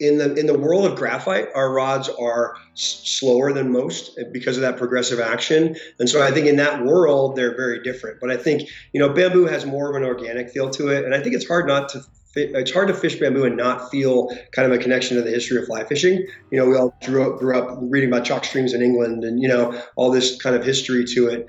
in 0.00 0.18
the 0.18 0.34
in 0.34 0.46
the 0.46 0.58
world 0.58 0.86
of 0.86 0.96
graphite, 0.96 1.48
our 1.54 1.72
rods 1.72 2.08
are 2.08 2.54
s- 2.76 3.02
slower 3.04 3.52
than 3.52 3.72
most 3.72 4.16
eh, 4.18 4.24
because 4.32 4.56
of 4.56 4.62
that 4.62 4.76
progressive 4.76 5.20
action, 5.20 5.76
and 5.98 6.08
so 6.08 6.22
I 6.22 6.30
think 6.30 6.46
in 6.46 6.56
that 6.56 6.84
world 6.84 7.36
they're 7.36 7.56
very 7.56 7.82
different. 7.82 8.18
But 8.20 8.30
I 8.30 8.36
think 8.36 8.68
you 8.92 9.00
know 9.00 9.12
bamboo 9.12 9.46
has 9.46 9.66
more 9.66 9.90
of 9.90 9.96
an 10.00 10.06
organic 10.06 10.50
feel 10.50 10.70
to 10.70 10.88
it, 10.88 11.04
and 11.04 11.14
I 11.14 11.20
think 11.20 11.34
it's 11.34 11.46
hard 11.46 11.66
not 11.66 11.88
to 11.90 12.02
it's 12.34 12.72
hard 12.72 12.88
to 12.88 12.94
fish 12.94 13.18
bamboo 13.18 13.44
and 13.44 13.56
not 13.56 13.90
feel 13.90 14.28
kind 14.52 14.70
of 14.70 14.72
a 14.72 14.82
connection 14.82 15.16
to 15.16 15.22
the 15.22 15.30
history 15.30 15.58
of 15.58 15.66
fly 15.66 15.84
fishing. 15.84 16.26
You 16.50 16.58
know, 16.58 16.66
we 16.66 16.76
all 16.76 16.96
grew 17.04 17.30
up, 17.30 17.38
grew 17.38 17.58
up 17.58 17.78
reading 17.82 18.08
about 18.08 18.24
chalk 18.24 18.44
streams 18.44 18.72
in 18.72 18.82
England 18.82 19.24
and, 19.24 19.40
you 19.42 19.48
know, 19.48 19.80
all 19.96 20.10
this 20.10 20.40
kind 20.40 20.56
of 20.56 20.64
history 20.64 21.04
to 21.14 21.28
it. 21.28 21.46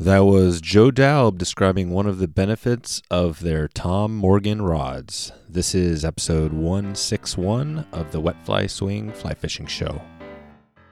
That 0.00 0.20
was 0.20 0.62
Joel 0.62 0.92
Doub 0.92 1.36
describing 1.36 1.90
one 1.90 2.06
of 2.06 2.16
the 2.16 2.26
benefits 2.26 3.02
of 3.10 3.40
their 3.40 3.68
Tom 3.68 4.16
Morgan 4.16 4.62
rods. 4.62 5.30
This 5.46 5.74
is 5.74 6.06
episode 6.06 6.54
161 6.54 7.86
of 7.92 8.10
the 8.10 8.18
Wet 8.18 8.36
Fly 8.46 8.66
Swing 8.66 9.12
Fly 9.12 9.34
Fishing 9.34 9.66
Show. 9.66 10.00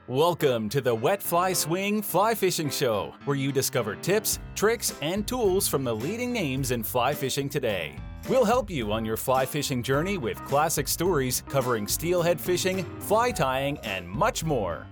Welcome 0.08 0.68
to 0.68 0.82
the 0.82 0.94
Wet 0.94 1.22
Fly 1.22 1.54
Swing 1.54 2.02
Fly 2.02 2.34
Fishing 2.34 2.68
Show, 2.68 3.14
where 3.24 3.38
you 3.38 3.50
discover 3.50 3.96
tips, 3.96 4.40
tricks, 4.54 4.92
and 5.00 5.26
tools 5.26 5.66
from 5.66 5.84
the 5.84 5.96
leading 5.96 6.30
names 6.30 6.70
in 6.70 6.82
fly 6.82 7.14
fishing 7.14 7.48
today. 7.48 7.96
We'll 8.28 8.44
help 8.44 8.68
you 8.68 8.92
on 8.92 9.06
your 9.06 9.16
fly 9.16 9.46
fishing 9.46 9.82
journey 9.82 10.18
with 10.18 10.44
classic 10.44 10.86
stories 10.86 11.42
covering 11.48 11.88
steelhead 11.88 12.38
fishing, 12.38 12.84
fly 13.00 13.30
tying, 13.30 13.78
and 13.78 14.06
much 14.06 14.44
more. 14.44 14.86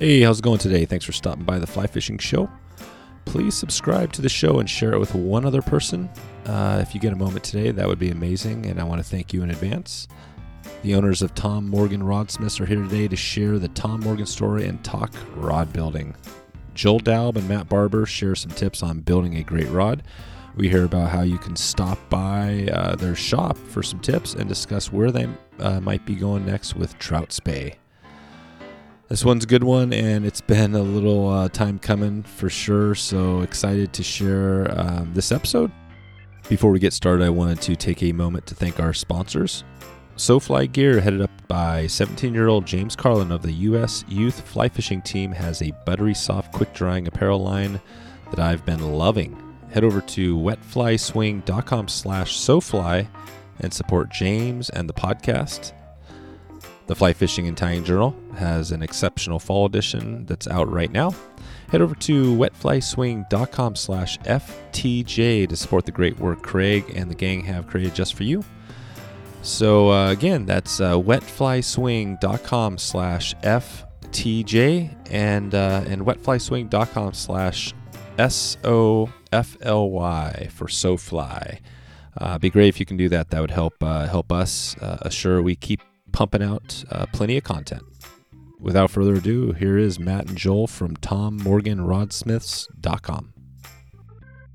Hey, 0.00 0.22
how's 0.22 0.40
it 0.40 0.42
going 0.42 0.58
today? 0.58 0.86
Thanks 0.86 1.04
for 1.04 1.12
stopping 1.12 1.44
by 1.44 1.60
the 1.60 1.68
Fly 1.68 1.86
Fishing 1.86 2.18
Show. 2.18 2.50
Please 3.24 3.54
subscribe 3.54 4.12
to 4.12 4.22
the 4.22 4.28
show 4.28 4.60
and 4.60 4.68
share 4.68 4.92
it 4.92 4.98
with 4.98 5.14
one 5.14 5.44
other 5.44 5.62
person. 5.62 6.08
Uh, 6.46 6.78
if 6.80 6.94
you 6.94 7.00
get 7.00 7.12
a 7.12 7.16
moment 7.16 7.44
today, 7.44 7.70
that 7.70 7.86
would 7.86 7.98
be 7.98 8.10
amazing, 8.10 8.66
and 8.66 8.80
I 8.80 8.84
want 8.84 9.02
to 9.02 9.08
thank 9.08 9.32
you 9.32 9.42
in 9.42 9.50
advance. 9.50 10.06
The 10.82 10.94
owners 10.94 11.22
of 11.22 11.34
Tom 11.34 11.68
Morgan 11.68 12.02
Rodsmiths 12.02 12.60
are 12.60 12.66
here 12.66 12.82
today 12.82 13.08
to 13.08 13.16
share 13.16 13.58
the 13.58 13.68
Tom 13.68 14.00
Morgan 14.00 14.26
story 14.26 14.66
and 14.66 14.82
talk 14.84 15.12
rod 15.34 15.72
building. 15.72 16.14
Joel 16.74 17.00
Doub 17.00 17.36
and 17.36 17.48
Matt 17.48 17.68
Barber 17.68 18.04
share 18.04 18.34
some 18.34 18.50
tips 18.50 18.82
on 18.82 19.00
building 19.00 19.36
a 19.36 19.42
great 19.42 19.68
rod. 19.70 20.02
We 20.56 20.68
hear 20.68 20.84
about 20.84 21.10
how 21.10 21.22
you 21.22 21.38
can 21.38 21.56
stop 21.56 21.98
by 22.08 22.68
uh, 22.72 22.96
their 22.96 23.14
shop 23.14 23.56
for 23.56 23.82
some 23.82 24.00
tips 24.00 24.34
and 24.34 24.48
discuss 24.48 24.92
where 24.92 25.10
they 25.10 25.28
uh, 25.58 25.80
might 25.80 26.04
be 26.04 26.14
going 26.14 26.46
next 26.46 26.76
with 26.76 26.98
Trout 26.98 27.32
Spey. 27.32 27.76
This 29.08 29.24
one's 29.24 29.44
a 29.44 29.46
good 29.46 29.64
one, 29.64 29.92
and 29.92 30.24
it's 30.24 30.40
been 30.40 30.74
a 30.74 30.82
little 30.82 31.28
uh, 31.28 31.48
time 31.48 31.78
coming 31.78 32.22
for 32.22 32.48
sure. 32.48 32.94
So 32.94 33.42
excited 33.42 33.92
to 33.92 34.02
share 34.02 34.72
um, 34.78 35.12
this 35.12 35.30
episode. 35.30 35.70
Before 36.48 36.70
we 36.70 36.78
get 36.78 36.92
started, 36.92 37.24
I 37.24 37.30
wanted 37.30 37.60
to 37.62 37.76
take 37.76 38.02
a 38.02 38.12
moment 38.12 38.46
to 38.46 38.54
thank 38.54 38.80
our 38.80 38.92
sponsors. 38.92 39.64
SoFly 40.16 40.72
Gear, 40.72 41.00
headed 41.00 41.20
up 41.20 41.30
by 41.48 41.86
17 41.86 42.32
year 42.32 42.48
old 42.48 42.66
James 42.66 42.96
Carlin 42.96 43.32
of 43.32 43.42
the 43.42 43.52
U.S. 43.52 44.04
Youth 44.08 44.40
Fly 44.48 44.68
Fishing 44.68 45.02
Team, 45.02 45.32
has 45.32 45.60
a 45.60 45.72
buttery 45.84 46.14
soft, 46.14 46.52
quick 46.52 46.72
drying 46.72 47.06
apparel 47.06 47.40
line 47.40 47.80
that 48.30 48.38
I've 48.38 48.64
been 48.64 48.92
loving 48.92 49.40
head 49.74 49.82
over 49.82 50.00
to 50.00 50.36
wetflyswing.com 50.38 51.88
slash 51.88 52.38
sofly 52.38 53.08
and 53.58 53.74
support 53.74 54.08
James 54.08 54.70
and 54.70 54.88
the 54.88 54.94
podcast. 54.94 55.72
The 56.86 56.94
Fly 56.94 57.14
Fishing 57.14 57.48
and 57.48 57.56
Tying 57.56 57.82
Journal 57.82 58.14
has 58.36 58.70
an 58.70 58.82
exceptional 58.82 59.38
fall 59.38 59.64
edition 59.64 60.26
that's 60.26 60.46
out 60.46 60.70
right 60.70 60.92
now. 60.92 61.14
Head 61.68 61.80
over 61.80 61.94
to 61.94 62.36
wetflyswing.com 62.36 63.76
slash 63.76 64.18
FTJ 64.18 65.48
to 65.48 65.56
support 65.56 65.86
the 65.86 65.92
great 65.92 66.18
work 66.18 66.42
Craig 66.42 66.92
and 66.94 67.10
the 67.10 67.14
gang 67.14 67.42
have 67.44 67.66
created 67.66 67.94
just 67.94 68.14
for 68.14 68.24
you. 68.24 68.44
So 69.40 69.90
uh, 69.90 70.10
again, 70.10 70.44
that's 70.44 70.80
uh, 70.80 70.94
wetflyswing.com 70.94 72.78
slash 72.78 73.34
FTJ 73.36 74.94
and, 75.10 75.54
uh, 75.54 75.84
and 75.86 76.02
wetflyswing.com 76.02 77.14
slash 77.14 77.72
S 78.18 78.58
O 78.62 79.10
F 79.32 79.56
L 79.62 79.90
Y 79.90 80.48
for 80.50 80.66
SoFly. 80.66 81.60
Uh, 82.16 82.38
be 82.38 82.50
great 82.50 82.68
if 82.68 82.78
you 82.78 82.86
can 82.86 82.96
do 82.96 83.08
that. 83.08 83.30
That 83.30 83.40
would 83.40 83.50
help 83.50 83.74
uh, 83.82 84.06
help 84.06 84.30
us 84.30 84.76
uh, 84.78 84.98
assure 85.02 85.42
we 85.42 85.56
keep 85.56 85.80
pumping 86.14 86.42
out 86.42 86.82
uh, 86.90 87.04
plenty 87.12 87.36
of 87.36 87.44
content. 87.44 87.82
Without 88.60 88.90
further 88.90 89.16
ado, 89.16 89.52
here 89.52 89.76
is 89.76 89.98
Matt 89.98 90.28
and 90.28 90.38
Joel 90.38 90.68
from 90.68 90.96
TomMorganRodsmiths.com. 90.96 93.34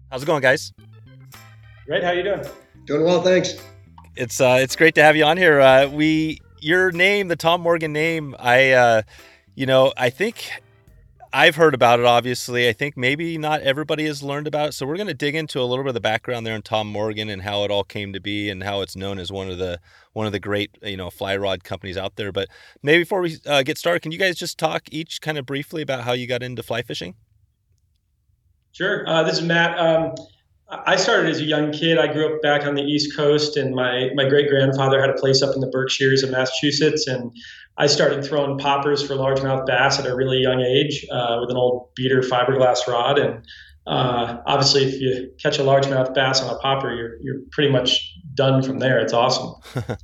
How's 0.09 0.23
it 0.23 0.25
going, 0.25 0.41
guys? 0.41 0.73
Great. 1.85 2.03
How 2.03 2.09
are 2.09 2.15
you 2.15 2.23
doing? 2.23 2.41
Doing 2.85 3.03
well, 3.03 3.21
thanks. 3.21 3.61
It's 4.15 4.41
uh, 4.41 4.57
it's 4.61 4.75
great 4.75 4.95
to 4.95 5.03
have 5.03 5.15
you 5.15 5.25
on 5.25 5.37
here. 5.37 5.59
Uh, 5.59 5.85
we 5.87 6.39
your 6.61 6.91
name, 6.91 7.27
the 7.27 7.35
Tom 7.35 7.61
Morgan 7.61 7.93
name. 7.93 8.35
I, 8.39 8.71
uh, 8.71 9.03
you 9.53 9.67
know, 9.67 9.93
I 9.95 10.09
think 10.09 10.49
I've 11.31 11.55
heard 11.55 11.75
about 11.75 11.99
it, 11.99 12.05
obviously. 12.05 12.67
I 12.67 12.73
think 12.73 12.97
maybe 12.97 13.37
not 13.37 13.61
everybody 13.61 14.05
has 14.05 14.23
learned 14.23 14.47
about 14.47 14.69
it. 14.69 14.71
So 14.73 14.87
we're 14.87 14.95
going 14.95 15.07
to 15.07 15.13
dig 15.13 15.35
into 15.35 15.61
a 15.61 15.63
little 15.63 15.83
bit 15.83 15.89
of 15.89 15.93
the 15.93 15.99
background 15.99 16.45
there 16.45 16.55
on 16.55 16.63
Tom 16.63 16.87
Morgan 16.87 17.29
and 17.29 17.43
how 17.43 17.63
it 17.63 17.71
all 17.71 17.83
came 17.83 18.13
to 18.13 18.19
be 18.19 18.49
and 18.49 18.63
how 18.63 18.81
it's 18.81 18.95
known 18.95 19.19
as 19.19 19.31
one 19.31 19.49
of 19.49 19.59
the 19.59 19.79
one 20.13 20.25
of 20.25 20.31
the 20.31 20.39
great 20.39 20.77
you 20.81 20.97
know 20.97 21.11
fly 21.11 21.37
rod 21.37 21.63
companies 21.63 21.97
out 21.97 22.15
there. 22.15 22.31
But 22.31 22.49
maybe 22.81 23.03
before 23.03 23.21
we 23.21 23.37
uh, 23.45 23.61
get 23.61 23.77
started, 23.77 24.01
can 24.01 24.11
you 24.11 24.17
guys 24.17 24.37
just 24.37 24.57
talk 24.57 24.83
each 24.91 25.21
kind 25.21 25.37
of 25.37 25.45
briefly 25.45 25.83
about 25.83 26.03
how 26.03 26.13
you 26.13 26.25
got 26.25 26.41
into 26.41 26.63
fly 26.63 26.81
fishing? 26.81 27.13
Sure. 28.71 29.07
Uh, 29.07 29.21
this 29.23 29.39
is 29.39 29.43
Matt. 29.43 29.77
Um, 29.77 30.15
I 30.69 30.95
started 30.97 31.29
as 31.29 31.39
a 31.39 31.45
young 31.45 31.71
kid. 31.71 31.97
I 31.97 32.11
grew 32.11 32.35
up 32.35 32.41
back 32.43 32.65
on 32.65 32.75
the 32.75 32.83
East 32.83 33.15
Coast, 33.15 33.57
and 33.57 33.75
my 33.75 34.09
my 34.15 34.27
great 34.27 34.49
grandfather 34.49 34.99
had 34.99 35.09
a 35.09 35.15
place 35.15 35.41
up 35.43 35.53
in 35.53 35.61
the 35.61 35.67
Berkshires 35.67 36.23
of 36.23 36.31
Massachusetts, 36.31 37.07
and 37.07 37.31
I 37.79 37.87
started 37.87 38.25
throwing 38.25 38.57
poppers 38.57 39.01
for 39.07 39.13
largemouth 39.13 39.65
bass 39.65 39.99
at 39.99 40.05
a 40.05 40.13
really 40.13 40.39
young 40.39 40.59
age 40.59 41.05
uh, 41.09 41.37
with 41.39 41.49
an 41.49 41.55
old 41.55 41.95
beater 41.95 42.19
fiberglass 42.19 42.85
rod. 42.87 43.17
And 43.17 43.45
uh, 43.87 44.41
obviously, 44.45 44.83
if 44.83 44.99
you 44.99 45.31
catch 45.41 45.59
a 45.59 45.61
largemouth 45.61 46.13
bass 46.13 46.41
on 46.41 46.53
a 46.53 46.59
popper, 46.59 46.93
you're 46.93 47.15
you're 47.21 47.41
pretty 47.51 47.71
much 47.71 48.13
done 48.33 48.61
from 48.61 48.79
there. 48.79 48.99
It's 48.99 49.13
awesome. 49.13 49.55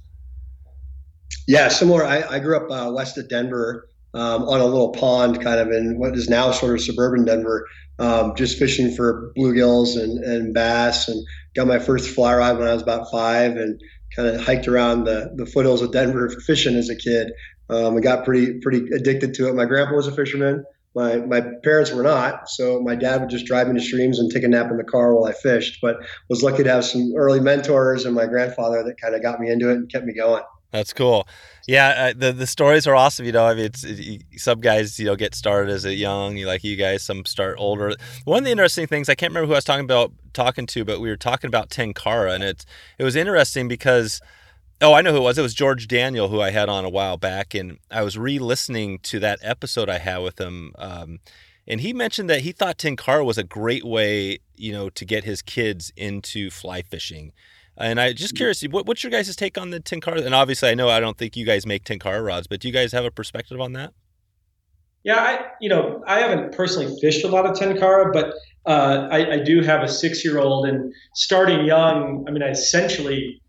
yeah, 1.47 1.67
similar. 1.67 2.05
I, 2.05 2.21
I 2.21 2.39
grew 2.39 2.55
up 2.55 2.71
uh, 2.71 2.91
west 2.93 3.17
of 3.17 3.27
Denver 3.27 3.89
um, 4.13 4.43
on 4.43 4.61
a 4.61 4.65
little 4.65 4.93
pond, 4.93 5.41
kind 5.41 5.59
of 5.59 5.69
in 5.69 5.99
what 5.99 6.15
is 6.15 6.29
now 6.29 6.51
sort 6.51 6.75
of 6.75 6.81
suburban 6.81 7.25
Denver. 7.25 7.67
Um, 7.99 8.35
just 8.35 8.57
fishing 8.57 8.93
for 8.93 9.33
bluegills 9.37 9.97
and, 10.01 10.21
and 10.23 10.53
bass, 10.53 11.07
and 11.09 11.25
got 11.55 11.67
my 11.67 11.79
first 11.79 12.09
fly 12.09 12.35
rod 12.35 12.57
when 12.57 12.67
I 12.67 12.73
was 12.73 12.81
about 12.81 13.09
five, 13.11 13.55
and 13.55 13.81
kind 14.15 14.29
of 14.29 14.41
hiked 14.41 14.67
around 14.67 15.03
the, 15.03 15.31
the 15.35 15.45
foothills 15.45 15.81
of 15.81 15.91
Denver 15.91 16.29
fishing 16.29 16.75
as 16.75 16.89
a 16.89 16.95
kid. 16.95 17.31
Um, 17.69 17.97
I 17.97 17.99
got 17.99 18.25
pretty 18.25 18.59
pretty 18.59 18.93
addicted 18.93 19.33
to 19.35 19.47
it. 19.47 19.55
My 19.55 19.65
grandpa 19.65 19.95
was 19.95 20.07
a 20.07 20.11
fisherman. 20.11 20.65
My 20.93 21.17
my 21.17 21.41
parents 21.63 21.91
were 21.91 22.03
not, 22.03 22.49
so 22.49 22.79
my 22.81 22.95
dad 22.95 23.21
would 23.21 23.29
just 23.29 23.45
drive 23.45 23.67
me 23.67 23.79
to 23.79 23.85
streams 23.85 24.19
and 24.19 24.31
take 24.31 24.43
a 24.43 24.47
nap 24.47 24.71
in 24.71 24.77
the 24.77 24.83
car 24.83 25.13
while 25.13 25.25
I 25.25 25.33
fished. 25.33 25.79
But 25.81 25.97
was 26.29 26.43
lucky 26.43 26.63
to 26.63 26.69
have 26.69 26.85
some 26.85 27.13
early 27.15 27.39
mentors 27.39 28.05
and 28.05 28.15
my 28.15 28.27
grandfather 28.27 28.83
that 28.83 29.01
kind 29.01 29.15
of 29.15 29.21
got 29.21 29.39
me 29.39 29.49
into 29.49 29.69
it 29.69 29.75
and 29.75 29.91
kept 29.91 30.05
me 30.05 30.13
going. 30.13 30.43
That's 30.71 30.91
cool. 30.91 31.27
Yeah, 31.67 31.87
uh, 31.87 32.13
the 32.15 32.31
the 32.33 32.45
stories 32.45 32.85
are 32.85 32.95
awesome. 32.95 33.25
You 33.25 33.31
know, 33.31 33.45
I 33.45 33.55
mean, 33.55 33.65
it's 33.65 33.83
it, 33.83 34.23
some 34.35 34.59
guys 34.59 34.99
you 34.99 35.05
know 35.05 35.15
get 35.15 35.33
started 35.33 35.71
as 35.71 35.85
a 35.85 35.93
young, 35.93 36.35
like 36.37 36.63
you 36.63 36.75
guys. 36.75 37.01
Some 37.01 37.25
start 37.25 37.55
older. 37.57 37.93
One 38.25 38.39
of 38.39 38.45
the 38.45 38.51
interesting 38.51 38.85
things 38.85 39.09
I 39.09 39.15
can't 39.15 39.31
remember 39.31 39.47
who 39.47 39.53
I 39.53 39.57
was 39.57 39.63
talking 39.63 39.85
about 39.85 40.11
talking 40.33 40.65
to, 40.67 40.85
but 40.85 40.99
we 40.99 41.09
were 41.09 41.17
talking 41.17 41.47
about 41.47 41.69
Tenkara, 41.69 42.35
and 42.35 42.43
it's 42.43 42.65
it 42.99 43.03
was 43.03 43.15
interesting 43.15 43.67
because 43.67 44.21
Oh, 44.81 44.93
I 44.93 45.01
know 45.01 45.11
who 45.11 45.17
it 45.17 45.21
was. 45.21 45.37
It 45.37 45.41
was 45.41 45.53
George 45.53 45.87
Daniel, 45.87 46.27
who 46.27 46.41
I 46.41 46.51
had 46.51 46.67
on 46.67 46.83
a 46.83 46.89
while 46.89 47.17
back, 47.17 47.53
and 47.53 47.79
I 47.89 48.03
was 48.03 48.17
re-listening 48.17 48.99
to 49.03 49.19
that 49.19 49.39
episode 49.41 49.89
I 49.89 49.99
had 49.99 50.17
with 50.17 50.39
him, 50.39 50.73
um, 50.77 51.19
and 51.67 51.81
he 51.81 51.93
mentioned 51.93 52.29
that 52.29 52.41
he 52.41 52.51
thought 52.51 52.77
Tenkara 52.77 53.25
was 53.25 53.37
a 53.37 53.43
great 53.43 53.83
way, 53.83 54.39
you 54.55 54.71
know, 54.71 54.89
to 54.89 55.05
get 55.05 55.23
his 55.23 55.41
kids 55.41 55.91
into 55.95 56.51
fly 56.51 56.81
fishing. 56.81 57.31
And 57.77 57.99
I 57.99 58.13
just 58.13 58.35
curious, 58.35 58.61
what, 58.63 58.85
what's 58.85 59.03
your 59.03 59.11
guys' 59.11 59.35
take 59.35 59.57
on 59.57 59.71
the 59.71 59.79
Tenkara? 59.79 60.25
And 60.25 60.35
obviously, 60.35 60.69
I 60.69 60.75
know 60.75 60.89
I 60.89 60.99
don't 60.99 61.17
think 61.17 61.35
you 61.35 61.45
guys 61.45 61.65
make 61.65 61.83
Tenkara 61.83 62.23
rods, 62.25 62.47
but 62.47 62.59
do 62.59 62.67
you 62.67 62.73
guys 62.73 62.91
have 62.91 63.05
a 63.05 63.11
perspective 63.11 63.59
on 63.59 63.73
that? 63.73 63.93
Yeah, 65.03 65.17
I 65.17 65.45
you 65.61 65.69
know 65.69 66.03
I 66.07 66.19
haven't 66.19 66.55
personally 66.55 66.95
fished 66.99 67.23
a 67.23 67.27
lot 67.27 67.45
of 67.45 67.55
Tenkara, 67.55 68.11
but 68.11 68.33
uh, 68.65 69.07
I, 69.11 69.33
I 69.33 69.39
do 69.39 69.61
have 69.61 69.83
a 69.83 69.87
six-year-old, 69.87 70.67
and 70.67 70.93
starting 71.13 71.65
young, 71.65 72.25
I 72.27 72.31
mean, 72.31 72.41
I 72.41 72.49
essentially 72.49 73.41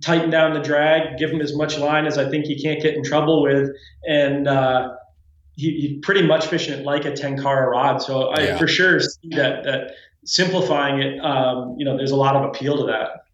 tighten 0.00 0.30
down 0.30 0.54
the 0.54 0.60
drag, 0.60 1.18
give 1.18 1.30
him 1.30 1.40
as 1.40 1.54
much 1.54 1.78
line 1.78 2.06
as 2.06 2.18
I 2.18 2.28
think 2.28 2.46
he 2.46 2.60
can't 2.60 2.80
get 2.82 2.94
in 2.94 3.04
trouble 3.04 3.42
with, 3.42 3.70
and 4.08 4.48
uh, 4.48 4.94
he, 5.56 5.70
he, 5.80 5.98
pretty 6.02 6.26
much 6.26 6.46
fishing 6.46 6.72
it 6.72 6.84
like 6.84 7.04
a 7.04 7.12
Tenkara 7.12 7.70
rod. 7.70 7.98
So 8.02 8.28
I 8.28 8.40
yeah. 8.40 8.58
for 8.58 8.66
sure 8.66 9.00
see 9.00 9.30
that 9.32 9.64
that 9.64 9.92
simplifying 10.24 11.00
it, 11.00 11.18
um, 11.24 11.74
you 11.78 11.84
know, 11.84 11.96
there's 11.96 12.10
a 12.10 12.16
lot 12.16 12.36
of 12.36 12.44
appeal 12.44 12.76
to 12.78 12.84
that. 12.86 13.24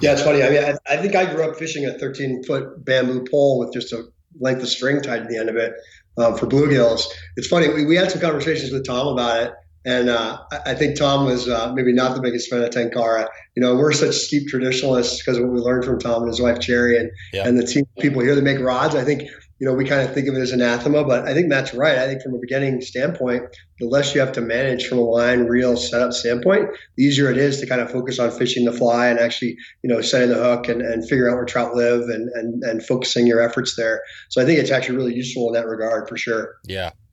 Yeah, 0.00 0.12
it's 0.12 0.22
funny. 0.22 0.42
I 0.42 0.50
mean, 0.50 0.64
I, 0.64 0.94
I 0.94 0.96
think 0.96 1.14
I 1.14 1.32
grew 1.32 1.44
up 1.44 1.56
fishing 1.56 1.84
a 1.84 1.92
13 1.92 2.44
foot 2.44 2.84
bamboo 2.84 3.24
pole 3.30 3.58
with 3.58 3.72
just 3.72 3.92
a 3.92 4.04
length 4.38 4.62
of 4.62 4.68
string 4.68 5.02
tied 5.02 5.22
to 5.22 5.28
the 5.28 5.38
end 5.38 5.50
of 5.50 5.56
it 5.56 5.74
um, 6.16 6.36
for 6.36 6.46
bluegills. 6.46 7.04
It's 7.36 7.46
funny. 7.46 7.68
We, 7.68 7.84
we 7.84 7.96
had 7.96 8.10
some 8.10 8.20
conversations 8.20 8.72
with 8.72 8.86
Tom 8.86 9.08
about 9.08 9.42
it. 9.42 9.52
And 9.84 10.10
uh, 10.10 10.38
I 10.66 10.74
think 10.74 10.98
Tom 10.98 11.24
was 11.24 11.48
uh, 11.48 11.72
maybe 11.72 11.92
not 11.92 12.14
the 12.14 12.20
biggest 12.20 12.50
fan 12.50 12.62
of 12.62 12.70
Tenkara. 12.70 13.28
You 13.56 13.62
know, 13.62 13.76
we're 13.76 13.92
such 13.92 14.14
steep 14.14 14.48
traditionalists 14.48 15.18
because 15.18 15.38
of 15.38 15.44
what 15.44 15.52
we 15.52 15.60
learned 15.60 15.84
from 15.84 15.98
Tom 15.98 16.22
and 16.22 16.28
his 16.28 16.40
wife 16.40 16.58
Gerri 16.58 17.00
and 17.00 17.10
yeah. 17.32 17.48
and 17.48 17.58
the 17.58 17.66
team 17.66 17.86
people 17.98 18.20
here 18.20 18.34
that 18.34 18.42
make 18.42 18.60
rods. 18.60 18.94
I 18.94 19.04
think 19.04 19.22
you 19.22 19.66
know 19.66 19.72
we 19.72 19.86
kind 19.86 20.06
of 20.06 20.12
think 20.12 20.28
of 20.28 20.34
it 20.34 20.40
as 20.40 20.52
anathema, 20.52 21.04
but 21.04 21.26
I 21.26 21.32
think 21.32 21.48
that's 21.48 21.72
right. 21.72 21.96
I 21.96 22.06
think 22.06 22.20
from 22.20 22.34
a 22.34 22.38
beginning 22.38 22.82
standpoint, 22.82 23.44
the 23.78 23.86
less 23.86 24.14
you 24.14 24.20
have 24.20 24.32
to 24.32 24.42
manage 24.42 24.86
from 24.86 24.98
a 24.98 25.02
line 25.02 25.46
reel 25.46 25.78
setup 25.78 26.12
standpoint, 26.12 26.68
the 26.96 27.04
easier 27.04 27.30
it 27.30 27.38
is 27.38 27.58
to 27.60 27.66
kind 27.66 27.80
of 27.80 27.90
focus 27.90 28.18
on 28.18 28.30
fishing 28.30 28.66
the 28.66 28.72
fly 28.72 29.06
and 29.06 29.18
actually 29.18 29.56
you 29.82 29.88
know 29.88 30.02
setting 30.02 30.28
the 30.28 30.34
hook 30.34 30.68
and, 30.68 30.82
and 30.82 31.08
figure 31.08 31.30
out 31.30 31.36
where 31.36 31.46
trout 31.46 31.74
live 31.74 32.02
and, 32.10 32.28
and 32.34 32.62
and 32.64 32.84
focusing 32.84 33.26
your 33.26 33.40
efforts 33.40 33.76
there. 33.76 34.02
So 34.28 34.42
I 34.42 34.44
think 34.44 34.58
it's 34.58 34.70
actually 34.70 34.96
really 34.96 35.14
useful 35.14 35.48
in 35.48 35.54
that 35.54 35.66
regard 35.66 36.06
for 36.06 36.18
sure. 36.18 36.56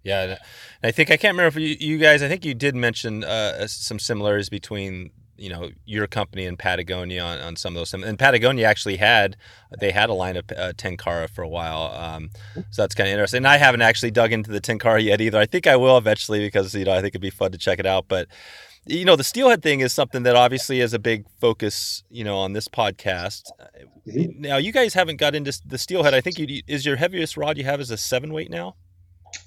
Yeah, 0.04 0.26
yeah. 0.26 0.38
I 0.84 0.92
think 0.92 1.10
I 1.10 1.18
can't 1.18 1.36
remember 1.36 1.48
if 1.48 1.56
you, 1.56 1.76
you 1.80 1.98
guys. 1.98 2.22
I 2.22 2.28
think 2.28 2.46
you 2.46 2.54
did 2.54 2.76
mention 2.76 3.24
uh, 3.24 3.68
some 3.68 4.00
similarities 4.00 4.50
between 4.50 5.12
you 5.38 5.50
know 5.50 5.70
your 5.86 6.08
company 6.08 6.46
and 6.46 6.58
Patagonia 6.58 7.22
on, 7.22 7.40
on 7.40 7.56
some 7.56 7.76
of 7.76 7.80
those. 7.80 7.94
And 7.94 8.18
Patagonia 8.20 8.66
actually 8.66 8.98
had 8.98 9.38
they 9.80 9.92
had 9.92 10.10
a 10.10 10.14
line 10.14 10.36
of 10.36 10.46
uh, 10.52 10.74
Tenkara 10.74 11.30
for 11.30 11.44
a 11.44 11.48
while, 11.48 11.94
um, 11.94 12.30
so 12.72 12.82
that's 12.82 12.96
kind 12.96 13.08
of 13.08 13.14
interesting. 13.14 13.38
And 13.40 13.48
I 13.48 13.58
haven't 13.58 13.82
actually 13.82 14.12
dug 14.12 14.32
into 14.32 14.52
the 14.52 14.62
Tenkara 14.62 15.04
yet 15.04 15.22
either. 15.22 15.40
I 15.40 15.46
think 15.46 15.68
I 15.68 15.76
will 15.76 15.98
eventually 15.98 16.40
because 16.40 16.74
you 16.74 16.86
know 16.86 16.94
I 16.94 17.02
think 17.02 17.12
it'd 17.12 17.22
be 17.22 17.30
fun 17.30 17.52
to 17.52 17.58
check 17.58 17.80
it 17.80 17.86
out. 17.86 18.06
But 18.08 18.28
you 18.86 19.06
know 19.06 19.16
the 19.16 19.24
steelhead 19.24 19.62
thing 19.62 19.80
is 19.82 19.94
something 19.94 20.24
that 20.24 20.36
obviously 20.36 20.80
is 20.82 20.94
a 20.94 21.00
big 21.00 21.26
focus 21.40 22.04
you 22.10 22.24
know 22.24 22.38
on 22.38 22.54
this 22.54 22.68
podcast. 22.68 23.44
Mm-hmm. 24.08 24.42
Now 24.42 24.58
you 24.58 24.72
guys 24.72 24.94
haven't 24.94 25.18
got 25.18 25.36
into 25.36 25.60
the 25.66 25.78
steelhead. 25.78 26.14
I 26.14 26.22
think 26.22 26.40
you 26.40 26.62
is 26.68 26.86
your 26.86 26.98
heaviest 26.98 27.38
rod 27.38 27.58
you 27.58 27.64
have 27.64 27.80
is 27.80 27.92
a 27.92 27.98
seven 27.98 28.34
weight 28.34 28.50
now. 28.50 28.76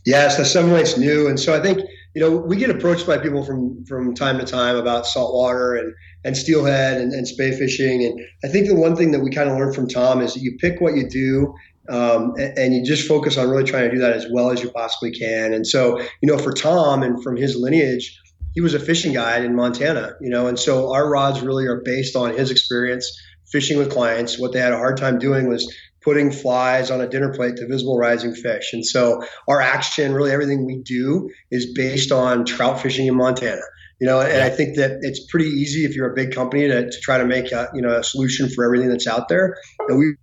Yes, 0.07 0.37
the 0.37 0.45
seven 0.45 0.73
weight's 0.73 0.97
new, 0.97 1.29
and 1.29 1.39
so 1.39 1.55
I 1.55 1.61
think 1.61 1.81
you 2.15 2.21
know 2.21 2.37
we 2.37 2.57
get 2.57 2.71
approached 2.71 3.07
by 3.07 3.19
people 3.19 3.45
from 3.45 3.85
from 3.85 4.15
time 4.15 4.39
to 4.39 4.45
time 4.45 4.77
about 4.77 5.07
saltwater 5.07 5.75
and 5.75 5.95
and 6.25 6.37
steelhead 6.37 7.01
and, 7.01 7.13
and 7.13 7.27
spey 7.27 7.57
fishing, 7.57 8.05
and 8.05 8.21
I 8.45 8.49
think 8.49 8.67
the 8.67 8.75
one 8.75 8.97
thing 8.97 9.11
that 9.13 9.21
we 9.21 9.31
kind 9.31 9.51
of 9.51 9.57
learned 9.57 9.75
from 9.75 9.89
Tom 9.89 10.21
is 10.21 10.35
that 10.35 10.41
you 10.41 10.57
pick 10.59 10.81
what 10.81 10.95
you 10.95 11.09
do. 11.09 11.55
Um, 11.89 12.35
and, 12.39 12.57
and, 12.57 12.75
you 12.75 12.85
just 12.85 13.09
focus 13.09 13.37
on 13.37 13.51
really 13.51 13.65
trying 13.65 13.89
to 13.89 13.91
do 13.91 13.99
that 13.99 14.13
as 14.13 14.27
well 14.31 14.51
as 14.51 14.63
you 14.63 14.71
possibly 14.71 15.11
can. 15.11 15.53
And 15.53 15.67
so, 15.67 15.99
you 15.99 16.31
know, 16.31 16.39
for 16.39 16.53
Tom 16.53 17.03
and 17.03 17.21
from 17.21 17.37
his 17.37 17.57
lineage, 17.57 18.17
he 18.55 18.61
was 18.61 18.75
a 18.75 18.79
fishing 18.79 19.13
guide 19.13 19.45
in 19.45 19.57
Montana, 19.57 20.13
you 20.21 20.29
know, 20.29 20.47
and 20.47 20.57
so 20.57 20.93
our 20.93 21.09
rods 21.09 21.41
really 21.41 21.67
are 21.67 21.81
based 21.85 22.15
on 22.15 22.37
his 22.37 22.51
experience 22.51 23.11
fishing 23.51 23.79
with 23.79 23.91
clients. 23.91 24.39
What 24.39 24.53
they 24.53 24.61
had 24.61 24.73
a 24.73 24.77
hard 24.77 24.97
time 24.97 25.19
doing 25.19 25.49
was 25.49 25.73
putting 26.03 26.31
flies 26.31 26.91
on 26.91 27.01
a 27.01 27.09
dinner 27.09 27.33
plate 27.33 27.57
to 27.57 27.67
visible 27.67 27.99
rising 27.99 28.35
fish. 28.35 28.73
And 28.73 28.85
so 28.85 29.23
our 29.49 29.61
action, 29.61 30.15
really 30.15 30.31
everything 30.31 30.65
we 30.67 30.83
do 30.83 31.31
is 31.51 31.73
based 31.75 32.13
on 32.13 32.45
trout 32.45 32.81
fishing 32.81 33.07
in 33.07 33.17
Montana. 33.17 33.63
You 34.01 34.07
know, 34.07 34.21
and 34.21 34.43
I 34.43 34.49
think 34.49 34.77
that 34.77 35.01
it's 35.03 35.27
pretty 35.27 35.49
easy 35.51 35.85
if 35.85 35.95
you're 35.95 36.11
a 36.11 36.15
big 36.15 36.35
company 36.35 36.67
to, 36.69 36.91
to 36.91 37.01
try 37.03 37.19
to 37.19 37.27
make 37.27 37.53
a, 37.53 37.69
you 37.75 37.83
know, 37.83 37.99
a 37.99 38.03
solution 38.03 38.49
for 38.49 38.65
everything 38.65 38.89
that's 38.89 39.07
out 39.07 39.29
there. 39.29 39.59
And 39.89 39.99
we 39.99 40.15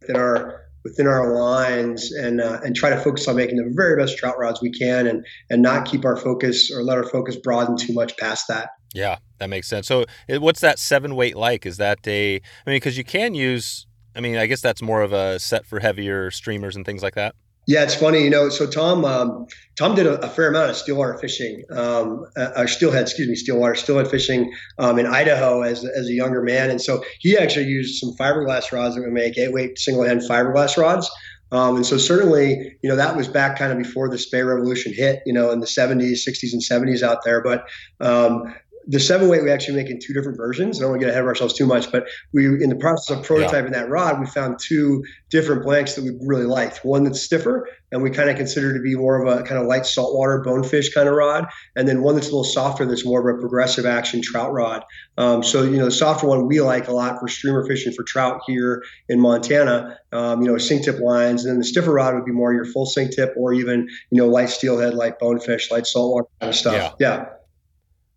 within 0.00 0.16
our 0.16 0.60
within 0.84 1.06
our 1.06 1.34
lines 1.34 2.12
and 2.12 2.40
uh, 2.40 2.60
and 2.64 2.74
try 2.74 2.90
to 2.90 2.96
focus 2.96 3.28
on 3.28 3.36
making 3.36 3.56
the 3.56 3.70
very 3.74 3.96
best 3.96 4.16
trout 4.16 4.36
rods 4.38 4.62
we 4.62 4.70
can 4.70 5.06
and 5.06 5.26
and 5.50 5.62
not 5.62 5.86
keep 5.86 6.04
our 6.04 6.16
focus 6.16 6.70
or 6.72 6.82
let 6.82 6.96
our 6.96 7.04
focus 7.04 7.36
broaden 7.36 7.76
too 7.76 7.92
much 7.92 8.16
past 8.16 8.46
that. 8.48 8.70
Yeah, 8.94 9.18
that 9.38 9.50
makes 9.50 9.68
sense. 9.68 9.86
So, 9.86 10.04
what's 10.28 10.60
that 10.60 10.78
seven 10.78 11.14
weight 11.14 11.36
like? 11.36 11.66
Is 11.66 11.76
that 11.76 12.06
a? 12.06 12.36
I 12.36 12.70
mean, 12.70 12.76
because 12.76 12.96
you 12.96 13.04
can 13.04 13.34
use 13.34 13.86
I 14.16 14.20
mean, 14.20 14.36
I 14.36 14.46
guess 14.46 14.60
that's 14.60 14.82
more 14.82 15.02
of 15.02 15.12
a 15.12 15.38
set 15.38 15.66
for 15.66 15.80
heavier 15.80 16.30
streamers 16.30 16.76
and 16.76 16.84
things 16.84 17.02
like 17.02 17.14
that. 17.14 17.34
Yeah, 17.68 17.82
it's 17.82 17.94
funny, 17.94 18.24
you 18.24 18.30
know. 18.30 18.48
So 18.48 18.66
Tom, 18.66 19.04
um, 19.04 19.46
Tom 19.76 19.94
did 19.94 20.06
a, 20.06 20.18
a, 20.24 20.28
fair 20.28 20.48
amount 20.48 20.70
of 20.70 20.76
stillwater 20.76 21.18
fishing, 21.18 21.64
um, 21.70 22.24
uh, 22.34 22.52
or 22.56 22.66
steelhead, 22.66 23.02
excuse 23.02 23.28
me, 23.28 23.34
stillwater, 23.34 23.74
steelhead 23.74 24.08
fishing 24.08 24.50
um, 24.78 24.98
in 24.98 25.04
Idaho 25.04 25.60
as 25.60 25.84
as 25.84 26.08
a 26.08 26.12
younger 26.14 26.42
man, 26.42 26.70
and 26.70 26.80
so 26.80 27.04
he 27.20 27.36
actually 27.36 27.66
used 27.66 28.00
some 28.00 28.16
fiberglass 28.16 28.72
rods 28.72 28.94
that 28.94 29.02
we 29.04 29.10
make, 29.10 29.36
eight 29.36 29.52
weight 29.52 29.78
single 29.78 30.02
hand 30.02 30.22
fiberglass 30.22 30.78
rods. 30.78 31.10
Um, 31.52 31.76
and 31.76 31.86
so 31.86 31.98
certainly, 31.98 32.76
you 32.82 32.88
know, 32.88 32.96
that 32.96 33.16
was 33.16 33.28
back 33.28 33.58
kind 33.58 33.72
of 33.72 33.78
before 33.78 34.08
the 34.08 34.18
spey 34.18 34.42
revolution 34.42 34.92
hit, 34.94 35.22
you 35.24 35.32
know, 35.32 35.50
in 35.50 35.60
the 35.60 35.66
70s, 35.66 36.26
60s, 36.26 36.52
and 36.52 36.62
70s 36.62 37.02
out 37.02 37.24
there. 37.24 37.42
But 37.42 37.64
um, 38.00 38.54
the 38.88 38.98
seven 38.98 39.28
weight 39.28 39.42
we 39.42 39.50
actually 39.50 39.76
make 39.76 39.90
in 39.90 39.98
two 40.00 40.14
different 40.14 40.38
versions. 40.38 40.78
I 40.78 40.82
don't 40.82 40.92
want 40.92 41.00
to 41.00 41.06
get 41.06 41.10
ahead 41.10 41.22
of 41.22 41.28
ourselves 41.28 41.52
too 41.52 41.66
much, 41.66 41.92
but 41.92 42.08
we 42.32 42.46
in 42.46 42.70
the 42.70 42.76
process 42.76 43.16
of 43.16 43.24
prototyping 43.24 43.70
yeah. 43.70 43.80
that 43.80 43.90
rod, 43.90 44.18
we 44.18 44.26
found 44.26 44.58
two 44.58 45.04
different 45.30 45.62
blanks 45.62 45.94
that 45.94 46.04
we 46.04 46.12
really 46.22 46.46
liked. 46.46 46.84
One 46.84 47.04
that's 47.04 47.20
stiffer 47.20 47.68
and 47.92 48.02
we 48.02 48.10
kind 48.10 48.30
of 48.30 48.36
consider 48.36 48.72
to 48.72 48.80
be 48.80 48.94
more 48.94 49.22
of 49.22 49.28
a 49.28 49.42
kind 49.42 49.60
of 49.60 49.66
light 49.66 49.86
saltwater 49.86 50.40
bonefish 50.40 50.92
kind 50.92 51.08
of 51.08 51.14
rod, 51.14 51.46
and 51.76 51.86
then 51.86 52.02
one 52.02 52.14
that's 52.14 52.28
a 52.28 52.30
little 52.30 52.44
softer 52.44 52.84
that's 52.86 53.04
more 53.04 53.28
of 53.28 53.36
a 53.36 53.40
progressive 53.40 53.86
action 53.86 54.22
trout 54.22 54.52
rod. 54.52 54.84
Um, 55.16 55.42
so 55.42 55.62
you 55.62 55.76
know 55.76 55.86
the 55.86 55.90
softer 55.90 56.26
one 56.26 56.46
we 56.46 56.60
like 56.60 56.88
a 56.88 56.92
lot 56.92 57.18
for 57.20 57.28
streamer 57.28 57.66
fishing 57.66 57.92
for 57.92 58.04
trout 58.04 58.40
here 58.46 58.82
in 59.08 59.20
Montana. 59.20 59.98
Um, 60.12 60.42
you 60.42 60.48
know 60.48 60.58
sink 60.58 60.84
tip 60.84 60.98
lines, 61.00 61.44
and 61.44 61.52
then 61.52 61.58
the 61.58 61.64
stiffer 61.64 61.92
rod 61.92 62.14
would 62.14 62.24
be 62.24 62.32
more 62.32 62.54
your 62.54 62.64
full 62.64 62.86
sink 62.86 63.14
tip 63.14 63.34
or 63.36 63.52
even 63.52 63.88
you 64.10 64.20
know 64.20 64.28
light 64.28 64.48
steelhead, 64.48 64.94
light 64.94 65.18
bonefish, 65.18 65.70
light 65.70 65.86
saltwater 65.86 66.26
kind 66.40 66.50
of 66.50 66.56
stuff. 66.56 66.94
yeah. 66.98 67.18
yeah. 67.18 67.26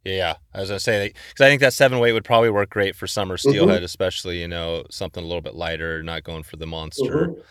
Yeah, 0.04 0.36
I 0.54 0.62
was 0.62 0.70
gonna 0.70 0.80
say 0.80 1.10
because 1.10 1.46
I 1.46 1.50
think 1.50 1.62
that 1.62 1.74
seven 1.74 2.00
weight 2.00 2.14
would 2.14 2.26
probably 2.26 2.50
work 2.50 2.72
great 2.72 2.96
for 2.96 3.06
summer 3.06 3.38
mm-hmm. 3.38 3.50
steelhead, 3.50 3.78
mm-hmm. 3.78 3.86
especially 3.86 4.42
you 4.42 4.48
know 4.48 4.84
something 4.90 5.24
a 5.24 5.28
little 5.28 5.42
bit 5.42 5.56
lighter, 5.56 6.02
not 6.02 6.24
going 6.24 6.44
for 6.44 6.58
the 6.58 6.66
monster, 6.66 7.28
mm-hmm. 7.28 7.42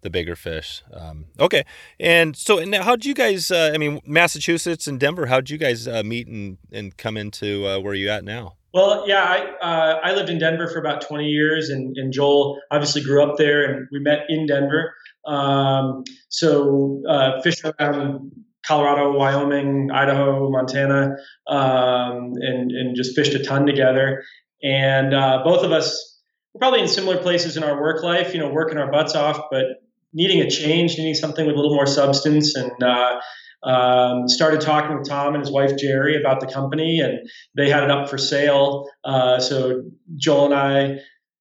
the 0.00 0.10
bigger 0.10 0.34
fish. 0.34 0.82
Um, 0.92 1.26
okay, 1.38 1.64
and 2.00 2.34
so 2.34 2.64
now 2.64 2.82
how 2.82 2.96
did 2.96 3.04
you 3.04 3.14
guys? 3.14 3.50
Uh, 3.50 3.72
I 3.74 3.78
mean, 3.78 4.00
Massachusetts 4.06 4.86
and 4.86 4.98
Denver. 4.98 5.26
How 5.26 5.36
did 5.36 5.50
you 5.50 5.58
guys 5.58 5.86
uh, 5.86 6.02
meet 6.02 6.28
and 6.28 6.56
and 6.72 6.96
come 6.96 7.18
into 7.18 7.66
uh, 7.66 7.78
where 7.78 7.94
you 7.94 8.08
at 8.08 8.24
now? 8.24 8.54
Well, 8.72 9.06
yeah, 9.06 9.24
I 9.24 9.66
uh, 9.66 10.00
I 10.02 10.12
lived 10.12 10.30
in 10.30 10.38
Denver 10.38 10.66
for 10.68 10.78
about 10.78 11.02
20 11.02 11.26
years, 11.26 11.68
and, 11.68 11.96
and 11.96 12.12
Joel 12.12 12.58
obviously 12.70 13.02
grew 13.02 13.22
up 13.22 13.36
there, 13.36 13.64
and 13.64 13.88
we 13.92 13.98
met 13.98 14.20
in 14.28 14.46
Denver. 14.46 14.94
Um, 15.26 16.04
so 16.28 17.02
uh, 17.08 17.40
fished 17.42 17.64
around 17.64 18.30
Colorado, 18.68 19.12
Wyoming, 19.12 19.90
Idaho, 19.90 20.50
Montana, 20.50 21.16
um, 21.48 22.32
and 22.36 22.70
and 22.70 22.94
just 22.94 23.16
fished 23.16 23.32
a 23.32 23.42
ton 23.42 23.64
together. 23.64 24.22
And 24.62 25.14
uh, 25.14 25.40
both 25.42 25.64
of 25.64 25.72
us 25.72 26.20
were 26.52 26.58
probably 26.58 26.80
in 26.80 26.88
similar 26.88 27.16
places 27.16 27.56
in 27.56 27.64
our 27.64 27.80
work 27.80 28.02
life, 28.02 28.34
you 28.34 28.40
know, 28.40 28.50
working 28.50 28.76
our 28.76 28.90
butts 28.90 29.14
off, 29.14 29.40
but 29.50 29.64
needing 30.12 30.40
a 30.40 30.50
change, 30.50 30.98
needing 30.98 31.14
something 31.14 31.46
with 31.46 31.54
a 31.54 31.58
little 31.58 31.74
more 31.74 31.86
substance, 31.86 32.54
and 32.54 32.82
uh, 32.82 33.20
um, 33.62 34.28
started 34.28 34.60
talking 34.60 34.96
with 34.96 35.08
Tom 35.08 35.34
and 35.34 35.42
his 35.42 35.50
wife 35.50 35.72
Gerri 35.72 36.20
about 36.20 36.40
the 36.40 36.46
company, 36.46 37.00
and 37.00 37.26
they 37.56 37.70
had 37.70 37.82
it 37.82 37.90
up 37.90 38.08
for 38.08 38.18
sale. 38.18 38.88
Uh, 39.04 39.40
so 39.40 39.82
Joel 40.16 40.46
and 40.46 40.54
I, 40.54 40.98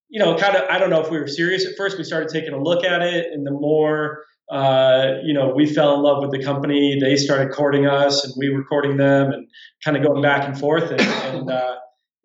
you 0.10 0.20
know, 0.20 0.36
kind 0.38 0.56
of, 0.56 0.64
I 0.70 0.80
don't 0.80 0.90
know 0.90 1.02
if 1.02 1.12
we 1.12 1.20
were 1.20 1.28
serious 1.28 1.66
at 1.66 1.76
first. 1.76 1.98
We 1.98 2.04
started 2.04 2.30
taking 2.30 2.54
a 2.54 2.62
look 2.62 2.86
at 2.86 3.02
it, 3.02 3.28
and 3.34 3.46
the 3.46 3.52
more 3.52 4.24
uh, 4.50 5.16
you 5.24 5.34
know, 5.34 5.54
we 5.54 5.66
fell 5.66 5.96
in 5.96 6.02
love 6.02 6.22
with 6.22 6.32
the 6.32 6.44
company. 6.44 6.98
They 7.00 7.18
started 7.18 7.52
courting 7.52 7.86
us, 7.86 8.24
and 8.24 8.34
we 8.38 8.50
were 8.50 8.64
courting 8.64 8.98
them, 8.98 9.32
and 9.32 9.48
kind 9.84 9.98
of 9.98 10.04
going 10.04 10.22
back 10.22 10.48
and 10.48 10.58
forth. 10.58 10.90
And, 10.90 11.02
and 11.02 11.52
uh, 11.52 11.76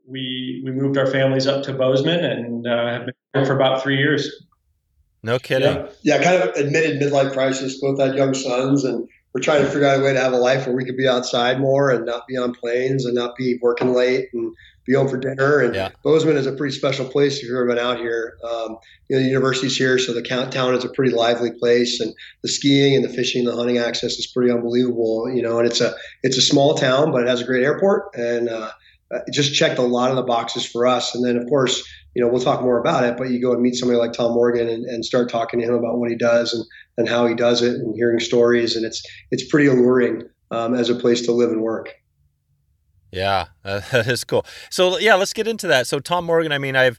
we 0.06 0.62
we 0.64 0.70
moved 0.70 0.96
our 0.96 1.06
families 1.06 1.46
up 1.46 1.64
to 1.64 1.72
Bozeman, 1.72 2.24
and 2.24 2.66
uh, 2.66 2.92
have 2.92 3.06
been 3.06 3.14
here 3.34 3.46
for 3.46 3.54
about 3.54 3.82
three 3.82 3.98
years. 3.98 4.30
No 5.24 5.38
kidding. 5.38 5.76
Yeah. 6.02 6.18
yeah, 6.18 6.22
kind 6.22 6.42
of 6.42 6.56
admitted 6.56 7.00
midlife 7.00 7.32
crisis. 7.32 7.80
Both 7.80 8.00
had 8.00 8.16
young 8.16 8.34
sons, 8.34 8.84
and 8.84 9.08
we're 9.34 9.40
trying 9.40 9.62
to 9.62 9.68
figure 9.68 9.86
out 9.86 10.00
a 10.00 10.02
way 10.02 10.12
to 10.12 10.20
have 10.20 10.32
a 10.32 10.38
life 10.38 10.66
where 10.66 10.76
we 10.76 10.84
could 10.84 10.96
be 10.96 11.08
outside 11.08 11.60
more 11.60 11.90
and 11.90 12.04
not 12.04 12.26
be 12.26 12.36
on 12.36 12.54
planes 12.54 13.04
and 13.04 13.14
not 13.14 13.36
be 13.36 13.58
working 13.62 13.94
late 13.94 14.28
and 14.32 14.54
be 14.86 14.94
home 14.94 15.08
for 15.08 15.18
dinner. 15.18 15.60
And 15.60 15.74
yeah. 15.74 15.90
Bozeman 16.02 16.36
is 16.36 16.46
a 16.46 16.52
pretty 16.52 16.74
special 16.74 17.06
place 17.06 17.38
if 17.38 17.44
you've 17.44 17.52
ever 17.52 17.66
been 17.66 17.78
out 17.78 17.98
here. 17.98 18.36
Um, 18.44 18.78
you 19.08 19.16
know, 19.16 19.22
the 19.22 19.28
university's 19.28 19.76
here, 19.76 19.98
so 19.98 20.12
the 20.12 20.22
town 20.22 20.74
is 20.74 20.84
a 20.84 20.88
pretty 20.88 21.12
lively 21.12 21.52
place, 21.52 22.00
and 22.00 22.12
the 22.42 22.48
skiing 22.48 22.96
and 22.96 23.04
the 23.04 23.08
fishing, 23.08 23.44
the 23.44 23.54
hunting 23.54 23.78
access 23.78 24.12
is 24.18 24.26
pretty 24.26 24.50
unbelievable. 24.50 25.30
You 25.32 25.42
know, 25.42 25.58
and 25.58 25.66
it's 25.66 25.80
a 25.80 25.94
it's 26.22 26.36
a 26.36 26.42
small 26.42 26.74
town, 26.74 27.12
but 27.12 27.22
it 27.22 27.28
has 27.28 27.40
a 27.40 27.44
great 27.44 27.62
airport, 27.62 28.14
and 28.14 28.48
uh, 28.48 28.70
it 29.10 29.32
just 29.32 29.54
checked 29.54 29.78
a 29.78 29.82
lot 29.82 30.10
of 30.10 30.16
the 30.16 30.22
boxes 30.22 30.64
for 30.64 30.86
us. 30.86 31.14
And 31.14 31.24
then, 31.24 31.36
of 31.36 31.46
course, 31.48 31.86
you 32.14 32.22
know, 32.22 32.28
we'll 32.28 32.42
talk 32.42 32.62
more 32.62 32.78
about 32.78 33.04
it, 33.04 33.16
but 33.16 33.30
you 33.30 33.40
go 33.40 33.52
and 33.52 33.62
meet 33.62 33.74
somebody 33.74 33.98
like 33.98 34.12
Tom 34.12 34.32
Morgan 34.32 34.68
and, 34.68 34.84
and 34.84 35.04
start 35.04 35.30
talking 35.30 35.60
to 35.60 35.66
him 35.66 35.74
about 35.74 35.98
what 35.98 36.10
he 36.10 36.16
does 36.16 36.52
and, 36.52 36.64
and 36.98 37.08
how 37.08 37.26
he 37.26 37.34
does 37.34 37.62
it, 37.62 37.74
and 37.74 37.94
hearing 37.94 38.20
stories, 38.20 38.76
and 38.76 38.84
it's 38.84 39.02
it's 39.30 39.46
pretty 39.48 39.66
alluring 39.66 40.22
um, 40.50 40.74
as 40.74 40.90
a 40.90 40.94
place 40.94 41.22
to 41.22 41.32
live 41.32 41.50
and 41.50 41.62
work. 41.62 41.90
Yeah, 43.12 43.46
that 43.62 44.06
is 44.08 44.24
cool. 44.24 44.44
So 44.70 44.98
yeah, 44.98 45.14
let's 45.14 45.34
get 45.34 45.46
into 45.46 45.68
that. 45.68 45.86
So 45.86 46.00
Tom 46.00 46.24
Morgan, 46.24 46.50
I 46.50 46.58
mean, 46.58 46.74
I've 46.74 46.98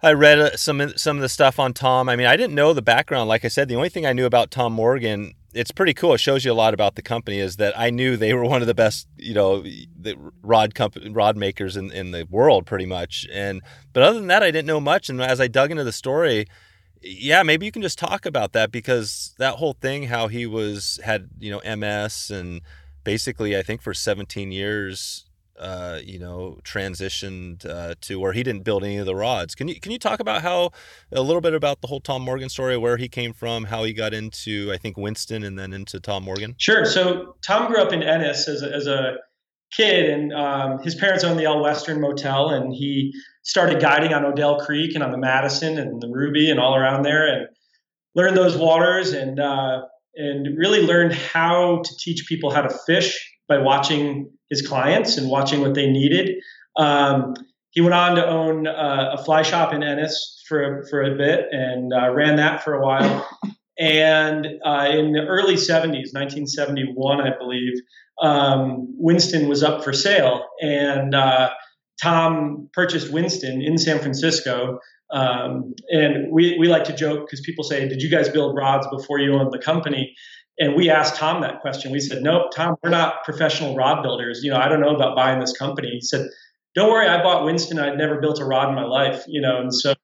I 0.00 0.12
read 0.12 0.38
uh, 0.38 0.56
some 0.56 0.96
some 0.96 1.16
of 1.16 1.22
the 1.22 1.28
stuff 1.28 1.58
on 1.58 1.74
Tom. 1.74 2.08
I 2.08 2.16
mean, 2.16 2.26
I 2.26 2.36
didn't 2.36 2.54
know 2.54 2.72
the 2.72 2.82
background. 2.82 3.28
Like 3.28 3.44
I 3.44 3.48
said, 3.48 3.68
the 3.68 3.74
only 3.74 3.88
thing 3.88 4.06
I 4.06 4.12
knew 4.12 4.26
about 4.26 4.52
Tom 4.52 4.72
Morgan, 4.72 5.34
it's 5.52 5.72
pretty 5.72 5.92
cool. 5.92 6.14
It 6.14 6.18
shows 6.18 6.44
you 6.44 6.52
a 6.52 6.54
lot 6.54 6.72
about 6.72 6.94
the 6.94 7.02
company. 7.02 7.40
Is 7.40 7.56
that 7.56 7.76
I 7.78 7.90
knew 7.90 8.16
they 8.16 8.32
were 8.32 8.44
one 8.44 8.60
of 8.60 8.68
the 8.68 8.74
best, 8.74 9.08
you 9.18 9.34
know, 9.34 9.62
the 9.62 10.16
rod 10.42 10.74
company 10.74 11.10
rod 11.10 11.36
makers 11.36 11.76
in 11.76 11.90
in 11.90 12.12
the 12.12 12.26
world, 12.30 12.64
pretty 12.64 12.86
much. 12.86 13.26
And 13.32 13.60
but 13.92 14.04
other 14.04 14.18
than 14.18 14.28
that, 14.28 14.44
I 14.44 14.52
didn't 14.52 14.66
know 14.66 14.80
much. 14.80 15.08
And 15.08 15.20
as 15.20 15.40
I 15.40 15.48
dug 15.48 15.72
into 15.72 15.84
the 15.84 15.92
story, 15.92 16.46
yeah, 17.02 17.42
maybe 17.42 17.66
you 17.66 17.72
can 17.72 17.82
just 17.82 17.98
talk 17.98 18.24
about 18.24 18.52
that 18.52 18.70
because 18.70 19.34
that 19.38 19.56
whole 19.56 19.72
thing, 19.72 20.04
how 20.04 20.28
he 20.28 20.46
was 20.46 21.00
had 21.02 21.28
you 21.40 21.50
know 21.50 21.76
MS 21.76 22.30
and 22.30 22.60
basically, 23.04 23.56
I 23.56 23.62
think 23.62 23.82
for 23.82 23.94
17 23.94 24.50
years, 24.50 25.23
uh, 25.58 26.00
you 26.04 26.18
know, 26.18 26.58
transitioned 26.64 27.64
uh, 27.66 27.94
to 28.00 28.18
where 28.18 28.32
he 28.32 28.42
didn't 28.42 28.64
build 28.64 28.84
any 28.84 28.96
of 28.96 29.06
the 29.06 29.14
rods. 29.14 29.54
Can 29.54 29.68
you 29.68 29.80
can 29.80 29.92
you 29.92 29.98
talk 29.98 30.20
about 30.20 30.42
how 30.42 30.70
a 31.12 31.22
little 31.22 31.40
bit 31.40 31.54
about 31.54 31.80
the 31.80 31.86
whole 31.86 32.00
Tom 32.00 32.22
Morgan 32.22 32.48
story, 32.48 32.76
where 32.76 32.96
he 32.96 33.08
came 33.08 33.32
from, 33.32 33.64
how 33.64 33.84
he 33.84 33.92
got 33.92 34.12
into 34.12 34.70
I 34.72 34.76
think 34.76 34.96
Winston, 34.96 35.44
and 35.44 35.58
then 35.58 35.72
into 35.72 36.00
Tom 36.00 36.24
Morgan? 36.24 36.54
Sure. 36.58 36.84
So 36.84 37.36
Tom 37.46 37.70
grew 37.70 37.80
up 37.80 37.92
in 37.92 38.02
Ennis 38.02 38.48
as 38.48 38.62
a, 38.62 38.72
as 38.72 38.86
a 38.86 39.16
kid, 39.72 40.10
and 40.10 40.32
um, 40.32 40.78
his 40.82 40.94
parents 40.94 41.24
owned 41.24 41.38
the 41.38 41.44
El 41.44 41.62
Western 41.62 42.00
Motel, 42.00 42.50
and 42.50 42.72
he 42.72 43.12
started 43.42 43.80
guiding 43.80 44.12
on 44.12 44.24
Odell 44.24 44.58
Creek 44.60 44.94
and 44.94 45.04
on 45.04 45.12
the 45.12 45.18
Madison 45.18 45.78
and 45.78 46.00
the 46.00 46.08
Ruby 46.08 46.50
and 46.50 46.58
all 46.58 46.74
around 46.74 47.02
there, 47.02 47.26
and 47.26 47.48
learned 48.14 48.36
those 48.36 48.56
waters 48.56 49.12
and 49.12 49.38
uh, 49.38 49.82
and 50.16 50.58
really 50.58 50.82
learned 50.82 51.12
how 51.12 51.82
to 51.84 51.96
teach 51.98 52.26
people 52.28 52.50
how 52.50 52.62
to 52.62 52.76
fish 52.86 53.30
by 53.48 53.58
watching 53.58 54.30
his 54.50 54.66
clients 54.66 55.16
and 55.16 55.30
watching 55.30 55.60
what 55.60 55.74
they 55.74 55.90
needed. 55.90 56.36
Um, 56.76 57.34
he 57.70 57.80
went 57.80 57.94
on 57.94 58.16
to 58.16 58.26
own 58.26 58.66
uh, 58.66 59.16
a 59.18 59.24
fly 59.24 59.42
shop 59.42 59.72
in 59.72 59.82
Ennis 59.82 60.42
for 60.48 60.86
for 60.90 61.02
a 61.02 61.16
bit 61.16 61.46
and 61.50 61.92
uh, 61.92 62.12
ran 62.12 62.36
that 62.36 62.62
for 62.62 62.74
a 62.74 62.84
while. 62.84 63.28
And 63.78 64.46
uh, 64.64 64.88
in 64.90 65.12
the 65.12 65.24
early 65.26 65.54
70s, 65.54 66.12
1971, 66.12 67.20
I 67.20 67.36
believe, 67.36 67.72
um, 68.22 68.94
Winston 68.96 69.48
was 69.48 69.64
up 69.64 69.82
for 69.82 69.92
sale, 69.92 70.46
and 70.60 71.14
uh, 71.14 71.50
Tom 72.00 72.68
purchased 72.72 73.12
Winston 73.12 73.62
in 73.62 73.76
San 73.78 73.98
Francisco. 73.98 74.78
Um, 75.10 75.74
and 75.88 76.32
we, 76.32 76.56
we 76.58 76.68
like 76.68 76.84
to 76.84 76.94
joke 76.94 77.26
because 77.26 77.40
people 77.40 77.64
say, 77.64 77.88
Did 77.88 78.00
you 78.00 78.10
guys 78.10 78.28
build 78.28 78.56
rods 78.56 78.86
before 78.88 79.18
you 79.18 79.34
owned 79.34 79.52
the 79.52 79.58
company? 79.58 80.14
And 80.58 80.74
we 80.76 80.88
asked 80.88 81.16
Tom 81.16 81.42
that 81.42 81.60
question. 81.60 81.90
We 81.90 82.00
said, 82.00 82.22
Nope, 82.22 82.52
Tom, 82.54 82.76
we're 82.82 82.90
not 82.90 83.24
professional 83.24 83.74
rod 83.74 84.02
builders. 84.02 84.42
You 84.42 84.50
know, 84.50 84.56
I 84.56 84.68
don't 84.68 84.80
know 84.80 84.94
about 84.94 85.16
buying 85.16 85.40
this 85.40 85.56
company. 85.56 85.90
He 85.90 86.00
said, 86.00 86.28
Don't 86.74 86.90
worry, 86.90 87.08
I 87.08 87.22
bought 87.22 87.44
Winston. 87.44 87.78
I'd 87.78 87.98
never 87.98 88.20
built 88.20 88.40
a 88.40 88.44
rod 88.44 88.68
in 88.68 88.74
my 88.74 88.84
life, 88.84 89.24
you 89.26 89.40
know, 89.40 89.60
and 89.60 89.74
so 89.74 89.94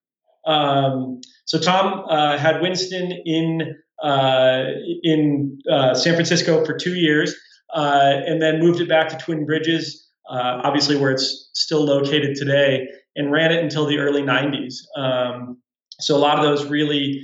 um, 0.46 1.20
so 1.44 1.58
Tom 1.58 2.04
uh, 2.08 2.38
had 2.38 2.60
Winston 2.60 3.12
in 3.24 3.76
uh, 4.02 4.64
in 5.02 5.58
uh, 5.70 5.94
San 5.94 6.14
Francisco 6.14 6.64
for 6.64 6.74
two 6.76 6.94
years, 6.94 7.34
uh, 7.74 8.20
and 8.26 8.40
then 8.40 8.58
moved 8.58 8.80
it 8.80 8.88
back 8.88 9.08
to 9.10 9.16
Twin 9.18 9.44
Bridges, 9.44 10.08
uh, 10.30 10.60
obviously 10.64 10.96
where 10.96 11.10
it's 11.10 11.50
still 11.52 11.84
located 11.84 12.34
today, 12.34 12.88
and 13.14 13.30
ran 13.30 13.52
it 13.52 13.62
until 13.62 13.86
the 13.86 13.98
early 13.98 14.22
90s. 14.22 14.76
Um, 14.96 15.60
so 16.00 16.16
a 16.16 16.18
lot 16.18 16.38
of 16.38 16.44
those 16.44 16.64
really 16.64 17.20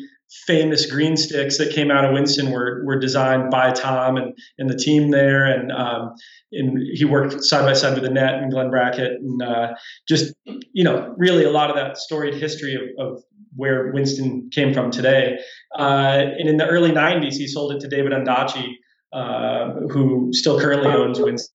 famous 0.46 0.90
green 0.90 1.16
sticks 1.16 1.58
that 1.58 1.72
came 1.72 1.90
out 1.90 2.04
of 2.04 2.12
Winston 2.12 2.50
were 2.50 2.82
were 2.84 2.98
designed 2.98 3.50
by 3.50 3.70
Tom 3.72 4.16
and, 4.16 4.36
and 4.58 4.68
the 4.68 4.76
team 4.76 5.10
there, 5.10 5.44
and 5.44 5.72
um, 5.72 6.12
and 6.52 6.78
he 6.94 7.04
worked 7.04 7.42
side 7.44 7.64
by 7.64 7.72
side 7.72 7.94
with 7.94 8.04
Annette 8.04 8.34
and 8.34 8.50
Glenn 8.50 8.70
Brackett, 8.70 9.12
and 9.20 9.42
uh, 9.42 9.74
just 10.08 10.34
you 10.72 10.84
know 10.84 11.14
really 11.16 11.44
a 11.44 11.50
lot 11.50 11.70
of 11.70 11.76
that 11.76 11.96
storied 11.96 12.34
history 12.34 12.74
of, 12.74 13.06
of 13.06 13.22
where 13.54 13.92
Winston 13.92 14.50
came 14.52 14.74
from 14.74 14.90
today. 14.90 15.38
Uh, 15.78 16.22
and 16.38 16.48
in 16.48 16.56
the 16.56 16.66
early 16.66 16.90
'90s, 16.90 17.34
he 17.34 17.46
sold 17.46 17.72
it 17.72 17.80
to 17.80 17.88
David 17.88 18.12
Ondaatje, 18.12 18.66
uh, 19.12 19.72
who 19.90 20.30
still 20.32 20.60
currently 20.60 20.90
owns 20.90 21.20
Winston 21.20 21.52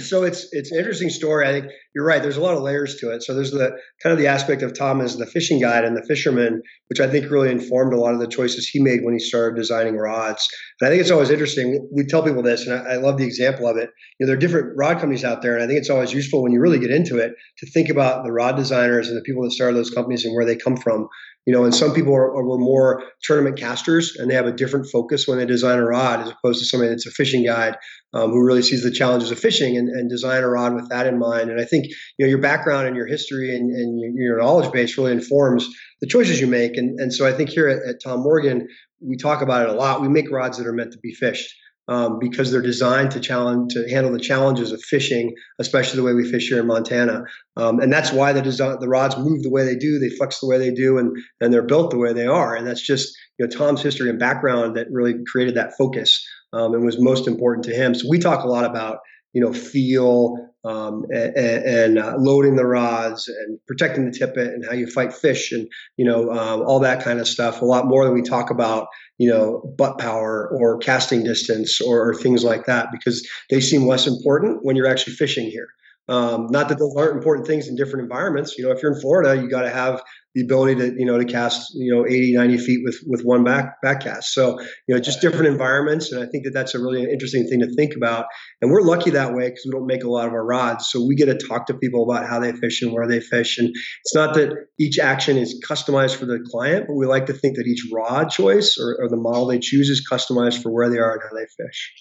so 0.00 0.24
it's 0.24 0.48
it's 0.52 0.72
an 0.72 0.78
interesting 0.78 1.10
story. 1.10 1.46
I 1.46 1.52
think 1.52 1.66
you're 1.98 2.06
right. 2.06 2.22
There's 2.22 2.36
a 2.36 2.40
lot 2.40 2.54
of 2.54 2.62
layers 2.62 2.94
to 2.98 3.10
it. 3.10 3.24
So 3.24 3.34
there's 3.34 3.50
the 3.50 3.76
kind 4.00 4.12
of 4.12 4.18
the 4.20 4.28
aspect 4.28 4.62
of 4.62 4.72
Tom 4.72 5.00
as 5.00 5.16
the 5.16 5.26
fishing 5.26 5.60
guide 5.60 5.84
and 5.84 5.96
the 5.96 6.06
fisherman, 6.06 6.62
which 6.86 7.00
I 7.00 7.10
think 7.10 7.28
really 7.28 7.50
informed 7.50 7.92
a 7.92 7.98
lot 7.98 8.14
of 8.14 8.20
the 8.20 8.28
choices 8.28 8.68
he 8.68 8.80
made 8.80 9.00
when 9.02 9.14
he 9.14 9.18
started 9.18 9.56
designing 9.56 9.96
rods. 9.96 10.46
And 10.80 10.86
I 10.86 10.90
think 10.92 11.00
it's 11.00 11.10
always 11.10 11.28
interesting. 11.28 11.88
We 11.92 12.04
tell 12.04 12.22
people 12.22 12.44
this, 12.44 12.68
and 12.68 12.78
I, 12.78 12.92
I 12.92 12.96
love 12.98 13.18
the 13.18 13.26
example 13.26 13.66
of 13.66 13.76
it. 13.78 13.90
You 14.20 14.26
know, 14.26 14.28
there 14.28 14.36
are 14.36 14.38
different 14.38 14.78
rod 14.78 15.00
companies 15.00 15.24
out 15.24 15.42
there, 15.42 15.54
and 15.54 15.64
I 15.64 15.66
think 15.66 15.80
it's 15.80 15.90
always 15.90 16.12
useful 16.12 16.40
when 16.40 16.52
you 16.52 16.60
really 16.60 16.78
get 16.78 16.92
into 16.92 17.18
it 17.18 17.32
to 17.58 17.70
think 17.72 17.88
about 17.88 18.22
the 18.22 18.30
rod 18.30 18.54
designers 18.54 19.08
and 19.08 19.16
the 19.16 19.22
people 19.22 19.42
that 19.42 19.50
started 19.50 19.76
those 19.76 19.90
companies 19.90 20.24
and 20.24 20.36
where 20.36 20.44
they 20.44 20.54
come 20.54 20.76
from 20.76 21.08
you 21.48 21.54
know, 21.54 21.64
and 21.64 21.74
some 21.74 21.94
people 21.94 22.14
are, 22.14 22.36
are, 22.36 22.44
were 22.44 22.58
more 22.58 23.04
tournament 23.22 23.56
casters 23.56 24.14
and 24.16 24.30
they 24.30 24.34
have 24.34 24.44
a 24.44 24.52
different 24.52 24.86
focus 24.92 25.26
when 25.26 25.38
they 25.38 25.46
design 25.46 25.78
a 25.78 25.84
rod 25.86 26.20
as 26.20 26.28
opposed 26.28 26.58
to 26.60 26.66
somebody 26.66 26.90
that's 26.90 27.06
a 27.06 27.10
fishing 27.10 27.42
guide 27.42 27.74
um, 28.12 28.32
who 28.32 28.44
really 28.44 28.60
sees 28.60 28.82
the 28.82 28.90
challenges 28.90 29.30
of 29.30 29.38
fishing 29.38 29.74
and, 29.78 29.88
and, 29.88 30.10
design 30.10 30.42
a 30.42 30.48
rod 30.48 30.74
with 30.74 30.90
that 30.90 31.06
in 31.06 31.18
mind. 31.18 31.50
And 31.50 31.58
I 31.58 31.64
think, 31.64 31.86
you 31.88 32.26
know, 32.26 32.28
your 32.28 32.40
background 32.40 32.86
and 32.86 32.96
your 32.96 33.06
history 33.06 33.54
and, 33.54 33.70
and 33.70 34.16
your 34.16 34.38
knowledge 34.38 34.70
base 34.72 34.96
really 34.96 35.12
informs 35.12 35.68
the 36.00 36.06
choices 36.06 36.40
you 36.40 36.46
make. 36.46 36.76
And, 36.76 36.98
and 37.00 37.12
so 37.12 37.26
I 37.26 37.32
think 37.32 37.50
here 37.50 37.68
at, 37.68 37.82
at 37.88 37.96
Tom 38.02 38.20
Morgan, 38.20 38.66
we 39.00 39.16
talk 39.16 39.42
about 39.42 39.62
it 39.62 39.68
a 39.68 39.78
lot. 39.78 40.00
We 40.00 40.08
make 40.08 40.30
rods 40.30 40.58
that 40.58 40.66
are 40.66 40.72
meant 40.72 40.92
to 40.92 40.98
be 40.98 41.12
fished 41.12 41.54
um, 41.88 42.18
because 42.18 42.50
they're 42.50 42.60
designed 42.60 43.10
to 43.12 43.20
challenge 43.20 43.72
to 43.72 43.88
handle 43.88 44.12
the 44.12 44.20
challenges 44.20 44.72
of 44.72 44.82
fishing, 44.82 45.34
especially 45.58 45.96
the 45.96 46.02
way 46.02 46.12
we 46.12 46.30
fish 46.30 46.48
here 46.48 46.60
in 46.60 46.66
Montana. 46.66 47.22
Um, 47.56 47.80
and 47.80 47.90
that's 47.90 48.12
why 48.12 48.32
the 48.32 48.42
design, 48.42 48.78
the 48.78 48.88
rods 48.88 49.16
move 49.16 49.42
the 49.42 49.50
way 49.50 49.64
they 49.64 49.74
do, 49.74 49.98
they 49.98 50.10
flex 50.10 50.40
the 50.40 50.46
way 50.46 50.58
they 50.58 50.70
do, 50.70 50.98
and 50.98 51.16
and 51.40 51.52
they're 51.52 51.62
built 51.62 51.90
the 51.90 51.98
way 51.98 52.12
they 52.12 52.26
are. 52.26 52.54
And 52.54 52.66
that's 52.66 52.82
just 52.82 53.16
you 53.38 53.46
know 53.46 53.50
Tom's 53.50 53.82
history 53.82 54.10
and 54.10 54.18
background 54.18 54.76
that 54.76 54.88
really 54.90 55.14
created 55.26 55.54
that 55.54 55.72
focus 55.78 56.22
um, 56.52 56.74
and 56.74 56.84
was 56.84 57.00
most 57.00 57.26
important 57.26 57.64
to 57.64 57.74
him. 57.74 57.94
So 57.94 58.06
we 58.08 58.18
talk 58.18 58.44
a 58.44 58.48
lot 58.48 58.66
about 58.66 58.98
you 59.32 59.40
know 59.40 59.54
feel 59.54 60.47
um, 60.64 61.04
and, 61.10 61.36
and 61.36 61.98
uh, 61.98 62.16
loading 62.18 62.56
the 62.56 62.66
rods 62.66 63.28
and 63.28 63.58
protecting 63.66 64.04
the 64.04 64.16
tippet 64.16 64.48
and 64.48 64.64
how 64.64 64.72
you 64.72 64.86
fight 64.86 65.12
fish 65.12 65.52
and 65.52 65.68
you 65.96 66.04
know 66.04 66.30
um, 66.30 66.62
all 66.62 66.80
that 66.80 67.02
kind 67.02 67.20
of 67.20 67.28
stuff 67.28 67.62
a 67.62 67.64
lot 67.64 67.86
more 67.86 68.04
than 68.04 68.14
we 68.14 68.22
talk 68.22 68.50
about 68.50 68.88
you 69.18 69.28
know 69.28 69.62
butt 69.76 69.98
power 69.98 70.48
or 70.58 70.78
casting 70.78 71.22
distance 71.22 71.80
or, 71.80 72.08
or 72.08 72.14
things 72.14 72.44
like 72.44 72.66
that 72.66 72.88
because 72.92 73.26
they 73.50 73.60
seem 73.60 73.86
less 73.86 74.06
important 74.06 74.60
when 74.62 74.76
you're 74.76 74.88
actually 74.88 75.14
fishing 75.14 75.46
here 75.46 75.68
um, 76.08 76.46
not 76.50 76.68
that 76.70 76.78
those 76.78 76.94
aren't 76.96 77.16
important 77.16 77.46
things 77.46 77.68
in 77.68 77.76
different 77.76 78.02
environments. 78.02 78.56
You 78.56 78.64
know, 78.64 78.72
if 78.72 78.82
you're 78.82 78.94
in 78.94 79.00
Florida, 79.00 79.40
you 79.40 79.48
got 79.48 79.62
to 79.62 79.70
have 79.70 80.02
the 80.38 80.44
ability 80.44 80.76
to, 80.76 80.94
you 80.96 81.04
know, 81.04 81.18
to 81.18 81.24
cast, 81.24 81.74
you 81.74 81.92
know, 81.92 82.06
80, 82.06 82.34
90 82.34 82.58
feet 82.58 82.80
with, 82.84 82.96
with 83.06 83.22
one 83.22 83.42
back, 83.42 83.82
back 83.82 84.02
cast. 84.02 84.32
So, 84.32 84.60
you 84.86 84.94
know, 84.94 85.00
just 85.00 85.20
different 85.20 85.48
environments. 85.48 86.12
And 86.12 86.22
I 86.22 86.26
think 86.26 86.44
that 86.44 86.52
that's 86.52 86.76
a 86.76 86.78
really 86.78 87.02
interesting 87.02 87.48
thing 87.48 87.58
to 87.60 87.74
think 87.74 87.96
about. 87.96 88.26
And 88.62 88.70
we're 88.70 88.82
lucky 88.82 89.10
that 89.10 89.34
way 89.34 89.48
because 89.48 89.64
we 89.66 89.72
don't 89.72 89.86
make 89.86 90.04
a 90.04 90.08
lot 90.08 90.28
of 90.28 90.32
our 90.32 90.44
rods. 90.44 90.88
So 90.90 91.04
we 91.04 91.16
get 91.16 91.26
to 91.26 91.34
talk 91.34 91.66
to 91.66 91.74
people 91.74 92.08
about 92.08 92.28
how 92.28 92.38
they 92.38 92.52
fish 92.52 92.82
and 92.82 92.92
where 92.92 93.08
they 93.08 93.18
fish. 93.18 93.58
And 93.58 93.68
it's 93.68 94.14
not 94.14 94.34
that 94.34 94.54
each 94.78 95.00
action 95.00 95.36
is 95.36 95.60
customized 95.68 96.14
for 96.14 96.26
the 96.26 96.38
client, 96.52 96.86
but 96.86 96.94
we 96.94 97.06
like 97.06 97.26
to 97.26 97.32
think 97.32 97.56
that 97.56 97.66
each 97.66 97.84
rod 97.92 98.30
choice 98.30 98.78
or, 98.78 98.96
or 99.00 99.08
the 99.08 99.16
model 99.16 99.46
they 99.46 99.58
choose 99.58 99.88
is 99.88 100.06
customized 100.08 100.62
for 100.62 100.70
where 100.70 100.88
they 100.88 100.98
are 100.98 101.14
and 101.14 101.22
how 101.22 101.36
they 101.36 101.46
fish. 101.56 101.92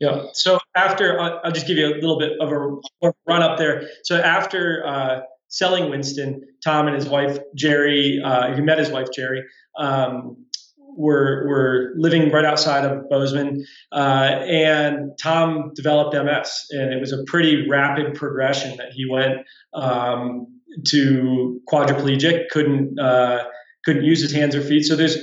Yeah. 0.00 0.26
So 0.32 0.58
after, 0.76 1.20
I'll 1.20 1.52
just 1.52 1.66
give 1.66 1.76
you 1.76 1.86
a 1.86 1.94
little 1.94 2.18
bit 2.18 2.32
of 2.40 2.50
a 2.50 3.12
run 3.26 3.42
up 3.42 3.58
there. 3.58 3.88
So 4.04 4.16
after 4.16 4.84
uh, 4.86 5.20
selling 5.54 5.88
Winston, 5.88 6.42
Tom 6.64 6.88
and 6.88 6.96
his 6.96 7.08
wife 7.08 7.38
Gerri, 7.56 8.20
uh, 8.24 8.54
he 8.54 8.60
met 8.60 8.78
his 8.78 8.90
wife 8.90 9.08
Gerri, 9.16 9.42
um, 9.78 10.36
were 10.96 11.46
were 11.46 11.92
living 11.96 12.30
right 12.30 12.44
outside 12.44 12.84
of 12.84 13.08
Bozeman, 13.08 13.64
uh, 13.92 14.42
and 14.46 15.10
Tom 15.22 15.70
developed 15.74 16.14
MS, 16.14 16.66
and 16.70 16.92
it 16.92 17.00
was 17.00 17.12
a 17.12 17.22
pretty 17.24 17.68
rapid 17.68 18.14
progression 18.14 18.76
that 18.78 18.92
he 18.92 19.08
went 19.08 19.38
um, 19.74 20.46
to 20.88 21.60
quadriplegic, 21.68 22.48
couldn't 22.50 22.98
uh, 22.98 23.44
couldn't 23.84 24.04
use 24.04 24.20
his 24.20 24.32
hands 24.32 24.56
or 24.56 24.60
feet. 24.60 24.84
So 24.84 24.96
there's 24.96 25.18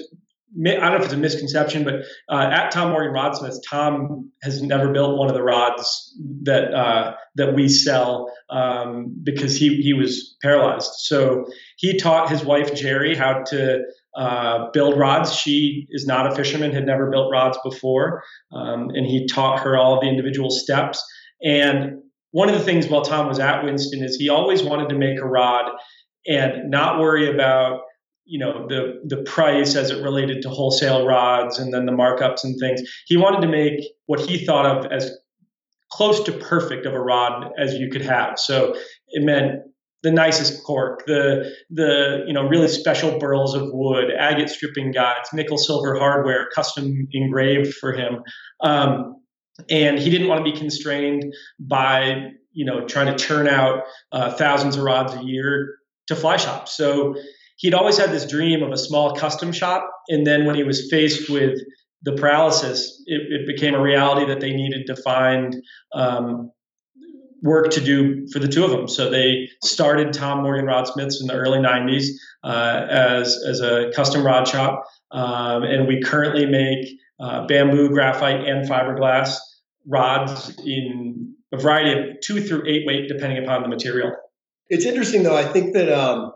I 0.59 0.71
don't 0.73 0.91
know 0.91 0.95
if 0.97 1.05
it's 1.05 1.13
a 1.13 1.17
misconception, 1.17 1.85
but 1.85 2.01
uh, 2.29 2.49
at 2.51 2.71
Tom 2.71 2.91
Morgan 2.91 3.13
Rodsmith, 3.13 3.57
Tom 3.69 4.31
has 4.43 4.61
never 4.61 4.91
built 4.91 5.17
one 5.17 5.29
of 5.29 5.33
the 5.33 5.43
rods 5.43 6.13
that 6.43 6.73
uh, 6.73 7.13
that 7.35 7.55
we 7.55 7.69
sell 7.69 8.31
um, 8.49 9.15
because 9.23 9.55
he 9.55 9.81
he 9.81 9.93
was 9.93 10.35
paralyzed. 10.41 10.91
So 10.97 11.45
he 11.77 11.97
taught 11.97 12.29
his 12.29 12.43
wife 12.43 12.73
Gerri 12.73 13.15
how 13.15 13.43
to 13.47 13.79
uh, 14.17 14.69
build 14.73 14.97
rods. 14.99 15.33
She 15.33 15.87
is 15.89 16.05
not 16.05 16.31
a 16.31 16.35
fisherman, 16.35 16.73
had 16.73 16.85
never 16.85 17.09
built 17.09 17.31
rods 17.31 17.57
before, 17.63 18.23
um, 18.51 18.89
and 18.89 19.05
he 19.05 19.27
taught 19.27 19.59
her 19.59 19.77
all 19.77 20.01
the 20.01 20.07
individual 20.09 20.49
steps. 20.49 21.01
And 21.41 22.01
one 22.31 22.49
of 22.49 22.55
the 22.55 22.63
things 22.63 22.87
while 22.87 23.03
Tom 23.03 23.27
was 23.27 23.39
at 23.39 23.63
Winston 23.63 24.03
is 24.03 24.17
he 24.17 24.29
always 24.29 24.63
wanted 24.63 24.89
to 24.89 24.95
make 24.95 25.19
a 25.19 25.25
rod 25.25 25.71
and 26.27 26.69
not 26.69 26.99
worry 26.99 27.33
about 27.33 27.81
you 28.25 28.39
know 28.39 28.67
the 28.67 29.01
the 29.05 29.23
price 29.23 29.75
as 29.75 29.91
it 29.91 30.03
related 30.03 30.41
to 30.43 30.49
wholesale 30.49 31.05
rods 31.05 31.59
and 31.59 31.73
then 31.73 31.85
the 31.85 31.91
markups 31.91 32.43
and 32.43 32.57
things. 32.59 32.81
He 33.05 33.17
wanted 33.17 33.41
to 33.41 33.47
make 33.47 33.83
what 34.05 34.19
he 34.19 34.45
thought 34.45 34.65
of 34.65 34.91
as 34.91 35.11
close 35.91 36.23
to 36.23 36.31
perfect 36.31 36.85
of 36.85 36.93
a 36.93 36.99
rod 36.99 37.51
as 37.59 37.73
you 37.73 37.89
could 37.89 38.01
have. 38.01 38.39
So 38.39 38.75
it 39.09 39.23
meant 39.23 39.61
the 40.03 40.11
nicest 40.11 40.63
cork, 40.63 41.03
the 41.05 41.51
the 41.69 42.23
you 42.25 42.33
know 42.33 42.47
really 42.47 42.67
special 42.67 43.19
burls 43.19 43.53
of 43.53 43.69
wood, 43.71 44.11
agate 44.17 44.49
stripping 44.49 44.91
guides, 44.91 45.29
nickel 45.33 45.57
silver 45.57 45.97
hardware, 45.97 46.47
custom 46.53 47.07
engraved 47.11 47.73
for 47.75 47.93
him. 47.93 48.23
Um, 48.61 49.17
and 49.69 49.99
he 49.99 50.09
didn't 50.09 50.27
want 50.27 50.43
to 50.43 50.51
be 50.51 50.57
constrained 50.57 51.33
by 51.59 52.29
you 52.53 52.65
know 52.65 52.87
trying 52.87 53.15
to 53.15 53.23
churn 53.23 53.47
out 53.47 53.83
uh, 54.11 54.31
thousands 54.31 54.75
of 54.75 54.83
rods 54.83 55.13
a 55.13 55.23
year 55.23 55.75
to 56.07 56.15
fly 56.15 56.37
shops. 56.37 56.75
So 56.75 57.15
he'd 57.61 57.73
always 57.73 57.97
had 57.97 58.11
this 58.11 58.25
dream 58.25 58.63
of 58.63 58.71
a 58.71 58.77
small 58.77 59.15
custom 59.15 59.51
shop. 59.51 59.89
And 60.09 60.25
then 60.27 60.45
when 60.45 60.55
he 60.55 60.63
was 60.63 60.89
faced 60.89 61.29
with 61.29 61.59
the 62.01 62.13
paralysis, 62.13 63.01
it, 63.05 63.21
it, 63.29 63.47
became 63.47 63.75
a 63.75 63.81
reality 63.81 64.25
that 64.25 64.39
they 64.39 64.51
needed 64.51 64.87
to 64.87 64.95
find 64.95 65.55
um, 65.93 66.51
work 67.43 67.69
to 67.71 67.81
do 67.81 68.27
for 68.33 68.39
the 68.39 68.47
two 68.47 68.65
of 68.65 68.71
them. 68.71 68.87
So 68.87 69.09
they 69.09 69.47
started 69.63 70.11
Tom 70.11 70.41
Morgan 70.41 70.65
Rodsmiths 70.65 71.21
in 71.21 71.27
the 71.27 71.35
early 71.35 71.59
90s 71.59 72.07
uh, 72.43 72.87
as, 72.89 73.39
as 73.47 73.61
a 73.61 73.91
custom 73.95 74.25
rod 74.25 74.47
shop. 74.47 74.83
Um, 75.11 75.61
and 75.63 75.87
we 75.87 76.01
currently 76.01 76.47
make 76.47 76.87
uh, 77.19 77.45
bamboo, 77.45 77.89
graphite, 77.89 78.47
and 78.47 78.67
fiberglass 78.67 79.35
rods 79.85 80.57
in 80.65 81.35
a 81.53 81.57
variety 81.57 81.91
of 81.91 82.19
two 82.23 82.41
through 82.41 82.63
eight 82.67 82.87
weight, 82.87 83.07
depending 83.07 83.43
upon 83.43 83.61
the 83.61 83.67
material. 83.67 84.11
It's 84.69 84.85
interesting, 84.85 85.21
though. 85.21 85.35
I 85.35 85.43
think 85.43 85.73
that 85.73 85.91
um, 85.91 86.31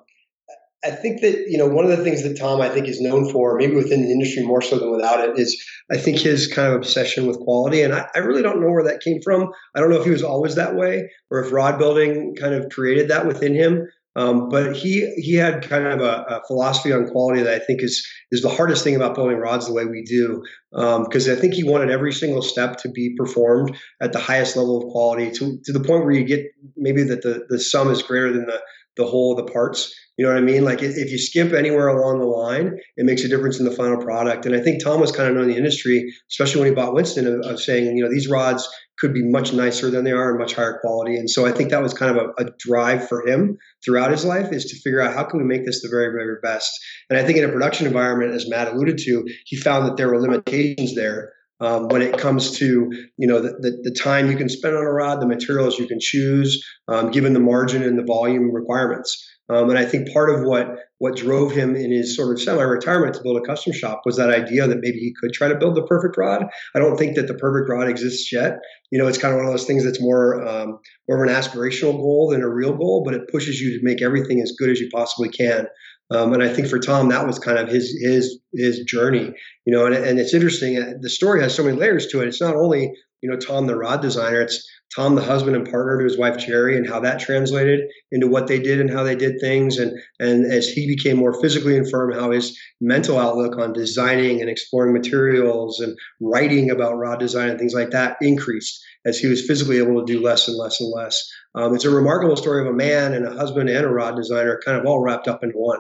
I 0.86 0.92
think 0.92 1.22
that 1.22 1.46
you 1.48 1.58
know 1.58 1.68
one 1.68 1.84
of 1.84 1.98
the 1.98 2.04
things 2.04 2.24
that 2.24 2.38
Tom 2.38 2.62
I 2.62 2.70
think 2.70 2.88
is 2.88 3.02
known 3.02 3.32
for, 3.32 3.58
maybe 3.58 3.76
within 3.76 4.04
the 4.04 4.12
industry 4.12 4.44
more 4.44 4.62
so 4.62 4.78
than 4.78 4.92
without 4.92 5.20
it, 5.20 5.38
is 5.40 5.62
I 5.92 5.98
think 5.98 6.20
his 6.20 6.48
kind 6.48 6.68
of 6.68 6.76
obsession 6.76 7.26
with 7.26 7.40
quality. 7.40 7.82
And 7.82 7.94
I, 7.94 8.08
I, 8.16 8.20
really 8.20 8.42
don't 8.42 8.62
know 8.62 8.70
where 8.70 8.84
that 8.84 9.02
came 9.02 9.22
from. 9.22 9.52
I 9.76 9.80
don't 9.80 9.90
know 9.90 10.00
if 10.00 10.06
he 10.06 10.12
was 10.12 10.24
always 10.24 10.56
that 10.56 10.76
way 10.76 11.10
or 11.32 11.44
if 11.44 11.52
rod 11.52 11.80
building 11.80 12.36
kind 12.40 12.54
of 12.54 12.70
created 12.70 13.10
that 13.10 13.26
within 13.26 13.56
him. 13.56 13.88
Um, 14.18 14.48
but 14.48 14.78
he 14.78 15.14
he 15.18 15.36
had 15.36 15.68
kind 15.68 15.86
of 15.88 16.00
a, 16.00 16.24
a, 16.30 16.42
philosophy 16.48 16.94
on 16.94 17.10
quality 17.10 17.42
that 17.42 17.54
I 17.54 17.60
think 17.60 17.84
is 17.84 18.08
is 18.32 18.42
the 18.42 18.50
hardest 18.50 18.84
thing 18.84 18.96
about 18.96 19.16
building 19.16 19.38
rods 19.38 19.68
the 19.68 19.74
way 19.74 19.86
we 19.86 20.04
do. 20.04 20.42
Because 20.72 21.28
um, 21.28 21.36
I 21.36 21.40
think 21.40 21.54
he 21.54 21.64
wanted 21.64 21.90
every 21.90 22.14
single 22.14 22.42
step 22.42 22.78
to 22.78 22.90
be 22.90 23.14
performed 23.18 23.76
at 24.02 24.14
the 24.14 24.20
highest 24.20 24.56
level 24.56 24.78
of 24.78 24.92
quality 24.92 25.32
to 25.32 25.60
to 25.66 25.74
the 25.74 25.82
point 25.82 26.06
where 26.06 26.14
you 26.14 26.24
get 26.24 26.46
maybe 26.78 27.04
that 27.04 27.24
the 27.24 27.46
the 27.50 27.60
sum 27.60 27.92
is 27.92 28.04
greater 28.04 28.32
than 28.32 28.46
the 28.46 28.62
the 28.96 29.06
whole 29.06 29.38
of 29.38 29.46
the 29.46 29.52
parts. 29.52 29.94
You 30.18 30.26
know 30.26 30.32
what 30.32 30.42
I 30.42 30.46
mean? 30.46 30.64
Like 30.64 30.82
if 30.82 31.12
you 31.12 31.18
skimp 31.18 31.52
anywhere 31.52 31.88
along 31.88 32.20
the 32.20 32.26
line, 32.26 32.78
it 32.96 33.06
makes 33.06 33.24
a 33.24 33.28
difference 33.28 33.60
in 33.60 33.66
the 33.66 33.72
final 33.72 34.02
product. 34.02 34.46
And 34.46 34.56
I 34.56 34.62
think 34.62 34.82
Tom 34.82 35.02
was 35.02 35.12
kind 35.12 35.28
of 35.28 35.36
known 35.36 35.44
in 35.44 35.50
the 35.50 35.58
industry, 35.58 36.10
especially 36.32 36.62
when 36.62 36.70
he 36.70 36.76
bought 36.76 36.94
Winston, 36.94 37.28
of, 37.28 37.42
of, 37.42 37.60
saying, 37.60 37.98
you 37.98 38.04
know, 38.04 38.10
these 38.10 38.30
rods 38.30 38.68
could 38.98 39.14
be 39.14 39.24
much 39.24 39.52
nicer 39.52 39.90
than 39.90 40.06
they 40.06 40.14
are 40.14 40.30
and 40.30 40.40
much 40.40 40.54
higher 40.54 40.80
quality. 40.80 41.18
And 41.18 41.30
so 41.30 41.46
I 41.46 41.52
think 41.52 41.70
that 41.72 41.82
was 41.82 41.94
kind 41.94 42.18
of 42.18 42.30
a, 42.38 42.46
a 42.46 42.50
drive 42.60 43.10
for 43.10 43.28
him 43.28 43.58
throughout 43.84 44.10
his 44.10 44.24
life 44.24 44.54
is 44.54 44.64
to 44.66 44.80
figure 44.80 45.02
out 45.02 45.14
how 45.14 45.26
can 45.26 45.40
we 45.40 45.46
make 45.46 45.66
this 45.66 45.82
the 45.82 45.90
very, 45.90 46.14
very 46.14 46.38
best. 46.42 46.72
And 47.10 47.20
I 47.20 47.26
think 47.26 47.38
in 47.38 47.44
a 47.44 47.52
production 47.52 47.86
environment, 47.86 48.34
as 48.34 48.48
Matt 48.50 48.70
alluded 48.70 48.98
to, 49.00 49.26
he 49.46 49.58
found 49.58 49.86
that 49.86 49.98
there 49.98 50.08
were 50.08 50.22
limitations 50.22 50.96
there 50.96 51.34
um, 51.60 51.88
when 51.88 52.02
it 52.02 52.18
comes 52.18 52.52
to 52.58 52.92
you 53.18 53.28
know 53.28 53.40
the, 53.40 53.52
the, 53.60 53.80
the, 53.84 53.92
time 53.92 54.30
you 54.30 54.36
can 54.36 54.50
spend 54.50 54.76
on 54.76 54.84
a 54.84 54.92
rod, 54.92 55.22
the 55.22 55.28
materials 55.28 55.80
you 55.80 55.88
can 55.88 56.00
choose, 56.00 56.62
um, 56.90 57.12
given 57.12 57.34
the 57.34 57.40
margin 57.40 57.82
and 57.82 57.98
the 57.98 58.04
volume 58.04 58.52
requirements. 58.52 59.26
Um, 59.50 59.70
and 59.70 59.78
I 59.78 59.86
think 59.86 60.12
part 60.12 60.30
of 60.30 60.44
what 60.44 60.76
what 60.98 61.18
drove 61.18 61.52
him 61.52 61.76
in 61.76 61.92
his 61.92 62.16
sort 62.16 62.32
of 62.32 62.42
semi-retirement 62.42 63.14
to 63.14 63.22
build 63.22 63.38
a 63.38 63.46
custom 63.46 63.74
shop 63.74 64.02
was 64.06 64.16
that 64.16 64.30
idea 64.30 64.66
that 64.66 64.80
maybe 64.80 64.98
he 64.98 65.14
could 65.20 65.34
try 65.34 65.48
to 65.50 65.58
build 65.58 65.76
the 65.76 65.86
perfect 65.86 66.18
rod. 66.18 66.46
I 66.74 66.80
don't 66.80 66.98
think 66.98 67.16
that 67.16 67.28
the 67.28 67.34
perfect 67.34 67.70
rod 67.70 67.90
exists 67.90 68.32
yet. 68.32 68.60
You 68.92 69.00
know, 69.00 69.08
it's 69.08 69.18
kind 69.18 69.34
of 69.34 69.38
one 69.38 69.46
of 69.46 69.52
those 69.52 69.66
things 69.66 69.84
that's 69.84 70.02
more 70.02 70.46
um, 70.48 70.80
more 71.08 71.24
of 71.24 71.30
an 71.30 71.36
aspirational 71.36 71.98
goal 71.98 72.30
than 72.32 72.42
a 72.42 72.50
real 72.50 72.76
goal, 72.76 73.04
but 73.06 73.14
it 73.14 73.30
pushes 73.32 73.60
you 73.60 73.78
to 73.78 73.86
make 73.86 74.02
everything 74.02 74.42
as 74.42 74.56
good 74.58 74.70
as 74.70 74.80
you 74.80 74.90
possibly 74.92 75.30
can. 75.30 75.68
Um, 76.12 76.34
and 76.34 76.44
I 76.44 76.54
think 76.54 76.68
for 76.68 76.80
Tom, 76.80 77.10
that 77.10 77.26
was 77.26 77.40
kind 77.40 77.58
of 77.58 77.68
his 77.68 77.90
his 78.02 78.40
his 78.54 78.80
journey, 78.80 79.34
you 79.66 79.76
know. 79.76 79.86
And, 79.86 79.96
and 79.96 80.20
it's 80.20 80.34
interesting. 80.34 80.78
Uh, 80.78 80.94
the 81.02 81.10
story 81.10 81.42
has 81.42 81.54
so 81.54 81.64
many 81.64 81.78
layers 81.78 82.08
to 82.08 82.22
it. 82.22 82.28
It's 82.28 82.42
not 82.42 82.56
only 82.56 82.94
you 83.22 83.30
know 83.30 83.38
Tom 83.38 83.66
the 83.66 83.76
rod 83.76 84.02
designer. 84.02 84.42
It's 84.42 84.66
Tom 84.96 85.16
the 85.16 85.22
husband 85.22 85.56
and 85.56 85.70
partner 85.70 85.98
to 85.98 86.04
his 86.04 86.18
wife 86.18 86.38
Gerri, 86.38 86.78
and 86.78 86.88
how 86.88 87.00
that 87.00 87.20
translated 87.20 87.82
into 88.12 88.28
what 88.28 88.48
they 88.48 88.60
did 88.60 88.80
and 88.80 88.90
how 88.90 89.04
they 89.04 89.16
did 89.16 89.40
things. 89.40 89.78
And 89.78 89.92
and 90.20 90.46
as 90.46 90.68
he 90.68 90.88
became 90.88 91.18
more 91.18 91.40
physically 91.42 91.76
infirm, 91.76 92.14
how 92.14 92.32
his 92.32 92.58
mental 92.80 93.18
outlook 93.18 93.58
on 93.58 93.74
designing 93.74 94.42
and 94.42 94.50
exploring 94.50 94.94
materials 94.94 95.80
and 95.80 95.98
writing 96.22 96.70
about 96.70 96.98
rod 96.98 97.20
design 97.20 97.50
and 97.50 97.60
things 97.60 97.74
like 97.74 97.92
that 97.92 98.18
increased 98.22 98.84
as 99.06 99.20
he 99.20 99.28
was 99.28 99.46
physically 99.46 99.78
able 99.78 100.04
to 100.04 100.12
do 100.12 100.22
less 100.22 100.48
and 100.48 100.58
less 100.58 100.80
and 100.80 100.92
less. 100.92 101.22
Um, 101.56 101.74
it's 101.76 101.86
a 101.86 101.90
remarkable 101.90 102.36
story 102.36 102.62
of 102.62 102.68
a 102.68 102.74
man 102.74 103.14
and 103.14 103.26
a 103.26 103.32
husband 103.32 103.70
and 103.70 103.86
a 103.86 103.90
rod 103.90 104.16
designer, 104.16 104.60
kind 104.66 104.78
of 104.78 104.86
all 104.86 105.02
wrapped 105.02 105.28
up 105.28 105.44
into 105.44 105.58
one. 105.58 105.80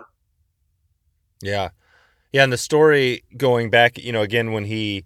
Yeah. 1.41 1.69
Yeah. 2.31 2.43
And 2.43 2.53
the 2.53 2.57
story 2.57 3.23
going 3.37 3.69
back, 3.69 3.97
you 3.97 4.11
know, 4.11 4.21
again, 4.21 4.51
when 4.51 4.65
he 4.65 5.05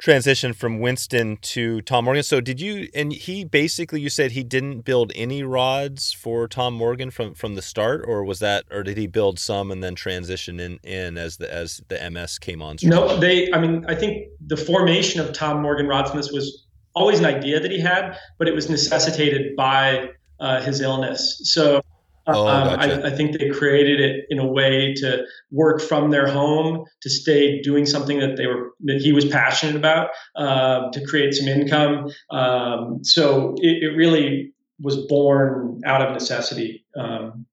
transitioned 0.00 0.56
from 0.56 0.80
Winston 0.80 1.36
to 1.42 1.82
Tom 1.82 2.06
Morgan. 2.06 2.22
So 2.22 2.40
did 2.40 2.60
you, 2.60 2.88
and 2.94 3.12
he 3.12 3.44
basically, 3.44 4.00
you 4.00 4.08
said 4.08 4.32
he 4.32 4.42
didn't 4.42 4.80
build 4.80 5.12
any 5.14 5.42
rods 5.42 6.12
for 6.12 6.48
Tom 6.48 6.74
Morgan 6.74 7.10
from, 7.10 7.34
from 7.34 7.54
the 7.54 7.62
start, 7.62 8.04
or 8.06 8.24
was 8.24 8.38
that, 8.38 8.64
or 8.70 8.82
did 8.82 8.96
he 8.96 9.06
build 9.06 9.38
some 9.38 9.70
and 9.70 9.82
then 9.82 9.94
transition 9.94 10.58
in, 10.58 10.78
in 10.82 11.18
as 11.18 11.36
the, 11.36 11.52
as 11.52 11.82
the 11.88 12.10
MS 12.10 12.38
came 12.38 12.62
on? 12.62 12.76
No, 12.82 13.18
they, 13.18 13.52
I 13.52 13.60
mean, 13.60 13.84
I 13.88 13.94
think 13.94 14.28
the 14.46 14.56
formation 14.56 15.20
of 15.20 15.32
Tom 15.32 15.60
Morgan 15.60 15.86
Rodsmiths 15.86 16.32
was 16.32 16.66
always 16.94 17.18
an 17.18 17.26
idea 17.26 17.60
that 17.60 17.70
he 17.70 17.78
had, 17.78 18.16
but 18.38 18.48
it 18.48 18.54
was 18.54 18.70
necessitated 18.70 19.54
by 19.54 20.10
uh, 20.40 20.62
his 20.62 20.80
illness. 20.80 21.40
So 21.44 21.82
Oh, 22.26 22.46
um, 22.46 22.68
gotcha. 22.68 23.02
I, 23.02 23.06
I, 23.08 23.10
think 23.10 23.38
they 23.38 23.48
created 23.48 24.00
it 24.00 24.26
in 24.28 24.38
a 24.38 24.46
way 24.46 24.94
to 24.98 25.24
work 25.50 25.80
from 25.80 26.10
their 26.10 26.26
home, 26.26 26.84
to 27.02 27.10
stay 27.10 27.60
doing 27.60 27.86
something 27.86 28.18
that 28.20 28.36
they 28.36 28.46
were 28.46 28.72
that 28.84 29.00
he 29.00 29.12
was 29.12 29.24
passionate 29.24 29.76
about, 29.76 30.10
uh, 30.36 30.90
to 30.90 31.04
create 31.06 31.34
some 31.34 31.48
income. 31.48 32.10
Um, 32.30 33.02
so 33.02 33.54
it, 33.58 33.82
it, 33.82 33.96
really 33.96 34.52
was 34.80 34.96
born 35.06 35.80
out 35.84 36.02
of 36.02 36.12
necessity. 36.12 36.84
Um, 36.96 37.46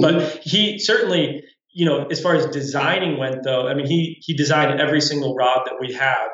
but 0.00 0.22
he 0.42 0.78
certainly, 0.78 1.42
you 1.72 1.86
know, 1.86 2.06
as 2.06 2.20
far 2.20 2.34
as 2.34 2.46
designing 2.46 3.18
went, 3.18 3.42
though, 3.42 3.68
I 3.68 3.74
mean, 3.74 3.86
he 3.86 4.18
he 4.20 4.34
designed 4.34 4.80
every 4.80 5.00
single 5.00 5.34
rod 5.34 5.62
that 5.66 5.76
we 5.80 5.92
have, 5.94 6.28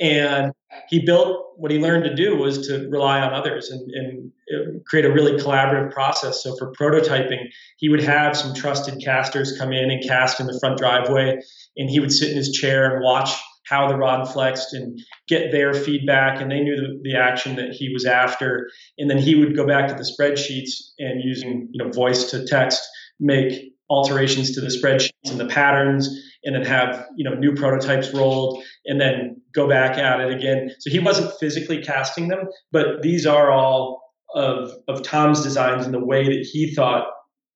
and 0.00 0.52
he 0.88 1.04
built 1.04 1.54
what 1.56 1.70
he 1.70 1.78
learned 1.78 2.04
to 2.04 2.14
do 2.14 2.36
was 2.36 2.66
to 2.68 2.88
rely 2.90 3.20
on 3.20 3.32
others 3.32 3.70
and, 3.70 3.90
and, 3.92 4.32
uh, 4.54 4.78
create 4.86 5.06
a 5.06 5.12
really 5.12 5.32
collaborative 5.32 5.90
process. 5.90 6.42
So 6.42 6.54
for 6.56 6.72
prototyping, 6.72 7.48
he 7.78 7.88
would 7.88 8.02
have 8.02 8.36
some 8.36 8.54
trusted 8.54 9.02
casters 9.02 9.56
come 9.58 9.72
in 9.72 9.90
and 9.90 10.06
cast 10.06 10.38
in 10.38 10.46
the 10.46 10.58
front 10.60 10.78
driveway, 10.78 11.38
and 11.76 11.88
he 11.88 11.98
would 11.98 12.12
sit 12.12 12.30
in 12.30 12.36
his 12.36 12.52
chair 12.52 12.94
and 12.94 13.02
watch 13.02 13.30
how 13.66 13.88
the 13.88 13.96
rod 13.96 14.26
flexed 14.32 14.72
and 14.74 15.00
get 15.28 15.50
their 15.50 15.74
feedback 15.74 16.40
and 16.40 16.50
they 16.50 16.60
knew 16.60 16.76
the, 16.76 17.00
the 17.02 17.16
action 17.16 17.56
that 17.56 17.72
he 17.72 17.92
was 17.92 18.04
after 18.04 18.70
and 18.98 19.10
then 19.10 19.18
he 19.18 19.34
would 19.34 19.56
go 19.56 19.66
back 19.66 19.88
to 19.88 19.94
the 19.94 20.08
spreadsheets 20.08 20.92
and 20.98 21.22
using 21.22 21.68
you 21.72 21.84
know 21.84 21.90
voice 21.90 22.30
to 22.30 22.46
text 22.46 22.80
make 23.18 23.72
alterations 23.90 24.52
to 24.52 24.60
the 24.60 24.68
spreadsheets 24.68 25.30
and 25.30 25.40
the 25.40 25.46
patterns 25.46 26.08
and 26.44 26.54
then 26.54 26.64
have 26.64 27.06
you 27.16 27.28
know 27.28 27.34
new 27.34 27.54
prototypes 27.54 28.12
rolled 28.14 28.62
and 28.86 29.00
then 29.00 29.40
go 29.56 29.68
back 29.68 29.98
at 29.98 30.20
it 30.20 30.32
again. 30.32 30.70
So 30.78 30.90
he 30.90 31.00
wasn't 31.00 31.32
physically 31.40 31.82
casting 31.82 32.28
them 32.28 32.46
but 32.70 33.02
these 33.02 33.26
are 33.26 33.50
all 33.50 34.02
of 34.34 34.70
of 34.86 35.02
tom's 35.02 35.42
designs 35.42 35.84
and 35.84 35.94
the 35.94 36.04
way 36.04 36.24
that 36.24 36.48
he 36.52 36.74
thought 36.74 37.06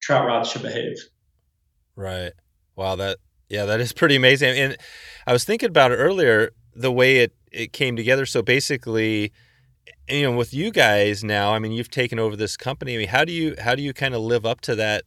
trout 0.03 0.27
rods 0.27 0.51
should 0.51 0.63
behave. 0.63 0.97
Right. 1.95 2.33
Wow 2.75 2.97
that 2.97 3.19
yeah 3.49 3.67
that 3.67 3.81
is 3.81 3.93
pretty 3.93 4.17
amazing. 4.17 4.59
And 4.59 4.77
i 5.27 5.33
was 5.33 5.45
thinking 5.45 5.69
about 5.69 5.93
it 5.93 5.97
earlier 5.97 6.51
the 6.75 6.93
way 6.93 7.19
it 7.19 7.35
it 7.53 7.73
came 7.73 7.97
together. 7.97 8.27
So 8.27 8.43
basically 8.43 9.33
you 10.09 10.23
know 10.23 10.37
with 10.37 10.53
you 10.53 10.71
guys 10.73 11.23
now 11.23 11.53
i 11.53 11.59
mean 11.59 11.73
you've 11.73 11.91
taken 11.91 12.19
over 12.19 12.37
this 12.37 12.57
company. 12.57 12.95
I 12.95 12.99
mean 12.99 13.09
how 13.09 13.25
do 13.25 13.33
you 13.33 13.55
how 13.59 13.75
do 13.75 13.83
you 13.83 13.93
kind 13.93 14.15
of 14.15 14.23
live 14.23 14.47
up 14.47 14.61
to 14.63 14.75
that 14.77 15.05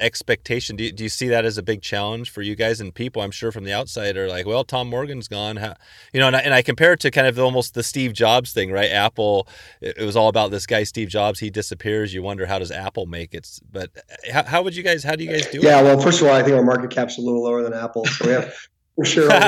expectation. 0.00 0.76
Do 0.76 0.84
you, 0.84 0.92
do 0.92 1.02
you 1.04 1.08
see 1.08 1.28
that 1.28 1.44
as 1.44 1.58
a 1.58 1.62
big 1.62 1.82
challenge 1.82 2.30
for 2.30 2.42
you 2.42 2.54
guys 2.54 2.80
and 2.80 2.94
people? 2.94 3.22
I'm 3.22 3.30
sure 3.30 3.52
from 3.52 3.64
the 3.64 3.72
outside 3.72 4.16
are 4.16 4.28
like, 4.28 4.46
well, 4.46 4.64
Tom 4.64 4.88
Morgan's 4.88 5.28
gone. 5.28 5.56
How, 5.56 5.74
you 6.12 6.20
know, 6.20 6.26
and 6.26 6.36
I, 6.36 6.40
and 6.40 6.54
I 6.54 6.62
compare 6.62 6.92
it 6.92 7.00
to 7.00 7.10
kind 7.10 7.26
of 7.26 7.38
almost 7.38 7.74
the 7.74 7.82
Steve 7.82 8.12
Jobs 8.12 8.52
thing, 8.52 8.70
right? 8.72 8.90
Apple, 8.90 9.48
it, 9.80 9.98
was 9.98 10.16
all 10.16 10.28
about 10.28 10.50
this 10.50 10.66
guy 10.66 10.84
Steve 10.84 11.08
Jobs. 11.08 11.40
He 11.40 11.50
disappears. 11.50 12.12
You 12.14 12.22
wonder 12.22 12.46
how 12.46 12.58
does 12.58 12.70
Apple 12.70 13.06
make 13.06 13.34
it? 13.34 13.48
But 13.70 13.90
how, 14.32 14.44
how 14.44 14.62
would 14.62 14.76
you 14.76 14.82
guys? 14.82 15.04
How 15.04 15.16
do 15.16 15.24
you 15.24 15.30
guys 15.30 15.46
do 15.46 15.58
yeah, 15.58 15.62
it? 15.62 15.64
Yeah, 15.64 15.82
well, 15.82 16.00
first 16.00 16.20
of 16.20 16.28
all, 16.28 16.34
I 16.34 16.42
think 16.42 16.56
our 16.56 16.62
market 16.62 16.90
cap's 16.90 17.18
a 17.18 17.20
little 17.20 17.42
lower 17.42 17.62
than 17.62 17.74
Apple, 17.74 18.04
so 18.06 18.26
we 18.26 18.32
have. 18.32 18.54
For 18.96 19.04
sure. 19.04 19.28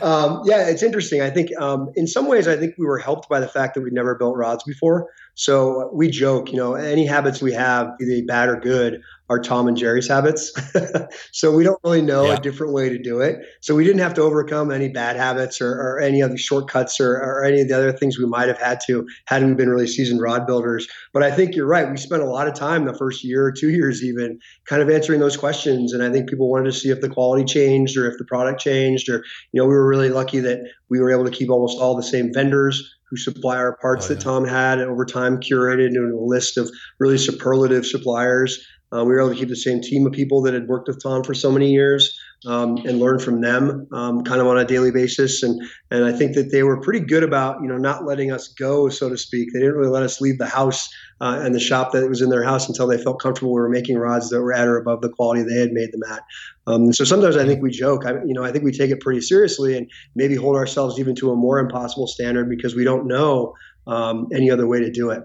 Um, 0.00 0.42
yeah, 0.44 0.68
it's 0.68 0.82
interesting. 0.82 1.20
I 1.20 1.30
think 1.30 1.50
um, 1.60 1.90
in 1.96 2.06
some 2.06 2.28
ways, 2.28 2.46
I 2.46 2.56
think 2.56 2.76
we 2.78 2.86
were 2.86 2.98
helped 2.98 3.28
by 3.28 3.40
the 3.40 3.48
fact 3.48 3.74
that 3.74 3.80
we'd 3.80 3.92
never 3.92 4.14
built 4.14 4.36
rods 4.36 4.62
before. 4.62 5.08
So 5.34 5.90
we 5.92 6.08
joke, 6.08 6.52
you 6.52 6.56
know, 6.56 6.74
any 6.74 7.06
habits 7.06 7.42
we 7.42 7.52
have, 7.54 7.90
either 8.00 8.24
bad 8.24 8.48
or 8.48 8.56
good, 8.56 9.02
are 9.28 9.40
Tom 9.40 9.66
and 9.66 9.76
Gerri's 9.76 10.08
habits. 10.08 10.52
so 11.32 11.52
we 11.52 11.64
don't 11.64 11.80
really 11.82 12.02
know 12.02 12.26
yeah. 12.26 12.34
a 12.34 12.40
different 12.40 12.72
way 12.72 12.88
to 12.88 12.98
do 12.98 13.20
it. 13.20 13.38
So 13.60 13.74
we 13.74 13.84
didn't 13.84 14.00
have 14.00 14.14
to 14.14 14.22
overcome 14.22 14.70
any 14.70 14.88
bad 14.88 15.16
habits 15.16 15.60
or, 15.60 15.70
or 15.70 16.00
any 16.00 16.22
other 16.22 16.36
shortcuts 16.36 17.00
or, 17.00 17.16
or, 17.16 17.44
any 17.44 17.60
of 17.60 17.68
the 17.68 17.76
other 17.76 17.92
things 17.92 18.18
we 18.18 18.26
might 18.26 18.48
have 18.48 18.58
had 18.58 18.80
to 18.86 19.06
had 19.26 19.44
we 19.44 19.54
been 19.54 19.68
really 19.68 19.86
seasoned 19.86 20.20
rod 20.20 20.46
builders. 20.46 20.86
But 21.12 21.22
I 21.22 21.30
think 21.30 21.54
you're 21.54 21.66
right. 21.66 21.90
We 21.90 21.96
spent 21.96 22.22
a 22.22 22.26
lot 22.26 22.48
of 22.48 22.54
time 22.54 22.84
the 22.84 22.96
first 22.96 23.24
year 23.24 23.44
or 23.44 23.52
two 23.52 23.70
years 23.70 24.02
even 24.02 24.38
kind 24.66 24.82
of 24.82 24.90
answering 24.90 25.20
those 25.20 25.36
questions. 25.36 25.92
And 25.92 26.02
I 26.02 26.10
think 26.10 26.28
people 26.28 26.50
wanted 26.50 26.72
to 26.72 26.72
see 26.72 26.90
if 26.90 27.00
the 27.00 27.08
quality 27.08 27.44
changed 27.44 27.96
or 27.96 28.08
if 28.10 28.18
the 28.18 28.24
product 28.24 28.60
changed 28.60 29.08
or, 29.08 29.24
you 29.52 29.60
know, 29.60 29.64
we 29.64 29.74
were 29.74 29.88
really 29.88 30.10
lucky 30.10 30.40
that 30.40 30.60
we 30.88 31.00
were 31.00 31.10
able 31.10 31.24
to 31.24 31.30
keep 31.30 31.50
almost 31.50 31.78
all 31.78 31.96
the 31.96 32.02
same 32.02 32.32
vendors 32.32 32.96
who 33.08 33.16
supply 33.16 33.56
our 33.56 33.76
parts 33.76 34.06
oh, 34.06 34.14
that 34.14 34.20
Tom 34.20 34.44
had 34.44 34.78
and 34.78 34.90
over 34.90 35.04
time 35.04 35.38
curated 35.38 35.88
into 35.88 36.00
a 36.00 36.26
list 36.26 36.56
of 36.56 36.70
really 36.98 37.18
superlative 37.18 37.86
suppliers. 37.86 38.66
Uh, 38.92 39.04
we 39.04 39.12
were 39.12 39.20
able 39.20 39.30
to 39.30 39.36
keep 39.36 39.48
the 39.48 39.56
same 39.56 39.80
team 39.80 40.06
of 40.06 40.12
people 40.12 40.42
that 40.42 40.54
had 40.54 40.68
worked 40.68 40.88
with 40.88 41.02
Tom 41.02 41.24
for 41.24 41.34
so 41.34 41.50
many 41.50 41.72
years. 41.72 42.18
um, 42.44 42.76
and 42.86 43.00
learn 43.00 43.18
from 43.18 43.40
them 43.40 43.88
um, 43.92 44.22
kind 44.22 44.40
of 44.40 44.46
on 44.46 44.58
a 44.58 44.64
daily 44.64 44.90
basis. 44.90 45.42
And 45.42 45.60
and 45.90 46.04
I 46.04 46.12
think 46.12 46.34
that 46.34 46.52
they 46.52 46.62
were 46.62 46.80
pretty 46.80 47.00
good 47.00 47.22
about 47.22 47.62
you 47.62 47.68
know 47.68 47.78
not 47.78 48.04
letting 48.04 48.30
us 48.30 48.48
go, 48.48 48.88
so 48.88 49.08
to 49.08 49.16
speak. 49.16 49.52
They 49.52 49.60
didn't 49.60 49.74
really 49.74 49.90
let 49.90 50.02
us 50.02 50.20
leave 50.20 50.38
the 50.38 50.46
house 50.46 50.88
uh, 51.20 51.40
and 51.42 51.54
the 51.54 51.60
shop 51.60 51.92
that 51.92 52.08
was 52.08 52.20
in 52.20 52.28
their 52.28 52.44
house 52.44 52.68
until 52.68 52.86
they 52.86 53.02
felt 53.02 53.20
comfortable 53.20 53.54
we 53.54 53.60
were 53.60 53.68
making 53.68 53.96
rods 53.96 54.28
that 54.30 54.40
were 54.40 54.52
at 54.52 54.68
or 54.68 54.76
above 54.76 55.00
the 55.00 55.08
quality 55.08 55.42
they 55.42 55.58
had 55.58 55.72
made 55.72 55.92
them 55.92 56.02
at. 56.10 56.22
Um, 56.66 56.92
so 56.92 57.04
sometimes 57.04 57.36
I 57.36 57.46
think 57.46 57.62
we 57.62 57.70
joke. 57.70 58.04
I, 58.04 58.12
you 58.24 58.34
know, 58.34 58.44
I 58.44 58.52
think 58.52 58.64
we 58.64 58.72
take 58.72 58.90
it 58.90 59.00
pretty 59.00 59.20
seriously 59.20 59.76
and 59.76 59.90
maybe 60.14 60.34
hold 60.34 60.56
ourselves 60.56 60.98
even 61.00 61.14
to 61.16 61.30
a 61.30 61.36
more 61.36 61.58
impossible 61.58 62.06
standard 62.06 62.48
because 62.48 62.74
we 62.74 62.84
don't 62.84 63.06
know 63.06 63.54
um, 63.86 64.28
any 64.32 64.50
other 64.50 64.66
way 64.66 64.80
to 64.80 64.90
do 64.90 65.10
it. 65.10 65.22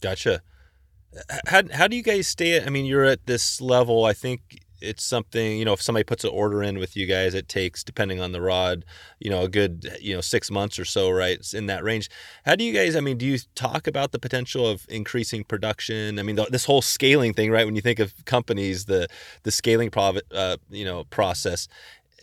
Gotcha. 0.00 0.42
How 1.46 1.62
how 1.72 1.88
do 1.88 1.96
you 1.96 2.02
guys 2.02 2.26
stay? 2.26 2.64
I 2.64 2.68
mean, 2.70 2.84
you're 2.84 3.04
at 3.04 3.26
this 3.26 3.60
level. 3.60 4.04
I 4.04 4.12
think 4.12 4.60
it's 4.84 5.02
something 5.02 5.58
you 5.58 5.64
know 5.64 5.72
if 5.72 5.82
somebody 5.82 6.04
puts 6.04 6.24
an 6.24 6.30
order 6.30 6.62
in 6.62 6.78
with 6.78 6.96
you 6.96 7.06
guys 7.06 7.34
it 7.34 7.48
takes 7.48 7.82
depending 7.82 8.20
on 8.20 8.32
the 8.32 8.40
rod 8.40 8.84
you 9.18 9.30
know 9.30 9.42
a 9.42 9.48
good 9.48 9.96
you 10.00 10.14
know 10.14 10.20
six 10.20 10.50
months 10.50 10.78
or 10.78 10.84
so 10.84 11.10
right 11.10 11.38
it's 11.38 11.54
in 11.54 11.66
that 11.66 11.82
range 11.82 12.10
how 12.44 12.54
do 12.54 12.64
you 12.64 12.72
guys 12.72 12.94
i 12.94 13.00
mean 13.00 13.16
do 13.16 13.24
you 13.24 13.38
talk 13.54 13.86
about 13.86 14.12
the 14.12 14.18
potential 14.18 14.66
of 14.66 14.86
increasing 14.88 15.42
production 15.42 16.18
i 16.18 16.22
mean 16.22 16.36
the, 16.36 16.44
this 16.50 16.66
whole 16.66 16.82
scaling 16.82 17.32
thing 17.32 17.50
right 17.50 17.64
when 17.64 17.74
you 17.74 17.80
think 17.80 17.98
of 17.98 18.12
companies 18.24 18.84
the 18.84 19.08
the 19.42 19.50
scaling 19.50 19.90
prov- 19.90 20.20
uh, 20.32 20.56
you 20.70 20.84
know 20.84 21.04
process 21.04 21.66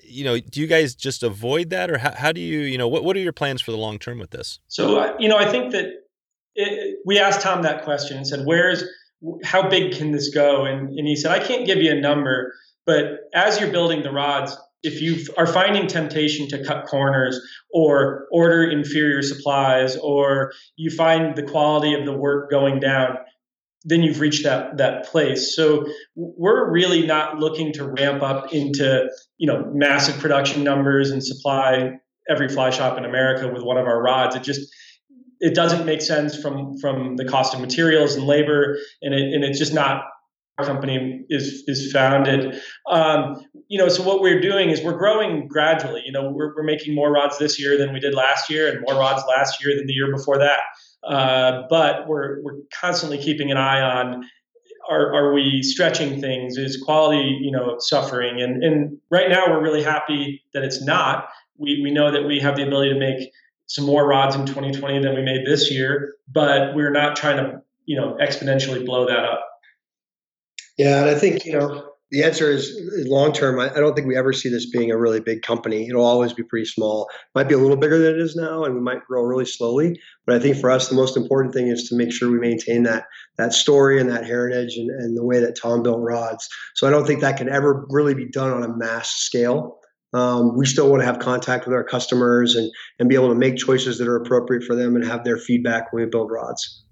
you 0.03 0.23
know 0.23 0.39
do 0.39 0.59
you 0.59 0.67
guys 0.67 0.93
just 0.93 1.23
avoid 1.23 1.69
that 1.69 1.89
or 1.89 1.97
how, 1.97 2.11
how 2.11 2.31
do 2.31 2.41
you 2.41 2.59
you 2.59 2.77
know 2.77 2.87
what, 2.87 3.03
what 3.03 3.15
are 3.15 3.19
your 3.19 3.33
plans 3.33 3.61
for 3.61 3.71
the 3.71 3.77
long 3.77 3.97
term 3.97 4.19
with 4.19 4.31
this 4.31 4.59
so 4.67 4.99
uh, 4.99 5.15
you 5.19 5.27
know 5.27 5.37
i 5.37 5.49
think 5.49 5.71
that 5.71 6.00
it, 6.55 6.99
we 7.05 7.19
asked 7.19 7.41
tom 7.41 7.63
that 7.63 7.83
question 7.83 8.17
and 8.17 8.27
said 8.27 8.45
where's 8.45 8.83
how 9.43 9.69
big 9.69 9.93
can 9.93 10.11
this 10.11 10.29
go? 10.29 10.65
And, 10.65 10.89
and 10.97 11.07
he 11.07 11.15
said, 11.15 11.31
I 11.31 11.45
can't 11.45 11.65
give 11.65 11.77
you 11.77 11.91
a 11.91 11.99
number, 11.99 12.53
but 12.85 13.29
as 13.33 13.59
you're 13.59 13.71
building 13.71 14.03
the 14.03 14.11
rods, 14.11 14.57
if 14.83 15.01
you 15.01 15.23
are 15.37 15.45
finding 15.45 15.85
temptation 15.87 16.47
to 16.49 16.63
cut 16.63 16.87
corners 16.87 17.39
or 17.71 18.27
order 18.31 18.63
inferior 18.63 19.21
supplies 19.21 19.95
or 19.95 20.53
you 20.75 20.89
find 20.89 21.35
the 21.35 21.43
quality 21.43 21.93
of 21.93 22.05
the 22.05 22.13
work 22.17 22.49
going 22.49 22.79
down, 22.79 23.17
then 23.83 24.01
you've 24.01 24.19
reached 24.19 24.43
that 24.43 24.77
that 24.77 25.05
place. 25.05 25.55
So 25.55 25.85
we're 26.15 26.71
really 26.71 27.05
not 27.05 27.37
looking 27.37 27.73
to 27.73 27.85
ramp 27.85 28.23
up 28.23 28.51
into 28.53 29.07
you 29.37 29.47
know 29.47 29.71
massive 29.71 30.19
production 30.19 30.63
numbers 30.63 31.11
and 31.11 31.23
supply 31.23 31.91
every 32.27 32.49
fly 32.49 32.71
shop 32.71 32.97
in 32.97 33.05
America 33.05 33.47
with 33.47 33.63
one 33.63 33.77
of 33.77 33.85
our 33.85 34.01
rods. 34.01 34.35
It 34.35 34.43
just 34.43 34.73
it 35.41 35.55
doesn't 35.55 35.85
make 35.85 36.01
sense 36.01 36.39
from 36.39 36.77
from 36.77 37.17
the 37.17 37.25
cost 37.25 37.53
of 37.53 37.59
materials 37.59 38.15
and 38.15 38.25
labor, 38.25 38.77
and 39.01 39.13
it, 39.13 39.33
and 39.33 39.43
it's 39.43 39.59
just 39.59 39.73
not 39.73 40.03
our 40.57 40.65
company 40.65 41.25
is 41.29 41.63
is 41.67 41.91
founded. 41.91 42.61
Um, 42.89 43.41
you 43.67 43.77
know, 43.77 43.89
so 43.89 44.03
what 44.03 44.21
we're 44.21 44.39
doing 44.39 44.69
is 44.69 44.81
we're 44.83 44.97
growing 44.97 45.47
gradually. 45.47 46.03
You 46.05 46.11
know, 46.11 46.29
we're 46.31 46.55
we're 46.55 46.63
making 46.63 46.93
more 46.93 47.11
rods 47.11 47.39
this 47.39 47.59
year 47.59 47.77
than 47.77 47.91
we 47.91 47.99
did 47.99 48.13
last 48.13 48.49
year, 48.49 48.71
and 48.71 48.85
more 48.87 48.99
rods 48.99 49.23
last 49.27 49.63
year 49.63 49.75
than 49.75 49.87
the 49.87 49.93
year 49.93 50.11
before 50.15 50.37
that. 50.37 50.59
Uh, 51.03 51.63
but 51.69 52.07
we're 52.07 52.41
we're 52.43 52.59
constantly 52.71 53.17
keeping 53.17 53.49
an 53.49 53.57
eye 53.57 53.81
on 53.81 54.23
are, 54.89 55.13
are 55.13 55.33
we 55.33 55.61
stretching 55.63 56.19
things? 56.19 56.57
Is 56.57 56.77
quality, 56.77 57.39
you 57.41 57.51
know, 57.51 57.77
suffering? 57.79 58.41
And 58.41 58.63
and 58.63 58.97
right 59.09 59.29
now 59.29 59.47
we're 59.49 59.61
really 59.61 59.83
happy 59.83 60.43
that 60.53 60.63
it's 60.63 60.83
not. 60.83 61.29
We 61.57 61.81
we 61.81 61.91
know 61.91 62.11
that 62.11 62.25
we 62.25 62.39
have 62.39 62.55
the 62.55 62.63
ability 62.63 62.93
to 62.93 62.99
make 62.99 63.29
some 63.67 63.85
more 63.85 64.07
rods 64.07 64.35
in 64.35 64.45
2020 64.45 64.99
than 64.99 65.15
we 65.15 65.21
made 65.21 65.45
this 65.45 65.71
year, 65.71 66.15
but 66.27 66.75
we're 66.75 66.91
not 66.91 67.15
trying 67.15 67.37
to, 67.37 67.61
you 67.85 67.95
know, 67.95 68.17
exponentially 68.21 68.85
blow 68.85 69.07
that 69.07 69.23
up. 69.23 69.47
Yeah, 70.77 71.01
and 71.01 71.09
I 71.09 71.15
think 71.15 71.45
you 71.45 71.53
know 71.53 71.91
the 72.11 72.23
answer 72.23 72.51
is, 72.51 72.77
long 73.07 73.31
term. 73.31 73.59
I, 73.59 73.71
I, 73.71 73.79
don't 73.79 73.95
think 73.95 74.05
we 74.05 74.17
ever 74.17 74.33
see 74.33 74.49
this 74.49 74.69
being 74.69 74.91
a 74.91 74.97
really 74.97 75.21
big 75.21 75.43
company. 75.43 75.87
It'll 75.87 76.05
always 76.05 76.33
be 76.33 76.43
pretty 76.43 76.65
small. 76.65 77.09
Might 77.35 77.47
be 77.47 77.53
a 77.53 77.57
little 77.57 77.77
bigger 77.77 77.97
than 77.97 78.15
it 78.15 78.19
is 78.19 78.35
now, 78.35 78.65
and 78.65 78.75
we 78.75 78.81
might 78.81 79.05
grow 79.05 79.23
really 79.23 79.45
slowly. 79.45 79.97
But 80.25 80.35
I 80.35 80.39
think 80.39 80.57
for 80.57 80.69
us, 80.69 80.89
the 80.89 80.95
most 80.95 81.15
important 81.15 81.53
thing 81.53 81.67
is 81.67 81.87
to 81.87 81.95
make 81.95 82.11
sure 82.11 82.29
we 82.29 82.39
maintain 82.39 82.83
that 82.83 83.05
that 83.37 83.53
story 83.53 83.99
and 83.99 84.09
that 84.09 84.25
heritage 84.25 84.75
and, 84.75 84.89
and 84.89 85.17
the 85.17 85.23
way 85.23 85.39
that 85.39 85.57
Tom 85.61 85.83
built 85.83 86.01
rods. 86.01 86.49
So 86.75 86.85
I 86.85 86.89
don't 86.89 87.07
think 87.07 87.21
that 87.21 87.37
can 87.37 87.47
ever 87.47 87.85
really 87.89 88.13
be 88.13 88.29
done 88.29 88.51
on 88.51 88.63
a 88.63 88.75
mass 88.75 89.11
scale. 89.11 89.79
Um, 90.13 90.57
we 90.57 90.65
still 90.65 90.89
want 90.89 91.01
to 91.01 91.05
have 91.05 91.19
contact 91.19 91.65
with 91.65 91.73
our 91.73 91.83
customers 91.83 92.55
and, 92.55 92.71
and 92.99 93.07
be 93.07 93.15
able 93.15 93.29
to 93.29 93.35
make 93.35 93.55
choices 93.57 93.97
that 93.97 94.07
are 94.07 94.17
appropriate 94.17 94.63
for 94.63 94.75
them 94.75 94.95
and 94.95 95.05
have 95.05 95.23
their 95.23 95.37
feedback 95.37 95.93
when 95.93 96.03
we 96.03 96.09
build 96.09 96.31
rods. 96.31 96.83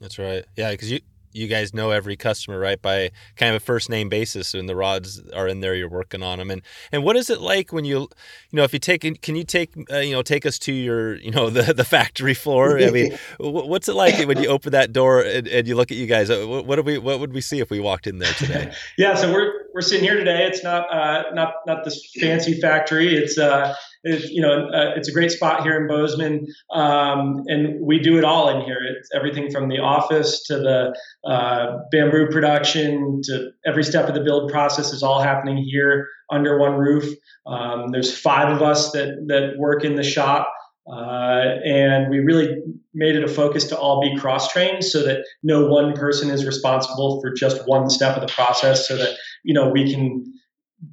That's 0.00 0.18
right. 0.18 0.44
Yeah, 0.56 0.70
because 0.70 0.90
you 0.90 1.00
you 1.34 1.48
guys 1.48 1.74
know 1.74 1.90
every 1.90 2.16
customer 2.16 2.58
right 2.58 2.80
by 2.80 3.10
kind 3.36 3.54
of 3.54 3.60
a 3.60 3.64
first 3.64 3.90
name 3.90 4.08
basis 4.08 4.54
and 4.54 4.68
the 4.68 4.76
rods 4.76 5.20
are 5.34 5.48
in 5.48 5.60
there 5.60 5.74
you're 5.74 5.88
working 5.88 6.22
on 6.22 6.38
them 6.38 6.50
and 6.50 6.62
and 6.92 7.02
what 7.02 7.16
is 7.16 7.28
it 7.28 7.40
like 7.40 7.72
when 7.72 7.84
you 7.84 7.98
you 7.98 8.56
know 8.56 8.62
if 8.62 8.72
you 8.72 8.78
take 8.78 9.20
can 9.20 9.36
you 9.36 9.44
take 9.44 9.74
uh, 9.90 9.98
you 9.98 10.12
know 10.12 10.22
take 10.22 10.46
us 10.46 10.58
to 10.58 10.72
your 10.72 11.16
you 11.16 11.30
know 11.30 11.50
the 11.50 11.74
the 11.74 11.84
factory 11.84 12.34
floor 12.34 12.78
i 12.78 12.90
mean 12.90 13.18
what's 13.38 13.88
it 13.88 13.94
like 13.94 14.16
when 14.26 14.40
you 14.40 14.48
open 14.48 14.72
that 14.72 14.92
door 14.92 15.20
and, 15.20 15.46
and 15.48 15.66
you 15.66 15.74
look 15.74 15.90
at 15.90 15.96
you 15.96 16.06
guys 16.06 16.30
uh, 16.30 16.46
what, 16.46 16.64
what 16.64 16.76
do 16.76 16.82
we 16.82 16.96
what 16.96 17.20
would 17.20 17.34
we 17.34 17.40
see 17.40 17.58
if 17.58 17.68
we 17.68 17.80
walked 17.80 18.06
in 18.06 18.18
there 18.18 18.32
today 18.34 18.72
yeah 18.96 19.14
so 19.14 19.30
we're 19.32 19.63
we're 19.74 19.82
sitting 19.82 20.04
here 20.04 20.16
today 20.16 20.46
it's 20.46 20.64
not 20.64 20.90
uh 20.92 21.24
not 21.34 21.54
not 21.66 21.84
this 21.84 22.10
fancy 22.20 22.60
factory 22.60 23.14
it's 23.14 23.36
uh 23.36 23.74
you 24.04 24.42
know, 24.42 24.68
uh, 24.68 24.92
it's 24.96 25.08
a 25.08 25.12
great 25.12 25.30
spot 25.30 25.62
here 25.62 25.80
in 25.80 25.88
Bozeman, 25.88 26.46
um, 26.72 27.42
and 27.46 27.80
we 27.80 27.98
do 27.98 28.18
it 28.18 28.24
all 28.24 28.50
in 28.50 28.60
here. 28.64 28.78
It's 28.82 29.08
everything 29.14 29.50
from 29.50 29.68
the 29.68 29.78
office 29.78 30.42
to 30.44 30.58
the 30.58 30.94
uh, 31.28 31.78
bamboo 31.90 32.28
production 32.30 33.22
to 33.24 33.50
every 33.64 33.82
step 33.82 34.08
of 34.08 34.14
the 34.14 34.20
build 34.20 34.50
process 34.50 34.92
is 34.92 35.02
all 35.02 35.22
happening 35.22 35.56
here 35.56 36.06
under 36.30 36.58
one 36.58 36.74
roof. 36.74 37.04
Um, 37.46 37.92
there's 37.92 38.16
five 38.16 38.54
of 38.54 38.60
us 38.62 38.92
that 38.92 39.24
that 39.28 39.54
work 39.58 39.84
in 39.84 39.96
the 39.96 40.04
shop. 40.04 40.52
Uh, 40.86 41.56
and 41.64 42.10
we 42.10 42.18
really 42.18 42.62
made 42.92 43.16
it 43.16 43.24
a 43.24 43.28
focus 43.28 43.64
to 43.64 43.78
all 43.78 44.02
be 44.02 44.16
cross 44.18 44.52
trained 44.52 44.84
so 44.84 45.02
that 45.02 45.24
no 45.42 45.66
one 45.66 45.94
person 45.94 46.28
is 46.30 46.44
responsible 46.44 47.20
for 47.22 47.32
just 47.32 47.66
one 47.66 47.88
step 47.88 48.16
of 48.16 48.20
the 48.20 48.32
process 48.32 48.86
so 48.86 48.96
that 48.96 49.16
you 49.44 49.54
know 49.54 49.70
we 49.70 49.90
can 49.90 50.24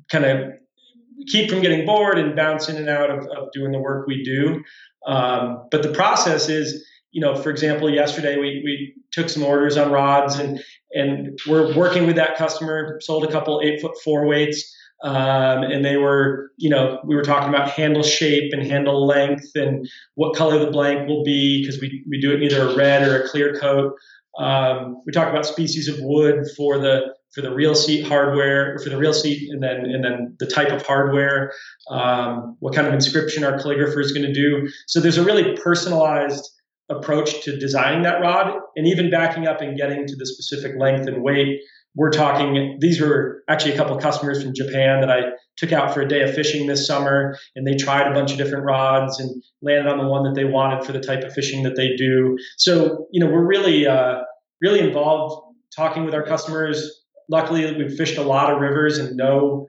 kind 0.10 0.26
of 0.26 0.54
keep 1.28 1.50
from 1.50 1.62
getting 1.62 1.86
bored 1.86 2.18
and 2.18 2.36
bounce 2.36 2.70
in 2.70 2.78
and 2.78 2.90
out 2.90 3.10
of, 3.10 3.20
of 3.28 3.52
doing 3.54 3.72
the 3.72 3.80
work 3.80 4.08
we 4.08 4.24
do. 4.24 4.64
Um, 5.06 5.68
but 5.72 5.84
the 5.84 5.92
process 5.92 6.50
is, 6.50 6.86
you 7.12 7.22
know, 7.22 7.36
for 7.36 7.50
example, 7.50 7.90
yesterday 7.90 8.38
we, 8.38 8.62
we 8.64 8.94
took 9.12 9.30
some 9.30 9.44
orders 9.44 9.78
on 9.78 9.92
rods 9.92 10.36
and 10.36 10.64
and 10.94 11.40
we're 11.48 11.74
working 11.76 12.06
with 12.06 12.18
that 12.18 12.36
customer, 12.38 13.00
sold 13.02 13.24
a 13.24 13.32
couple 13.32 13.62
eight 13.64 13.82
foot 13.82 13.94
four 14.04 14.26
weights. 14.26 14.76
Um, 15.04 15.64
and 15.64 15.84
they 15.84 15.98
were, 15.98 16.52
you 16.58 16.70
know, 16.70 17.00
we 17.04 17.16
were 17.16 17.24
talking 17.24 17.50
about 17.50 17.72
handle 17.72 18.04
shape 18.04 18.54
and 18.54 18.62
handle 18.62 19.06
length 19.06 19.50
and 19.56 19.88
what 20.16 20.36
color 20.36 20.64
the 20.64 20.70
blank 20.70 21.08
will 21.08 21.24
be 21.24 21.62
because 21.62 21.82
we, 21.82 22.04
we 22.08 22.22
do 22.22 22.32
it 22.32 22.44
either 22.44 22.70
a 22.70 22.76
red 22.76 23.08
or 23.08 23.24
a 23.24 23.28
clear 23.28 23.56
coat. 23.56 23.94
Um, 24.38 25.02
we 25.06 25.12
talk 25.12 25.30
about 25.30 25.46
species 25.46 25.88
of 25.88 25.96
wood 26.00 26.46
for 26.56 26.78
the 26.78 27.14
for 27.34 27.42
the 27.42 27.54
reel 27.54 27.76
seat 27.76 28.06
hardware, 28.06 28.78
for 28.80 28.90
the 28.90 28.98
reel 28.98 29.14
seat, 29.14 29.50
and 29.50 29.64
then 29.64 29.86
and 29.86 30.04
then 30.04 30.36
the 30.40 30.46
type 30.46 30.70
of 30.70 30.86
hardware, 30.86 31.54
um, 31.90 32.56
what 32.60 32.76
kind 32.76 32.88
of 32.88 32.94
inscription 32.94 33.44
our 33.44 33.58
calligrapher 33.58 34.02
is 34.02 34.12
going 34.12 34.26
to 34.26 34.34
do. 34.34 34.68
So 34.88 35.00
there's 35.00 35.18
a 35.18 35.24
really 35.24 35.56
personalized 35.58 36.48
approach 36.90 37.42
to 37.44 37.58
designing 37.58 38.04
that 38.04 38.22
rod, 38.22 38.54
and 38.76 38.88
even 38.88 39.10
backing 39.10 39.48
up 39.48 39.62
and 39.62 39.78
getting 39.78 40.06
to 40.08 40.16
the 40.16 40.26
specific 40.26 40.78
length 40.78 41.08
and 41.08 41.24
weight. 41.24 41.62
We're 41.96 42.12
talking. 42.12 42.78
These 42.80 43.02
were 43.02 43.44
actually 43.50 43.74
a 43.74 43.78
couple 43.78 43.96
of 43.96 44.02
customers 44.02 44.42
from 44.42 44.54
Japan 44.54 45.02
that 45.02 45.12
I 45.12 45.22
took 45.58 45.72
out 45.74 45.94
for 45.94 46.02
a 46.02 46.08
day 46.08 46.22
of 46.22 46.34
fishing 46.34 46.68
this 46.68 46.88
summer, 46.88 47.38
and 47.56 47.68
they 47.68 47.76
tried 47.76 48.10
a 48.10 48.14
bunch 48.14 48.32
of 48.32 48.38
different 48.38 48.64
rods 48.64 49.20
and 49.20 49.30
landed 49.62 49.92
on 49.92 49.98
the 49.98 50.08
one 50.08 50.24
that 50.24 50.36
they 50.36 50.46
wanted 50.46 50.86
for 50.86 50.94
the 50.94 51.02
type 51.02 51.24
of 51.24 51.34
fishing 51.34 51.64
that 51.64 51.76
they 51.76 51.96
do. 51.98 52.38
So 52.58 53.08
you 53.12 53.24
know 53.24 53.32
we're 53.32 53.46
really 53.46 53.88
uh, 53.88 54.20
really 54.62 54.80
involved 54.80 55.48
talking 55.76 56.06
with 56.06 56.14
our 56.14 56.24
customers 56.24 57.02
luckily 57.32 57.76
we've 57.78 57.96
fished 57.96 58.18
a 58.18 58.22
lot 58.22 58.52
of 58.54 58.60
rivers 58.60 59.00
and 59.00 59.16
know 59.16 59.68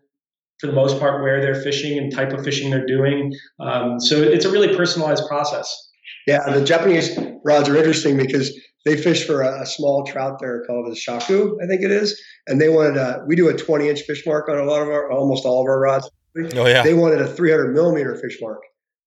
for 0.60 0.66
the 0.66 0.72
most 0.72 0.98
part 1.00 1.22
where 1.22 1.40
they're 1.40 1.60
fishing 1.62 1.98
and 1.98 2.12
type 2.12 2.32
of 2.32 2.44
fishing 2.44 2.70
they're 2.70 2.86
doing. 2.86 3.32
Um, 3.58 3.98
so 3.98 4.20
it's 4.20 4.44
a 4.44 4.50
really 4.50 4.76
personalized 4.76 5.26
process. 5.26 5.90
Yeah, 6.26 6.38
the 6.52 6.64
Japanese 6.64 7.18
rods 7.44 7.68
are 7.68 7.76
interesting 7.76 8.16
because 8.16 8.56
they 8.84 8.96
fish 8.96 9.26
for 9.26 9.42
a, 9.42 9.62
a, 9.62 9.66
small 9.66 10.04
trout 10.04 10.38
there 10.40 10.64
called 10.66 10.90
a 10.90 10.96
shaku, 10.96 11.56
I 11.62 11.66
think 11.66 11.82
it 11.82 11.90
is, 11.90 12.20
and 12.46 12.60
they 12.60 12.68
wanted 12.68 12.96
a, 12.96 13.24
we 13.26 13.36
do 13.36 13.48
a 13.48 13.54
20 13.54 13.88
inch 13.88 14.02
fish 14.02 14.24
mark 14.26 14.48
on 14.48 14.58
a 14.58 14.64
lot 14.64 14.82
of 14.82 14.88
our 14.88 15.10
almost 15.10 15.44
all 15.44 15.60
of 15.60 15.66
our 15.66 15.80
rods. 15.80 16.10
Oh 16.36 16.66
yeah. 16.66 16.82
They 16.82 16.94
wanted 16.94 17.20
a 17.20 17.26
300 17.26 17.72
millimeter 17.74 18.16
fish 18.16 18.38
mark 18.40 18.62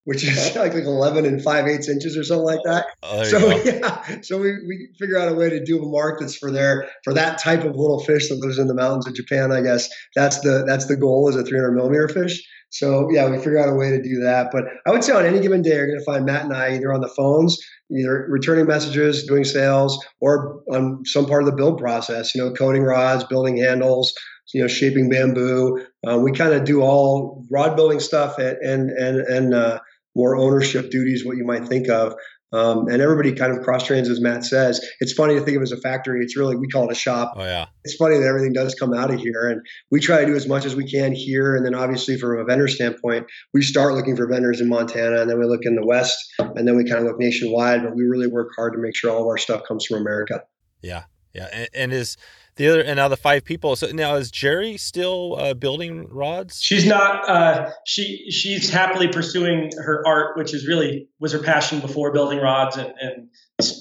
which 0.05 0.23
is 0.23 0.55
like, 0.55 0.73
like 0.73 0.83
11 0.83 1.25
and 1.25 1.41
5 1.41 1.67
eighths 1.67 1.89
inches 1.89 2.15
or 2.15 2.23
something 2.23 2.45
like 2.45 2.59
that. 2.63 2.85
Oh, 3.03 3.23
so 3.23 3.49
yeah, 3.65 4.21
so 4.21 4.38
we, 4.39 4.51
we 4.65 4.89
figure 4.97 5.17
out 5.17 5.27
a 5.27 5.33
way 5.33 5.49
to 5.49 5.63
do 5.63 5.81
a 5.81 5.85
mark 5.85 6.19
that's 6.19 6.38
for 6.38 6.51
their 6.51 6.89
for 7.03 7.13
that 7.13 7.39
type 7.39 7.63
of 7.63 7.75
little 7.75 7.99
fish 7.99 8.29
that 8.29 8.35
lives 8.35 8.57
in 8.57 8.67
the 8.67 8.73
mountains 8.73 9.07
of 9.07 9.15
Japan. 9.15 9.51
I 9.51 9.61
guess 9.61 9.89
that's 10.15 10.39
the 10.39 10.63
that's 10.65 10.85
the 10.85 10.95
goal 10.95 11.27
is 11.27 11.35
a 11.35 11.43
300 11.43 11.71
millimeter 11.71 12.07
fish. 12.07 12.41
So 12.69 13.09
yeah, 13.11 13.29
we 13.29 13.38
figure 13.38 13.57
out 13.57 13.69
a 13.69 13.75
way 13.75 13.89
to 13.89 14.01
do 14.01 14.19
that. 14.21 14.49
But 14.51 14.65
I 14.85 14.91
would 14.91 15.03
say 15.03 15.13
on 15.13 15.25
any 15.25 15.39
given 15.39 15.61
day, 15.61 15.75
you're 15.75 15.88
going 15.88 15.99
to 15.99 16.05
find 16.05 16.25
Matt 16.25 16.43
and 16.43 16.53
I 16.53 16.75
either 16.75 16.93
on 16.93 17.01
the 17.01 17.09
phones, 17.09 17.57
either 17.91 18.25
returning 18.29 18.65
messages, 18.65 19.25
doing 19.25 19.43
sales, 19.43 20.03
or 20.21 20.61
on 20.71 21.03
some 21.05 21.25
part 21.25 21.43
of 21.43 21.45
the 21.47 21.55
build 21.55 21.77
process. 21.77 22.33
You 22.33 22.43
know, 22.43 22.53
coating 22.53 22.83
rods, 22.83 23.23
building 23.25 23.57
handles, 23.57 24.13
you 24.53 24.61
know, 24.61 24.67
shaping 24.67 25.09
bamboo. 25.09 25.85
Uh, 26.07 26.17
we 26.17 26.31
kind 26.31 26.53
of 26.53 26.63
do 26.63 26.81
all 26.81 27.45
rod 27.51 27.75
building 27.75 27.99
stuff 27.99 28.37
and 28.37 28.57
and 28.57 28.89
and, 28.91 29.19
and 29.19 29.53
uh, 29.53 29.79
more 30.15 30.35
ownership 30.35 30.89
duties, 30.89 31.25
what 31.25 31.37
you 31.37 31.45
might 31.45 31.67
think 31.67 31.89
of. 31.89 32.15
Um, 32.55 32.87
and 32.87 33.01
everybody 33.01 33.33
kind 33.33 33.55
of 33.55 33.63
cross 33.63 33.85
trains, 33.85 34.09
as 34.09 34.21
Matt 34.21 34.45
says. 34.45 34.79
It's 34.99 35.11
funny 35.11 35.33
to 35.35 35.41
think 35.41 35.57
of 35.57 35.61
it 35.61 35.63
as 35.63 35.71
a 35.73 35.77
factory. 35.77 36.23
It's 36.23 36.37
really, 36.37 36.55
we 36.55 36.67
call 36.67 36.85
it 36.85 36.91
a 36.91 36.95
shop. 36.95 37.33
Oh, 37.35 37.43
yeah. 37.43 37.65
It's 37.83 37.95
funny 37.95 38.17
that 38.17 38.25
everything 38.25 38.53
does 38.53 38.73
come 38.75 38.93
out 38.93 39.13
of 39.13 39.19
here. 39.19 39.49
And 39.49 39.61
we 39.91 39.99
try 39.99 40.21
to 40.21 40.25
do 40.25 40.35
as 40.35 40.47
much 40.47 40.65
as 40.65 40.75
we 40.75 40.89
can 40.89 41.13
here. 41.13 41.55
And 41.55 41.65
then, 41.65 41.75
obviously, 41.75 42.17
from 42.17 42.39
a 42.39 42.45
vendor 42.45 42.67
standpoint, 42.67 43.27
we 43.53 43.61
start 43.61 43.93
looking 43.93 44.15
for 44.15 44.27
vendors 44.27 44.61
in 44.61 44.69
Montana 44.69 45.21
and 45.21 45.29
then 45.29 45.37
we 45.37 45.45
look 45.45 45.61
in 45.63 45.75
the 45.75 45.85
West 45.85 46.17
and 46.39 46.67
then 46.67 46.77
we 46.77 46.89
kind 46.89 47.01
of 47.01 47.07
look 47.07 47.19
nationwide. 47.19 47.83
But 47.83 47.95
we 47.95 48.03
really 48.03 48.27
work 48.27 48.49
hard 48.55 48.73
to 48.73 48.79
make 48.79 48.95
sure 48.95 49.11
all 49.11 49.21
of 49.21 49.27
our 49.27 49.37
stuff 49.37 49.63
comes 49.67 49.85
from 49.85 49.97
America. 49.97 50.43
Yeah. 50.81 51.03
Yeah. 51.33 51.49
And, 51.51 51.69
and 51.73 51.93
is 51.93 52.15
the 52.55 52.69
other 52.69 52.81
and 52.81 52.95
now 52.97 53.07
the 53.07 53.17
five 53.17 53.43
people. 53.43 53.75
So 53.75 53.87
now 53.87 54.15
is 54.15 54.31
Gerri 54.31 54.79
still 54.79 55.35
uh, 55.37 55.53
building 55.53 56.07
rods? 56.09 56.61
She's 56.61 56.85
not. 56.85 57.27
Uh, 57.29 57.71
she 57.85 58.29
she's 58.31 58.69
happily 58.69 59.07
pursuing 59.07 59.71
her 59.77 60.03
art, 60.05 60.37
which 60.37 60.53
is 60.53 60.67
really 60.67 61.07
was 61.19 61.33
her 61.33 61.39
passion 61.39 61.79
before 61.79 62.13
building 62.13 62.39
rods, 62.39 62.77
and, 62.77 62.93
and 62.99 63.29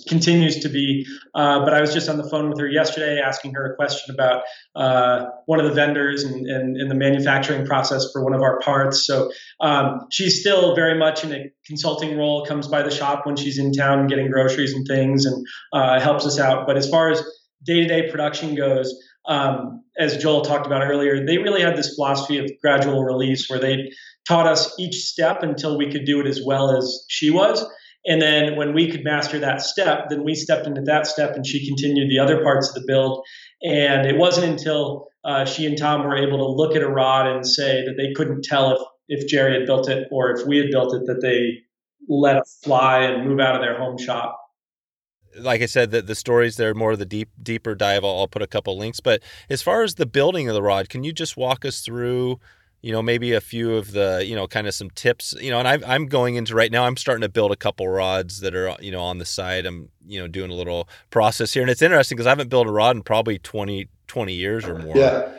continues 0.08 0.60
to 0.60 0.68
be. 0.68 1.06
Uh, 1.34 1.64
but 1.64 1.74
I 1.74 1.80
was 1.80 1.92
just 1.92 2.08
on 2.08 2.16
the 2.16 2.28
phone 2.28 2.48
with 2.48 2.58
her 2.58 2.68
yesterday, 2.68 3.20
asking 3.20 3.54
her 3.54 3.72
a 3.72 3.76
question 3.76 4.14
about 4.14 4.42
uh, 4.74 5.26
one 5.46 5.60
of 5.60 5.66
the 5.66 5.72
vendors 5.72 6.22
and, 6.22 6.46
and, 6.46 6.76
and, 6.76 6.90
the 6.90 6.94
manufacturing 6.94 7.66
process 7.66 8.06
for 8.12 8.22
one 8.22 8.34
of 8.34 8.42
our 8.42 8.60
parts. 8.60 9.04
So 9.04 9.32
um, 9.60 10.06
she's 10.10 10.40
still 10.40 10.74
very 10.76 10.96
much 10.98 11.24
in 11.24 11.32
a 11.32 11.50
consulting 11.66 12.16
role. 12.16 12.44
Comes 12.44 12.68
by 12.68 12.82
the 12.82 12.90
shop 12.90 13.26
when 13.26 13.36
she's 13.36 13.58
in 13.58 13.72
town 13.72 14.06
getting 14.06 14.30
groceries 14.30 14.72
and 14.74 14.86
things, 14.86 15.26
and 15.26 15.46
uh, 15.72 16.00
helps 16.00 16.26
us 16.26 16.38
out. 16.38 16.66
But 16.66 16.76
as 16.76 16.88
far 16.88 17.10
as 17.10 17.22
day 17.64 17.80
to 17.80 17.86
day 17.86 18.10
production 18.10 18.54
goes, 18.54 18.94
um, 19.26 19.82
as 19.98 20.16
Joel 20.16 20.42
talked 20.42 20.66
about 20.66 20.82
earlier, 20.82 21.24
they 21.24 21.38
really 21.38 21.62
had 21.62 21.76
this 21.76 21.94
philosophy 21.94 22.38
of 22.38 22.50
gradual 22.60 23.04
release 23.04 23.48
where 23.48 23.58
they 23.58 23.90
taught 24.26 24.46
us 24.46 24.74
each 24.78 24.96
step 24.96 25.42
until 25.42 25.78
we 25.78 25.90
could 25.90 26.04
do 26.04 26.20
it 26.20 26.26
as 26.26 26.40
well 26.44 26.76
as 26.76 27.04
she 27.08 27.30
was. 27.30 27.64
And 28.06 28.20
then 28.20 28.56
when 28.56 28.74
we 28.74 28.90
could 28.90 29.02
master 29.02 29.38
that 29.38 29.62
step, 29.62 30.10
then 30.10 30.24
we 30.24 30.34
stepped 30.34 30.66
into 30.66 30.82
that 30.82 31.06
step 31.06 31.36
and 31.36 31.46
she 31.46 31.66
continued 31.66 32.10
the 32.10 32.18
other 32.18 32.42
parts 32.42 32.68
of 32.68 32.74
the 32.74 32.84
build. 32.86 33.24
And 33.62 34.06
it 34.06 34.18
wasn't 34.18 34.46
until 34.46 35.08
uh, 35.24 35.46
she 35.46 35.64
and 35.64 35.78
Tom 35.78 36.04
were 36.04 36.16
able 36.16 36.36
to 36.38 36.46
look 36.46 36.76
at 36.76 36.82
a 36.82 36.88
rod 36.88 37.26
and 37.26 37.46
say 37.46 37.82
that 37.86 37.94
they 37.96 38.12
couldn't 38.12 38.44
tell 38.44 38.72
if, 38.72 38.80
if 39.08 39.32
Gerri 39.32 39.58
had 39.58 39.66
built 39.66 39.88
it 39.88 40.08
or 40.10 40.30
if 40.32 40.46
we 40.46 40.58
had 40.58 40.70
built 40.70 40.94
it 40.94 41.06
that 41.06 41.22
they 41.22 41.60
let 42.08 42.36
us 42.36 42.58
fly 42.62 43.00
and 43.00 43.26
move 43.26 43.40
out 43.40 43.54
of 43.54 43.62
their 43.62 43.78
home 43.78 43.96
shop 43.96 44.38
like 45.38 45.62
I 45.62 45.66
said, 45.66 45.90
the, 45.90 46.02
the 46.02 46.14
stories 46.14 46.56
there 46.56 46.74
more 46.74 46.92
of 46.92 46.98
the 46.98 47.06
deep 47.06 47.30
deeper 47.42 47.74
dive. 47.74 48.04
I'll, 48.04 48.18
I'll, 48.18 48.28
put 48.28 48.42
a 48.42 48.46
couple 48.46 48.76
links. 48.76 49.00
But 49.00 49.22
as 49.48 49.62
far 49.62 49.82
as 49.82 49.94
the 49.94 50.06
building 50.06 50.48
of 50.48 50.54
the 50.54 50.62
rod, 50.62 50.88
can 50.88 51.04
you 51.04 51.12
just 51.12 51.36
walk 51.36 51.64
us 51.64 51.80
through, 51.80 52.40
you 52.82 52.92
know, 52.92 53.02
maybe 53.02 53.32
a 53.32 53.40
few 53.40 53.74
of 53.74 53.92
the, 53.92 54.24
you 54.26 54.34
know, 54.34 54.46
kind 54.46 54.66
of 54.66 54.74
some 54.74 54.90
tips, 54.90 55.34
you 55.40 55.50
know, 55.50 55.58
and 55.58 55.68
I, 55.68 55.78
I'm 55.86 56.06
going 56.06 56.36
into 56.36 56.54
right 56.54 56.70
now. 56.70 56.84
I'm 56.84 56.96
starting 56.96 57.22
to 57.22 57.28
build 57.28 57.52
a 57.52 57.56
couple 57.56 57.88
rods 57.88 58.40
that 58.40 58.54
are, 58.54 58.76
you 58.80 58.90
know, 58.90 59.00
on 59.00 59.18
the 59.18 59.24
side. 59.24 59.66
I'm, 59.66 59.88
you 60.06 60.20
know, 60.20 60.28
doing 60.28 60.50
a 60.50 60.54
little 60.54 60.88
process 61.10 61.52
here, 61.52 61.62
and 61.62 61.70
it's 61.70 61.82
interesting 61.82 62.16
because 62.16 62.26
I 62.26 62.30
haven't 62.30 62.48
built 62.48 62.66
a 62.66 62.72
rod 62.72 62.96
in 62.96 63.02
probably 63.02 63.38
20, 63.38 63.88
20 64.06 64.32
years 64.34 64.64
or 64.64 64.78
more. 64.78 64.96
Yeah. 64.96 65.32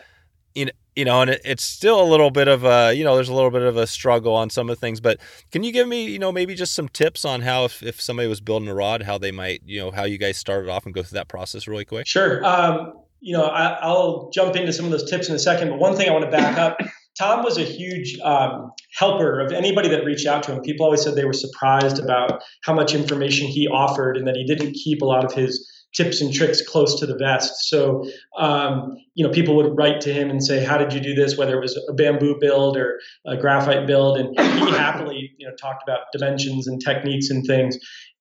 You 0.54 0.66
know, 0.66 0.72
you 0.96 1.06
know, 1.06 1.22
and 1.22 1.32
it, 1.32 1.42
it's 1.44 1.64
still 1.64 2.02
a 2.02 2.06
little 2.06 2.32
bit 2.32 2.48
of 2.48 2.64
a, 2.64 2.94
you 2.94 3.04
know, 3.04 3.16
there's 3.16 3.30
a 3.30 3.34
little 3.34 3.52
bit 3.52 3.62
of 3.62 3.78
a 3.78 3.88
struggle 3.88 4.34
on 4.34 4.50
some 4.50 4.70
of 4.70 4.76
the 4.76 4.80
things. 4.80 5.00
But 5.00 5.20
can 5.52 5.64
you 5.64 5.72
give 5.72 5.88
me, 5.88 6.06
you 6.06 6.20
know, 6.20 6.32
maybe 6.32 6.56
just 6.56 6.74
some 6.74 6.90
tips 6.90 7.26
on 7.26 7.42
how, 7.42 7.66
if, 7.66 7.84
if 7.84 8.02
somebody 8.02 8.28
was 8.28 8.42
building 8.42 8.70
a 8.70 8.74
rod, 8.74 9.04
how 9.04 9.18
they 9.18 9.32
might, 9.32 9.62
you 9.66 9.80
know, 9.80 9.92
how 9.92 10.04
you 10.04 10.18
guys 10.18 10.38
started 10.38 10.70
off 10.70 10.86
and 10.86 10.94
go 10.94 11.04
through 11.04 11.18
that 11.18 11.28
process 11.28 11.68
really 11.68 11.86
quick? 11.86 12.08
Sure. 12.08 12.46
Um, 12.46 12.94
you 13.20 13.34
know, 13.34 13.46
I, 13.46 13.88
will 13.88 14.30
jump 14.34 14.56
into 14.56 14.72
some 14.72 14.86
of 14.86 14.92
those 14.92 15.10
tips 15.10 15.30
in 15.30 15.36
a 15.36 15.40
second. 15.40 15.70
But 15.70 15.80
one 15.80 15.96
thing 15.96 16.10
I 16.10 16.12
want 16.12 16.26
to 16.26 16.32
back 16.32 16.58
up 16.58 16.78
Tom 17.18 17.44
was 17.44 17.58
a 17.58 17.64
huge 17.64 18.20
um, 18.20 18.72
helper 18.98 19.40
of 19.40 19.54
anybody 19.54 19.88
that 19.88 20.04
reached 20.04 20.28
out 20.28 20.44
to 20.44 20.54
him. 20.54 20.62
People 20.62 20.86
always 20.86 21.02
said 21.02 21.16
they 21.16 21.24
were 21.24 21.34
surprised 21.34 21.98
about 21.98 22.42
how 22.64 22.74
much 22.74 22.94
information 22.94 23.48
he 23.48 23.68
offered 23.70 24.18
and 24.18 24.28
that 24.28 24.36
he 24.36 24.44
didn't 24.44 24.74
keep 24.74 25.02
a 25.02 25.06
lot 25.06 25.24
of 25.24 25.32
his 25.32 25.66
tips 25.96 26.22
and 26.22 26.34
tricks 26.34 26.62
close 26.62 27.00
to 27.00 27.06
the 27.06 27.16
vest. 27.16 27.70
So, 27.70 28.06
um, 28.38 28.98
you 29.16 29.26
know, 29.26 29.32
people 29.32 29.56
would 29.56 29.78
write 29.78 30.02
to 30.02 30.14
him 30.14 30.30
and 30.30 30.44
say, 30.44 30.64
"How 30.64 30.78
did 30.78 30.94
you 30.94 31.00
do 31.00 31.14
this?" 31.14 31.38
Whether 31.38 31.58
it 31.58 31.62
was 31.62 31.78
a 31.90 31.94
bamboo 31.94 32.38
build 32.40 32.78
or 32.78 33.00
a 33.26 33.38
graphite 33.38 33.88
build, 33.88 34.18
and 34.18 34.38
he 34.38 34.72
happily, 34.72 35.32
you 35.38 35.48
know, 35.48 35.56
talked 35.56 35.84
about 35.88 36.02
dimensions 36.12 36.68
and 36.68 36.82
techniques 36.84 37.30
and 37.30 37.46
things. 37.46 37.78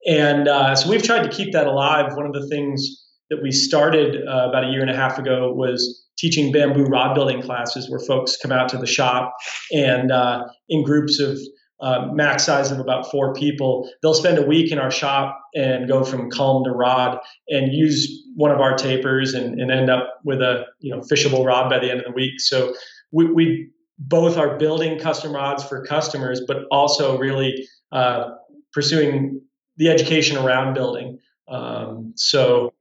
And 0.06 0.48
uh, 0.48 0.74
so 0.74 0.88
we've 0.88 1.02
tried 1.02 1.22
to 1.22 1.28
keep 1.28 1.52
that 1.52 1.66
alive. 1.66 2.14
One 2.14 2.26
of 2.26 2.32
the 2.32 2.46
things 2.48 3.02
that 3.30 3.42
we 3.42 3.50
started 3.50 4.16
uh, 4.28 4.48
about 4.48 4.64
a 4.64 4.68
year 4.68 4.82
and 4.82 4.90
a 4.90 4.96
half 4.96 5.18
ago 5.18 5.52
was 5.52 6.02
teaching 6.16 6.52
bamboo 6.52 6.84
rod 6.84 7.14
building 7.14 7.42
classes, 7.42 7.90
where 7.90 8.00
folks 8.00 8.36
come 8.36 8.52
out 8.52 8.68
to 8.68 8.78
the 8.78 8.86
shop 8.86 9.34
and 9.72 10.12
uh, 10.12 10.44
in 10.68 10.84
groups 10.84 11.18
of 11.18 11.38
uh, 11.84 12.08
max 12.12 12.44
size 12.44 12.70
of 12.70 12.80
about 12.80 13.10
four 13.10 13.34
people. 13.34 13.90
They'll 14.00 14.14
spend 14.14 14.38
a 14.38 14.42
week 14.42 14.72
in 14.72 14.78
our 14.78 14.90
shop 14.90 15.38
and 15.54 15.86
go 15.86 16.02
from 16.02 16.30
culm 16.30 16.64
to 16.64 16.70
rod 16.70 17.18
and 17.48 17.74
use 17.74 18.24
one 18.36 18.50
of 18.50 18.58
our 18.58 18.74
tapers 18.74 19.34
and, 19.34 19.60
and 19.60 19.70
end 19.70 19.90
up 19.90 20.14
with 20.24 20.40
a 20.40 20.64
you 20.80 20.90
know 20.90 21.02
fishable 21.02 21.44
rod 21.44 21.68
by 21.68 21.78
the 21.78 21.90
end 21.90 22.00
of 22.00 22.06
the 22.06 22.12
week. 22.12 22.40
So 22.40 22.74
we, 23.12 23.30
we 23.30 23.68
both 23.98 24.38
are 24.38 24.56
building 24.56 24.98
custom 24.98 25.34
rods 25.34 25.62
for 25.62 25.84
customers, 25.84 26.40
but 26.48 26.64
also 26.70 27.18
really 27.18 27.68
uh, 27.92 28.30
pursuing 28.72 29.42
the 29.76 29.90
education 29.90 30.38
around 30.38 30.72
building. 30.72 31.18
Um, 31.48 32.14
so 32.16 32.72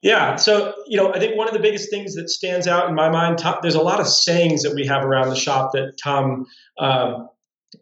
yeah, 0.00 0.36
so 0.36 0.72
you 0.86 0.96
know, 0.96 1.12
I 1.12 1.18
think 1.18 1.36
one 1.36 1.46
of 1.46 1.52
the 1.52 1.60
biggest 1.60 1.90
things 1.90 2.14
that 2.14 2.30
stands 2.30 2.66
out 2.66 2.88
in 2.88 2.94
my 2.94 3.10
mind, 3.10 3.36
Tom, 3.36 3.56
there's 3.60 3.74
a 3.74 3.82
lot 3.82 4.00
of 4.00 4.08
sayings 4.08 4.62
that 4.62 4.74
we 4.74 4.86
have 4.86 5.04
around 5.04 5.28
the 5.28 5.36
shop 5.36 5.72
that 5.74 5.98
Tom 6.02 6.46
um, 6.78 7.28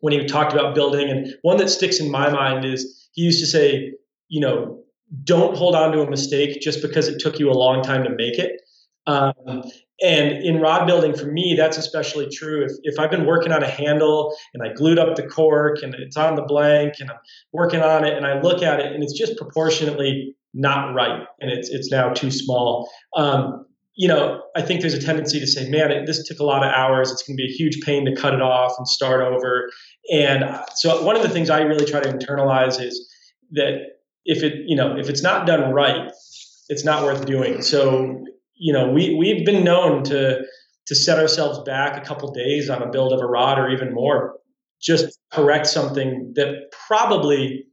when 0.00 0.12
he 0.12 0.24
talked 0.24 0.52
about 0.52 0.74
building. 0.74 1.08
And 1.08 1.28
one 1.42 1.56
that 1.58 1.68
sticks 1.68 2.00
in 2.00 2.10
my 2.10 2.30
mind 2.30 2.64
is 2.64 3.08
he 3.12 3.22
used 3.22 3.40
to 3.40 3.46
say, 3.46 3.92
you 4.28 4.40
know, 4.40 4.80
don't 5.22 5.56
hold 5.56 5.74
on 5.74 5.92
to 5.92 6.00
a 6.00 6.10
mistake 6.10 6.60
just 6.60 6.82
because 6.82 7.08
it 7.08 7.20
took 7.20 7.38
you 7.38 7.50
a 7.50 7.52
long 7.52 7.82
time 7.82 8.04
to 8.04 8.10
make 8.10 8.38
it. 8.38 8.60
Um, 9.06 9.62
and 10.02 10.32
in 10.42 10.60
rod 10.60 10.86
building, 10.86 11.14
for 11.14 11.26
me, 11.26 11.54
that's 11.56 11.76
especially 11.76 12.28
true. 12.28 12.64
If, 12.64 12.72
if 12.82 12.98
I've 12.98 13.10
been 13.10 13.26
working 13.26 13.52
on 13.52 13.62
a 13.62 13.68
handle 13.68 14.34
and 14.52 14.62
I 14.62 14.72
glued 14.72 14.98
up 14.98 15.14
the 15.14 15.26
cork 15.26 15.82
and 15.82 15.94
it's 15.94 16.16
on 16.16 16.34
the 16.34 16.42
blank 16.42 16.94
and 17.00 17.10
I'm 17.10 17.18
working 17.52 17.80
on 17.80 18.04
it 18.04 18.16
and 18.16 18.26
I 18.26 18.40
look 18.40 18.62
at 18.62 18.80
it 18.80 18.92
and 18.92 19.02
it's 19.02 19.16
just 19.16 19.36
proportionately 19.36 20.34
not 20.52 20.94
right 20.94 21.26
and 21.40 21.50
it's 21.50 21.68
it's 21.68 21.90
now 21.90 22.12
too 22.12 22.30
small. 22.30 22.90
Um, 23.16 23.66
you 23.96 24.09
know, 24.09 24.42
I 24.57 24.62
think 24.62 24.80
there's 24.80 24.94
a 24.94 25.00
tendency 25.00 25.38
to 25.38 25.46
say, 25.46 25.68
man, 25.68 25.92
it, 25.92 26.07
this 26.07 26.26
took 26.26 26.40
a 26.40 26.44
lot 26.44 26.64
of 26.64 26.72
hours. 26.72 27.12
It's 27.12 27.22
going 27.22 27.37
to 27.37 27.42
be 27.42 27.48
a 27.48 27.57
huge 27.57 27.80
pain 27.83 28.04
to 28.07 28.14
cut 28.14 28.35
it 28.35 28.42
off 28.42 28.72
and 28.76 28.88
start 28.88 29.20
over. 29.20 29.70
And 30.12 30.44
so 30.74 31.02
one 31.04 31.16
of 31.16 31.22
the 31.22 31.28
things 31.28 31.48
I 31.48 31.61
really 31.61 31.87
try 31.87 32.00
to 32.00 32.12
internalize 32.12 32.80
is 32.80 33.09
that 33.52 33.83
if 34.24 34.42
it, 34.42 34.54
you 34.66 34.76
know, 34.76 34.96
if 34.96 35.09
it's 35.09 35.22
not 35.22 35.46
done 35.46 35.72
right, 35.72 36.11
it's 36.68 36.85
not 36.85 37.04
worth 37.04 37.24
doing. 37.24 37.62
So, 37.62 38.24
you 38.54 38.72
know, 38.72 38.90
we, 38.90 39.14
we've 39.14 39.44
been 39.46 39.62
known 39.62 40.02
to, 40.04 40.40
to 40.87 40.94
set 40.94 41.18
ourselves 41.18 41.61
back 41.64 41.96
a 41.96 42.04
couple 42.04 42.33
days 42.33 42.68
on 42.68 42.83
a 42.83 42.90
build 42.90 43.12
of 43.12 43.20
a 43.20 43.26
rod 43.26 43.59
or 43.59 43.68
even 43.68 43.94
more, 43.94 44.35
just 44.83 45.18
correct 45.33 45.66
something 45.66 46.33
that 46.35 46.72
probably 46.87 47.64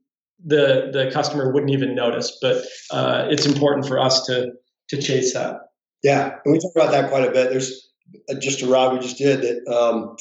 the, 0.46 0.90
the 0.94 1.10
customer 1.12 1.52
wouldn't 1.52 1.72
even 1.72 1.96
notice, 1.96 2.38
but 2.42 2.64
uh, 2.92 3.28
it's 3.30 3.46
important 3.46 3.88
for 3.88 4.00
us 4.00 4.26
to, 4.26 4.52
to 4.90 5.02
chase 5.02 5.34
that. 5.34 5.71
Yeah, 6.04 6.36
and 6.44 6.54
we 6.54 6.60
talk 6.60 6.72
about 6.76 6.92
that 6.92 7.10
quite 7.10 7.28
a 7.28 7.32
bit. 7.32 7.50
There's 7.50 7.90
uh, 8.30 8.36
just 8.40 8.62
a 8.62 8.68
rod 8.68 8.94
we 8.94 9.00
just 9.00 9.18
did 9.18 9.42
that 9.42 9.72
um, 9.72 10.16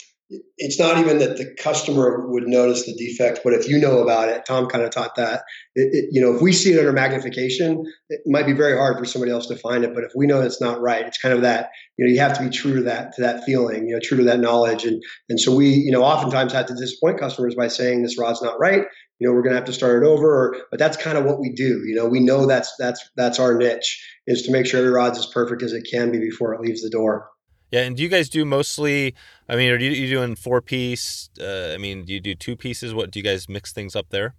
it's 0.59 0.79
not 0.79 0.99
even 0.99 1.19
that 1.19 1.39
the 1.39 1.55
customer 1.59 2.27
would 2.29 2.47
notice 2.47 2.87
the 2.87 2.95
defect, 2.95 3.41
but 3.43 3.53
if 3.53 3.69
you 3.69 3.79
know 3.79 3.99
about 3.99 4.29
it, 4.29 4.45
Tom 4.47 4.69
kind 4.69 4.85
of 4.85 4.91
taught 4.91 5.17
that. 5.17 5.43
It, 5.75 5.89
it, 5.93 6.05
you 6.13 6.21
know, 6.21 6.35
if 6.35 6.41
we 6.41 6.53
see 6.53 6.73
it 6.73 6.79
under 6.79 6.93
magnification, 6.93 7.85
it 8.11 8.21
might 8.27 8.47
be 8.47 8.53
very 8.53 8.77
hard 8.77 8.97
for 8.97 9.05
somebody 9.05 9.33
else 9.33 9.47
to 9.49 9.57
find 9.57 9.83
it. 9.83 9.93
But 9.93 10.05
if 10.05 10.13
we 10.15 10.27
know 10.27 10.41
it's 10.41 10.61
not 10.61 10.81
right, 10.81 11.05
it's 11.05 11.19
kind 11.19 11.35
of 11.35 11.43
that. 11.43 11.71
You 11.97 12.05
know, 12.05 12.13
you 12.13 12.21
have 12.21 12.39
to 12.39 12.45
be 12.45 12.51
true 12.51 12.77
to 12.77 12.83
that 12.83 13.13
to 13.15 13.23
that 13.23 13.43
feeling. 13.45 13.89
You 13.89 13.95
know, 13.95 14.01
true 14.03 14.19
to 14.19 14.25
that 14.25 14.41
knowledge. 14.41 14.85
And 14.85 15.03
and 15.29 15.41
so 15.41 15.55
we, 15.55 15.69
you 15.69 15.91
know, 15.91 16.05
oftentimes 16.05 16.53
have 16.53 16.67
to 16.67 16.75
disappoint 16.75 17.19
customers 17.19 17.57
by 17.57 17.67
saying 17.67 18.03
this 18.03 18.19
rod's 18.19 18.43
not 18.43 18.59
right. 18.61 18.85
You 19.21 19.29
know, 19.29 19.35
we're 19.35 19.43
going 19.43 19.53
to 19.53 19.59
have 19.59 19.67
to 19.67 19.73
start 19.73 20.03
it 20.03 20.07
over. 20.07 20.27
Or, 20.27 20.57
but 20.71 20.81
that's 20.81 20.97
kind 20.97 21.17
of 21.17 21.25
what 21.25 21.39
we 21.39 21.53
do. 21.53 21.85
You 21.87 21.95
know, 21.95 22.07
we 22.07 22.19
know 22.21 22.47
that's 22.47 22.75
that's 22.79 23.09
that's 23.17 23.39
our 23.39 23.57
niche 23.57 24.05
is 24.27 24.43
to 24.43 24.51
make 24.51 24.67
sure 24.67 24.81
every 24.81 24.91
rod's 24.91 25.19
as 25.19 25.27
perfect 25.27 25.63
as 25.63 25.73
it 25.73 25.87
can 25.91 26.11
be 26.11 26.19
before 26.19 26.55
it 26.55 26.61
leaves 26.61 26.83
the 26.83 26.91
door. 26.91 27.29
Yeah, 27.71 27.83
and 27.83 27.97
do 27.97 28.03
you 28.03 28.09
guys 28.09 28.29
do 28.29 28.45
mostly? 28.45 29.15
I 29.49 29.55
mean, 29.55 29.71
are 29.71 29.79
you, 29.79 29.91
you 29.91 30.09
doing 30.09 30.35
four 30.35 30.61
piece? 30.61 31.31
Uh, 31.41 31.73
I 31.73 31.79
mean, 31.79 32.05
do 32.05 32.13
you 32.13 32.21
do 32.21 32.35
two 32.35 32.57
pieces? 32.57 32.93
What 32.93 33.13
do 33.13 33.21
you 33.21 33.23
guys 33.23 33.49
mix 33.49 33.73
things 33.73 33.95
up 33.95 34.09
there? 34.11 34.35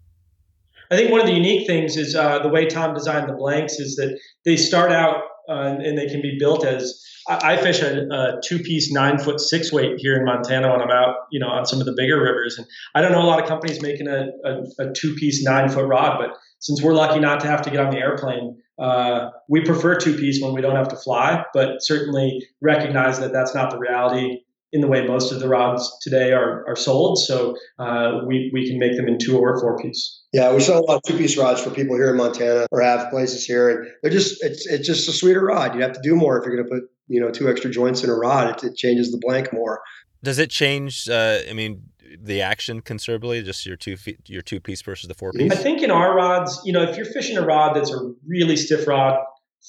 I 0.91 0.97
think 0.97 1.09
one 1.09 1.21
of 1.21 1.27
the 1.27 1.33
unique 1.33 1.65
things 1.65 1.95
is 1.95 2.15
uh, 2.15 2.39
the 2.39 2.49
way 2.49 2.65
Tom 2.65 2.93
designed 2.93 3.29
the 3.29 3.33
blanks 3.33 3.79
is 3.79 3.95
that 3.95 4.19
they 4.43 4.57
start 4.57 4.91
out 4.91 5.23
uh, 5.51 5.77
and 5.85 5.97
they 5.97 6.07
can 6.07 6.21
be 6.21 6.37
built 6.39 6.65
as 6.65 7.03
I, 7.27 7.53
I 7.53 7.57
fish 7.57 7.81
a, 7.81 8.07
a, 8.19 8.41
two 8.43 8.59
piece 8.59 8.91
nine 8.91 9.19
foot 9.19 9.39
six 9.39 9.71
weight 9.71 9.93
here 9.97 10.15
in 10.15 10.25
Montana 10.25 10.71
when 10.71 10.81
I'm 10.81 10.89
out, 10.91 11.15
you 11.31 11.39
know, 11.39 11.47
on 11.47 11.65
some 11.65 11.79
of 11.79 11.85
the 11.85 11.93
bigger 12.01 12.19
rivers. 12.21 12.57
And 12.57 12.65
I 12.95 13.01
don't 13.01 13.11
know 13.11 13.21
a 13.21 13.29
lot 13.33 13.41
of 13.41 13.47
companies 13.47 13.81
making 13.81 14.07
a, 14.07 14.29
a, 14.49 14.51
a 14.79 14.93
two 14.93 15.13
piece 15.15 15.43
nine 15.43 15.69
foot 15.69 15.85
rod, 15.85 16.17
but 16.19 16.37
since 16.59 16.81
we're 16.81 16.93
lucky 16.93 17.19
not 17.19 17.41
to 17.41 17.47
have 17.47 17.61
to 17.63 17.69
get 17.69 17.79
on 17.79 17.91
the 17.91 17.99
airplane, 17.99 18.57
Uh, 18.81 19.29
we 19.47 19.61
prefer 19.61 19.93
two 19.95 20.15
piece 20.17 20.41
when 20.41 20.53
we 20.55 20.61
don't 20.61 20.75
have 20.75 20.87
to 20.87 20.95
fly, 20.95 21.43
but 21.53 21.67
certainly 21.81 22.41
recognize 22.61 23.19
that 23.19 23.31
that's 23.31 23.53
not 23.53 23.69
the 23.69 23.77
reality 23.77 24.41
in 24.73 24.81
the 24.81 24.87
way 24.87 25.05
most 25.05 25.31
of 25.31 25.39
the 25.39 25.47
rods 25.47 25.97
today 26.01 26.31
are, 26.31 26.65
are 26.67 26.75
sold. 26.75 27.19
So 27.19 27.55
uh, 27.77 28.21
we, 28.25 28.49
we 28.53 28.67
can 28.67 28.79
make 28.79 28.95
them 28.95 29.07
in 29.07 29.17
two 29.17 29.37
or 29.37 29.59
four 29.59 29.77
piece. 29.77 30.21
Yeah, 30.33 30.53
we 30.53 30.61
sell 30.61 30.79
a 30.79 30.85
lot 30.85 30.95
of 30.97 31.03
two 31.03 31.17
piece 31.17 31.37
rods 31.37 31.61
for 31.61 31.71
people 31.71 31.95
here 31.95 32.11
in 32.11 32.17
Montana 32.17 32.67
or 32.71 32.81
have 32.81 33.09
places 33.09 33.45
here, 33.45 33.69
and 33.69 33.87
they're 34.01 34.11
just 34.11 34.41
it's 34.43 34.65
it's 34.65 34.87
just 34.87 35.09
a 35.09 35.11
sweeter 35.11 35.43
rod. 35.43 35.75
You 35.75 35.81
have 35.81 35.91
to 35.93 36.01
do 36.01 36.15
more 36.15 36.39
if 36.39 36.45
you're 36.45 36.55
going 36.55 36.67
to 36.67 36.73
put 36.73 36.89
you 37.07 37.19
know 37.19 37.29
two 37.29 37.49
extra 37.49 37.69
joints 37.69 38.03
in 38.03 38.09
a 38.09 38.15
rod. 38.15 38.49
It, 38.49 38.63
it 38.63 38.75
changes 38.77 39.11
the 39.11 39.17
blank 39.17 39.51
more. 39.51 39.81
Does 40.23 40.39
it 40.39 40.49
change? 40.49 41.09
Uh, 41.09 41.39
I 41.49 41.53
mean, 41.53 41.83
the 42.19 42.41
action 42.41 42.81
considerably? 42.81 43.41
Just 43.41 43.65
your 43.65 43.75
two 43.75 43.97
feet, 43.97 44.19
your 44.27 44.41
two 44.41 44.59
piece 44.59 44.81
versus 44.81 45.07
the 45.07 45.13
four 45.13 45.33
piece. 45.33 45.51
I 45.51 45.55
think 45.55 45.81
in 45.81 45.91
our 45.91 46.15
rods, 46.15 46.61
you 46.63 46.73
know, 46.73 46.83
if 46.83 46.95
you're 46.95 47.05
fishing 47.05 47.37
a 47.37 47.45
rod 47.45 47.75
that's 47.75 47.91
a 47.91 48.13
really 48.25 48.55
stiff 48.55 48.87
rod 48.87 49.19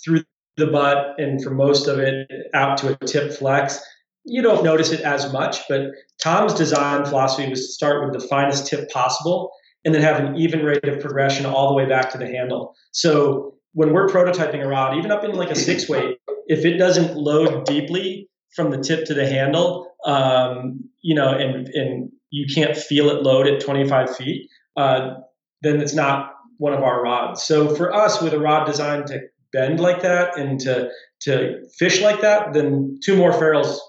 through 0.05 0.23
the 0.57 0.67
butt 0.67 1.19
and 1.19 1.43
for 1.43 1.51
most 1.51 1.89
of 1.89 1.99
it 1.99 2.31
out 2.55 2.77
to 2.79 2.93
a 2.93 3.07
tip 3.07 3.33
flex, 3.33 3.81
you 4.25 4.43
don't 4.43 4.65
notice 4.65 4.93
it 4.93 5.01
as 5.01 5.33
much, 5.33 5.61
but 5.69 5.91
Tom's 6.23 6.55
design 6.55 7.05
philosophy 7.05 7.49
was 7.49 7.67
to 7.67 7.73
start 7.73 8.05
with 8.05 8.21
the 8.21 8.27
finest 8.27 8.67
tip 8.67 8.91
possible 8.91 9.51
and 9.85 9.95
then 9.95 10.03
have 10.03 10.23
an 10.23 10.37
even 10.37 10.65
rate 10.65 10.85
of 10.85 11.01
progression 11.01 11.47
all 11.47 11.69
the 11.69 11.75
way 11.75 11.87
back 11.87 12.11
to 12.13 12.19
the 12.19 12.27
handle. 12.27 12.75
So 12.93 13.55
when 13.73 13.93
we're 13.93 14.07
prototyping 14.09 14.63
a 14.63 14.69
rod, 14.69 14.97
even 14.97 15.11
up 15.11 15.25
in 15.25 15.33
like 15.33 15.51
a 15.51 15.57
six 15.57 15.89
weight, 15.89 16.19
if 16.47 16.65
it 16.65 16.77
doesn't 16.77 17.17
load 17.17 17.65
deeply 17.65 18.29
from 18.55 18.71
the 18.71 18.79
tip 18.79 19.07
to 19.07 19.15
the 19.15 19.27
handle, 19.27 19.93
um, 20.07 20.81
you 21.01 21.15
know, 21.15 21.31
and, 21.31 21.69
and 21.69 22.11
you 22.31 22.47
can't 22.53 22.77
feel 22.77 23.09
it 23.11 23.23
load 23.23 23.49
at 23.49 23.61
25 23.61 24.17
feet, 24.17 24.49
uh, 24.77 25.15
then 25.63 25.81
it's 25.81 25.95
not 25.95 26.35
one 26.59 26.73
of 26.73 26.83
our 26.83 27.03
rods. 27.03 27.43
So 27.43 27.75
for 27.75 27.93
us, 27.93 28.23
with 28.23 28.35
a 28.35 28.39
rod 28.39 28.67
designed 28.67 29.07
to 29.09 29.21
bend 29.53 29.81
like 29.81 30.03
that 30.03 30.39
and 30.39 30.61
to 30.61 30.91
to 31.23 31.63
fish 31.79 32.01
like 32.01 32.21
that, 32.21 32.53
then 32.53 32.99
two 33.05 33.17
more 33.17 33.33
ferrules 33.33 33.81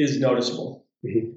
is 0.00 0.18
noticeable. 0.18 0.84
Mm-hmm. 1.04 1.32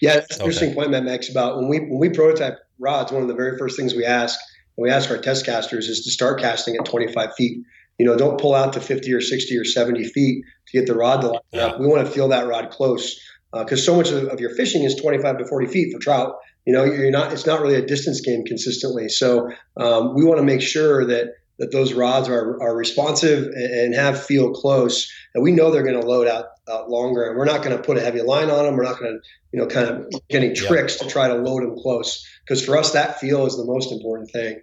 Yeah, 0.00 0.14
that's 0.14 0.34
okay. 0.34 0.44
interesting 0.44 0.74
point 0.74 0.90
Matt 0.90 1.04
makes 1.04 1.30
about 1.30 1.58
when 1.58 1.68
we 1.68 1.78
when 1.80 1.98
we 1.98 2.08
prototype 2.10 2.58
rods. 2.78 3.12
One 3.12 3.22
of 3.22 3.28
the 3.28 3.34
very 3.34 3.56
first 3.56 3.76
things 3.76 3.94
we 3.94 4.04
ask 4.04 4.38
when 4.74 4.88
we 4.88 4.94
ask 4.94 5.10
our 5.10 5.18
test 5.18 5.46
casters 5.46 5.88
is 5.88 6.02
to 6.04 6.10
start 6.10 6.40
casting 6.40 6.76
at 6.76 6.84
25 6.84 7.34
feet. 7.34 7.62
You 7.98 8.06
know, 8.06 8.16
don't 8.16 8.40
pull 8.40 8.54
out 8.54 8.72
to 8.72 8.80
50 8.80 9.12
or 9.12 9.20
60 9.20 9.56
or 9.56 9.64
70 9.64 10.04
feet 10.04 10.44
to 10.68 10.78
get 10.78 10.86
the 10.86 10.94
rod 10.94 11.20
to 11.20 11.28
line 11.28 11.40
yeah. 11.52 11.66
up. 11.66 11.80
We 11.80 11.86
want 11.86 12.04
to 12.06 12.12
feel 12.12 12.28
that 12.28 12.48
rod 12.48 12.70
close 12.70 13.20
because 13.52 13.80
uh, 13.80 13.84
so 13.84 13.96
much 13.96 14.10
of, 14.10 14.24
of, 14.28 14.40
your 14.40 14.54
fishing 14.54 14.82
is 14.82 14.94
25 14.96 15.38
to 15.38 15.46
40 15.46 15.66
feet 15.66 15.92
for 15.92 16.00
trout. 16.00 16.34
You 16.66 16.72
know, 16.72 16.84
you're 16.84 17.10
not. 17.10 17.32
It's 17.32 17.46
not 17.46 17.60
really 17.60 17.74
a 17.74 17.84
distance 17.84 18.20
game 18.20 18.44
consistently. 18.44 19.08
So 19.08 19.50
um, 19.76 20.14
we 20.14 20.24
want 20.24 20.38
to 20.38 20.44
make 20.44 20.62
sure 20.62 21.04
that 21.06 21.34
that 21.58 21.70
those 21.70 21.92
rods 21.92 22.28
are, 22.28 22.60
are 22.60 22.74
responsive 22.74 23.46
and 23.54 23.94
have 23.94 24.20
feel 24.20 24.52
close. 24.52 25.08
And 25.34 25.42
we 25.42 25.52
know 25.52 25.70
they're 25.70 25.82
going 25.82 26.00
to 26.00 26.06
load 26.06 26.28
out, 26.28 26.46
out 26.68 26.90
longer. 26.90 27.28
And 27.28 27.38
we're 27.38 27.46
not 27.46 27.62
going 27.62 27.76
to 27.76 27.82
put 27.82 27.96
a 27.96 28.00
heavy 28.00 28.20
line 28.20 28.50
on 28.50 28.64
them. 28.64 28.76
We're 28.76 28.84
not 28.84 28.98
going 28.98 29.12
to, 29.12 29.28
you 29.52 29.60
know, 29.60 29.66
kind 29.66 29.88
of 29.88 30.10
get 30.28 30.42
any 30.42 30.54
tricks 30.54 30.96
to 30.96 31.06
try 31.06 31.28
to 31.28 31.34
load 31.34 31.62
them 31.62 31.78
close. 31.78 32.26
Because 32.44 32.64
for 32.64 32.76
us, 32.76 32.92
that 32.92 33.18
feel 33.18 33.46
is 33.46 33.56
the 33.56 33.64
most 33.64 33.92
important 33.92 34.30
thing. 34.30 34.60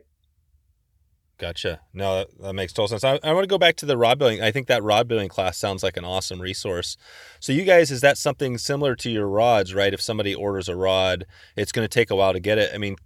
Gotcha. 1.40 1.80
No, 1.94 2.18
that, 2.18 2.42
that 2.42 2.54
makes 2.54 2.74
total 2.74 2.90
sense. 2.90 3.04
I, 3.04 3.18
I, 3.24 3.32
want 3.32 3.44
to 3.44 3.48
go 3.48 3.58
back 3.58 3.78
to 3.78 3.86
the 3.86 3.98
rod 3.98 4.20
building. 4.20 4.42
I 4.42 4.52
think 4.52 4.68
that 4.68 4.84
rod 4.84 5.08
building 5.08 5.30
class 5.30 5.58
sounds 5.58 5.84
like 5.84 5.96
an 5.96 6.04
awesome 6.04 6.42
resource. 6.42 6.98
So, 7.40 7.54
you 7.54 7.64
guys, 7.64 7.92
is 7.92 8.02
that 8.02 8.18
something 8.18 8.58
similar 8.58 8.94
to 8.98 9.10
your 9.10 9.26
rods, 9.26 9.74
right? 9.74 9.94
If 9.94 10.02
somebody 10.02 10.36
orders 10.36 10.68
a 10.68 10.76
rod, 10.76 11.26
it's 11.56 11.72
going 11.72 11.86
to 11.86 11.90
take 11.90 12.12
a 12.12 12.16
while 12.16 12.34
to 12.34 12.42
get 12.42 12.58
it. 12.58 12.72
I 12.76 12.78
mean, 12.78 12.98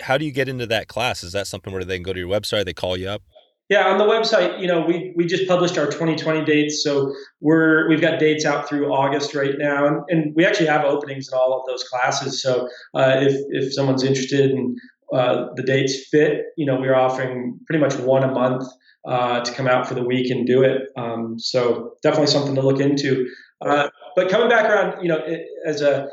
how 0.00 0.18
do 0.18 0.24
you 0.24 0.32
get 0.32 0.48
into 0.48 0.66
that 0.66 0.88
class? 0.88 1.22
Is 1.22 1.32
that 1.32 1.46
something 1.46 1.72
where 1.72 1.84
they 1.84 1.96
can 1.96 2.02
go 2.02 2.12
to 2.12 2.18
your 2.18 2.28
website, 2.28 2.64
they 2.64 2.74
call 2.74 2.96
you 2.96 3.08
up? 3.08 3.22
Yeah, 3.68 3.86
on 3.86 3.98
the 3.98 4.04
website, 4.04 4.58
you 4.60 4.66
know, 4.66 4.80
we 4.80 5.12
we 5.14 5.26
just 5.26 5.46
published 5.46 5.76
our 5.76 5.86
2020 5.86 6.42
dates, 6.44 6.82
so 6.82 7.12
we're 7.40 7.86
we've 7.88 8.00
got 8.00 8.18
dates 8.18 8.46
out 8.46 8.66
through 8.66 8.90
August 8.90 9.34
right 9.34 9.54
now, 9.58 9.86
and, 9.86 10.02
and 10.08 10.34
we 10.34 10.46
actually 10.46 10.68
have 10.68 10.86
openings 10.86 11.28
in 11.30 11.36
all 11.36 11.52
of 11.52 11.66
those 11.66 11.84
classes. 11.84 12.42
So 12.42 12.66
uh, 12.94 13.16
if 13.20 13.34
if 13.50 13.74
someone's 13.74 14.04
interested 14.04 14.52
and 14.52 14.78
uh, 15.12 15.48
the 15.56 15.62
dates 15.62 16.08
fit, 16.08 16.46
you 16.56 16.64
know, 16.64 16.80
we're 16.80 16.94
offering 16.94 17.58
pretty 17.66 17.80
much 17.80 17.94
one 17.96 18.24
a 18.24 18.32
month 18.32 18.64
uh, 19.06 19.40
to 19.40 19.52
come 19.52 19.68
out 19.68 19.86
for 19.86 19.94
the 19.94 20.02
week 20.02 20.30
and 20.30 20.46
do 20.46 20.62
it. 20.62 20.88
Um, 20.96 21.38
so 21.38 21.94
definitely 22.02 22.28
something 22.28 22.54
to 22.54 22.62
look 22.62 22.80
into. 22.80 23.26
Uh, 23.60 23.88
but 24.16 24.30
coming 24.30 24.48
back 24.48 24.64
around, 24.64 25.02
you 25.02 25.08
know, 25.08 25.18
it, 25.18 25.46
as 25.66 25.82
a 25.82 26.08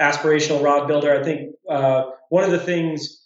aspirational 0.00 0.62
rod 0.62 0.86
builder, 0.86 1.18
I 1.18 1.22
think 1.22 1.54
uh, 1.68 2.04
one 2.28 2.44
of 2.44 2.50
the 2.50 2.58
things 2.58 3.23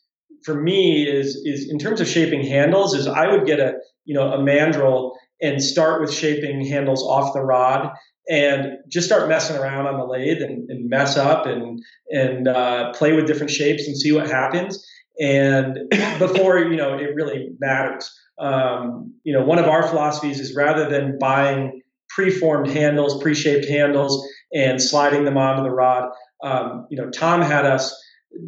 for 0.49 0.59
me 0.59 1.07
is 1.07 1.37
is 1.45 1.71
in 1.71 1.79
terms 1.79 2.01
of 2.01 2.09
shaping 2.09 2.43
handles 2.43 2.95
is 2.95 3.07
I 3.07 3.31
would 3.31 3.45
get 3.45 3.61
a 3.61 3.75
you 4.07 4.15
know 4.15 4.33
a 4.33 4.39
mandrel 4.39 5.13
and 5.43 5.63
start 5.63 6.01
with 6.01 6.11
shaping 6.11 6.65
handles 6.65 7.03
off 7.03 7.35
the 7.35 7.43
rod 7.43 7.91
and 8.31 8.79
just 8.89 9.07
start 9.07 9.29
messing 9.29 9.57
around 9.57 9.87
on 9.87 9.99
the 9.99 10.07
lathe 10.07 10.41
and, 10.41 10.71
and 10.71 10.89
mess 10.89 11.19
up 11.19 11.45
and 11.45 11.83
and 12.11 12.49
uh, 12.49 12.93
play 12.93 13.13
with 13.13 13.27
different 13.27 13.51
shapes 13.51 13.87
and 13.87 13.95
see 13.95 14.11
what 14.11 14.27
happens. 14.27 14.83
And 15.21 15.81
before 16.19 16.61
you 16.61 16.77
know 16.77 16.97
it 16.97 17.15
really 17.15 17.51
matters. 17.61 18.11
Um, 18.39 19.13
you 19.25 19.35
know 19.35 19.45
one 19.45 19.59
of 19.59 19.67
our 19.67 19.87
philosophies 19.87 20.41
is 20.41 20.55
rather 20.55 20.89
than 20.89 21.19
buying 21.19 21.83
preformed 22.09 22.71
handles 22.71 23.21
pre-shaped 23.23 23.69
handles 23.69 24.27
and 24.55 24.81
sliding 24.81 25.25
them 25.25 25.37
onto 25.37 25.63
the 25.63 25.71
rod 25.71 26.11
um, 26.43 26.87
you 26.89 26.97
know 26.97 27.11
tom 27.11 27.43
had 27.43 27.67
us 27.67 27.93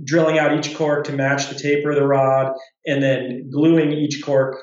drilling 0.05 0.39
out 0.39 0.57
each 0.57 0.75
cork 0.77 1.05
to 1.07 1.13
match 1.13 1.49
the 1.49 1.55
taper 1.55 1.91
of 1.91 1.97
the 1.97 2.07
rod, 2.07 2.53
and 2.87 3.03
then 3.03 3.51
gluing 3.51 3.93
each 3.93 4.23
cork 4.25 4.57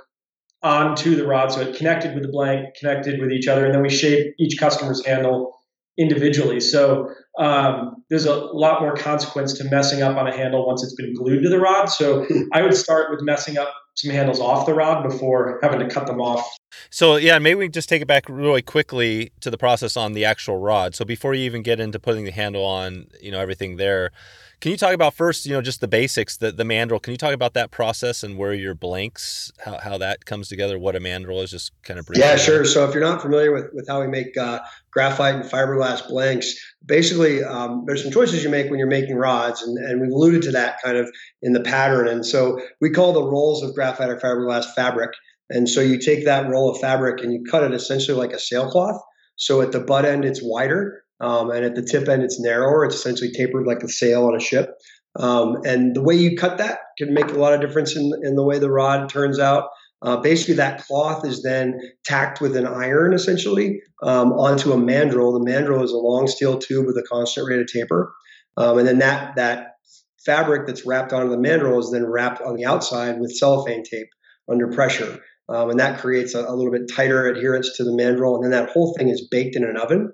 onto 0.63 1.15
the 1.15 1.25
rod 1.25 1.51
so 1.51 1.61
it 1.61 1.75
connected 1.75 2.13
with 2.13 2.23
the 2.23 2.29
blank, 2.29 2.75
connected 2.79 3.21
with 3.21 3.31
each 3.31 3.47
other, 3.47 3.65
and 3.65 3.73
then 3.73 3.81
we 3.81 3.89
shape 3.89 4.33
each 4.39 4.59
customer's 4.59 5.05
handle 5.05 5.53
individually. 5.97 6.59
So 6.59 7.09
um, 7.39 8.03
there's 8.09 8.25
a 8.25 8.35
lot 8.35 8.81
more 8.81 8.95
consequence 8.95 9.53
to 9.57 9.63
messing 9.65 10.01
up 10.01 10.15
on 10.17 10.27
a 10.27 10.35
handle 10.35 10.65
once 10.65 10.83
it's 10.83 10.93
been 10.95 11.13
glued 11.13 11.43
to 11.43 11.49
the 11.49 11.59
rod. 11.59 11.85
So 11.87 12.25
I 12.53 12.61
would 12.61 12.75
start 12.75 13.11
with 13.11 13.21
messing 13.21 13.57
up 13.57 13.73
some 13.95 14.11
handles 14.11 14.39
off 14.39 14.67
the 14.67 14.73
rod 14.73 15.07
before 15.07 15.59
having 15.63 15.79
to 15.79 15.87
cut 15.87 16.05
them 16.05 16.21
off. 16.21 16.47
So 16.91 17.15
yeah, 17.15 17.39
maybe 17.39 17.55
we 17.55 17.69
just 17.69 17.89
take 17.89 18.01
it 18.01 18.07
back 18.07 18.25
really 18.29 18.61
quickly 18.61 19.31
to 19.41 19.49
the 19.49 19.57
process 19.57 19.97
on 19.97 20.13
the 20.13 20.23
actual 20.25 20.57
rod. 20.57 20.93
So 20.93 21.03
before 21.03 21.33
you 21.33 21.43
even 21.45 21.63
get 21.63 21.79
into 21.79 21.99
putting 21.99 22.23
the 22.23 22.31
handle 22.31 22.63
on, 22.63 23.07
you 23.21 23.31
know, 23.31 23.39
everything 23.39 23.77
there, 23.77 24.11
can 24.59 24.71
you 24.71 24.77
talk 24.77 24.93
about 24.93 25.13
first, 25.13 25.45
you 25.45 25.53
know, 25.53 25.61
just 25.61 25.81
the 25.81 25.87
basics, 25.87 26.37
the, 26.37 26.51
the 26.51 26.63
mandrel? 26.63 27.01
Can 27.01 27.11
you 27.11 27.17
talk 27.17 27.33
about 27.33 27.53
that 27.53 27.69
process 27.69 28.23
and 28.23 28.37
where 28.37 28.53
your 28.53 28.73
blanks, 28.73 29.51
how, 29.63 29.77
how 29.77 29.97
that 29.99 30.25
comes 30.25 30.49
together, 30.49 30.79
what 30.79 30.95
a 30.95 30.99
mandrel 30.99 31.43
is, 31.43 31.51
just 31.51 31.71
kind 31.83 31.99
of 31.99 32.07
briefly? 32.07 32.23
Yeah, 32.23 32.37
sure. 32.37 32.65
So 32.65 32.87
if 32.87 32.93
you're 32.95 33.03
not 33.03 33.21
familiar 33.21 33.53
with, 33.53 33.65
with 33.73 33.87
how 33.87 34.01
we 34.01 34.07
make 34.07 34.35
uh, 34.35 34.59
graphite 34.89 35.35
and 35.35 35.43
fiberglass 35.43 36.07
blanks, 36.07 36.55
basically 36.83 37.43
um, 37.43 37.83
there's 37.85 38.01
some 38.01 38.11
choices 38.11 38.43
you 38.43 38.49
make 38.49 38.71
when 38.71 38.79
you're 38.79 38.87
making 38.87 39.15
rods, 39.15 39.61
and, 39.61 39.77
and 39.77 40.01
we've 40.01 40.11
alluded 40.11 40.41
to 40.43 40.51
that 40.51 40.81
kind 40.81 40.97
of 40.97 41.07
in 41.43 41.53
the 41.53 41.61
pattern. 41.61 42.07
And 42.07 42.25
so 42.25 42.59
we 42.81 42.89
call 42.89 43.13
the 43.13 43.23
rolls 43.23 43.61
of 43.61 43.75
graphite 43.75 44.09
or 44.09 44.17
fiberglass 44.17 44.65
fabric. 44.73 45.11
And 45.51 45.69
so 45.69 45.81
you 45.81 45.99
take 45.99 46.25
that 46.25 46.49
roll 46.49 46.71
of 46.71 46.79
fabric 46.81 47.23
and 47.23 47.31
you 47.31 47.43
cut 47.49 47.63
it 47.63 47.73
essentially 47.73 48.17
like 48.17 48.33
a 48.33 48.39
sailcloth. 48.39 48.99
So 49.35 49.61
at 49.61 49.71
the 49.71 49.79
butt 49.79 50.03
end, 50.03 50.25
it's 50.25 50.41
wider 50.41 51.03
um, 51.19 51.49
and 51.51 51.65
at 51.65 51.75
the 51.75 51.81
tip 51.81 52.07
end, 52.07 52.23
it's 52.23 52.39
narrower. 52.39 52.85
It's 52.85 52.95
essentially 52.95 53.31
tapered 53.31 53.65
like 53.65 53.83
a 53.83 53.89
sail 53.89 54.25
on 54.25 54.35
a 54.35 54.39
ship. 54.39 54.75
Um, 55.17 55.57
and 55.65 55.95
the 55.95 56.03
way 56.03 56.15
you 56.15 56.37
cut 56.37 56.59
that 56.59 56.79
can 56.97 57.13
make 57.13 57.29
a 57.29 57.37
lot 57.39 57.53
of 57.53 57.61
difference 57.61 57.95
in, 57.95 58.11
in 58.23 58.35
the 58.35 58.43
way 58.43 58.59
the 58.59 58.69
rod 58.69 59.09
turns 59.09 59.39
out. 59.39 59.69
Uh, 60.03 60.17
basically, 60.17 60.53
that 60.53 60.85
cloth 60.85 61.25
is 61.25 61.41
then 61.41 61.79
tacked 62.05 62.39
with 62.39 62.55
an 62.55 62.67
iron 62.67 63.13
essentially 63.13 63.81
um, 64.03 64.31
onto 64.33 64.71
a 64.71 64.77
mandrel. 64.77 65.33
The 65.33 65.51
mandrel 65.51 65.83
is 65.83 65.91
a 65.91 65.97
long 65.97 66.27
steel 66.27 66.59
tube 66.59 66.85
with 66.85 66.97
a 66.97 67.03
constant 67.09 67.47
rate 67.47 67.61
of 67.61 67.67
taper. 67.67 68.13
Um, 68.57 68.77
and 68.77 68.87
then 68.87 68.99
that, 68.99 69.35
that 69.37 69.77
fabric 70.23 70.67
that's 70.67 70.85
wrapped 70.85 71.13
onto 71.13 71.29
the 71.29 71.37
mandrel 71.37 71.79
is 71.79 71.91
then 71.91 72.05
wrapped 72.05 72.41
on 72.41 72.55
the 72.55 72.65
outside 72.65 73.19
with 73.19 73.35
cellophane 73.35 73.83
tape 73.83 74.09
under 74.47 74.67
pressure. 74.67 75.19
Um, 75.49 75.71
and 75.71 75.79
that 75.79 75.99
creates 75.99 76.35
a, 76.35 76.41
a, 76.41 76.53
little 76.53 76.71
bit 76.71 76.91
tighter 76.93 77.25
adherence 77.27 77.75
to 77.77 77.83
the 77.83 77.91
mandrel. 77.91 78.35
And 78.35 78.43
then 78.43 78.51
that 78.51 78.69
whole 78.69 78.93
thing 78.97 79.09
is 79.09 79.27
baked 79.31 79.55
in 79.55 79.63
an 79.63 79.77
oven. 79.77 80.11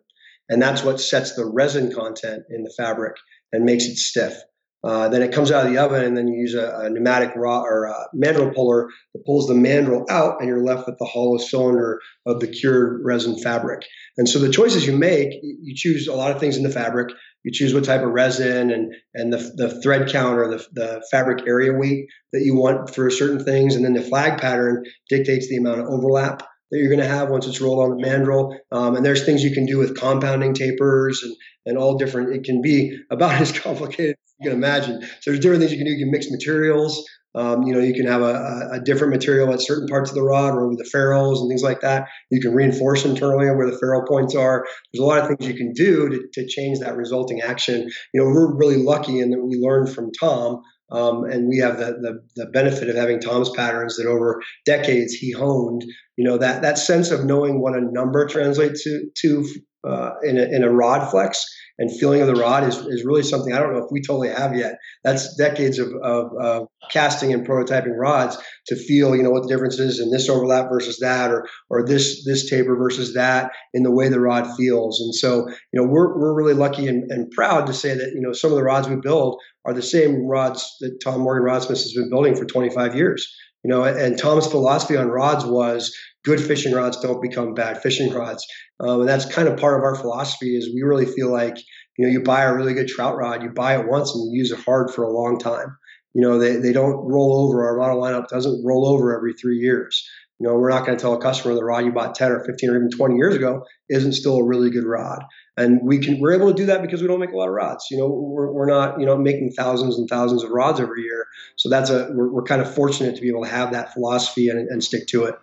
And 0.50 0.62
that's 0.62 0.84
what 0.84 1.00
sets 1.00 1.36
the 1.36 1.46
resin 1.46 1.94
content 1.94 2.44
in 2.50 2.64
the 2.64 2.74
fabric 2.76 3.16
and 3.52 3.66
makes 3.66 3.86
it 3.86 3.98
stiff. 3.98 4.36
Uh, 4.84 5.08
then 5.08 5.22
it 5.22 5.32
comes 5.32 5.50
out 5.50 5.66
of 5.66 5.72
the 5.72 5.78
oven, 5.78 6.04
and 6.04 6.18
then 6.18 6.28
you 6.28 6.42
use 6.42 6.56
a, 6.56 6.82
a 6.82 6.90
pneumatic 6.90 7.32
rod 7.38 7.64
or 7.64 7.86
a 7.86 8.06
mandrel 8.14 8.54
puller 8.54 8.90
that 9.14 9.26
pulls 9.26 9.48
the 9.48 9.54
mandrel 9.54 10.04
out, 10.10 10.36
and 10.40 10.50
you're 10.50 10.62
left 10.64 10.86
with 10.86 10.98
the 11.00 11.06
hollow 11.06 11.38
cylinder 11.38 12.02
of 12.26 12.42
the 12.42 12.48
cured 12.48 13.00
resin 13.02 13.40
fabric. 13.40 13.86
And 14.18 14.28
so 14.28 14.40
the 14.40 14.52
choices 14.52 14.86
you 14.86 14.98
make, 14.98 15.40
you 15.42 15.74
choose 15.74 16.08
a 16.08 16.14
lot 16.14 16.32
of 16.32 16.40
things 16.42 16.58
in 16.58 16.64
the 16.64 16.70
fabric. 16.70 17.16
You 17.44 17.52
choose 17.54 17.74
what 17.74 17.86
type 17.86 18.02
of 18.02 18.10
resin 18.10 18.72
and 18.72 18.94
and 19.14 19.32
the, 19.32 19.54
the 19.56 19.82
thread 19.82 20.10
count 20.10 20.38
or 20.38 20.50
the, 20.50 20.66
the 20.74 21.06
fabric 21.10 21.48
area 21.48 21.72
weight 21.72 22.08
that 22.34 22.42
you 22.42 22.56
want 22.56 22.94
for 22.94 23.10
certain 23.10 23.44
things, 23.44 23.76
and 23.76 23.86
then 23.86 23.94
the 23.94 24.02
flag 24.02 24.42
pattern 24.42 24.84
dictates 25.08 25.48
the 25.48 25.56
amount 25.56 25.80
of 25.80 25.88
overlap 25.88 26.46
that 26.74 26.80
you're 26.80 26.90
going 26.90 27.00
to 27.00 27.08
have 27.08 27.30
once 27.30 27.46
it's 27.46 27.62
rolled 27.62 27.84
on 27.84 27.96
the 27.96 28.04
mandrel. 28.04 28.58
Um, 28.72 28.96
and 28.96 29.06
there's 29.06 29.24
things 29.24 29.44
you 29.44 29.54
can 29.54 29.68
do 29.68 29.78
with 29.78 29.96
compounding 29.96 30.56
tapers 30.56 31.22
and, 31.22 31.36
and 31.68 31.78
all 31.78 32.00
different. 32.00 32.36
It 32.36 32.44
can 32.44 32.64
be 32.64 32.98
about 33.12 33.34
as 33.42 33.52
complicated 33.52 34.16
as 34.16 34.34
you 34.40 34.50
can 34.50 34.58
imagine. 34.58 35.02
So 35.22 35.30
there's 35.30 35.40
different 35.40 35.62
things 35.62 35.72
you 35.72 35.78
can 35.78 35.86
do. 35.86 35.94
You 35.94 36.06
can 36.06 36.12
mix 36.12 36.32
materials. 36.32 37.08
Um, 37.36 37.64
you 37.64 37.74
know, 37.74 37.80
you 37.80 37.94
can 37.94 38.08
have 38.08 38.22
a, 38.22 38.70
a, 38.74 38.80
different 38.80 39.12
material 39.12 39.52
at 39.52 39.62
certain 39.62 39.88
parts 39.88 40.12
of 40.12 40.16
the 40.16 40.22
rod 40.22 40.54
or 40.54 40.66
over 40.66 40.76
the 40.76 40.88
ferrules 40.92 41.42
and 41.42 41.50
things 41.50 41.64
like 41.64 41.82
that. 41.82 42.08
You 42.30 42.40
can 42.40 42.54
reinforce 42.54 43.06
internally 43.06 43.48
where 43.48 43.70
the 43.70 43.78
ferrule 43.80 44.06
points 44.08 44.36
are. 44.36 44.66
There's 44.94 45.02
a 45.02 45.06
lot 45.06 45.20
of 45.20 45.28
things 45.28 45.48
you 45.48 45.58
can 45.58 45.74
do 45.74 46.10
to, 46.10 46.28
to 46.32 46.48
change 46.48 46.80
that 46.80 46.96
resulting 46.96 47.42
action. 47.42 47.90
You 48.14 48.22
know, 48.22 48.26
we're 48.26 48.56
really 48.56 48.78
lucky 48.78 49.20
in 49.20 49.32
that 49.32 49.44
we 49.44 49.58
learned 49.60 49.94
from 49.94 50.12
Tom 50.12 50.62
um, 50.94 51.26
and 51.26 51.50
we 51.50 51.58
have 51.58 51.78
the, 51.78 51.98
the, 52.02 52.24
the 52.36 52.46
benefit 52.52 52.90
of 52.90 52.96
having 52.96 53.20
Tom's 53.20 53.50
patterns 53.50 53.98
that 53.98 54.06
over 54.06 54.42
decades 54.66 55.14
he 55.14 55.32
honed. 55.32 55.84
You 56.16 56.24
know 56.24 56.38
that 56.38 56.62
that 56.62 56.78
sense 56.78 57.12
of 57.12 57.26
knowing 57.26 57.60
what 57.60 57.76
a 57.76 57.82
number 57.82 58.26
translates 58.28 58.84
to 58.84 59.10
to 59.22 59.46
uh, 59.84 60.12
in, 60.24 60.38
a, 60.38 60.44
in 60.44 60.64
a 60.64 60.72
rod 60.72 61.10
flex 61.10 61.46
and 61.80 61.90
feeling 62.00 62.22
of 62.22 62.28
the 62.28 62.36
rod 62.36 62.64
is, 62.64 62.78
is 62.86 63.04
really 63.04 63.24
something 63.24 63.54
I 63.54 63.60
don't 63.60 63.74
know 63.74 63.84
if 63.84 63.92
we 63.92 64.02
totally 64.02 64.30
have 64.30 64.56
yet. 64.56 64.76
That's 65.04 65.36
decades 65.36 65.80
of, 65.80 65.92
of, 66.04 66.32
of, 66.40 66.68
casting 66.92 67.34
and 67.34 67.48
prototyping 67.48 67.98
rods 67.98 68.38
to 68.68 68.76
feel, 68.76 69.16
you 69.16 69.24
know, 69.24 69.32
what 69.32 69.44
the 69.44 69.48
difference 69.48 69.80
is 69.80 70.00
in 70.00 70.12
this 70.12 70.30
overlap 70.30 70.70
versus 70.70 71.00
that, 71.00 71.32
or 71.32 71.48
or 71.70 71.86
this 71.86 72.26
this 72.26 72.50
taper 72.50 72.76
versus 72.76 73.14
that, 73.14 73.52
in 73.74 73.84
the 73.84 73.92
way 73.92 74.10
the 74.10 74.20
rod 74.20 74.46
feels. 74.58 75.00
And 75.00 75.16
so, 75.16 75.48
you 75.72 75.82
know, 75.82 75.88
we're 75.88 76.20
we're 76.20 76.34
really 76.34 76.54
lucky 76.54 76.88
and, 76.88 77.10
and 77.10 77.32
proud 77.32 77.66
to 77.68 77.74
say 77.74 77.96
that 77.96 78.12
you 78.14 78.22
know 78.22 78.34
some 78.34 78.52
of 78.52 78.58
the 78.58 78.64
rods 78.64 78.90
we 78.90 78.98
build 78.98 79.40
are 79.66 79.74
the 79.74 79.82
same 79.82 80.28
rods 80.28 80.76
that 80.82 81.00
Tom 81.02 81.22
Morgan 81.22 81.48
Rodsmith 81.48 81.70
has 81.70 81.94
been 81.94 82.10
building 82.10 82.36
for 82.36 82.46
25 82.46 82.96
years. 82.96 83.34
You 83.64 83.70
know, 83.70 83.84
and 83.84 84.18
Tom's 84.18 84.46
philosophy 84.46 84.98
on 84.98 85.08
rods 85.08 85.46
was 85.46 85.96
good 86.24 86.42
fishing 86.42 86.74
rods 86.74 86.98
don't 86.98 87.22
become 87.22 87.54
bad 87.54 87.82
fishing 87.82 88.12
rods. 88.14 88.46
Um, 88.80 89.02
and 89.02 89.10
that's 89.10 89.26
kind 89.26 89.48
of 89.48 89.60
part 89.60 89.78
of 89.78 89.84
our 89.84 89.96
philosophy 89.96 90.56
is 90.56 90.74
we 90.74 90.82
really 90.82 91.06
feel 91.06 91.32
like, 91.32 91.58
you 91.98 92.06
know, 92.06 92.12
you 92.12 92.22
buy 92.22 92.44
a 92.44 92.54
really 92.54 92.74
good 92.74 92.88
trout 92.88 93.16
rod, 93.16 93.44
you 93.44 93.50
buy 93.50 93.78
it 93.78 93.88
once 93.88 94.14
and 94.14 94.32
you 94.32 94.40
use 94.40 94.52
it 94.52 94.60
hard 94.60 94.92
for 94.92 95.04
a 95.04 95.12
long 95.12 95.38
time. 95.38 95.78
You 96.14 96.22
know, 96.22 96.38
they, 96.38 96.58
they 96.58 96.74
don't 96.74 97.06
roll 97.06 97.48
over. 97.48 97.66
Our 97.68 97.78
model 97.78 98.02
lineup 98.02 98.28
doesn't 98.28 98.64
roll 98.66 98.88
over 98.88 99.16
every 99.16 99.34
three 99.34 99.58
years. 99.58 100.08
You 100.40 100.48
know, 100.48 100.56
we're 100.56 100.70
not 100.70 100.86
going 100.86 100.98
to 100.98 101.02
tell 101.02 101.14
a 101.14 101.22
customer 101.22 101.54
the 101.56 101.64
rod 101.64 101.86
you 101.86 101.92
bought 101.92 102.16
10 102.16 102.32
or 102.32 102.44
15 102.44 102.70
or 102.70 102.76
even 102.76 102.90
20 102.90 103.16
years 103.16 103.36
ago 103.36 103.66
isn't 103.90 104.14
still 104.14 104.38
a 104.38 104.44
really 104.44 104.70
good 104.70 104.84
rod. 104.84 105.24
And 105.56 105.80
we 105.84 106.00
can, 106.00 106.20
we're 106.20 106.34
able 106.34 106.48
to 106.48 106.54
do 106.54 106.66
that 106.66 106.82
because 106.82 107.02
we 107.02 107.08
don't 107.08 107.20
make 107.20 107.32
a 107.32 107.38
lot 107.38 107.48
of 107.48 107.54
rods. 107.54 107.88
You 107.92 107.98
know, 107.98 108.08
we're, 108.08 108.52
we're 108.52 108.66
not, 108.66 109.00
you 109.00 109.06
know, 109.06 109.16
making 109.16 109.54
thousands 109.56 109.98
and 109.98 110.10
thousands 110.10 110.44
of 110.44 110.50
rods 110.50 110.80
every 110.80 111.04
year. 111.04 111.28
So 111.56 111.70
that's 111.70 111.90
a, 111.90 112.10
we're, 112.14 112.32
we're 112.32 112.44
kind 112.44 112.62
of 112.62 112.74
fortunate 112.74 113.16
to 113.16 113.22
be 113.22 113.30
able 113.30 113.44
to 113.44 113.50
have 113.50 113.72
that 113.72 113.94
philosophy 113.94 114.50
and, 114.50 114.68
and 114.68 114.84
stick 114.84 115.08
to 115.08 115.26
it. 115.26 115.36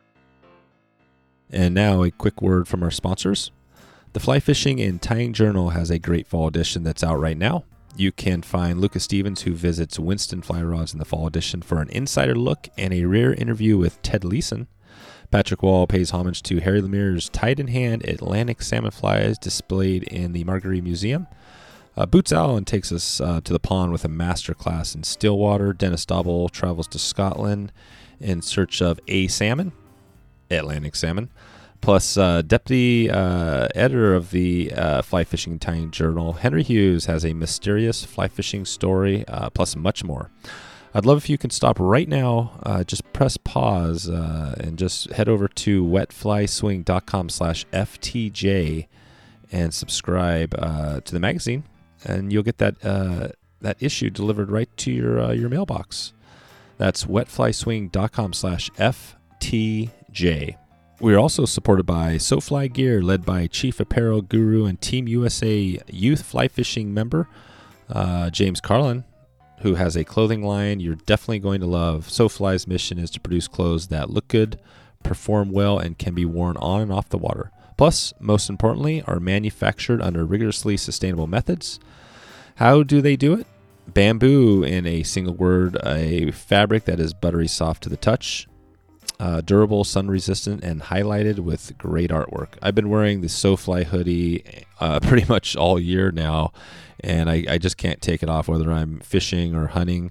And 1.52 1.74
now 1.74 2.02
a 2.02 2.10
quick 2.10 2.40
word 2.40 2.68
from 2.68 2.82
our 2.82 2.90
sponsors. 2.90 3.50
The 4.12 4.20
Fly 4.20 4.40
Fishing 4.40 4.80
and 4.80 5.00
Tying 5.00 5.32
Journal 5.32 5.70
has 5.70 5.90
a 5.90 5.98
great 5.98 6.26
fall 6.26 6.48
edition 6.48 6.82
that's 6.82 7.04
out 7.04 7.20
right 7.20 7.36
now. 7.36 7.64
You 7.96 8.12
can 8.12 8.42
find 8.42 8.80
Lucas 8.80 9.04
Stevens, 9.04 9.42
who 9.42 9.52
visits 9.52 9.98
Winston 9.98 10.42
Fly 10.42 10.62
Rods 10.62 10.92
in 10.92 10.98
the 10.98 11.04
fall 11.04 11.26
edition, 11.26 11.60
for 11.60 11.80
an 11.80 11.88
insider 11.90 12.34
look 12.34 12.68
and 12.78 12.94
a 12.94 13.04
rare 13.04 13.34
interview 13.34 13.76
with 13.76 14.00
Ted 14.02 14.24
Leeson. 14.24 14.68
Patrick 15.30 15.62
Wall 15.62 15.86
pays 15.86 16.10
homage 16.10 16.42
to 16.42 16.60
Harry 16.60 16.80
Lemire's 16.80 17.28
tied 17.28 17.60
in 17.60 17.68
hand 17.68 18.04
Atlantic 18.04 18.62
salmon 18.62 18.90
flies 18.90 19.38
displayed 19.38 20.02
in 20.04 20.32
the 20.32 20.44
Marguerite 20.44 20.82
Museum. 20.82 21.28
Uh, 21.96 22.06
Boots 22.06 22.32
Allen 22.32 22.64
takes 22.64 22.90
us 22.90 23.20
uh, 23.20 23.40
to 23.42 23.52
the 23.52 23.60
pond 23.60 23.92
with 23.92 24.04
a 24.04 24.08
master 24.08 24.54
class 24.54 24.94
in 24.94 25.02
Stillwater. 25.02 25.72
Dennis 25.72 26.06
Dobble 26.06 26.48
travels 26.48 26.88
to 26.88 26.98
Scotland 26.98 27.72
in 28.18 28.42
search 28.42 28.80
of 28.80 28.98
a 29.06 29.28
salmon, 29.28 29.72
Atlantic 30.50 30.96
salmon. 30.96 31.30
Plus, 31.80 32.18
uh, 32.18 32.42
deputy 32.42 33.10
uh, 33.10 33.68
editor 33.74 34.14
of 34.14 34.30
the 34.32 34.72
uh, 34.72 35.02
Fly 35.02 35.24
Fishing 35.24 35.58
Tying 35.58 35.90
Journal, 35.90 36.34
Henry 36.34 36.62
Hughes, 36.62 37.06
has 37.06 37.24
a 37.24 37.32
mysterious 37.32 38.04
fly 38.04 38.28
fishing 38.28 38.66
story, 38.66 39.24
uh, 39.28 39.48
plus 39.50 39.74
much 39.76 40.04
more. 40.04 40.30
I'd 40.92 41.06
love 41.06 41.18
if 41.18 41.30
you 41.30 41.38
can 41.38 41.50
stop 41.50 41.78
right 41.78 42.08
now, 42.08 42.58
uh, 42.64 42.84
just 42.84 43.10
press 43.12 43.36
pause, 43.36 44.10
uh, 44.10 44.56
and 44.58 44.76
just 44.76 45.10
head 45.12 45.28
over 45.28 45.48
to 45.48 45.84
wetflyswing.com 45.84 47.28
slash 47.28 47.64
FTJ 47.72 48.86
and 49.52 49.72
subscribe 49.72 50.50
to 50.50 51.12
the 51.12 51.20
magazine, 51.20 51.64
and 52.04 52.32
you'll 52.32 52.42
get 52.42 52.58
that 52.58 52.78
that 53.62 53.76
issue 53.78 54.10
delivered 54.10 54.50
right 54.50 54.74
to 54.78 54.90
your 54.90 55.32
your 55.32 55.48
mailbox. 55.48 56.12
That's 56.76 57.04
wetflyswing.com 57.04 58.32
slash 58.32 58.70
FTJ. 58.70 59.90
We 61.00 61.14
are 61.14 61.18
also 61.18 61.46
supported 61.46 61.86
by 61.86 62.16
SoFly 62.16 62.72
Gear, 62.72 63.00
led 63.00 63.24
by 63.24 63.46
Chief 63.46 63.80
Apparel 63.80 64.20
Guru 64.20 64.66
and 64.66 64.80
Team 64.80 65.08
USA 65.08 65.80
Youth 65.88 66.22
Fly 66.22 66.48
Fishing 66.48 66.92
member 66.92 67.26
uh, 67.88 68.30
James 68.30 68.60
Carlin, 68.60 69.04
who 69.60 69.74
has 69.74 69.96
a 69.96 70.04
clothing 70.04 70.42
line 70.42 70.80
you're 70.80 70.94
definitely 70.94 71.38
going 71.38 71.60
to 71.60 71.66
love. 71.66 72.08
SoFly's 72.08 72.66
mission 72.66 72.98
is 72.98 73.10
to 73.12 73.20
produce 73.20 73.48
clothes 73.48 73.88
that 73.88 74.10
look 74.10 74.28
good, 74.28 74.60
perform 75.02 75.50
well, 75.50 75.78
and 75.78 75.98
can 75.98 76.14
be 76.14 76.24
worn 76.24 76.56
on 76.58 76.82
and 76.82 76.92
off 76.92 77.08
the 77.08 77.18
water. 77.18 77.50
Plus, 77.76 78.12
most 78.20 78.50
importantly, 78.50 79.02
are 79.06 79.20
manufactured 79.20 80.02
under 80.02 80.24
rigorously 80.24 80.76
sustainable 80.76 81.26
methods. 81.26 81.80
How 82.56 82.82
do 82.82 83.00
they 83.00 83.16
do 83.16 83.34
it? 83.34 83.46
Bamboo, 83.88 84.62
in 84.62 84.86
a 84.86 85.02
single 85.02 85.34
word, 85.34 85.78
a 85.84 86.30
fabric 86.30 86.84
that 86.84 87.00
is 87.00 87.14
buttery 87.14 87.48
soft 87.48 87.82
to 87.84 87.88
the 87.88 87.96
touch, 87.96 88.46
uh, 89.20 89.42
durable, 89.42 89.84
sun 89.84 90.08
resistant, 90.08 90.64
and 90.64 90.80
highlighted 90.80 91.40
with 91.40 91.76
great 91.76 92.08
artwork. 92.08 92.54
I've 92.62 92.74
been 92.74 92.88
wearing 92.88 93.20
the 93.20 93.26
SoFly 93.28 93.84
hoodie 93.84 94.64
uh, 94.80 94.98
pretty 95.02 95.26
much 95.28 95.54
all 95.56 95.78
year 95.78 96.10
now, 96.10 96.54
and 97.00 97.28
I, 97.28 97.44
I, 97.46 97.58
just 97.58 97.76
can't 97.76 98.00
take 98.00 98.22
it 98.22 98.30
off 98.30 98.48
whether 98.48 98.72
I'm 98.72 99.00
fishing 99.00 99.54
or 99.54 99.66
hunting. 99.68 100.10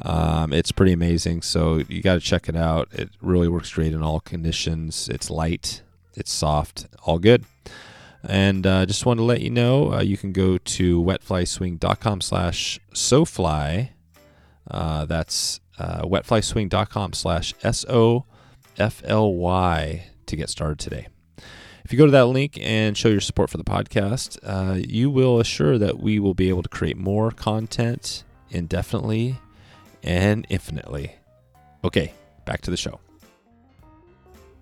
Um, 0.00 0.52
it's 0.52 0.70
pretty 0.70 0.92
amazing. 0.92 1.42
So 1.42 1.82
you 1.88 2.00
got 2.00 2.14
to 2.14 2.20
check 2.20 2.48
it 2.48 2.54
out. 2.54 2.88
It 2.92 3.10
really 3.20 3.48
works 3.48 3.72
great 3.72 3.92
in 3.92 4.04
all 4.04 4.20
conditions. 4.20 5.08
It's 5.08 5.30
light, 5.30 5.82
it's 6.14 6.32
soft, 6.32 6.86
all 7.02 7.18
good. 7.18 7.44
And 8.22 8.64
uh, 8.68 8.86
just 8.86 9.04
wanted 9.04 9.18
to 9.18 9.24
let 9.24 9.40
you 9.40 9.50
know 9.50 9.94
uh, 9.94 10.00
you 10.00 10.16
can 10.16 10.32
go 10.32 10.58
to 10.58 11.02
wetflyswing.com 11.02 12.20
slash 12.20 12.78
SoFly. 12.92 13.90
Uh, 14.70 15.04
that's 15.06 15.58
uh, 15.76 16.02
wetflyswing.com 16.02 17.14
slash 17.14 17.52
S 17.64 17.84
O 17.88 18.26
FLY 18.76 20.06
to 20.26 20.36
get 20.36 20.48
started 20.50 20.78
today. 20.78 21.08
If 21.84 21.92
you 21.92 21.98
go 21.98 22.06
to 22.06 22.12
that 22.12 22.26
link 22.26 22.58
and 22.60 22.96
show 22.96 23.08
your 23.08 23.20
support 23.20 23.50
for 23.50 23.58
the 23.58 23.64
podcast, 23.64 24.38
uh, 24.42 24.74
you 24.74 25.10
will 25.10 25.38
assure 25.38 25.76
that 25.76 26.00
we 26.00 26.18
will 26.18 26.32
be 26.32 26.48
able 26.48 26.62
to 26.62 26.68
create 26.68 26.96
more 26.96 27.30
content 27.30 28.24
indefinitely 28.50 29.36
and 30.02 30.46
infinitely. 30.48 31.14
Okay, 31.84 32.14
back 32.46 32.62
to 32.62 32.70
the 32.70 32.76
show. 32.76 33.00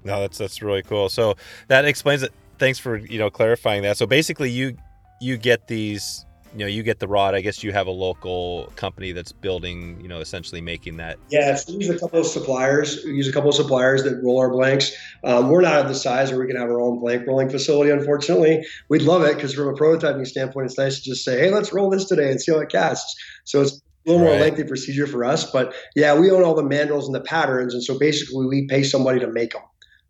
No, 0.05 0.21
that's 0.21 0.39
that's 0.39 0.63
really 0.63 0.83
cool. 0.83 1.09
So 1.09 1.37
that 1.69 1.85
explains 1.85 2.25
it. 2.25 2.33
Thanks 2.59 2.79
for 2.79 2.97
you 2.97 3.19
know 3.19 3.31
clarifying 3.31 3.83
that. 3.83 3.97
So 3.97 4.07
basically, 4.07 4.51
you 4.51 4.77
you 5.21 5.37
get 5.37 5.69
these 5.69 6.27
you 6.53 6.59
know 6.59 6.67
you 6.67 6.83
get 6.83 6.99
the 6.99 7.09
rod. 7.09 7.35
I 7.35 7.41
guess 7.41 7.63
you 7.63 7.73
have 7.73 7.87
a 7.87 7.93
local 7.93 8.73
company 8.77 9.13
that's 9.13 9.33
building 9.33 9.99
you 10.01 10.09
know 10.09 10.21
essentially 10.21 10.61
making 10.61 10.99
that. 10.99 11.19
Yeah 11.31 11.55
so 11.57 11.73
we 11.73 11.85
use 11.85 11.95
a 11.95 11.99
couple 11.99 12.21
of 12.21 12.27
suppliers 12.27 13.03
we 13.05 13.13
use 13.13 13.29
a 13.29 13.33
couple 13.33 13.51
of 13.51 13.57
suppliers 13.57 14.03
that 14.05 14.21
roll 14.23 14.39
our 14.39 14.51
blanks. 14.51 14.93
Um, 15.25 15.49
we're 15.49 15.63
not 15.63 15.75
at 15.75 15.89
the 15.89 15.95
size 15.95 16.31
where 16.31 16.41
we 16.41 16.47
can 16.47 16.57
have 16.57 16.69
our 16.69 16.81
own 16.81 16.99
blank 17.01 17.27
rolling 17.27 17.49
facility 17.49 17.91
unfortunately. 17.91 18.65
We'd 18.89 19.03
love 19.03 19.23
it 19.23 19.35
because 19.35 19.55
from 19.55 19.69
a 19.69 19.75
prototyping 19.75 20.27
standpoint 20.27 20.67
it's 20.67 20.79
nice 20.79 20.99
to 20.99 21.05
just 21.05 21.25
say 21.25 21.39
hey 21.41 21.51
let's 21.51 21.73
roll 21.73 21.91
this 21.91 22.05
today 22.05 22.31
and 22.31 22.41
see 22.41 22.53
how 22.53 22.59
it 22.59 22.69
casts. 22.69 23.15
So 23.45 23.63
it's 23.63 23.81
a 24.07 24.11
little 24.11 24.27
right. 24.27 24.33
more 24.33 24.41
lengthy 24.41 24.65
procedure 24.65 25.07
for 25.07 25.25
us 25.25 25.49
but 25.53 25.73
yeah 25.95 26.19
we 26.19 26.29
own 26.29 26.43
all 26.43 26.57
the 26.57 26.63
mandrels 26.63 27.07
and 27.07 27.15
the 27.15 27.21
patterns 27.21 27.73
and 27.73 27.85
so 27.85 27.97
basically 27.97 28.47
we 28.47 28.67
pay 28.67 28.83
somebody 28.83 29.21
to 29.21 29.29
make 29.29 29.53
them 29.53 29.63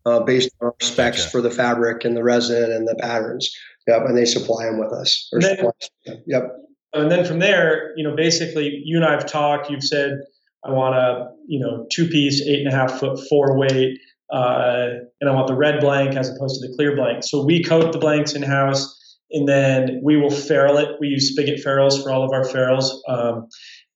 uh, 0.07 0.21
based 0.21 0.51
on 0.61 0.69
our 0.69 0.75
specs 0.81 1.19
gotcha. 1.19 1.31
for 1.31 1.41
the 1.43 1.51
fabric 1.51 2.05
and 2.05 2.17
the 2.17 2.25
resin 2.25 2.73
and 2.73 2.89
the 2.89 2.95
patterns 2.95 3.55
Yep, 3.87 4.03
and 4.07 4.17
they 4.17 4.25
supply 4.25 4.67
them 4.67 4.79
with 4.79 4.93
us. 4.93 5.29
Then, 5.33 5.71
yep. 6.27 6.43
And 6.93 7.11
then 7.11 7.25
from 7.25 7.39
there, 7.39 7.93
you 7.97 8.05
know, 8.05 8.15
basically, 8.15 8.83
you 8.85 8.97
and 8.97 9.05
I 9.05 9.13
have 9.13 9.27
talked. 9.27 9.71
You've 9.71 9.83
said, 9.83 10.19
I 10.65 10.71
want 10.71 10.95
a, 10.95 11.29
you 11.49 11.59
know, 11.59 11.87
two 11.91 12.07
piece, 12.07 12.43
eight 12.43 12.61
and 12.61 12.69
a 12.69 12.77
half 12.77 13.01
foot, 13.01 13.19
four 13.29 13.59
weight, 13.59 13.99
uh, 14.33 14.89
and 15.21 15.29
I 15.29 15.33
want 15.33 15.49
the 15.49 15.57
red 15.57 15.81
blank 15.81 16.17
as 16.17 16.29
opposed 16.29 16.61
to 16.61 16.69
the 16.69 16.75
clear 16.77 16.95
blank. 16.95 17.25
So 17.25 17.45
we 17.45 17.63
coat 17.63 17.93
the 17.93 17.99
blanks 17.99 18.35
in 18.35 18.43
house, 18.43 19.19
and 19.31 19.49
then 19.49 20.01
we 20.05 20.17
will 20.17 20.31
ferrule 20.31 20.79
it. 20.79 20.91
We 21.01 21.09
use 21.09 21.33
spigot 21.33 21.61
ferrules 21.61 22.03
for 22.03 22.11
all 22.11 22.25
of 22.25 22.33
our 22.33 22.45
ferrules. 22.45 23.03
Um, 23.09 23.49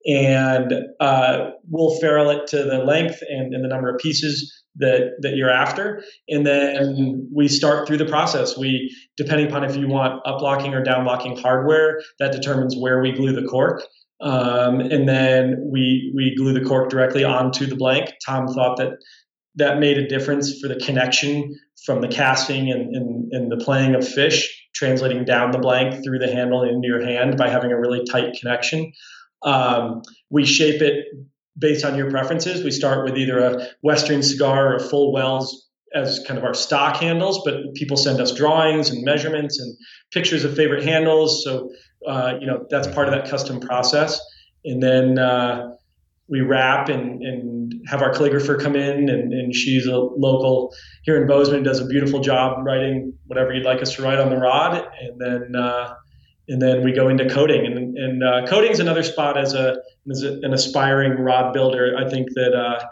and 0.07 0.72
uh, 1.01 1.51
we'll 1.68 1.99
ferrule 2.01 2.30
it 2.30 2.47
to 2.49 2.62
the 2.64 2.78
length 2.78 3.22
and, 3.28 3.55
and 3.55 3.64
the 3.64 3.68
number 3.68 3.93
of 3.93 4.01
pieces 4.01 4.53
that 4.78 5.12
that 5.20 5.37
you're 5.37 5.51
after 5.51 6.03
and 6.28 6.47
then 6.47 7.28
we 7.34 7.49
start 7.49 7.87
through 7.87 7.97
the 7.97 8.05
process 8.05 8.57
we 8.59 8.95
depending 9.17 9.47
upon 9.47 9.64
if 9.64 9.77
you 9.77 9.89
want 9.89 10.21
up 10.27 10.41
locking 10.41 10.75
or 10.75 10.83
down 10.83 11.05
locking 11.05 11.37
hardware 11.37 12.01
that 12.19 12.33
determines 12.33 12.77
where 12.77 13.01
we 13.01 13.12
glue 13.12 13.33
the 13.33 13.47
cork. 13.47 13.83
Um, 14.21 14.81
and 14.81 15.09
then 15.09 15.69
we 15.71 16.12
we 16.14 16.35
glue 16.37 16.53
the 16.53 16.64
cork 16.64 16.89
directly 16.89 17.25
onto 17.25 17.67
the 17.67 17.77
blank. 17.77 18.12
Tom 18.25 18.49
thought 18.49 18.79
that 18.79 18.93
that 19.57 19.79
made 19.79 19.99
a 19.99 20.07
difference 20.07 20.59
for 20.61 20.69
the 20.69 20.77
connection 20.77 21.59
from 21.85 22.01
the 22.01 22.09
casting 22.09 22.71
and, 22.71 22.95
and, 22.95 23.33
and 23.33 23.53
the 23.53 23.57
playing 23.57 23.95
of 23.95 24.07
fish 24.07 24.64
translating 24.75 25.25
down 25.25 25.51
the 25.51 25.59
blank 25.59 26.05
through 26.05 26.19
the 26.19 26.31
handle 26.31 26.62
into 26.62 26.87
your 26.87 27.03
hand 27.03 27.37
by 27.37 27.49
having 27.49 27.73
a 27.73 27.81
really 27.81 28.05
tight 28.11 28.37
connection. 28.39 28.93
Um, 29.43 30.03
we 30.31 30.45
shape 30.45 30.83
it 30.83 31.07
based 31.59 31.85
on 31.85 31.97
your 31.97 32.11
preferences. 32.11 32.62
We 32.62 32.71
start 32.71 33.05
with 33.05 33.17
either 33.17 33.39
a 33.39 33.69
Western 33.83 34.23
cigar 34.23 34.73
or 34.73 34.77
a 34.77 34.81
full 34.81 35.12
wells 35.12 35.66
as 35.97 36.21
kind 36.27 36.39
of 36.39 36.45
our 36.45 36.55
stock 36.55 36.97
handles, 36.97 37.43
but 37.45 37.75
people 37.75 37.97
send 37.97 38.21
us 38.21 38.33
drawings 38.35 38.91
and 38.91 39.05
measurements 39.05 39.59
and 39.59 39.77
pictures 40.13 40.45
of 40.45 40.55
favorite 40.55 40.85
handles. 40.85 41.43
So, 41.45 41.71
uh, 42.07 42.35
you 42.41 42.47
know, 42.47 42.67
that's 42.71 42.87
part 42.89 43.09
of 43.09 43.15
that 43.15 43.31
custom 43.31 43.61
process. 43.61 44.21
And 44.65 44.83
then 44.83 45.19
uh, 45.19 45.71
we 46.29 46.41
wrap 46.41 46.89
and, 46.89 47.23
and 47.23 47.73
have 47.87 48.03
our 48.03 48.13
calligrapher 48.13 48.61
come 48.61 48.77
in, 48.77 49.09
and, 49.09 49.33
and 49.33 49.55
she's 49.55 49.87
a 49.87 49.97
local 49.97 50.75
here 51.05 51.21
in 51.21 51.27
Bozeman, 51.27 51.63
does 51.63 51.81
a 51.81 51.87
beautiful 51.87 52.21
job 52.21 52.67
writing 52.67 53.15
whatever 53.27 53.55
you'd 53.55 53.65
like 53.65 53.81
us 53.81 53.95
to 53.95 54.03
write 54.03 54.19
on 54.19 54.29
the 54.29 54.37
rod. 54.37 54.87
And 55.01 55.21
then 55.21 55.57
uh, 55.57 55.95
and 56.49 56.63
then 56.63 56.85
we 56.85 56.93
go 56.93 57.09
into 57.09 57.29
coating 57.29 57.67
and, 57.67 57.97
and 57.97 58.23
uh, 58.23 58.47
coating 58.47 58.71
is 58.71 58.81
another 58.81 59.03
spot 59.03 59.37
as 59.37 59.55
a 59.55 59.77
as 60.11 60.23
a, 60.23 60.39
an 60.43 60.53
aspiring 60.53 61.19
rod 61.19 61.53
builder 61.53 61.97
i 61.99 62.09
think 62.09 62.29
that 62.35 62.55
uh, 62.55 62.85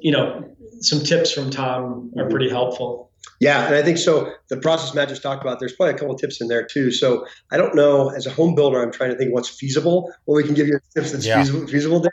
you 0.00 0.10
know 0.10 0.44
some 0.80 1.00
tips 1.00 1.32
from 1.32 1.50
tom 1.50 2.10
are 2.16 2.22
mm-hmm. 2.22 2.30
pretty 2.30 2.48
helpful. 2.48 3.10
Yeah 3.40 3.66
and 3.66 3.74
i 3.74 3.82
think 3.82 3.98
so 3.98 4.32
the 4.48 4.56
process 4.56 4.94
matt 4.94 5.08
just 5.08 5.22
talked 5.22 5.42
about 5.42 5.60
there's 5.60 5.74
probably 5.74 5.94
a 5.94 5.98
couple 5.98 6.14
of 6.14 6.20
tips 6.20 6.40
in 6.40 6.48
there 6.48 6.66
too. 6.66 6.90
So 6.90 7.26
i 7.50 7.56
don't 7.56 7.74
know 7.74 8.10
as 8.10 8.26
a 8.26 8.30
home 8.30 8.54
builder 8.54 8.82
i'm 8.82 8.92
trying 8.92 9.10
to 9.10 9.16
think 9.16 9.32
what's 9.32 9.48
feasible 9.48 10.12
what 10.24 10.36
we 10.36 10.44
can 10.44 10.54
give 10.54 10.66
you 10.66 10.78
tips 10.94 11.12
that's 11.12 11.26
yeah. 11.26 11.38
feasible, 11.38 11.66
feasible 11.66 12.04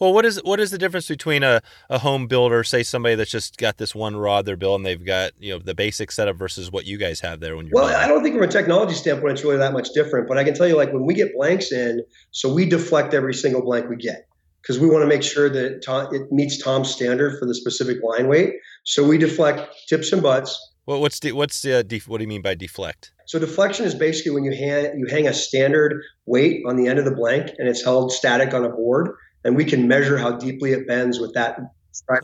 well, 0.00 0.12
what 0.12 0.24
is 0.24 0.40
what 0.44 0.60
is 0.60 0.70
the 0.70 0.78
difference 0.78 1.08
between 1.08 1.42
a, 1.42 1.62
a 1.88 1.98
home 1.98 2.26
builder, 2.26 2.64
say 2.64 2.82
somebody 2.82 3.14
that's 3.14 3.30
just 3.30 3.56
got 3.58 3.78
this 3.78 3.94
one 3.94 4.16
rod 4.16 4.46
they're 4.46 4.56
building, 4.56 4.84
they've 4.84 5.04
got 5.04 5.32
you 5.38 5.52
know 5.52 5.58
the 5.58 5.74
basic 5.74 6.10
setup 6.10 6.36
versus 6.36 6.70
what 6.70 6.86
you 6.86 6.98
guys 6.98 7.20
have 7.20 7.40
there 7.40 7.56
when 7.56 7.66
you're 7.66 7.74
well, 7.74 7.88
building? 7.88 8.02
I 8.02 8.08
don't 8.08 8.22
think 8.22 8.34
from 8.34 8.44
a 8.44 8.48
technology 8.48 8.94
standpoint 8.94 9.32
it's 9.32 9.44
really 9.44 9.58
that 9.58 9.72
much 9.72 9.90
different, 9.90 10.28
but 10.28 10.38
I 10.38 10.44
can 10.44 10.54
tell 10.54 10.66
you 10.66 10.76
like 10.76 10.92
when 10.92 11.04
we 11.04 11.14
get 11.14 11.34
blanks 11.34 11.72
in, 11.72 12.02
so 12.30 12.52
we 12.52 12.66
deflect 12.66 13.14
every 13.14 13.34
single 13.34 13.62
blank 13.62 13.88
we 13.88 13.96
get 13.96 14.26
because 14.64 14.80
we 14.80 14.88
want 14.88 15.02
to 15.02 15.06
make 15.06 15.22
sure 15.22 15.48
that 15.50 15.82
Tom, 15.84 16.08
it 16.14 16.32
meets 16.32 16.62
Tom's 16.62 16.90
standard 16.90 17.38
for 17.38 17.46
the 17.46 17.54
specific 17.54 17.98
line 18.02 18.28
weight. 18.28 18.54
So 18.84 19.04
we 19.04 19.18
deflect 19.18 19.74
tips 19.88 20.12
and 20.12 20.22
butts. 20.22 20.72
Well, 20.86 21.00
what's 21.00 21.20
the, 21.20 21.32
what's 21.32 21.62
the, 21.62 21.84
def, 21.84 22.08
what 22.08 22.18
do 22.18 22.24
you 22.24 22.28
mean 22.28 22.42
by 22.42 22.54
deflect? 22.54 23.12
So 23.26 23.38
deflection 23.38 23.86
is 23.86 23.94
basically 23.94 24.32
when 24.32 24.44
you 24.44 24.52
hang 24.52 24.98
you 24.98 25.06
hang 25.06 25.26
a 25.26 25.32
standard 25.32 26.02
weight 26.26 26.62
on 26.66 26.76
the 26.76 26.88
end 26.88 26.98
of 26.98 27.04
the 27.04 27.14
blank 27.14 27.52
and 27.58 27.68
it's 27.68 27.82
held 27.82 28.12
static 28.12 28.52
on 28.52 28.64
a 28.64 28.68
board 28.68 29.14
and 29.44 29.56
we 29.56 29.64
can 29.64 29.88
measure 29.88 30.18
how 30.18 30.32
deeply 30.32 30.72
it 30.72 30.86
bends 30.86 31.18
with 31.18 31.32
that 31.34 31.58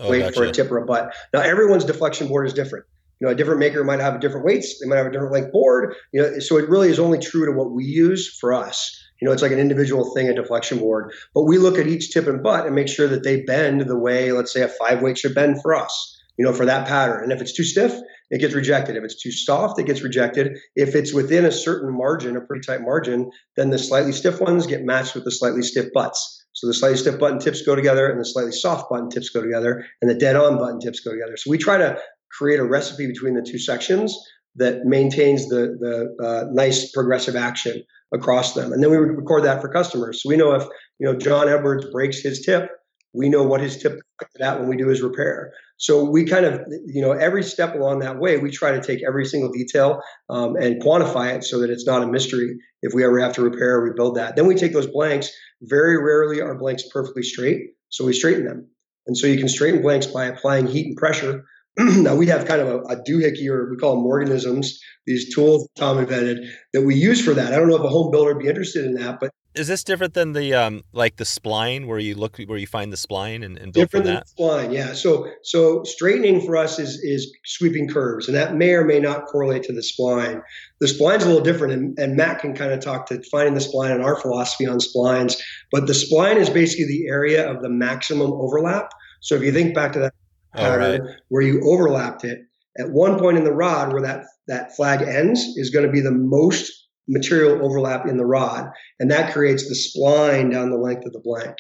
oh, 0.01 0.11
weight 0.11 0.21
gotcha. 0.21 0.33
for 0.35 0.45
a 0.45 0.53
tip 0.53 0.71
or 0.71 0.79
a 0.79 0.87
butt. 0.87 1.15
Now, 1.33 1.41
everyone's 1.41 1.85
deflection 1.85 2.29
board 2.29 2.47
is 2.47 2.53
different. 2.53 2.85
You 3.21 3.27
know, 3.27 3.33
a 3.33 3.37
different 3.37 3.61
maker 3.61 3.85
might 3.85 4.01
have 4.01 4.19
different 4.21 4.47
weights. 4.47 4.81
They 4.81 4.89
might 4.89 4.97
have 4.97 5.07
a 5.07 5.11
different 5.11 5.33
length 5.33 5.53
board. 5.53 5.95
You 6.13 6.23
know, 6.23 6.39
so 6.39 6.57
it 6.57 6.69
really 6.69 6.89
is 6.89 6.99
only 6.99 7.19
true 7.19 7.47
to 7.47 7.53
what 7.53 7.71
we 7.71 7.85
use 7.85 8.37
for 8.41 8.55
us. 8.55 8.97
You 9.21 9.27
know, 9.27 9.33
it's 9.33 9.43
like 9.43 9.53
an 9.53 9.59
individual 9.59 10.15
thing, 10.15 10.29
a 10.29 10.35
deflection 10.35 10.79
board. 10.79 11.13
But 11.35 11.43
we 11.43 11.59
look 11.59 11.79
at 11.79 11.87
each 11.87 12.13
tip 12.13 12.27
and 12.27 12.43
butt 12.43 12.67
and 12.67 12.75
make 12.75 12.89
sure 12.89 13.09
that 13.09 13.23
they 13.23 13.43
bend 13.43 13.83
the 13.83 13.99
way, 13.99 14.33
let's 14.33 14.53
say, 14.53 14.63
a 14.63 14.69
five 14.69 15.03
weight 15.03 15.19
should 15.19 15.35
bend 15.35 15.61
for 15.63 15.75
us. 15.75 16.17
You 16.39 16.47
know, 16.47 16.55
for 16.55 16.65
that 16.65 16.89
pattern. 16.89 17.23
And 17.23 17.33
if 17.33 17.43
it's 17.43 17.53
too 17.53 17.65
stiff, 17.65 17.93
it 18.31 18.39
gets 18.39 18.55
rejected. 18.55 18.97
If 18.97 19.05
it's 19.05 19.21
too 19.21 19.31
soft, 19.31 19.79
it 19.79 19.85
gets 19.85 20.03
rejected. 20.03 20.57
If 20.75 20.95
it's 20.95 21.13
within 21.13 21.45
a 21.45 21.53
certain 21.53 21.95
margin, 21.95 22.35
a 22.35 22.41
pretty 22.41 22.65
tight 22.65 22.81
margin, 22.81 23.31
then 23.57 23.69
the 23.69 23.79
slightly 23.79 24.13
stiff 24.13 24.41
ones 24.41 24.67
get 24.67 24.83
matched 24.83 25.15
with 25.15 25.25
the 25.25 25.33
slightly 25.33 25.61
stiff 25.61 25.93
butts. 25.93 26.47
So 26.53 26.67
the 26.67 26.73
slightly 26.73 26.97
stiff 26.97 27.19
button 27.19 27.41
tips 27.41 27.63
go 27.63 27.75
together 27.75 28.11
and 28.11 28.19
the 28.19 28.25
slightly 28.25 28.53
soft 28.53 28.89
button 28.89 29.11
tips 29.11 29.29
go 29.29 29.43
together 29.43 29.85
and 30.01 30.11
the 30.11 30.15
dead 30.15 30.37
on 30.37 30.57
button 30.57 30.81
tips 30.81 31.01
go 31.01 31.11
together. 31.11 31.37
So 31.37 31.51
we 31.51 31.59
try 31.59 31.77
to 31.77 32.01
create 32.31 32.61
a 32.61 32.65
recipe 32.65 33.07
between 33.07 33.35
the 33.35 33.43
two 33.43 33.59
sections 33.59 34.17
that 34.57 34.85
maintains 34.85 35.49
the, 35.49 35.77
the 35.79 36.25
uh, 36.25 36.45
nice 36.53 36.91
progressive 36.91 37.37
action 37.37 37.83
across 38.13 38.55
them. 38.55 38.73
And 38.73 38.83
then 38.83 38.91
we 38.91 38.97
record 38.97 39.45
that 39.45 39.61
for 39.61 39.69
customers. 39.69 40.23
So 40.23 40.29
we 40.29 40.37
know 40.37 40.53
if, 40.53 40.65
you 40.99 41.07
know, 41.07 41.17
John 41.17 41.49
Edwards 41.49 41.87
breaks 41.93 42.21
his 42.21 42.45
tip, 42.45 42.71
we 43.13 43.29
know 43.29 43.43
what 43.43 43.61
his 43.61 43.77
tip 43.77 44.01
that 44.39 44.59
when 44.59 44.69
we 44.69 44.77
do 44.77 44.89
his 44.89 45.03
repair. 45.03 45.53
So 45.79 46.05
we 46.05 46.25
kind 46.25 46.45
of, 46.45 46.61
you 46.87 47.01
know, 47.01 47.13
every 47.13 47.43
step 47.43 47.75
along 47.75 48.01
that 48.01 48.19
way, 48.19 48.37
we 48.37 48.51
try 48.51 48.71
to 48.73 48.83
take 48.83 49.03
every 49.03 49.25
single 49.25 49.51
detail 49.51 50.01
um, 50.29 50.57
and 50.57 50.81
quantify 50.83 51.35
it 51.35 51.45
so 51.45 51.59
that 51.61 51.71
it's 51.71 51.87
not 51.87 52.03
a 52.03 52.07
mystery 52.07 52.59
if 52.83 52.93
we 52.93 53.05
ever 53.05 53.19
have 53.19 53.33
to 53.35 53.43
repair 53.43 53.77
or 53.77 53.85
rebuild 53.85 54.17
that. 54.17 54.37
Then 54.37 54.47
we 54.47 54.55
take 54.55 54.73
those 54.73 54.87
blanks 54.87 55.31
very 55.63 55.97
rarely 56.03 56.41
are 56.41 56.55
blanks 56.55 56.85
perfectly 56.93 57.23
straight, 57.23 57.71
so 57.89 58.05
we 58.05 58.13
straighten 58.13 58.45
them. 58.45 58.67
And 59.07 59.17
so 59.17 59.27
you 59.27 59.39
can 59.39 59.49
straighten 59.49 59.83
blanks 59.83 60.07
by 60.07 60.27
applying 60.27 60.67
heat 60.67 60.87
and 60.87 60.97
pressure. 60.97 61.45
now 62.03 62.15
we 62.15 62.27
have 62.27 62.47
kind 62.47 62.61
of 62.61 62.69
a, 62.69 62.79
a, 62.81 62.97
doohickey, 62.97 63.49
or 63.49 63.71
we 63.71 63.77
call 63.77 63.97
them 63.97 64.05
organisms, 64.05 64.79
these 65.07 65.35
tools 65.35 65.67
Tom 65.77 65.99
invented 65.99 66.45
that 66.73 66.83
we 66.83 66.95
use 66.95 67.25
for 67.25 67.33
that. 67.35 67.53
I 67.53 67.57
don't 67.57 67.69
know 67.69 67.77
if 67.77 67.83
a 67.83 67.89
home 67.89 68.11
builder 68.11 68.35
would 68.35 68.43
be 68.43 68.49
interested 68.49 68.85
in 68.85 68.95
that, 68.95 69.19
but 69.21 69.31
is 69.55 69.67
this 69.67 69.83
different 69.83 70.15
than 70.15 70.33
the 70.33 70.55
um 70.55 70.83
like 70.93 71.17
the 71.17 71.25
spline 71.25 71.87
where 71.87 71.99
you 71.99 72.15
look 72.15 72.39
where 72.47 72.59
you 72.59 72.67
find 72.67 72.93
the 72.93 72.97
spline 72.97 73.45
and, 73.45 73.59
and 73.59 73.73
build 73.73 73.91
different 73.91 74.07
from 74.07 74.15
that? 74.15 74.27
spline, 74.27 74.73
yeah. 74.73 74.93
So 74.93 75.29
so 75.43 75.83
straightening 75.85 76.41
for 76.43 76.57
us 76.57 76.79
is 76.79 76.99
is 77.03 77.37
sweeping 77.47 77.89
curves, 77.89 78.29
and 78.29 78.37
that 78.37 78.55
may 78.55 78.75
or 78.75 78.85
may 78.85 79.01
not 79.01 79.27
correlate 79.27 79.63
to 79.65 79.73
the 79.73 79.81
spline. 79.81 80.43
The 80.81 80.87
spline's 80.87 81.25
a 81.25 81.27
little 81.27 81.43
different, 81.43 81.73
and, 81.73 81.99
and 81.99 82.17
Matt 82.17 82.41
can 82.41 82.55
kind 82.55 82.73
of 82.73 82.81
talk 82.81 83.07
to 83.07 83.23
finding 83.31 83.55
the 83.55 83.61
spline 83.61 83.91
and 83.91 84.05
our 84.05 84.21
philosophy 84.21 84.67
on 84.67 84.79
splines. 84.79 85.37
But 85.73 85.87
the 85.87 85.95
spline 85.95 86.37
is 86.37 86.51
basically 86.51 86.87
the 86.87 87.09
area 87.09 87.51
of 87.51 87.63
the 87.63 87.71
maximum 87.71 88.33
overlap. 88.33 88.93
So 89.21 89.35
if 89.35 89.43
you 89.43 89.53
think 89.53 89.75
back 89.75 89.93
to 89.93 89.99
that 89.99 90.15
right. 90.55 91.01
where 91.29 91.43
you 91.43 91.61
overlapped 91.65 92.25
it, 92.25 92.41
at 92.79 92.91
one 92.91 93.19
point 93.19 93.37
in 93.37 93.45
the 93.45 93.53
rod 93.53 93.93
where 93.93 94.03
that 94.03 94.25
that 94.49 94.75
flag 94.75 95.03
ends 95.03 95.41
is 95.57 95.71
going 95.71 95.87
to 95.87 95.93
be 95.93 96.01
the 96.01 96.11
most 96.11 96.73
material 97.09 97.65
overlap 97.65 98.07
in 98.07 98.17
the 98.17 98.25
rod, 98.25 98.71
and 98.99 99.11
that 99.11 99.33
creates 99.33 99.69
the 99.69 99.75
spline 99.75 100.51
down 100.53 100.71
the 100.71 100.77
length 100.77 101.05
of 101.07 101.13
the 101.13 101.21
blank. 101.21 101.57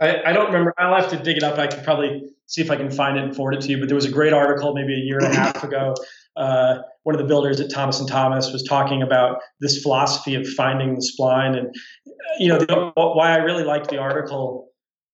I, 0.00 0.30
I, 0.30 0.32
don't 0.32 0.46
remember. 0.46 0.74
I'll 0.78 1.00
have 1.00 1.10
to 1.10 1.16
dig 1.16 1.38
it 1.38 1.42
up. 1.42 1.58
I 1.58 1.66
can 1.66 1.82
probably 1.82 2.22
see 2.46 2.60
if 2.60 2.70
I 2.70 2.76
can 2.76 2.90
find 2.90 3.16
it 3.16 3.24
and 3.24 3.34
forward 3.34 3.54
it 3.54 3.62
to 3.62 3.68
you. 3.68 3.78
But 3.78 3.88
there 3.88 3.94
was 3.94 4.04
a 4.04 4.10
great 4.10 4.32
article 4.32 4.74
maybe 4.74 4.94
a 4.94 5.04
year 5.04 5.18
and 5.18 5.26
a 5.26 5.34
half 5.34 5.64
ago. 5.64 5.94
Uh, 6.36 6.78
one 7.04 7.14
of 7.14 7.20
the 7.20 7.26
builders 7.26 7.60
at 7.60 7.70
Thomas 7.70 7.98
and 7.98 8.08
Thomas 8.08 8.52
was 8.52 8.62
talking 8.62 9.02
about 9.02 9.40
this 9.60 9.82
philosophy 9.82 10.34
of 10.34 10.46
finding 10.46 10.94
the 10.94 11.10
spline, 11.18 11.56
and 11.56 11.74
you 12.38 12.48
know 12.48 12.58
the, 12.58 12.92
why 12.94 13.32
I 13.32 13.36
really 13.36 13.64
liked 13.64 13.88
the 13.88 13.98
article 13.98 14.68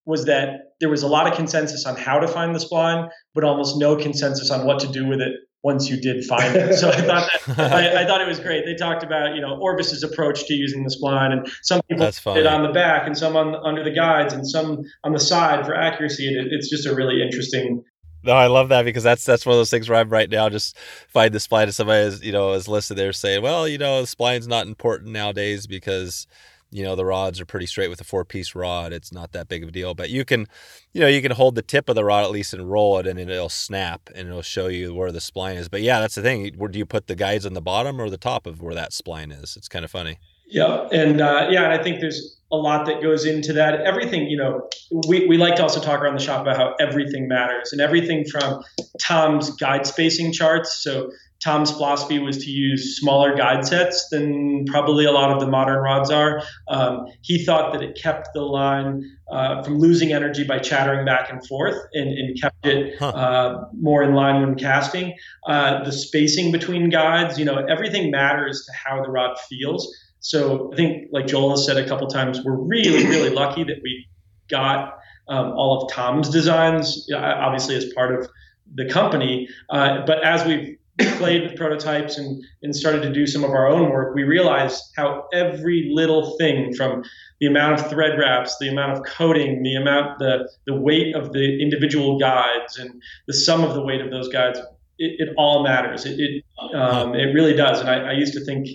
was 0.04 0.24
that 0.24 0.71
there 0.82 0.90
was 0.90 1.04
a 1.04 1.08
lot 1.08 1.28
of 1.28 1.34
consensus 1.34 1.86
on 1.86 1.96
how 1.96 2.18
to 2.18 2.26
find 2.26 2.52
the 2.52 2.58
spline, 2.58 3.08
but 3.34 3.44
almost 3.44 3.78
no 3.78 3.94
consensus 3.94 4.50
on 4.50 4.66
what 4.66 4.80
to 4.80 4.88
do 4.88 5.06
with 5.06 5.20
it 5.20 5.32
once 5.62 5.88
you 5.88 5.96
did 5.96 6.24
find 6.24 6.56
it. 6.56 6.74
So 6.74 6.90
I 6.90 7.00
thought 7.02 7.30
that, 7.56 7.72
I, 7.72 8.02
I, 8.02 8.04
thought 8.04 8.20
it 8.20 8.26
was 8.26 8.40
great. 8.40 8.64
They 8.66 8.74
talked 8.74 9.04
about 9.04 9.36
you 9.36 9.40
know 9.40 9.60
Orvis's 9.60 10.02
approach 10.02 10.44
to 10.46 10.54
using 10.54 10.82
the 10.82 10.90
spline, 10.90 11.32
and 11.32 11.48
some 11.62 11.80
people 11.88 12.10
did 12.34 12.38
it 12.38 12.46
on 12.46 12.64
the 12.64 12.72
back, 12.72 13.06
and 13.06 13.16
some 13.16 13.36
on 13.36 13.54
under 13.64 13.84
the 13.84 13.92
guides, 13.92 14.34
and 14.34 14.46
some 14.46 14.82
on 15.04 15.12
the 15.12 15.20
side 15.20 15.64
for 15.64 15.72
accuracy. 15.72 16.26
And 16.26 16.36
it, 16.36 16.52
it's 16.52 16.68
just 16.68 16.84
a 16.84 16.94
really 16.94 17.22
interesting. 17.22 17.84
No, 18.24 18.32
I 18.32 18.48
love 18.48 18.68
that 18.70 18.84
because 18.84 19.04
that's 19.04 19.24
that's 19.24 19.46
one 19.46 19.54
of 19.54 19.58
those 19.60 19.70
things 19.70 19.88
where 19.88 20.00
I'm 20.00 20.08
right 20.08 20.28
now 20.28 20.48
just 20.48 20.76
find 21.08 21.32
the 21.32 21.38
spline 21.38 21.64
and 21.64 21.74
somebody 21.74 22.06
is 22.06 22.24
you 22.24 22.32
know 22.32 22.54
is 22.54 22.66
listed 22.66 22.96
there 22.96 23.12
saying, 23.12 23.40
well, 23.42 23.68
you 23.68 23.78
know, 23.78 24.00
the 24.00 24.08
spline's 24.08 24.48
not 24.48 24.66
important 24.66 25.12
nowadays 25.12 25.68
because 25.68 26.26
you 26.72 26.82
know 26.82 26.96
the 26.96 27.04
rods 27.04 27.40
are 27.40 27.46
pretty 27.46 27.66
straight 27.66 27.88
with 27.88 28.00
a 28.00 28.04
four 28.04 28.24
piece 28.24 28.54
rod 28.54 28.92
it's 28.92 29.12
not 29.12 29.32
that 29.32 29.46
big 29.46 29.62
of 29.62 29.68
a 29.68 29.72
deal 29.72 29.94
but 29.94 30.10
you 30.10 30.24
can 30.24 30.46
you 30.92 31.00
know 31.00 31.06
you 31.06 31.20
can 31.20 31.32
hold 31.32 31.54
the 31.54 31.62
tip 31.62 31.88
of 31.88 31.94
the 31.94 32.04
rod 32.04 32.24
at 32.24 32.30
least 32.30 32.54
and 32.54 32.70
roll 32.70 32.98
it 32.98 33.06
and 33.06 33.18
it'll 33.20 33.48
snap 33.48 34.08
and 34.14 34.28
it'll 34.28 34.42
show 34.42 34.66
you 34.66 34.94
where 34.94 35.12
the 35.12 35.18
spline 35.18 35.56
is 35.56 35.68
but 35.68 35.82
yeah 35.82 36.00
that's 36.00 36.14
the 36.14 36.22
thing 36.22 36.52
where 36.56 36.68
do 36.68 36.78
you 36.78 36.86
put 36.86 37.06
the 37.06 37.14
guides 37.14 37.46
on 37.46 37.54
the 37.54 37.60
bottom 37.60 38.00
or 38.00 38.08
the 38.10 38.16
top 38.16 38.46
of 38.46 38.60
where 38.62 38.74
that 38.74 38.90
spline 38.90 39.32
is? 39.32 39.56
It's 39.56 39.68
kind 39.68 39.84
of 39.84 39.90
funny. 39.90 40.18
Yeah 40.46 40.88
and 40.92 41.20
uh, 41.20 41.48
yeah 41.50 41.64
and 41.64 41.72
i 41.72 41.82
think 41.82 42.00
there's 42.00 42.38
a 42.50 42.56
lot 42.56 42.84
that 42.84 43.00
goes 43.00 43.24
into 43.24 43.54
that. 43.54 43.80
Everything 43.80 44.26
you 44.26 44.36
know 44.36 44.68
we, 45.08 45.26
we 45.26 45.38
like 45.38 45.56
to 45.56 45.62
also 45.62 45.80
talk 45.80 46.00
around 46.00 46.14
the 46.14 46.22
shop 46.22 46.42
about 46.42 46.56
how 46.56 46.74
everything 46.78 47.26
matters 47.26 47.72
and 47.72 47.80
everything 47.80 48.24
from 48.30 48.62
tom's 49.00 49.50
guide 49.56 49.86
spacing 49.86 50.32
charts 50.32 50.82
so 50.82 51.10
Tom's 51.43 51.72
philosophy 51.72 52.18
was 52.20 52.38
to 52.45 52.51
use 52.51 52.97
smaller 52.97 53.34
guide 53.34 53.66
sets 53.66 54.09
than 54.11 54.64
probably 54.66 55.05
a 55.05 55.11
lot 55.11 55.32
of 55.32 55.40
the 55.40 55.47
modern 55.47 55.82
rods 55.82 56.11
are. 56.11 56.43
Um, 56.68 57.07
he 57.22 57.45
thought 57.45 57.72
that 57.72 57.82
it 57.82 57.99
kept 58.01 58.28
the 58.32 58.43
line 58.43 59.03
uh, 59.30 59.62
from 59.62 59.78
losing 59.78 60.12
energy 60.12 60.45
by 60.45 60.61
chattering 60.61 61.05
back 61.05 61.30
and 61.30 61.45
forth 61.47 61.76
and, 61.95 62.11
and 62.11 62.40
kept 62.40 62.64
it 62.64 63.01
uh, 63.03 63.64
more 63.80 64.05
in 64.05 64.14
line 64.14 64.40
when 64.40 64.55
casting. 64.55 65.14
Uh, 65.47 65.82
the 65.82 65.90
spacing 65.90 66.53
between 66.53 66.90
guides, 66.90 67.38
you 67.38 67.45
know, 67.45 67.64
everything 67.68 68.11
matters 68.11 68.64
to 68.66 68.72
how 68.72 69.03
the 69.03 69.11
rod 69.11 69.36
feels. 69.49 69.93
So 70.20 70.72
I 70.72 70.76
think, 70.76 71.09
like 71.12 71.26
Joel 71.26 71.51
has 71.51 71.66
said 71.66 71.76
a 71.76 71.88
couple 71.88 72.07
times, 72.07 72.40
we're 72.45 72.55
really, 72.55 73.05
really 73.09 73.30
lucky 73.30 73.64
that 73.64 73.80
we 73.82 74.07
got 74.49 74.99
um, 75.28 75.53
all 75.53 75.82
of 75.82 75.93
Tom's 75.93 76.28
designs, 76.28 77.09
obviously 77.12 77.74
as 77.74 77.93
part 77.95 78.14
of 78.14 78.28
the 78.74 78.88
company. 78.88 79.49
Uh, 79.70 80.05
but 80.07 80.24
as 80.24 80.47
we've 80.47 80.76
played 80.99 81.43
with 81.43 81.57
prototypes 81.57 82.18
and, 82.18 82.43
and 82.62 82.76
started 82.76 83.03
to 83.03 83.12
do 83.12 83.26
some 83.26 83.45
of 83.45 83.51
our 83.51 83.66
own 83.66 83.90
work, 83.90 84.14
we 84.14 84.24
realized 84.24 84.82
how 84.97 85.26
every 85.32 85.90
little 85.93 86.36
thing 86.36 86.74
from 86.74 87.03
the 87.40 87.47
amount 87.47 87.80
of 87.80 87.88
thread 87.88 88.18
wraps, 88.18 88.57
the 88.61 88.68
amount 88.68 88.93
of 88.93 89.05
coating, 89.05 89.62
the 89.62 89.74
amount, 89.74 90.18
the, 90.18 90.49
the 90.66 90.74
weight 90.74 91.14
of 91.14 91.32
the 91.32 91.61
individual 91.61 92.18
guides 92.18 92.78
and 92.78 93.03
the 93.26 93.32
sum 93.32 93.64
of 93.64 93.74
the 93.74 93.82
weight 93.82 94.01
of 94.01 94.11
those 94.11 94.28
guides, 94.28 94.59
it, 94.99 95.28
it 95.28 95.34
all 95.38 95.62
matters. 95.62 96.05
It, 96.05 96.20
it, 96.20 96.45
um, 96.74 97.14
it 97.14 97.32
really 97.32 97.55
does. 97.55 97.80
And 97.80 97.88
I, 97.88 98.11
I 98.11 98.12
used 98.12 98.34
to 98.34 98.45
think 98.45 98.68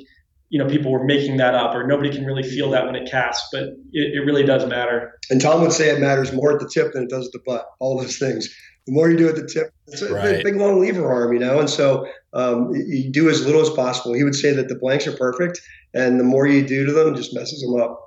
you 0.50 0.58
know 0.58 0.68
people 0.68 0.92
were 0.92 1.04
making 1.04 1.38
that 1.38 1.56
up 1.56 1.76
or 1.76 1.86
nobody 1.86 2.10
can 2.10 2.26
really 2.26 2.44
feel 2.44 2.70
that 2.72 2.86
when 2.86 2.96
it 2.96 3.10
casts 3.10 3.48
but 3.52 3.64
it, 3.92 4.16
it 4.16 4.26
really 4.26 4.44
does 4.44 4.66
matter 4.66 5.20
and 5.30 5.42
tom 5.42 5.62
would 5.62 5.74
say 5.74 5.90
it 5.90 6.00
matters 6.00 6.32
more 6.32 6.54
at 6.54 6.60
the 6.62 6.70
tip 6.70 6.94
than 6.94 7.04
it 7.04 7.10
does 7.10 7.26
at 7.26 7.34
the 7.34 7.40
butt 7.46 7.66
all 7.80 8.00
those 8.00 8.18
things 8.18 8.48
the 8.88 8.94
more 8.94 9.10
you 9.10 9.18
do 9.18 9.30
at 9.30 9.36
the 9.36 9.46
tip 9.46 9.70
it's 9.88 10.02
a 10.02 10.12
Right. 10.14 10.44
big 10.44 10.56
long 10.56 10.80
lever 10.82 11.08
arm 11.08 11.34
you 11.34 11.40
know 11.40 11.60
and 11.60 11.70
so 11.70 12.08
um, 12.34 12.74
you- 12.74 12.86
you 13.06 13.12
do 13.12 13.30
as 13.30 13.46
little 13.46 13.62
as 13.62 13.70
possible 13.70 14.14
he 14.14 14.24
would 14.24 14.36
say 14.36 14.52
that 14.54 14.68
the 14.70 14.76
blanks 14.76 15.06
are 15.08 15.16
perfect 15.16 15.62
and 15.94 16.20
the 16.20 16.24
more 16.24 16.48
you 16.48 16.66
do 16.66 16.86
to 16.86 16.92
them 16.92 17.16
just 17.16 17.34
messes 17.36 17.62
them 17.62 17.80
up 17.82 18.00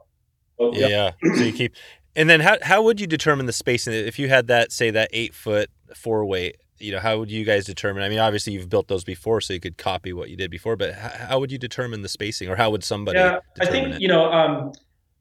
Yeah. 0.72 1.12
so 1.37 1.45
you 1.45 1.53
keep, 1.53 1.74
and 2.16 2.28
then 2.28 2.41
how 2.41 2.57
how 2.62 2.83
would 2.83 3.01
you 3.01 3.07
determine 3.07 3.47
the 3.47 3.53
spacing 3.53 3.93
if 3.95 4.18
you 4.18 4.28
had 4.28 4.47
that 4.49 4.72
say 4.72 4.91
that 4.91 5.09
eight 5.12 5.35
foot 5.35 5.70
four 5.95 6.24
weight? 6.26 6.57
You 6.78 6.93
know, 6.93 6.99
how 6.99 7.18
would 7.18 7.31
you 7.31 7.45
guys 7.45 7.66
determine? 7.66 8.03
I 8.03 8.09
mean, 8.09 8.18
obviously 8.18 8.55
you've 8.55 8.68
built 8.70 8.89
those 8.89 9.05
before, 9.05 9.43
so 9.43 9.53
you 9.53 9.61
could 9.61 9.76
copy 9.76 10.14
what 10.14 10.31
you 10.31 10.37
did 10.37 10.51
before. 10.51 10.76
But 10.76 10.95
how, 10.95 11.11
how 11.28 11.39
would 11.41 11.53
you 11.53 11.59
determine 11.59 12.01
the 12.01 12.09
spacing, 12.09 12.49
or 12.49 12.57
how 12.57 12.70
would 12.70 12.83
somebody? 12.85 13.18
yeah 13.18 13.39
i 13.61 13.66
think 13.66 13.95
it? 13.97 14.01
you 14.01 14.09
know 14.09 14.33
um, 14.33 14.72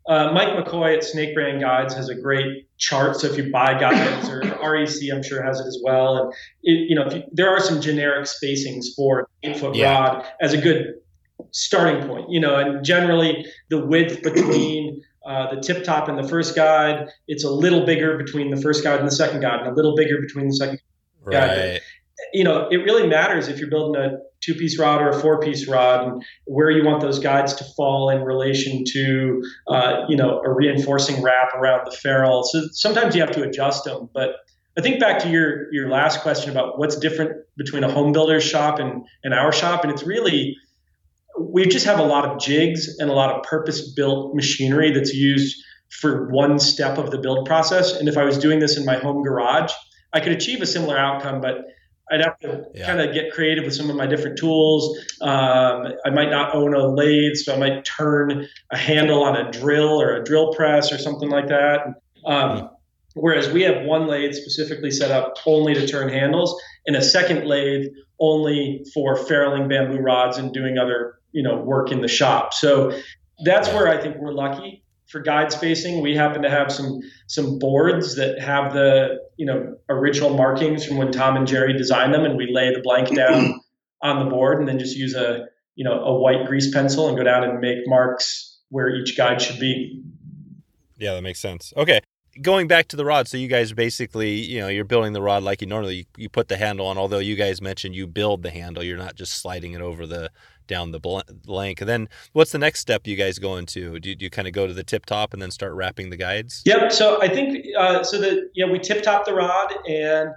uh, 0.10 0.32
mike 0.34 0.49
mccoy 0.49 0.97
at 0.97 1.03
snake 1.03 1.34
brand 1.34 1.62
guides 1.62 1.93
has 1.93 2.10
a 2.10 2.16
great 2.16 2.68
chart 2.78 3.16
so 3.16 3.28
if 3.28 3.38
you 3.38 3.51
buy 3.51 3.80
guides 3.80 4.28
or 4.30 4.39
rec 4.72 4.89
i'm 5.14 5.24
sure 5.24 5.41
has 5.41 5.60
it 5.60 5.68
as 5.68 5.80
well 5.84 6.18
and 6.18 6.34
it, 6.64 6.89
you 6.89 6.95
know 6.95 7.05
if 7.05 7.14
you, 7.14 7.24
there 7.32 7.49
are 7.49 7.60
some 7.60 7.80
generic 7.80 8.26
spacings 8.26 8.86
for 8.95 9.30
eight 9.43 9.57
foot 9.57 9.76
Yeah. 9.76 9.99
rod 9.99 10.26
as 10.41 10.53
a 10.53 10.57
good 10.57 10.95
starting 11.51 12.05
point 12.07 12.30
you 12.30 12.39
know 12.39 12.55
and 12.55 12.84
generally 12.84 13.45
the 13.70 13.86
width 13.86 14.22
between 14.24 15.01
uh, 15.26 15.53
the 15.53 15.62
tip 15.62 15.84
top 15.84 16.07
and 16.10 16.18
the 16.18 16.28
first 16.28 16.55
guide 16.55 17.07
it's 17.28 17.43
a 17.43 17.49
little 17.49 17.86
bigger 17.86 18.18
between 18.18 18.49
the 18.49 18.62
first 18.62 18.84
guide 18.84 18.99
and 18.99 19.07
the 19.07 19.16
second 19.16 19.41
guide 19.41 19.60
and 19.62 19.70
a 19.70 19.74
little 19.74 19.95
bigger 19.95 20.20
between 20.20 20.47
the 20.47 20.55
second 20.55 20.80
right. 21.24 21.80
you 22.34 22.43
know, 22.43 22.68
it 22.70 22.78
really 22.78 23.07
matters 23.07 23.47
if 23.47 23.60
you're 23.60 23.70
building 23.70 24.01
a 24.01 24.18
two 24.50 24.58
piece 24.60 24.80
rod 24.80 25.02
or 25.02 25.10
a 25.10 25.20
four 25.20 25.39
piece 25.39 25.68
rod 25.68 26.08
and 26.08 26.24
where 26.45 26.72
you 26.72 26.84
want 26.84 27.02
those 27.02 27.20
guides 27.20 27.54
to 27.56 27.64
fall 27.76 28.10
in 28.10 28.24
relation 28.24 28.84
to, 28.93 29.43
uh, 29.68 30.06
you 30.08 30.16
know, 30.16 30.41
a 30.43 30.52
reinforcing 30.52 31.22
wrap 31.22 31.54
around 31.56 31.86
the 31.86 31.95
ferrule. 31.95 32.43
So 32.43 32.68
sometimes 32.72 33.16
you 33.16 33.22
have 33.22 33.32
to 33.32 33.43
adjust 33.43 33.84
them. 33.84 34.10
But 34.14 34.32
I 34.78 34.82
think 34.82 35.00
back 35.00 35.20
to 35.20 35.30
your, 35.30 35.72
your 35.74 35.89
last 35.89 36.22
question 36.22 36.50
about 36.50 36.80
what's 36.80 36.95
different 36.97 37.32
between 37.58 37.84
a 37.84 37.91
home 37.91 38.12
builder's 38.12 38.43
shop 38.43 38.80
and, 38.80 39.04
and 39.24 39.34
our 39.34 39.52
shop. 39.52 39.84
And 39.84 39.91
it's 39.91 40.04
really, 40.04 40.56
we 41.39 41.66
just 41.66 41.86
have 41.86 42.00
a 42.00 42.04
lot 42.04 42.26
of 42.26 42.39
jigs 42.39 42.97
and 43.00 43.10
a 43.10 43.14
lot 43.14 43.32
of 43.32 43.43
purpose 43.43 43.91
built 43.93 44.36
machinery 44.36 44.91
that's 44.91 45.14
used 45.14 45.64
for 45.89 46.30
one 46.32 46.60
step 46.60 46.97
of 46.97 47.12
the 47.12 47.18
build 47.18 47.45
process. 47.45 47.93
And 47.93 48.08
if 48.08 48.18
I 48.18 48.24
was 48.24 48.38
doing 48.38 48.60
this 48.60 48.78
in 48.78 48.86
my 48.86 48.95
home 48.95 49.24
garage, 49.24 49.72
I 50.14 50.20
could 50.20 50.32
achieve 50.32 50.62
a 50.62 50.66
similar 50.66 50.97
outcome, 50.97 51.41
but 51.41 51.66
I'd 52.12 52.22
have 52.22 52.39
to 52.39 52.66
Yeah. 52.74 52.86
kind 52.86 53.01
of 53.01 53.14
get 53.14 53.32
creative 53.32 53.66
with 53.66 53.74
some 53.76 53.89
of 53.89 53.95
my 53.95 54.07
different 54.07 54.38
tools. 54.38 54.97
Um, 55.22 55.93
I 56.05 56.10
might 56.12 56.30
not 56.30 56.55
own 56.55 56.74
a 56.74 56.88
lathe, 56.88 57.36
so 57.36 57.53
I 57.53 57.57
might 57.57 57.86
turn 57.86 58.47
a 58.72 58.78
handle 58.78 59.24
on 59.24 59.36
a 59.36 59.51
drill 59.51 60.01
or 60.01 60.16
a 60.16 60.24
drill 60.24 60.53
press 60.53 60.91
or 60.91 60.97
something 60.97 61.30
like 61.30 61.47
that. 61.47 61.82
Um, 62.26 62.70
whereas 63.16 63.49
we 63.49 63.62
have 63.64 63.86
one 63.86 64.07
lathe 64.07 64.34
specifically 64.34 64.91
set 64.91 65.12
up 65.12 65.36
only 65.45 65.74
to 65.74 65.88
turn 65.88 66.10
handles, 66.10 66.60
and 66.88 66.95
a 66.95 67.01
second 67.01 67.45
lathe 67.45 67.88
only 68.20 68.84
for 68.93 69.16
ferruling 69.16 69.68
bamboo 69.70 69.99
rods 69.99 70.38
and 70.38 70.53
doing 70.53 70.78
other 70.78 71.16
you 71.32 71.43
know 71.43 71.57
work 71.57 71.91
in 71.91 72.01
the 72.01 72.07
shop. 72.07 72.53
So 72.53 72.91
that's 73.45 73.70
where 73.70 73.88
I 73.88 73.97
think 74.01 74.18
we're 74.18 74.34
lucky 74.34 74.84
for 75.10 75.20
guide 75.20 75.51
spacing. 75.51 76.01
We 76.01 76.16
happen 76.16 76.43
to 76.43 76.49
have 76.49 76.72
some 76.72 76.99
some 77.28 77.60
boards 77.60 78.16
that 78.16 78.39
have 78.39 78.74
the 78.74 79.20
you 79.38 79.45
know 79.45 79.76
original 79.89 80.36
markings 80.36 80.86
from 80.86 80.97
when 80.97 81.12
Tom 81.12 81.36
and 81.36 81.47
Gerri 81.47 81.78
designed 81.78 82.14
them, 82.14 82.24
and 82.24 82.38
we 82.38 82.49
lay 82.51 82.74
the 82.74 82.82
blank 82.82 83.14
down 83.14 83.60
on 84.01 84.24
the 84.24 84.30
board, 84.30 84.60
and 84.60 84.68
then 84.68 84.80
just 84.80 84.95
use 84.95 85.16
a 85.16 85.45
you 85.76 85.84
know 85.84 86.03
a 86.03 86.18
white 86.18 86.45
grease 86.45 86.74
pencil 86.74 87.07
and 87.07 87.18
go 87.18 87.24
down 87.24 87.43
and 87.43 87.60
make 87.60 87.80
marks 87.86 88.60
where 88.70 88.89
each 88.89 89.18
guide 89.18 89.41
should 89.41 89.60
be. 89.60 90.03
Yeah, 90.97 91.16
that 91.16 91.22
makes 91.22 91.39
sense. 91.39 91.74
Okay. 91.76 92.01
Going 92.41 92.68
back 92.68 92.88
to 92.89 92.95
the 92.95 93.03
rod, 93.03 93.28
so 93.28 93.36
you 93.36 93.47
guys 93.47 93.74
basically, 93.74 94.36
you 94.36 94.62
know, 94.62 94.70
you're 94.70 94.86
building 94.86 95.12
the 95.12 95.22
rod 95.22 95.43
like 95.43 95.60
you 95.60 95.68
normally 95.68 95.95
you, 95.95 96.05
you 96.16 96.30
put 96.30 96.47
the 96.47 96.55
handle 96.55 96.86
on. 96.86 96.97
Although 96.97 97.20
you 97.20 97.36
guys 97.36 97.62
mentioned 97.62 97.95
you 97.95 98.07
build 98.07 98.43
the 98.43 98.51
handle, 98.51 98.84
you're 98.84 98.97
not 98.97 99.16
just 99.16 99.41
sliding 99.41 99.74
it 99.74 99.82
over 99.82 100.05
the 100.05 100.30
down 100.70 100.91
the 100.91 100.99
bl- 100.99 101.20
blank. 101.43 101.82
And 101.82 101.89
then 101.89 102.07
what's 102.32 102.53
the 102.53 102.57
next 102.57 102.80
step 102.80 103.05
you 103.05 103.17
guys 103.17 103.38
go 103.38 103.57
into? 103.57 103.99
Do 103.99 104.07
you, 104.07 104.15
do 104.15 104.24
you 104.24 104.30
kind 104.30 104.47
of 104.47 104.53
go 104.53 104.65
to 104.65 104.74
the 104.74 104.84
tip 104.84 105.05
top 105.05 105.34
and 105.34 105.41
then 105.41 105.51
start 105.51 105.74
wrapping 105.74 106.09
the 106.09 106.15
guides? 106.15 106.61
Yep. 106.65 106.93
So 106.93 107.22
I 107.22 107.28
think 107.28 107.65
uh, 107.78 108.03
so 108.03 108.17
that 108.20 108.49
yeah 108.53 108.72
we 108.72 108.80
tip 108.80 109.03
top 109.03 109.26
the 109.26 109.34
rod 109.34 109.74
and 109.89 110.30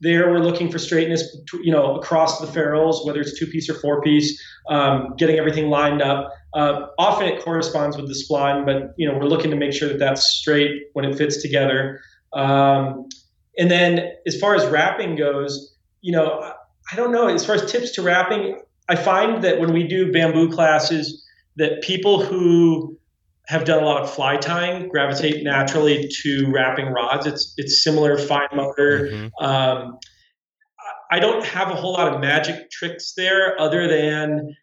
there 0.00 0.30
we're 0.30 0.40
looking 0.40 0.70
for 0.70 0.78
straightness 0.78 1.36
you 1.62 1.70
know 1.72 1.96
across 1.96 2.40
the 2.40 2.46
ferrules 2.46 3.06
whether 3.06 3.20
it's 3.20 3.38
two 3.38 3.46
piece 3.46 3.68
or 3.68 3.74
four 3.74 4.00
piece 4.02 4.40
um, 4.68 5.14
getting 5.16 5.36
everything 5.38 5.70
lined 5.70 6.02
up 6.02 6.32
uh, 6.54 6.86
often 6.98 7.26
it 7.26 7.42
corresponds 7.42 7.96
with 7.96 8.08
the 8.08 8.14
spline 8.14 8.66
but 8.66 8.94
you 8.96 9.08
know 9.08 9.16
we're 9.16 9.26
looking 9.26 9.50
to 9.50 9.56
make 9.56 9.72
sure 9.72 9.88
that 9.88 9.98
that's 9.98 10.24
straight 10.24 10.82
when 10.92 11.04
it 11.04 11.16
fits 11.16 11.40
together 11.40 12.00
um, 12.32 13.08
and 13.58 13.70
then 13.70 14.10
as 14.26 14.38
far 14.38 14.54
as 14.54 14.66
wrapping 14.66 15.14
goes 15.16 15.76
you 16.00 16.12
know 16.12 16.52
I 16.92 16.96
don't 16.96 17.12
know 17.12 17.28
as 17.28 17.44
far 17.44 17.54
as 17.54 17.70
tips 17.70 17.92
to 17.92 18.02
wrapping 18.02 18.60
I 18.88 18.96
find 18.96 19.42
that 19.44 19.60
when 19.60 19.72
we 19.72 19.86
do 19.86 20.12
bamboo 20.12 20.50
classes 20.50 21.24
that 21.56 21.82
people 21.82 22.24
who 22.24 22.98
have 23.48 23.64
done 23.64 23.82
a 23.82 23.86
lot 23.86 24.02
of 24.02 24.10
fly 24.12 24.36
tying 24.36 24.88
gravitate 24.88 25.42
naturally 25.42 26.08
to 26.22 26.50
wrapping 26.50 26.86
rods. 26.86 27.26
It's 27.26 27.54
it's 27.56 27.82
similar 27.82 28.16
fine 28.16 28.48
motor. 28.54 29.08
Mhm. 29.08 29.30
Um, 29.40 29.98
I 31.10 31.18
don't 31.18 31.44
have 31.44 31.68
a 31.70 31.74
whole 31.74 31.92
lot 31.92 32.12
of 32.12 32.20
magic 32.20 32.70
tricks 32.70 33.12
there, 33.16 33.60
other 33.60 33.86
than 33.88 34.56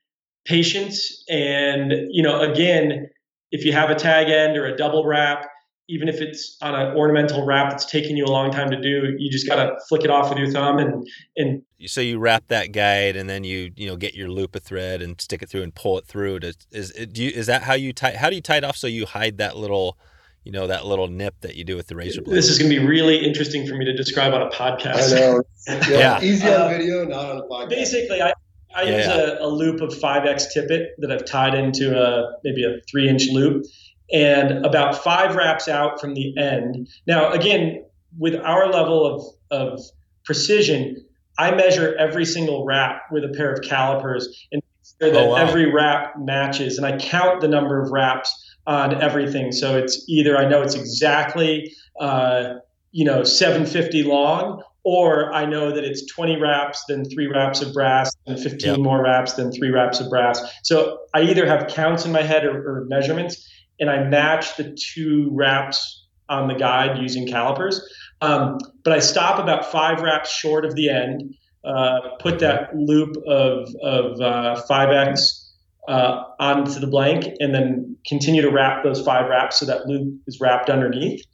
patience 0.45 1.23
and 1.29 1.93
you 2.09 2.23
know 2.23 2.39
again, 2.41 3.09
if 3.51 3.65
you 3.65 3.73
have 3.73 3.89
a 3.89 3.95
tag 3.95 4.29
end 4.29 4.57
or 4.57 4.65
a 4.65 4.75
double 4.75 5.05
wrap, 5.05 5.48
even 5.91 6.07
if 6.07 6.21
it's 6.21 6.55
on 6.61 6.75
an 6.75 6.95
ornamental 6.95 7.45
wrap 7.45 7.71
that's 7.71 7.85
taking 7.85 8.15
you 8.15 8.23
a 8.23 8.31
long 8.31 8.51
time 8.51 8.69
to 8.69 8.79
do, 8.79 9.15
you 9.17 9.29
just 9.31 9.47
gotta 9.47 9.75
flick 9.89 10.03
it 10.03 10.09
off 10.09 10.29
with 10.29 10.37
your 10.37 10.49
thumb 10.51 10.77
and 10.77 11.05
and 11.35 11.63
So 11.87 11.99
you 11.99 12.19
wrap 12.19 12.43
that 12.49 12.71
guide 12.71 13.15
and 13.15 13.29
then 13.29 13.43
you 13.43 13.71
you 13.75 13.87
know 13.87 13.95
get 13.95 14.13
your 14.13 14.29
loop 14.29 14.55
of 14.55 14.63
thread 14.63 15.01
and 15.01 15.19
stick 15.19 15.41
it 15.41 15.49
through 15.49 15.63
and 15.63 15.73
pull 15.73 15.97
it 15.97 16.05
through. 16.05 16.39
To, 16.41 16.53
is 16.71 16.91
it- 16.91 17.11
do 17.13 17.23
you, 17.23 17.31
is 17.31 17.47
that 17.47 17.63
how 17.63 17.73
you 17.73 17.91
tie? 17.91 18.15
How 18.15 18.29
do 18.29 18.35
you 18.35 18.41
tie 18.41 18.57
it 18.57 18.63
off 18.63 18.77
so 18.77 18.87
you 18.87 19.05
hide 19.05 19.37
that 19.39 19.57
little, 19.57 19.97
you 20.43 20.51
know, 20.51 20.67
that 20.67 20.85
little 20.85 21.07
nip 21.07 21.35
that 21.41 21.55
you 21.55 21.63
do 21.63 21.75
with 21.75 21.87
the 21.87 21.95
razor 21.95 22.21
blade? 22.21 22.37
this 22.37 22.49
is 22.49 22.59
going 22.59 22.71
to 22.71 22.79
be 22.79 22.85
really 22.85 23.17
interesting 23.25 23.65
for 23.67 23.75
me 23.75 23.83
to 23.85 23.93
describe 23.93 24.33
on 24.33 24.41
a 24.43 24.49
podcast. 24.49 25.13
I 25.15 25.19
know. 25.19 25.43
Yeah, 25.67 26.19
Yeah. 26.19 26.21
Easy 26.21 26.47
on 26.47 26.61
Uh, 26.61 26.67
video, 26.69 27.05
not 27.05 27.25
on 27.29 27.37
the 27.37 27.43
podcast. 27.43 27.69
Basically, 27.69 28.21
I, 28.21 28.33
I 28.75 28.83
Yeah, 28.83 28.97
use 28.97 29.05
yeah. 29.07 29.17
A, 29.39 29.45
a 29.45 29.47
loop 29.47 29.81
of 29.81 29.89
5x 29.89 30.51
tippet 30.53 30.91
that 30.99 31.11
I've 31.11 31.25
tied 31.25 31.53
into 31.55 31.99
a 31.99 32.33
maybe 32.43 32.63
a 32.63 32.79
three 32.89 33.07
inch 33.09 33.27
loop, 33.29 33.65
and 34.11 34.65
about 34.65 35.03
five 35.03 35.35
wraps 35.35 35.67
out 35.67 35.99
from 36.01 36.13
the 36.13 36.37
end. 36.37 36.87
Now, 37.07 37.31
again, 37.31 37.83
with 38.17 38.35
our 38.35 38.67
level 38.71 39.05
of, 39.05 39.23
of 39.51 39.79
precision, 40.25 41.05
I 41.37 41.51
measure 41.51 41.95
every 41.97 42.25
single 42.25 42.65
wrap 42.65 43.03
with 43.11 43.23
a 43.23 43.29
pair 43.29 43.51
of 43.53 43.61
calipers 43.61 44.27
and 44.51 44.61
make 44.61 45.11
sure 45.11 45.11
that 45.13 45.27
Oh, 45.27 45.29
wow. 45.31 45.35
every 45.35 45.71
wrap 45.71 46.13
matches, 46.19 46.77
and 46.77 46.85
I 46.85 46.97
count 46.97 47.41
the 47.41 47.47
number 47.47 47.81
of 47.81 47.91
wraps 47.91 48.33
on 48.67 49.01
everything. 49.01 49.51
So 49.51 49.77
it's 49.77 50.03
either 50.09 50.37
I 50.37 50.47
know 50.47 50.61
it's 50.61 50.75
exactly 50.75 51.71
uh, 51.99 52.55
you 52.91 53.05
know 53.05 53.23
750 53.23 54.03
long 54.03 54.61
or 54.83 55.31
I 55.33 55.45
know 55.45 55.71
that 55.71 55.83
it's 55.83 56.05
20 56.13 56.39
wraps, 56.41 56.83
then 56.87 57.03
three 57.05 57.27
wraps 57.27 57.61
of 57.61 57.73
brass, 57.73 58.11
then 58.25 58.37
15 58.37 58.69
Yep. 58.71 58.79
more 58.79 59.03
wraps, 59.03 59.33
then 59.33 59.51
three 59.51 59.69
wraps 59.69 59.99
of 59.99 60.09
brass. 60.09 60.41
So 60.63 60.99
I 61.13 61.21
either 61.23 61.45
have 61.45 61.67
counts 61.67 62.05
in 62.05 62.11
my 62.13 62.21
head 62.21 62.45
or, 62.45 62.55
or 62.81 62.85
measurements, 62.85 63.45
and 63.79 63.89
I 63.89 64.03
match 64.03 64.57
the 64.57 64.75
two 64.75 65.29
wraps 65.31 66.05
on 66.27 66.47
the 66.47 66.53
guide 66.53 66.97
using 67.01 67.27
calipers. 67.27 67.81
Um, 68.21 68.57
but 68.83 68.93
I 68.93 68.99
stop 68.99 69.39
about 69.39 69.71
five 69.71 70.01
wraps 70.01 70.31
short 70.31 70.65
of 70.65 70.75
the 70.75 70.89
end, 70.89 71.35
uh, 71.63 71.99
put 72.19 72.39
that 72.39 72.75
loop 72.75 73.15
of, 73.25 73.73
of 73.81 74.21
uh, 74.21 74.61
5x 74.69 75.45
uh, 75.87 76.23
onto 76.39 76.79
the 76.79 76.87
blank, 76.87 77.33
and 77.39 77.53
then 77.53 77.95
continue 78.05 78.41
to 78.41 78.51
wrap 78.51 78.83
those 78.83 79.01
five 79.01 79.29
wraps 79.29 79.59
so 79.59 79.65
that 79.65 79.87
loop 79.87 80.21
is 80.27 80.39
wrapped 80.39 80.69
underneath. 80.69 81.25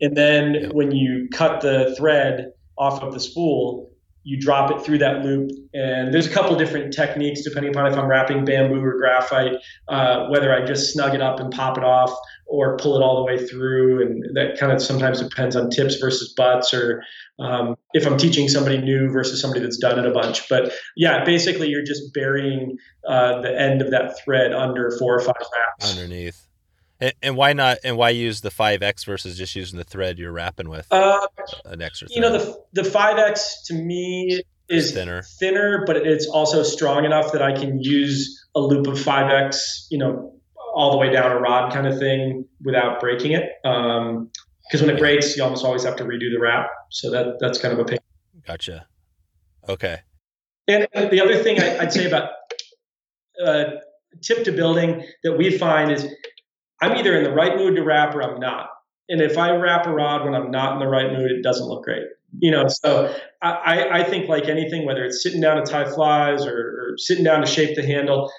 And 0.00 0.16
then 0.16 0.70
when 0.72 0.92
you 0.92 1.28
cut 1.32 1.62
the 1.62 1.94
thread 1.96 2.52
off 2.78 3.02
of 3.02 3.14
the 3.14 3.20
spool, 3.20 3.90
you 4.26 4.36
drop 4.36 4.72
it 4.72 4.84
through 4.84 4.98
that 4.98 5.24
loop. 5.24 5.52
And 5.72 6.12
there's 6.12 6.26
a 6.26 6.30
couple 6.30 6.56
different 6.56 6.92
techniques 6.92 7.42
depending 7.42 7.70
upon 7.70 7.86
if 7.86 7.96
I'm 7.96 8.08
wrapping 8.08 8.44
bamboo 8.44 8.82
or 8.82 8.98
graphite, 8.98 9.52
uh, 9.86 10.26
whether 10.26 10.52
I 10.52 10.64
just 10.64 10.92
snug 10.92 11.14
it 11.14 11.22
up 11.22 11.38
and 11.38 11.48
pop 11.52 11.78
it 11.78 11.84
off 11.84 12.12
or 12.46 12.76
pull 12.76 12.96
it 12.96 13.04
all 13.04 13.16
the 13.18 13.22
way 13.22 13.46
through. 13.46 14.02
And 14.02 14.24
that 14.34 14.58
kind 14.58 14.72
of 14.72 14.82
sometimes 14.82 15.22
depends 15.22 15.54
on 15.54 15.70
tips 15.70 15.94
versus 15.98 16.34
butts 16.36 16.74
or 16.74 17.04
um, 17.38 17.76
if 17.94 18.04
I'm 18.04 18.18
teaching 18.18 18.48
somebody 18.48 18.78
new 18.78 19.08
versus 19.10 19.40
somebody 19.40 19.60
that's 19.60 19.78
done 19.78 19.96
it 19.96 20.06
a 20.06 20.10
bunch. 20.10 20.48
But 20.48 20.72
yeah, 20.96 21.22
basically 21.24 21.68
you're 21.68 21.84
just 21.84 22.12
burying 22.12 22.76
uh, 23.08 23.40
the 23.42 23.60
end 23.60 23.80
of 23.80 23.92
that 23.92 24.18
thread 24.24 24.52
under 24.52 24.90
four 24.98 25.14
or 25.14 25.20
five 25.20 25.36
wraps. 25.38 25.96
underneath. 25.96 26.48
And, 27.00 27.12
and 27.22 27.36
why 27.36 27.52
not? 27.52 27.78
And 27.84 27.96
why 27.96 28.10
use 28.10 28.40
the 28.40 28.50
five 28.50 28.82
X 28.82 29.04
versus 29.04 29.36
just 29.36 29.54
using 29.54 29.78
the 29.78 29.84
thread 29.84 30.18
you're 30.18 30.32
wrapping 30.32 30.68
with 30.68 30.86
Uh, 30.90 31.26
an 31.64 31.82
extra? 31.82 32.08
you 32.10 32.20
know 32.20 32.32
the 32.32 32.58
the 32.72 32.88
5x 32.88 33.64
to 33.66 33.74
me 33.74 34.42
is 34.68 34.92
thinner. 34.92 35.22
thinner, 35.38 35.84
but 35.86 35.96
it's 35.96 36.26
also 36.26 36.62
strong 36.62 37.04
enough 37.04 37.32
that 37.32 37.42
I 37.42 37.52
can 37.52 37.80
use 37.80 38.44
a 38.54 38.60
loop 38.60 38.86
of 38.86 38.94
5x, 38.98 39.86
you 39.90 39.98
know, 39.98 40.32
all 40.74 40.90
the 40.90 40.96
way 40.96 41.10
down 41.10 41.30
a 41.30 41.38
rod 41.38 41.72
kind 41.72 41.86
of 41.86 41.98
thing 41.98 42.46
without 42.62 43.00
breaking 43.00 43.32
it. 43.32 43.44
Um, 43.64 44.30
because 44.66 44.84
when 44.84 44.94
it 44.94 44.98
breaks, 44.98 45.36
you 45.36 45.44
almost 45.44 45.64
always 45.64 45.84
have 45.84 45.94
to 45.96 46.04
redo 46.04 46.32
the 46.32 46.40
wrap. 46.40 46.68
So 46.90 47.10
that 47.10 47.36
that's 47.38 47.58
kind 47.58 47.72
of 47.72 47.78
a 47.80 47.84
pain. 47.84 47.98
Gotcha. 48.46 48.86
Okay. 49.68 50.00
And 50.66 50.88
the 50.94 51.20
other 51.20 51.36
thing 51.42 51.60
I, 51.60 51.78
would 51.78 51.92
say 51.92 52.06
about 52.06 52.30
uh, 53.44 53.64
tip 54.22 54.44
to 54.44 54.52
building 54.52 55.04
that 55.22 55.34
we 55.38 55.56
find 55.56 55.92
is 55.92 56.06
I'm 56.80 56.96
either 56.96 57.16
in 57.16 57.24
the 57.24 57.32
right 57.32 57.56
mood 57.56 57.76
to 57.76 57.82
wrap 57.82 58.14
or 58.14 58.22
I'm 58.22 58.40
not. 58.40 58.68
And 59.08 59.20
if 59.20 59.38
I 59.38 59.52
wrap 59.52 59.86
a 59.86 59.92
rod 59.92 60.24
when 60.24 60.34
I'm 60.34 60.50
not 60.50 60.74
in 60.74 60.78
the 60.80 60.88
right 60.88 61.12
mood, 61.12 61.30
it 61.30 61.42
doesn't 61.42 61.66
look 61.66 61.84
great. 61.84 62.04
You 62.40 62.50
know, 62.50 62.66
so 62.68 63.14
I, 63.40 64.00
I 64.00 64.04
think 64.04 64.28
like 64.28 64.46
anything, 64.46 64.84
whether 64.84 65.04
it's 65.04 65.22
sitting 65.22 65.40
down 65.40 65.64
to 65.64 65.70
tie 65.70 65.90
flies 65.90 66.44
or, 66.44 66.58
or 66.58 66.94
sitting 66.98 67.24
down 67.24 67.40
to 67.40 67.46
shape 67.46 67.76
the 67.76 67.86
handle, 67.86 68.30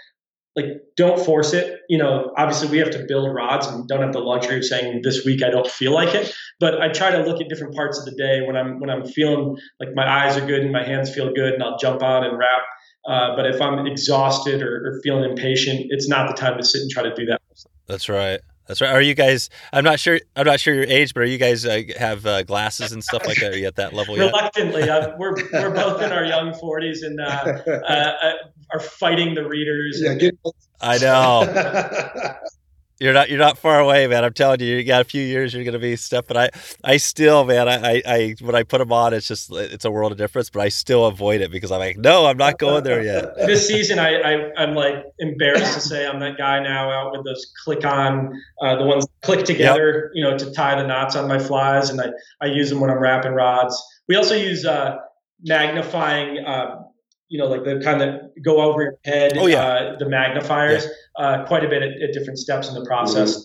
like 0.57 0.81
don't 0.97 1.23
force 1.23 1.53
it 1.53 1.81
you 1.87 1.97
know 1.97 2.33
obviously 2.35 2.67
we 2.67 2.79
have 2.79 2.89
to 2.89 3.05
build 3.07 3.33
rods 3.33 3.67
and 3.67 3.87
don't 3.87 4.01
have 4.01 4.11
the 4.11 4.19
luxury 4.19 4.57
of 4.57 4.65
saying 4.65 5.01
this 5.03 5.23
week 5.23 5.43
i 5.43 5.49
don't 5.49 5.67
feel 5.67 5.93
like 5.93 6.13
it 6.15 6.33
but 6.59 6.81
i 6.81 6.89
try 6.89 7.11
to 7.11 7.19
look 7.19 7.39
at 7.39 7.47
different 7.47 7.75
parts 7.75 7.99
of 7.99 8.05
the 8.05 8.11
day 8.11 8.41
when 8.45 8.57
i'm 8.57 8.79
when 8.79 8.89
i'm 8.89 9.05
feeling 9.05 9.55
like 9.79 9.89
my 9.93 10.09
eyes 10.09 10.35
are 10.35 10.45
good 10.45 10.61
and 10.61 10.73
my 10.73 10.83
hands 10.83 11.13
feel 11.13 11.31
good 11.31 11.53
and 11.53 11.63
i'll 11.63 11.77
jump 11.77 12.01
on 12.01 12.23
and 12.25 12.37
wrap 12.37 12.63
uh, 13.07 13.35
but 13.35 13.45
if 13.45 13.61
i'm 13.61 13.85
exhausted 13.85 14.61
or, 14.61 14.87
or 14.87 14.99
feeling 15.03 15.29
impatient 15.29 15.85
it's 15.89 16.09
not 16.09 16.27
the 16.27 16.33
time 16.33 16.57
to 16.57 16.63
sit 16.63 16.81
and 16.81 16.89
try 16.89 17.03
to 17.03 17.13
do 17.13 17.25
that 17.25 17.39
that's 17.87 18.09
right 18.09 18.39
that's 18.67 18.81
right. 18.81 18.91
Are 18.91 19.01
you 19.01 19.15
guys? 19.15 19.49
I'm 19.71 19.83
not 19.83 19.99
sure. 19.99 20.19
I'm 20.35 20.45
not 20.45 20.59
sure 20.59 20.73
your 20.73 20.83
age, 20.83 21.13
but 21.13 21.21
are 21.23 21.27
you 21.27 21.37
guys 21.37 21.65
uh, 21.65 21.83
have 21.97 22.25
uh, 22.25 22.43
glasses 22.43 22.91
and 22.91 23.01
stuff 23.01 23.25
like 23.25 23.37
that? 23.39 23.53
Are 23.53 23.57
you 23.57 23.65
at 23.65 23.77
that 23.77 23.93
level 23.93 24.17
yet? 24.17 24.25
Reluctantly, 24.25 24.89
uh, 24.89 25.15
we're 25.17 25.35
we're 25.53 25.73
both 25.73 26.01
in 26.01 26.11
our 26.11 26.25
young 26.25 26.51
40s 26.51 27.05
and 27.05 27.19
uh, 27.19 27.61
uh, 27.65 27.71
uh, 27.71 28.33
are 28.73 28.79
fighting 28.79 29.35
the 29.35 29.47
readers. 29.47 30.01
Yeah, 30.01 30.15
get- 30.15 30.37
I 30.81 30.97
know. 30.97 32.33
You're 32.99 33.13
not 33.13 33.29
you're 33.29 33.37
not 33.37 33.59
far 33.59 33.79
away, 33.79 34.07
man. 34.07 34.23
I'm 34.23 34.33
telling 34.33 34.59
you, 34.59 34.75
you 34.75 34.83
got 34.83 35.01
a 35.01 35.05
few 35.05 35.21
years. 35.21 35.53
You're 35.53 35.63
gonna 35.63 35.77
be 35.77 35.95
stuff. 35.95 36.25
But 36.27 36.37
I 36.37 36.49
I 36.83 36.97
still, 36.97 37.45
man. 37.45 37.69
I, 37.69 38.01
I 38.05 38.35
when 38.41 38.55
I 38.55 38.63
put 38.63 38.79
them 38.79 38.91
on, 38.91 39.13
it's 39.13 39.27
just 39.27 39.51
it's 39.51 39.85
a 39.85 39.91
world 39.91 40.11
of 40.11 40.17
difference. 40.17 40.49
But 40.49 40.61
I 40.61 40.69
still 40.69 41.05
avoid 41.05 41.41
it 41.41 41.51
because 41.51 41.71
I'm 41.71 41.79
like, 41.79 41.97
no, 41.97 42.25
I'm 42.25 42.37
not 42.37 42.57
going 42.57 42.83
there 42.83 43.03
yet. 43.03 43.35
this 43.37 43.67
season, 43.67 43.99
I, 43.99 44.15
I 44.15 44.51
I'm 44.57 44.73
like 44.73 45.05
embarrassed 45.19 45.75
to 45.75 45.81
say 45.81 46.07
I'm 46.07 46.19
that 46.21 46.37
guy 46.37 46.59
now 46.59 46.89
out 46.89 47.11
with 47.11 47.23
those 47.23 47.45
click 47.63 47.85
on 47.85 48.41
uh, 48.61 48.75
the 48.77 48.85
ones 48.85 49.05
click 49.21 49.45
together, 49.45 50.05
yep. 50.05 50.11
you 50.15 50.23
know, 50.23 50.35
to 50.35 50.51
tie 50.51 50.75
the 50.81 50.87
knots 50.87 51.15
on 51.15 51.27
my 51.27 51.37
flies, 51.37 51.91
and 51.91 52.01
I 52.01 52.07
I 52.41 52.47
use 52.47 52.71
them 52.71 52.79
when 52.79 52.89
I'm 52.89 52.99
wrapping 52.99 53.33
rods. 53.33 53.79
We 54.07 54.15
also 54.15 54.35
use 54.35 54.65
uh, 54.65 54.97
magnifying. 55.43 56.43
Uh, 56.43 56.83
you 57.29 57.37
know, 57.37 57.47
like 57.47 57.63
the 57.63 57.81
kind 57.83 57.99
that 58.01 58.31
go 58.43 58.61
over 58.61 58.81
your 58.81 58.93
head. 59.03 59.37
Oh 59.37 59.47
yeah, 59.47 59.63
uh, 59.63 59.97
the 59.97 60.09
magnifiers 60.09 60.85
yeah. 60.85 61.25
uh, 61.25 61.47
quite 61.47 61.63
a 61.63 61.69
bit 61.69 61.81
at, 61.81 62.01
at, 62.01 62.13
different 62.13 62.39
steps 62.39 62.69
in 62.69 62.75
the 62.75 62.85
process. 62.85 63.35
Mm-hmm. 63.35 63.43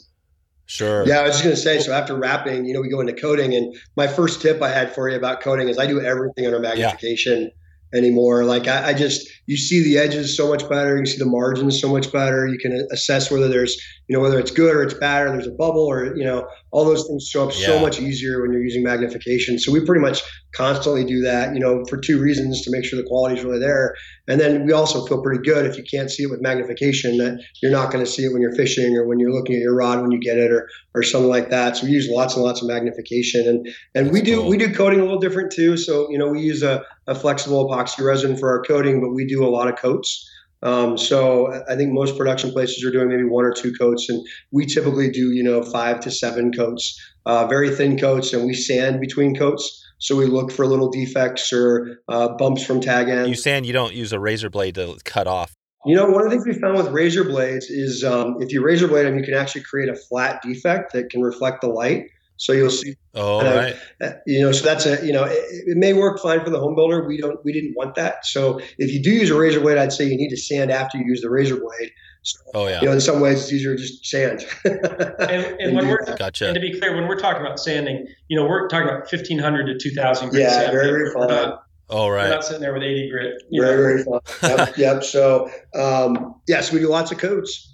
Sure. 0.67 1.07
Yeah, 1.07 1.19
I 1.19 1.23
was 1.25 1.33
just 1.33 1.45
going 1.45 1.57
to 1.57 1.61
say. 1.61 1.81
So 1.81 1.93
after 1.93 2.17
wrapping, 2.17 2.65
you 2.65 2.73
know, 2.73 2.81
we 2.81 2.89
go 2.89 3.01
into 3.01 3.13
coating, 3.13 3.55
and 3.55 3.75
my 3.97 4.07
first 4.07 4.41
tip 4.41 4.63
I 4.63 4.69
had 4.69 4.95
for 4.95 5.11
you 5.11 5.17
about 5.17 5.41
coating 5.41 5.69
is 5.69 5.79
I 5.79 5.87
do 5.87 6.01
everything 6.01 6.47
under 6.47 6.61
magnification. 6.61 7.43
Yeah 7.43 7.49
anymore. 7.95 8.45
Like 8.45 8.69
I, 8.69 8.89
I, 8.89 8.95
just 8.95 9.29
you 9.47 9.57
see 9.57 9.83
the 9.83 9.99
edges 9.99 10.37
so 10.37 10.49
much 10.49 10.69
better. 10.69 10.99
You 10.99 11.07
see 11.07 11.19
the 11.19 11.27
margins 11.27 11.81
so 11.81 11.91
much 11.91 12.11
better. 12.13 12.47
You 12.47 12.59
can 12.59 12.87
assess 12.91 13.31
whether 13.31 13.49
there's 13.49 13.81
you 14.13 14.19
know 14.19 14.23
whether 14.23 14.39
it's 14.39 14.51
good 14.51 14.75
or 14.75 14.83
it's 14.83 14.93
bad 14.93 15.23
or 15.27 15.31
there's 15.31 15.47
a 15.47 15.53
bubble 15.53 15.87
or 15.87 16.15
you 16.15 16.23
know 16.23 16.47
all 16.71 16.85
those 16.85 17.07
things 17.07 17.27
show 17.27 17.49
up 17.49 17.55
yeah. 17.55 17.65
so 17.65 17.81
much 17.81 17.99
easier 17.99 18.43
when 18.43 18.53
you're 18.53 18.63
using 18.63 18.83
magnification. 18.83 19.59
So 19.59 19.73
we 19.73 19.83
pretty 19.87 20.03
much 20.03 20.21
constantly 20.55 21.03
do 21.03 21.23
that. 21.23 21.55
You 21.55 21.61
know 21.61 21.83
for 21.89 21.97
two 21.97 22.21
reasons 22.21 22.61
to 22.61 22.71
make 22.71 22.85
sure 22.85 23.01
the 23.01 23.09
quality 23.09 23.37
is 23.39 23.43
really 23.43 23.59
there, 23.59 23.95
and 24.29 24.39
then 24.39 24.67
we 24.67 24.73
also 24.73 25.07
feel 25.07 25.23
pretty 25.23 25.43
good 25.43 25.65
if 25.65 25.79
you 25.79 25.85
can't 25.91 26.11
see 26.11 26.25
it 26.25 26.31
with 26.31 26.43
magnification 26.43 27.17
that 27.17 27.43
you're 27.63 27.73
not 27.73 27.91
going 27.91 28.05
to 28.05 28.11
see 28.11 28.23
it 28.25 28.35
when 28.35 28.43
you're 28.43 28.55
fishing 28.55 28.95
or 28.99 29.09
when 29.09 29.19
you're 29.19 29.33
looking 29.33 29.57
at 29.57 29.63
your 29.63 29.75
rod 29.75 30.03
when 30.03 30.11
you 30.11 30.21
get 30.21 30.37
it 30.37 30.53
or 30.53 30.69
or 30.95 31.03
something 31.03 31.31
like 31.31 31.49
that. 31.49 31.79
So 31.79 31.87
we 31.87 31.93
use 31.93 32.07
lots 32.11 32.35
and 32.35 32.45
lots 32.45 32.61
of 32.61 32.69
magnification 32.69 33.49
and 33.49 33.67
and 33.95 34.13
we 34.13 34.21
do 34.21 34.45
we 34.45 34.59
do 34.59 34.75
coating 34.75 35.01
a 35.01 35.05
little 35.05 35.21
different 35.21 35.53
too. 35.53 35.79
So 35.79 36.11
you 36.11 36.19
know 36.19 36.29
we 36.29 36.41
use 36.43 36.63
a, 36.63 36.85
a 37.07 37.15
flexible 37.15 37.67
epoxy 37.67 38.05
resin 38.05 38.37
for 38.37 38.51
our 38.51 38.63
coating, 38.63 39.01
but 39.01 39.15
we 39.15 39.27
do 39.27 39.43
a 39.43 39.49
lot 39.49 39.69
of 39.69 39.79
coats. 39.79 40.29
Um, 40.63 40.97
so 40.97 41.53
I 41.69 41.77
think 41.77 41.93
most 41.93 42.17
production 42.17 42.53
places 42.53 42.85
are 42.85 42.91
doing 42.91 43.09
maybe 43.09 43.25
one 43.25 43.45
or 43.45 43.53
two 43.53 43.73
coats, 43.73 44.09
and 44.09 44.25
we 44.53 44.67
typically 44.67 45.11
do 45.11 45.33
you 45.33 45.43
know 45.43 45.63
five 45.63 46.01
to 46.01 46.11
seven 46.11 46.53
coats, 46.53 47.01
uh, 47.27 47.47
very 47.47 47.75
thin 47.75 47.99
coats, 47.99 48.33
and 48.33 48.47
we 48.47 48.55
sand 48.55 49.01
between 49.01 49.35
coats. 49.35 49.81
So 49.99 50.17
we 50.17 50.27
look 50.27 50.51
for 50.51 50.67
little 50.67 50.91
defects 50.91 51.53
or 51.53 52.01
uh, 52.09 52.31
bumps 52.37 52.65
from 52.65 52.81
tag 52.81 53.09
ends. 53.09 53.29
You 53.29 53.37
sand, 53.37 53.67
you 53.67 53.73
don't 53.73 53.95
use 53.95 54.13
a 54.13 54.19
razor 54.19 54.51
blade 54.51 54.75
to 54.75 54.99
cut 55.05 55.29
off. 55.29 55.55
You 55.85 55.97
know, 55.97 56.07
one 56.07 56.25
of 56.25 56.25
the 56.25 56.31
things 56.31 56.47
we 56.47 56.61
found 56.61 56.77
with 56.77 56.89
razor 56.89 57.25
blades 57.25 57.67
is 57.67 58.05
um, 58.05 58.37
if 58.41 58.53
you 58.53 58.65
razor 58.65 58.87
blade 58.87 59.07
them, 59.07 59.19
you 59.19 59.25
can 59.25 59.35
actually 59.35 59.63
create 59.63 59.89
a 59.89 59.97
flat 59.97 60.41
defect 60.43 60.93
that 60.93 61.11
can 61.11 61.23
reflect 61.23 61.61
the 61.61 61.69
light. 61.69 62.05
So 62.37 62.53
you'll 62.53 62.71
see. 62.71 62.97
Oh, 63.15 63.41
uh, 63.41 63.55
right. 63.55 63.77
Uh, 64.01 64.15
you 64.27 64.41
know, 64.41 64.53
so 64.53 64.65
that's 64.65 64.87
a 64.87 65.05
you 65.07 65.13
know 65.13 65.25
it, 65.25 65.39
it, 65.67 65.77
may 65.77 65.93
work 65.93 66.19
fine 66.19 66.43
for 66.43 66.51
the 66.51 66.59
home 66.59 66.75
builder. 66.75 67.07
We 67.07 67.21
don't 67.21 67.39
we 67.45 67.53
didn't 67.53 67.75
want 67.77 67.95
that. 67.95 68.27
So 68.27 68.59
if 68.79 68.93
you 68.93 69.03
do 69.03 69.11
use 69.11 69.31
a 69.31 69.39
razor 69.39 69.61
blade, 69.61 69.79
I'd 69.79 69.93
say 69.93 70.05
you 70.07 70.17
need 70.17 70.31
to 70.31 70.37
sand 70.37 70.71
after 70.71 70.99
you 70.99 71.05
use 71.07 71.21
the 71.21 71.31
razor 71.31 71.57
blade. 71.57 71.93
So, 72.23 72.39
oh 72.55 72.69
yeah. 72.69 72.81
You 72.81 72.87
know, 72.87 72.93
in 72.93 73.01
some 73.01 73.21
ways 73.21 73.43
it's 73.43 73.53
easier 73.53 73.77
to 73.77 73.83
just 73.83 74.07
sand. 74.07 74.47
and, 74.65 75.61
and 75.61 75.77
when 75.77 75.89
we're 75.89 76.05
gotcha. 76.17 76.47
and 76.47 76.55
to 76.55 76.61
be 76.61 76.79
clear, 76.79 76.95
when 76.95 77.09
we're 77.09 77.19
talking 77.19 77.41
about 77.41 77.59
sanding, 77.59 78.07
you 78.29 78.37
know, 78.37 78.47
we're 78.47 78.69
talking 78.69 78.89
about 78.89 79.09
fifteen 79.11 79.39
hundred 79.39 79.67
to 79.67 79.79
two 79.79 79.95
thousand 79.95 80.31
grit. 80.31 80.43
Yeah, 80.43 80.71
very 80.71 80.91
very 80.91 81.13
fine. 81.13 81.55
Oh 81.91 82.09
right. 82.09 82.25
We're 82.25 82.31
not 82.31 82.45
sitting 82.45 82.63
there 82.63 82.73
with 82.73 82.83
eighty 82.83 83.11
grit. 83.11 83.43
Very 83.53 83.77
know. 83.77 83.83
very 83.83 84.05
fun. 84.05 84.21
Yep. 84.43 84.77
yep. 84.79 85.05
So 85.05 85.51
um, 85.75 86.37
yes, 86.49 86.73
we 86.73 86.79
do 86.79 86.89
lots 86.89 87.13
of 87.13 87.19
coats. 87.19 87.69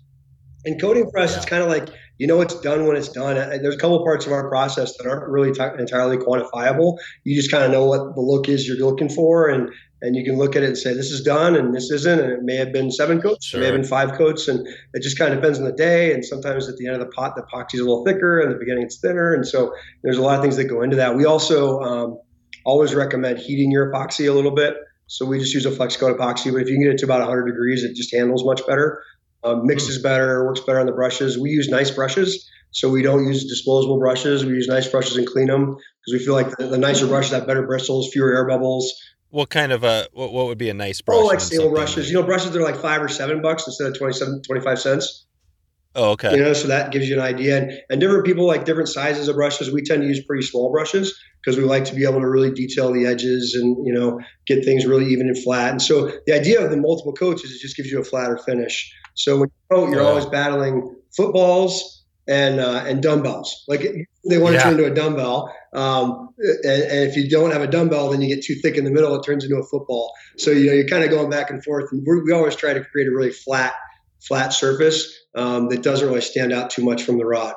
And 0.65 0.81
coating 0.81 1.09
for 1.11 1.21
us, 1.21 1.31
yeah. 1.31 1.37
it's 1.37 1.47
kind 1.47 1.63
of 1.63 1.69
like 1.69 1.89
you 2.19 2.27
know 2.27 2.41
it's 2.41 2.59
done 2.61 2.87
when 2.87 2.97
it's 2.97 3.09
done. 3.09 3.37
There's 3.37 3.77
a 3.77 3.79
couple 3.79 4.03
parts 4.05 4.27
of 4.27 4.33
our 4.33 4.49
process 4.49 4.97
that 4.97 5.07
aren't 5.09 5.29
really 5.29 5.53
t- 5.53 5.63
entirely 5.79 6.17
quantifiable. 6.17 6.99
You 7.25 7.35
just 7.35 7.51
kind 7.51 7.65
of 7.65 7.71
know 7.71 7.87
what 7.87 8.15
the 8.15 8.21
look 8.21 8.49
is 8.49 8.67
you're 8.67 8.77
looking 8.77 9.09
for, 9.09 9.49
and 9.49 9.71
and 10.03 10.15
you 10.15 10.25
can 10.25 10.37
look 10.37 10.55
at 10.55 10.63
it 10.63 10.67
and 10.67 10.79
say 10.79 10.95
this 10.95 11.11
is 11.11 11.23
done 11.23 11.57
and 11.57 11.75
this 11.75 11.91
isn't, 11.91 12.21
and 12.21 12.31
it 12.31 12.43
may 12.43 12.57
have 12.57 12.73
been 12.73 12.91
seven 12.91 13.21
coats, 13.21 13.47
sure. 13.47 13.59
it 13.59 13.63
may 13.63 13.67
have 13.67 13.77
been 13.77 13.89
five 13.89 14.13
coats, 14.13 14.47
and 14.47 14.67
it 14.95 15.03
just 15.03 15.19
kind 15.19 15.33
of 15.33 15.41
depends 15.41 15.59
on 15.59 15.65
the 15.65 15.73
day. 15.73 16.13
And 16.13 16.25
sometimes 16.25 16.69
at 16.69 16.77
the 16.77 16.87
end 16.87 16.95
of 16.95 17.01
the 17.01 17.13
pot, 17.13 17.35
the 17.35 17.43
epoxy 17.43 17.75
is 17.75 17.81
a 17.81 17.85
little 17.85 18.05
thicker, 18.05 18.41
and 18.41 18.53
the 18.53 18.59
beginning 18.59 18.85
it's 18.85 19.01
thinner, 19.01 19.35
and 19.35 19.47
so 19.47 19.73
there's 20.03 20.19
a 20.19 20.23
lot 20.23 20.37
of 20.37 20.43
things 20.43 20.57
that 20.57 20.65
go 20.65 20.83
into 20.83 20.97
that. 20.97 21.17
We 21.17 21.25
also 21.25 21.81
um, 21.81 22.19
always 22.65 22.95
recommend 22.95 23.39
heating 23.39 23.71
your 23.71 23.93
epoxy 23.93 24.29
a 24.29 24.33
little 24.33 24.55
bit. 24.55 24.75
So 25.11 25.25
we 25.25 25.39
just 25.39 25.55
use 25.55 25.65
a 25.65 25.71
flex 25.71 25.97
coat 25.97 26.19
epoxy, 26.19 26.53
but 26.53 26.61
if 26.61 26.69
you 26.69 26.75
can 26.75 26.83
get 26.83 26.93
it 26.93 26.99
to 26.99 27.07
about 27.07 27.21
100 27.21 27.47
degrees, 27.47 27.83
it 27.83 27.97
just 27.97 28.15
handles 28.15 28.45
much 28.45 28.61
better. 28.67 29.03
Um, 29.45 29.67
mixes 29.67 30.01
mm. 30.01 30.03
better, 30.03 30.45
works 30.45 30.61
better 30.61 30.81
on 30.81 30.87
the 30.87 30.93
brushes. 30.93 31.39
We 31.39 31.51
use 31.51 31.69
nice 31.69 31.91
brushes, 31.91 32.49
so 32.73 32.91
we 32.91 33.03
don't 33.03 33.27
use 33.27 33.45
disposable 33.45 33.99
brushes. 33.99 34.45
We 34.45 34.53
use 34.53 34.67
nice 34.67 34.89
brushes 34.89 35.17
and 35.17 35.27
clean 35.27 35.47
them 35.47 35.67
because 35.67 36.13
we 36.13 36.19
feel 36.19 36.35
like 36.35 36.51
the, 36.57 36.67
the, 36.67 36.79
nicer 36.79 37.07
brushes 37.07 37.33
have 37.33 37.47
better 37.47 37.67
bristles, 37.67 38.11
fewer 38.13 38.35
air 38.35 38.47
bubbles. 38.49 38.93
What 39.31 39.51
kind 39.51 39.73
of 39.73 39.85
a 39.85 40.09
what, 40.13 40.33
what 40.33 40.47
would 40.47 40.59
be 40.59 40.71
a 40.71 40.75
nice 40.75 41.01
brush? 41.01 41.19
Oh, 41.19 41.27
like 41.27 41.41
steel 41.41 41.71
brushes. 41.71 42.09
You 42.09 42.15
know, 42.15 42.23
brushes 42.25 42.51
that 42.51 42.59
are 42.59 42.65
like 42.65 42.81
five 42.81 43.01
or 43.03 43.09
seven 43.09 43.41
bucks 43.43 43.67
instead 43.67 43.87
of 43.89 43.99
27, 43.99 44.43
25 44.43 44.79
cents. 44.81 45.27
Oh, 45.95 46.11
okay. 46.13 46.33
You 46.33 46.43
know, 46.43 46.53
so 46.53 46.69
that 46.69 46.93
gives 46.93 47.09
you 47.09 47.17
an 47.17 47.23
idea. 47.23 47.59
And, 47.59 47.73
and 47.91 48.01
different 48.01 48.25
people 48.25 48.47
like 48.47 48.65
different 48.65 48.89
sizes 48.89 49.29
of 49.29 49.37
brushes. 49.37 49.73
We 49.73 49.83
tend 49.83 50.03
to 50.03 50.09
use 50.09 50.25
pretty 50.25 50.43
small 50.43 50.71
brushes 50.71 51.19
because 51.43 51.59
we 51.59 51.65
like 51.65 51.85
to 51.87 51.95
be 51.95 52.05
able 52.05 52.21
to 52.21 52.29
really 52.29 52.51
detail 52.51 52.93
the 52.93 53.07
edges 53.07 53.55
and 53.55 53.87
you 53.87 53.93
know 53.93 54.21
get 54.47 54.65
things 54.65 54.87
really 54.87 55.07
even 55.07 55.29
and 55.29 55.39
flat. 55.43 55.71
And 55.71 55.83
so 55.83 56.13
the 56.27 56.35
idea 56.35 56.65
of 56.65 56.71
the 56.71 56.77
multiple 56.77 57.13
coats 57.13 57.43
is 57.45 57.53
it 57.53 57.61
just 57.61 57.77
gives 57.77 57.91
you 57.91 58.01
a 58.01 58.05
flatter 58.05 58.39
finish. 58.39 58.93
So 59.19 59.37
when 59.39 59.49
you 59.49 59.77
coat, 59.77 59.91
you're 59.91 60.03
always 60.03 60.27
battling 60.27 60.95
footballs 61.17 62.05
and 62.29 62.61
uh, 62.61 62.85
and 62.87 63.03
dumbbells. 63.03 63.65
Like 63.67 63.81
they 64.29 64.39
want 64.39 64.55
to 64.55 64.59
yeah. 64.59 64.63
turn 64.65 64.73
into 64.75 64.87
a 64.87 64.95
dumbbell, 64.95 65.53
um, 65.75 66.29
and, 66.39 66.83
and, 66.83 67.11
if 67.11 67.17
you 67.17 67.29
don't 67.29 67.51
have 67.51 67.63
a 67.63 67.67
dumbbell, 67.67 68.11
then 68.11 68.21
you 68.21 68.35
get 68.35 68.45
too 68.45 68.55
thick 68.55 68.77
in 68.77 68.85
the 68.85 68.91
middle. 68.91 69.15
It 69.17 69.25
turns 69.25 69.45
into 69.45 69.57
a 69.57 69.65
football. 69.65 70.13
So 70.37 70.51
you 70.51 70.67
know 70.67 70.73
you're 70.73 70.87
kind 70.87 71.03
of 71.03 71.11
going 71.11 71.31
back 71.31 71.51
and 71.51 71.63
forth. 71.65 71.91
And 71.91 72.07
we 72.07 72.33
always 72.33 72.55
try 72.55 72.73
to 72.75 72.85
create 72.85 73.09
a 73.09 73.11
really 73.11 73.33
flat 73.33 73.75
flat 74.21 74.53
surface 74.53 75.13
um, 75.35 75.69
that 75.69 75.83
doesn't 75.83 76.07
really 76.07 76.21
stand 76.21 76.53
out 76.53 76.71
too 76.71 76.85
much 76.85 77.03
from 77.03 77.19
the 77.19 77.25
rod. 77.25 77.55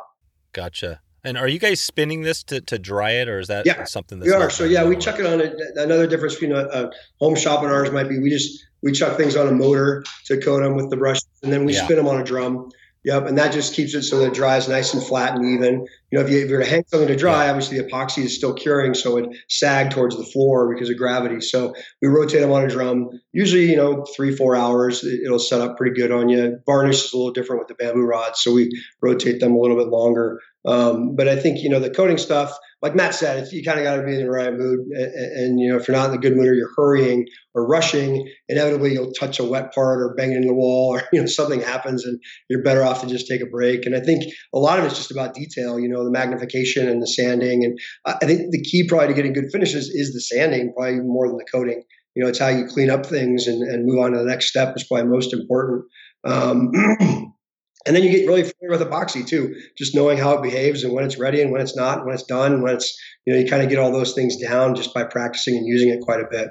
Gotcha. 0.54 1.02
And 1.24 1.38
are 1.38 1.48
you 1.48 1.60
guys 1.60 1.80
spinning 1.80 2.22
this 2.22 2.44
to, 2.46 2.62
to 2.62 2.80
dry 2.80 3.12
it, 3.12 3.30
or 3.30 3.40
is 3.40 3.48
that 3.48 3.66
yeah, 3.66 3.84
something 3.84 4.20
that's 4.20 4.28
we 4.28 4.36
are? 4.36 4.50
So 4.50 4.64
yeah, 4.64 4.86
we 4.86 4.96
chuck 4.96 5.20
it 5.20 5.26
on. 5.26 5.40
A, 5.40 5.54
another 5.76 6.08
difference 6.08 6.34
between 6.34 6.54
a, 6.54 6.64
a, 6.64 6.92
home 7.20 7.36
shop 7.36 7.62
and 7.62 7.72
ours 7.72 7.92
might 7.92 8.10
be 8.10 8.20
we 8.20 8.30
just 8.30 8.66
we 8.82 8.92
chuck 8.92 9.18
things 9.18 9.36
on 9.36 9.48
a 9.48 9.52
motor 9.52 10.04
to 10.26 10.38
coat 10.42 10.62
them 10.62 10.76
with 10.76 10.90
the 10.90 10.98
brush, 10.98 11.20
and 11.44 11.54
then 11.54 11.66
we 11.66 11.76
yeah. 11.76 11.84
spin 11.84 11.98
them 11.98 12.08
on 12.08 12.20
a 12.20 12.24
drum. 12.24 12.70
Yep, 13.04 13.26
and 13.26 13.38
that 13.40 13.52
just 13.52 13.74
keeps 13.74 13.96
it 13.96 14.04
so 14.04 14.20
that 14.20 14.28
it 14.28 14.34
dries 14.36 14.70
nice 14.70 14.94
and 14.94 15.04
flat 15.04 15.36
and 15.36 15.44
even. 15.56 15.88
you 16.12 16.20
know, 16.20 16.22
if 16.24 16.30
you, 16.30 16.38
if 16.38 16.50
you 16.50 16.56
were 16.56 16.64
to 16.64 16.70
hang 16.70 16.84
something 16.86 17.08
to 17.08 17.16
dry, 17.16 17.50
obviously 17.50 17.80
the 17.80 17.86
epoxy 17.86 18.24
is 18.24 18.36
still 18.36 18.54
curing, 18.54 18.94
so 18.94 19.18
it 19.18 19.26
sag 19.50 19.90
towards 19.90 20.16
the 20.16 20.24
floor 20.24 20.72
because 20.72 20.88
of 20.88 20.98
gravity. 20.98 21.42
So 21.42 21.74
we 22.00 22.10
rotate 22.10 22.42
them 22.42 22.52
on 22.52 22.64
a 22.64 22.68
drum. 22.68 23.10
Usually, 23.34 23.72
you 23.72 23.76
know, 23.76 24.06
three 24.16 24.36
four 24.36 24.56
hours. 24.56 25.04
It'll 25.04 25.40
set 25.40 25.62
up 25.62 25.78
pretty 25.78 26.00
good 26.00 26.12
on 26.12 26.30
you. 26.30 26.60
Varnish 26.68 27.06
is 27.06 27.14
a 27.14 27.18
little 27.18 27.34
different 27.34 27.62
with 27.62 27.70
the 27.70 27.76
bamboo 27.76 28.06
rods, 28.06 28.40
so 28.40 28.54
we 28.54 28.70
rotate 29.02 29.40
them 29.40 29.54
a 29.54 29.60
little 29.60 29.78
bit 29.78 29.88
longer. 29.88 30.40
Um, 30.66 31.16
but 31.16 31.28
I 31.28 31.36
think 31.36 31.60
you 31.60 31.70
know 31.70 31.80
the 31.80 31.90
coating 31.90 32.18
stuff 32.18 32.58
like 32.82 32.96
Matt 32.96 33.14
said, 33.14 33.48
you 33.52 33.64
kind 33.64 33.78
of 33.78 33.86
got 33.86 33.98
to 33.98 34.04
be 34.04 34.16
in 34.16 34.24
the 34.24 34.32
right 34.32 34.54
mood. 34.54 34.80
And, 34.80 35.14
and, 35.16 35.60
you 35.60 35.70
know, 35.70 35.78
if 35.78 35.88
you're 35.88 35.96
not 35.96 36.08
in 36.08 36.12
the 36.12 36.18
good 36.18 36.36
mood 36.36 36.48
or 36.48 36.56
you're 36.56 36.74
hurrying 36.76 37.28
or 37.54 37.68
rushing, 37.68 38.28
inevitably 38.50 38.94
you'll 38.94 39.12
touch 39.12 39.40
a 39.40 39.44
wet 39.44 39.72
part 39.74 40.02
or 40.02 40.16
bang 40.16 40.32
it 40.32 40.38
in 40.38 40.48
the 40.48 40.54
wall 40.54 40.96
or, 40.96 41.04
you 41.14 41.20
know, 41.20 41.28
something 41.28 41.62
happens 41.62 42.06
and 42.06 42.20
you're 42.50 42.64
better 42.64 42.84
off 42.84 43.02
to 43.02 43.08
just 43.08 43.28
take 43.28 43.42
a 43.42 43.46
break. 43.46 43.86
And 43.86 43.96
I 43.96 44.00
think 44.00 44.24
a 44.54 44.58
lot 44.58 44.80
of 44.80 44.86
it's 44.86 44.98
just 44.98 45.12
about 45.12 45.36
detail, 45.36 45.80
you 45.80 45.88
know, 45.88 46.04
the 46.04 46.12
magnification 46.12 46.90
and 46.90 47.02
the 47.02 47.08
sanding. 47.08 47.64
And 47.64 47.80
I 48.06 48.26
think 48.26 48.52
the 48.52 48.64
key 48.64 48.88
probably 48.88 49.10
to 49.10 49.14
getting 49.14 49.34
good 49.34 49.52
finishes 49.52 49.90
is 49.90 50.14
the 50.14 50.22
sanding, 50.22 50.74
probably 50.76 51.02
more 51.02 51.28
than 51.28 51.38
the 51.38 51.46
coating. 51.52 51.84
You 52.16 52.24
know, 52.24 52.30
it's 52.30 52.40
how 52.40 52.50
you 52.50 52.66
clean 52.66 52.90
up 52.90 53.06
things 53.06 53.48
and, 53.48 53.62
and 53.62 53.86
move 53.86 54.00
on 54.00 54.12
to 54.12 54.18
the 54.18 54.26
next 54.26 54.50
step 54.50 54.76
is 54.76 54.86
probably 54.86 55.08
most 55.08 55.34
important. 55.34 55.86
Um, 56.26 56.72
And 57.86 57.96
then 57.96 58.04
you 58.04 58.12
get 58.12 58.28
really 58.28 58.44
familiar 58.44 58.78
with 58.78 58.88
epoxy 58.88 59.26
too, 59.26 59.56
just 59.78 59.96
knowing 59.96 60.18
how 60.18 60.38
it 60.38 60.44
behaves 60.44 60.84
and 60.84 60.94
when 60.94 61.04
it's 61.04 61.18
ready 61.18 61.42
and 61.42 61.52
when 61.52 61.62
it's 61.62 61.76
not, 61.76 61.98
and 61.98 62.06
when 62.06 62.14
it's 62.14 62.24
done, 62.24 62.54
and 62.54 62.64
when 62.64 62.76
it's 62.76 62.96
you 63.26 63.34
know 63.34 63.40
you 63.40 63.50
kind 63.50 63.64
of 63.64 63.70
get 63.70 63.80
all 63.80 63.92
those 63.92 64.14
things 64.14 64.38
down 64.38 64.76
just 64.76 64.94
by 64.94 65.04
practicing 65.04 65.58
and 65.58 65.68
using 65.68 65.90
it 65.90 66.02
quite 66.02 66.20
a 66.20 66.28
bit. 66.30 66.50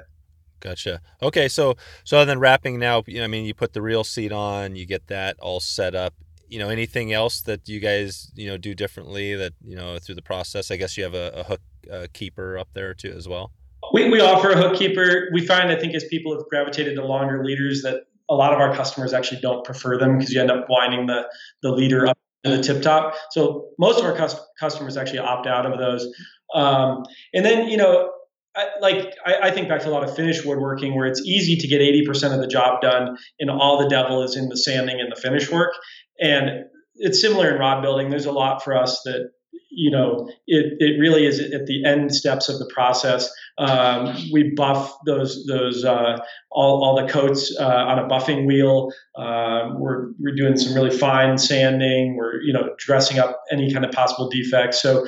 Gotcha. 0.59 1.01
Okay, 1.21 1.47
so 1.47 1.75
so 2.03 2.17
other 2.17 2.25
than 2.25 2.39
wrapping 2.39 2.79
now, 2.79 3.03
you 3.07 3.19
know, 3.19 3.23
I 3.23 3.27
mean, 3.27 3.45
you 3.45 3.53
put 3.53 3.73
the 3.73 3.81
reel 3.81 4.03
seat 4.03 4.31
on, 4.31 4.75
you 4.75 4.85
get 4.85 5.07
that 5.07 5.37
all 5.39 5.59
set 5.59 5.95
up. 5.95 6.13
You 6.47 6.59
know, 6.59 6.69
anything 6.69 7.13
else 7.13 7.41
that 7.43 7.67
you 7.67 7.79
guys 7.79 8.31
you 8.35 8.47
know 8.47 8.57
do 8.57 8.75
differently 8.75 9.35
that 9.35 9.53
you 9.63 9.75
know 9.75 9.99
through 9.99 10.15
the 10.15 10.21
process? 10.21 10.69
I 10.69 10.75
guess 10.75 10.97
you 10.97 11.03
have 11.03 11.15
a, 11.15 11.31
a 11.33 11.43
hook 11.43 11.61
uh, 11.91 12.07
keeper 12.13 12.57
up 12.57 12.69
there 12.73 12.93
too 12.93 13.13
as 13.17 13.27
well. 13.27 13.51
We, 13.93 14.09
we 14.09 14.21
offer 14.21 14.51
a 14.51 14.57
hook 14.57 14.75
keeper. 14.77 15.29
We 15.33 15.45
find 15.45 15.71
I 15.71 15.75
think 15.75 15.95
as 15.95 16.03
people 16.05 16.33
have 16.33 16.47
gravitated 16.49 16.95
to 16.95 17.05
longer 17.05 17.43
leaders 17.43 17.81
that 17.81 18.03
a 18.31 18.35
lot 18.35 18.53
of 18.53 18.59
our 18.59 18.73
customers 18.73 19.13
actually 19.13 19.41
don't 19.41 19.63
prefer 19.65 19.97
them 19.97 20.17
because 20.17 20.33
you 20.33 20.39
end 20.41 20.49
up 20.49 20.65
winding 20.69 21.05
the, 21.05 21.27
the 21.61 21.69
leader 21.69 22.07
up 22.07 22.17
to 22.45 22.55
the 22.55 22.63
tip 22.63 22.81
top. 22.81 23.13
So 23.31 23.67
most 23.77 23.99
of 23.99 24.05
our 24.05 24.15
cus- 24.15 24.39
customers 24.59 24.95
actually 24.97 25.19
opt 25.19 25.47
out 25.47 25.65
of 25.65 25.77
those. 25.77 26.07
Um, 26.55 27.03
and 27.33 27.45
then, 27.45 27.67
you 27.67 27.77
know, 27.77 28.09
I, 28.55 28.67
like 28.81 29.13
I, 29.25 29.35
I, 29.43 29.51
think 29.51 29.69
back 29.69 29.81
to 29.81 29.89
a 29.89 29.91
lot 29.91 30.03
of 30.03 30.13
finish 30.13 30.43
woodworking 30.43 30.95
where 30.95 31.05
it's 31.05 31.21
easy 31.21 31.55
to 31.55 31.67
get 31.67 31.79
80% 31.79 32.33
of 32.33 32.41
the 32.41 32.47
job 32.47 32.81
done 32.81 33.17
and 33.39 33.49
all 33.49 33.81
the 33.81 33.87
devil 33.87 34.23
is 34.23 34.35
in 34.35 34.49
the 34.49 34.57
sanding 34.57 34.99
and 34.99 35.11
the 35.11 35.15
finish 35.15 35.49
work. 35.49 35.73
And 36.19 36.65
it's 36.95 37.21
similar 37.21 37.53
in 37.53 37.59
rod 37.59 37.81
building. 37.81 38.09
There's 38.09 38.25
a 38.25 38.31
lot 38.31 38.63
for 38.63 38.75
us 38.75 39.01
that 39.05 39.29
you 39.71 39.89
know, 39.89 40.29
it, 40.47 40.73
it 40.79 40.99
really 40.99 41.25
is 41.25 41.39
at 41.39 41.65
the 41.65 41.85
end 41.85 42.13
steps 42.13 42.49
of 42.49 42.59
the 42.59 42.69
process. 42.73 43.31
Um, 43.57 44.15
we 44.31 44.53
buff 44.55 44.95
those 45.05 45.45
those 45.45 45.83
uh, 45.83 46.17
all, 46.51 46.83
all 46.83 46.95
the 46.95 47.11
coats 47.11 47.55
uh, 47.59 47.65
on 47.65 47.99
a 47.99 48.07
buffing 48.07 48.45
wheel. 48.45 48.91
Uh, 49.15 49.71
we're 49.77 50.11
we're 50.19 50.35
doing 50.35 50.57
some 50.57 50.73
really 50.73 50.95
fine 50.95 51.37
sanding. 51.37 52.15
We're 52.15 52.41
you 52.41 52.53
know 52.53 52.73
dressing 52.77 53.19
up 53.19 53.41
any 53.51 53.71
kind 53.71 53.85
of 53.85 53.91
possible 53.91 54.29
defects. 54.29 54.81
So 54.81 55.05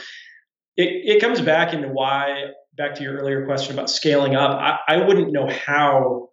it 0.78 1.16
it 1.16 1.22
comes 1.22 1.42
back 1.42 1.74
into 1.74 1.88
why 1.88 2.46
back 2.76 2.96
to 2.96 3.04
your 3.04 3.18
earlier 3.18 3.46
question 3.46 3.74
about 3.74 3.90
scaling 3.90 4.36
up. 4.36 4.52
I, 4.60 4.78
I 4.88 4.98
wouldn't 5.06 5.32
know 5.32 5.48
how 5.48 6.30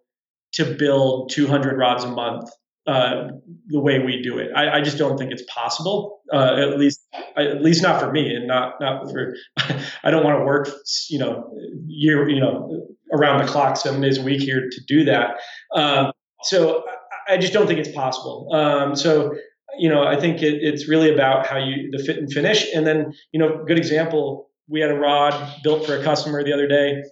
to 0.53 0.65
build 0.65 1.31
200 1.31 1.77
rods 1.77 2.03
a 2.03 2.09
month 2.09 2.49
uh, 2.87 3.27
the 3.67 3.79
way 3.79 3.99
we 3.99 4.21
do 4.21 4.39
it. 4.39 4.49
I, 4.55 4.77
I, 4.77 4.81
just 4.81 4.97
don't 4.97 5.17
think 5.17 5.31
it's 5.31 5.43
possible. 5.43 6.21
Uh, 6.33 6.55
at 6.57 6.79
least, 6.79 7.01
at 7.37 7.61
least 7.61 7.83
not 7.83 7.99
for 7.99 8.11
me, 8.11 8.33
and 8.33 8.47
not 8.47 8.81
not 8.81 9.09
for. 9.11 9.35
I 10.03 10.09
don't 10.09 10.23
want 10.23 10.39
to 10.39 10.45
work, 10.45 10.67
you 11.09 11.19
know, 11.19 11.53
year, 11.85 12.27
you 12.27 12.39
know, 12.39 12.87
around 13.13 13.45
the 13.45 13.51
clock, 13.51 13.77
seven 13.77 14.01
days 14.01 14.17
a 14.17 14.23
week 14.23 14.41
here 14.41 14.67
to 14.71 14.81
do 14.87 15.05
that. 15.05 15.35
Um, 15.75 16.11
so 16.43 16.83
I 17.27 17.37
just 17.37 17.53
don't 17.53 17.67
think 17.67 17.79
it's 17.79 17.91
possible. 17.91 18.49
Um, 18.51 18.95
so 18.95 19.35
you 19.77 19.87
know, 19.87 20.03
I 20.03 20.19
think 20.19 20.41
it, 20.41 20.55
it's 20.61 20.87
really 20.89 21.13
about 21.13 21.45
how 21.45 21.57
you 21.57 21.89
the 21.91 22.03
fit 22.03 22.17
and 22.17 22.31
finish, 22.31 22.65
and 22.73 22.85
then 22.87 23.13
you 23.31 23.39
know, 23.39 23.63
good 23.67 23.77
example. 23.77 24.49
We 24.67 24.79
had 24.79 24.89
a 24.89 24.95
rod 24.95 25.33
built 25.63 25.85
for 25.85 25.95
a 25.97 26.03
customer 26.03 26.43
the 26.43 26.53
other 26.53 26.67
day, 26.67 27.03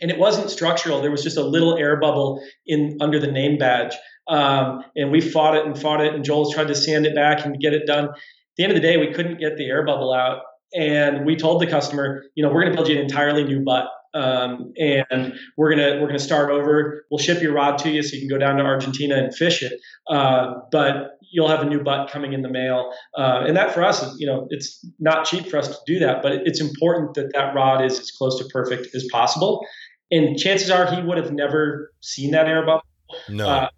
and 0.00 0.10
it 0.10 0.18
wasn't 0.18 0.50
structural. 0.50 1.00
There 1.00 1.10
was 1.10 1.22
just 1.22 1.36
a 1.36 1.42
little 1.44 1.76
air 1.76 1.96
bubble 2.00 2.42
in 2.66 2.98
under 3.00 3.20
the 3.20 3.30
name 3.30 3.58
badge 3.58 3.94
um, 4.28 4.84
and 4.96 5.10
we 5.10 5.20
fought 5.20 5.56
it 5.56 5.66
and 5.66 5.78
fought 5.78 6.00
it, 6.00 6.14
and 6.14 6.24
Joel's 6.24 6.54
tried 6.54 6.68
to 6.68 6.74
sand 6.74 7.06
it 7.06 7.14
back 7.14 7.44
and 7.44 7.58
get 7.60 7.72
it 7.74 7.86
done. 7.86 8.06
At 8.06 8.14
the 8.56 8.64
end 8.64 8.72
of 8.72 8.76
the 8.76 8.86
day, 8.86 8.96
we 8.96 9.12
couldn't 9.12 9.38
get 9.38 9.56
the 9.56 9.66
air 9.66 9.84
bubble 9.84 10.12
out. 10.12 10.42
And 10.74 11.24
we 11.24 11.36
told 11.36 11.60
the 11.60 11.66
customer, 11.66 12.24
you 12.34 12.42
know, 12.42 12.52
we're 12.52 12.62
going 12.62 12.72
to 12.72 12.76
build 12.76 12.88
you 12.88 12.96
an 12.96 13.02
entirely 13.02 13.44
new 13.44 13.60
butt. 13.60 13.88
Um, 14.14 14.72
and 14.78 15.34
we're 15.56 15.70
gonna 15.70 16.00
we're 16.00 16.06
gonna 16.06 16.20
start 16.20 16.48
over. 16.48 17.04
We'll 17.10 17.18
ship 17.18 17.42
your 17.42 17.52
rod 17.52 17.78
to 17.78 17.90
you 17.90 18.00
so 18.00 18.14
you 18.14 18.20
can 18.20 18.28
go 18.28 18.38
down 18.38 18.58
to 18.58 18.62
Argentina 18.62 19.16
and 19.16 19.34
fish 19.34 19.60
it. 19.60 19.72
Uh, 20.08 20.54
but 20.70 21.18
you'll 21.32 21.48
have 21.48 21.62
a 21.62 21.64
new 21.64 21.82
butt 21.82 22.10
coming 22.10 22.32
in 22.32 22.42
the 22.42 22.48
mail, 22.48 22.92
uh, 23.18 23.42
and 23.44 23.56
that 23.56 23.74
for 23.74 23.82
us 23.82 24.04
is 24.04 24.14
you 24.20 24.26
know 24.28 24.46
it's 24.50 24.86
not 25.00 25.24
cheap 25.24 25.48
for 25.48 25.56
us 25.56 25.66
to 25.66 25.76
do 25.84 25.98
that, 25.98 26.22
but 26.22 26.30
it's 26.32 26.60
important 26.60 27.14
that 27.14 27.32
that 27.34 27.56
rod 27.56 27.84
is 27.84 27.98
as 27.98 28.12
close 28.12 28.38
to 28.38 28.44
perfect 28.52 28.94
as 28.94 29.04
possible. 29.10 29.66
And 30.12 30.38
chances 30.38 30.70
are 30.70 30.86
he 30.86 31.02
would 31.02 31.18
have 31.18 31.32
never 31.32 31.92
seen 32.00 32.30
that 32.30 32.46
air 32.46 32.64
bubble. 32.64 32.82
No. 33.28 33.48
Uh, 33.48 33.68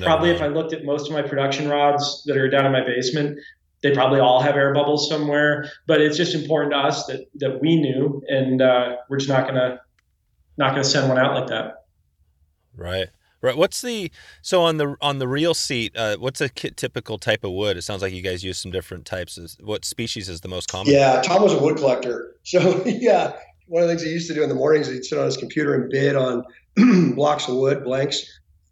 probably 0.00 0.30
if 0.30 0.40
I 0.40 0.48
looked 0.48 0.72
at 0.72 0.84
most 0.84 1.08
of 1.08 1.12
my 1.12 1.22
production 1.22 1.68
rods 1.68 2.22
that 2.26 2.36
are 2.36 2.48
down 2.48 2.66
in 2.66 2.72
my 2.72 2.84
basement, 2.84 3.38
they 3.82 3.92
probably 3.92 4.20
all 4.20 4.40
have 4.40 4.56
air 4.56 4.72
bubbles 4.72 5.08
somewhere. 5.08 5.70
But 5.86 6.00
it's 6.00 6.16
just 6.16 6.34
important 6.34 6.72
to 6.72 6.78
us 6.78 7.06
that 7.06 7.26
that 7.36 7.60
we 7.60 7.76
knew, 7.76 8.22
and 8.28 8.62
uh, 8.62 8.96
we're 9.08 9.18
just 9.18 9.28
not 9.28 9.46
gonna 9.46 9.80
not 10.56 10.70
gonna 10.70 10.84
send 10.84 11.08
one 11.08 11.18
out 11.18 11.34
like 11.34 11.48
that. 11.48 11.84
Right. 12.76 13.08
Right. 13.42 13.56
What's 13.56 13.82
the 13.82 14.12
so 14.40 14.62
on 14.62 14.76
the 14.76 14.94
on 15.00 15.18
the 15.18 15.26
reel 15.26 15.52
seat? 15.52 15.96
Uh, 15.96 16.16
what's 16.16 16.40
a 16.40 16.48
typical 16.48 17.18
type 17.18 17.42
of 17.42 17.50
wood? 17.50 17.76
It 17.76 17.82
sounds 17.82 18.00
like 18.00 18.12
you 18.12 18.22
guys 18.22 18.44
use 18.44 18.56
some 18.56 18.70
different 18.70 19.04
types. 19.04 19.36
Of, 19.36 19.50
What 19.60 19.84
species 19.84 20.28
is 20.28 20.42
the 20.42 20.48
most 20.48 20.68
common? 20.68 20.92
Yeah, 20.92 21.20
Tom 21.22 21.42
was 21.42 21.52
a 21.52 21.58
wood 21.60 21.76
collector, 21.76 22.36
so 22.44 22.82
yeah. 22.86 23.32
One 23.66 23.82
of 23.82 23.88
the 23.88 23.94
things 23.94 24.04
he 24.04 24.10
used 24.10 24.28
to 24.28 24.34
do 24.34 24.42
in 24.42 24.48
the 24.48 24.54
mornings, 24.54 24.88
he'd 24.88 25.04
sit 25.04 25.18
on 25.18 25.24
his 25.24 25.36
computer 25.36 25.74
and 25.74 25.88
bid 25.88 26.14
on 26.14 26.44
blocks 27.14 27.48
of 27.48 27.56
wood, 27.56 27.84
blanks, 27.84 28.22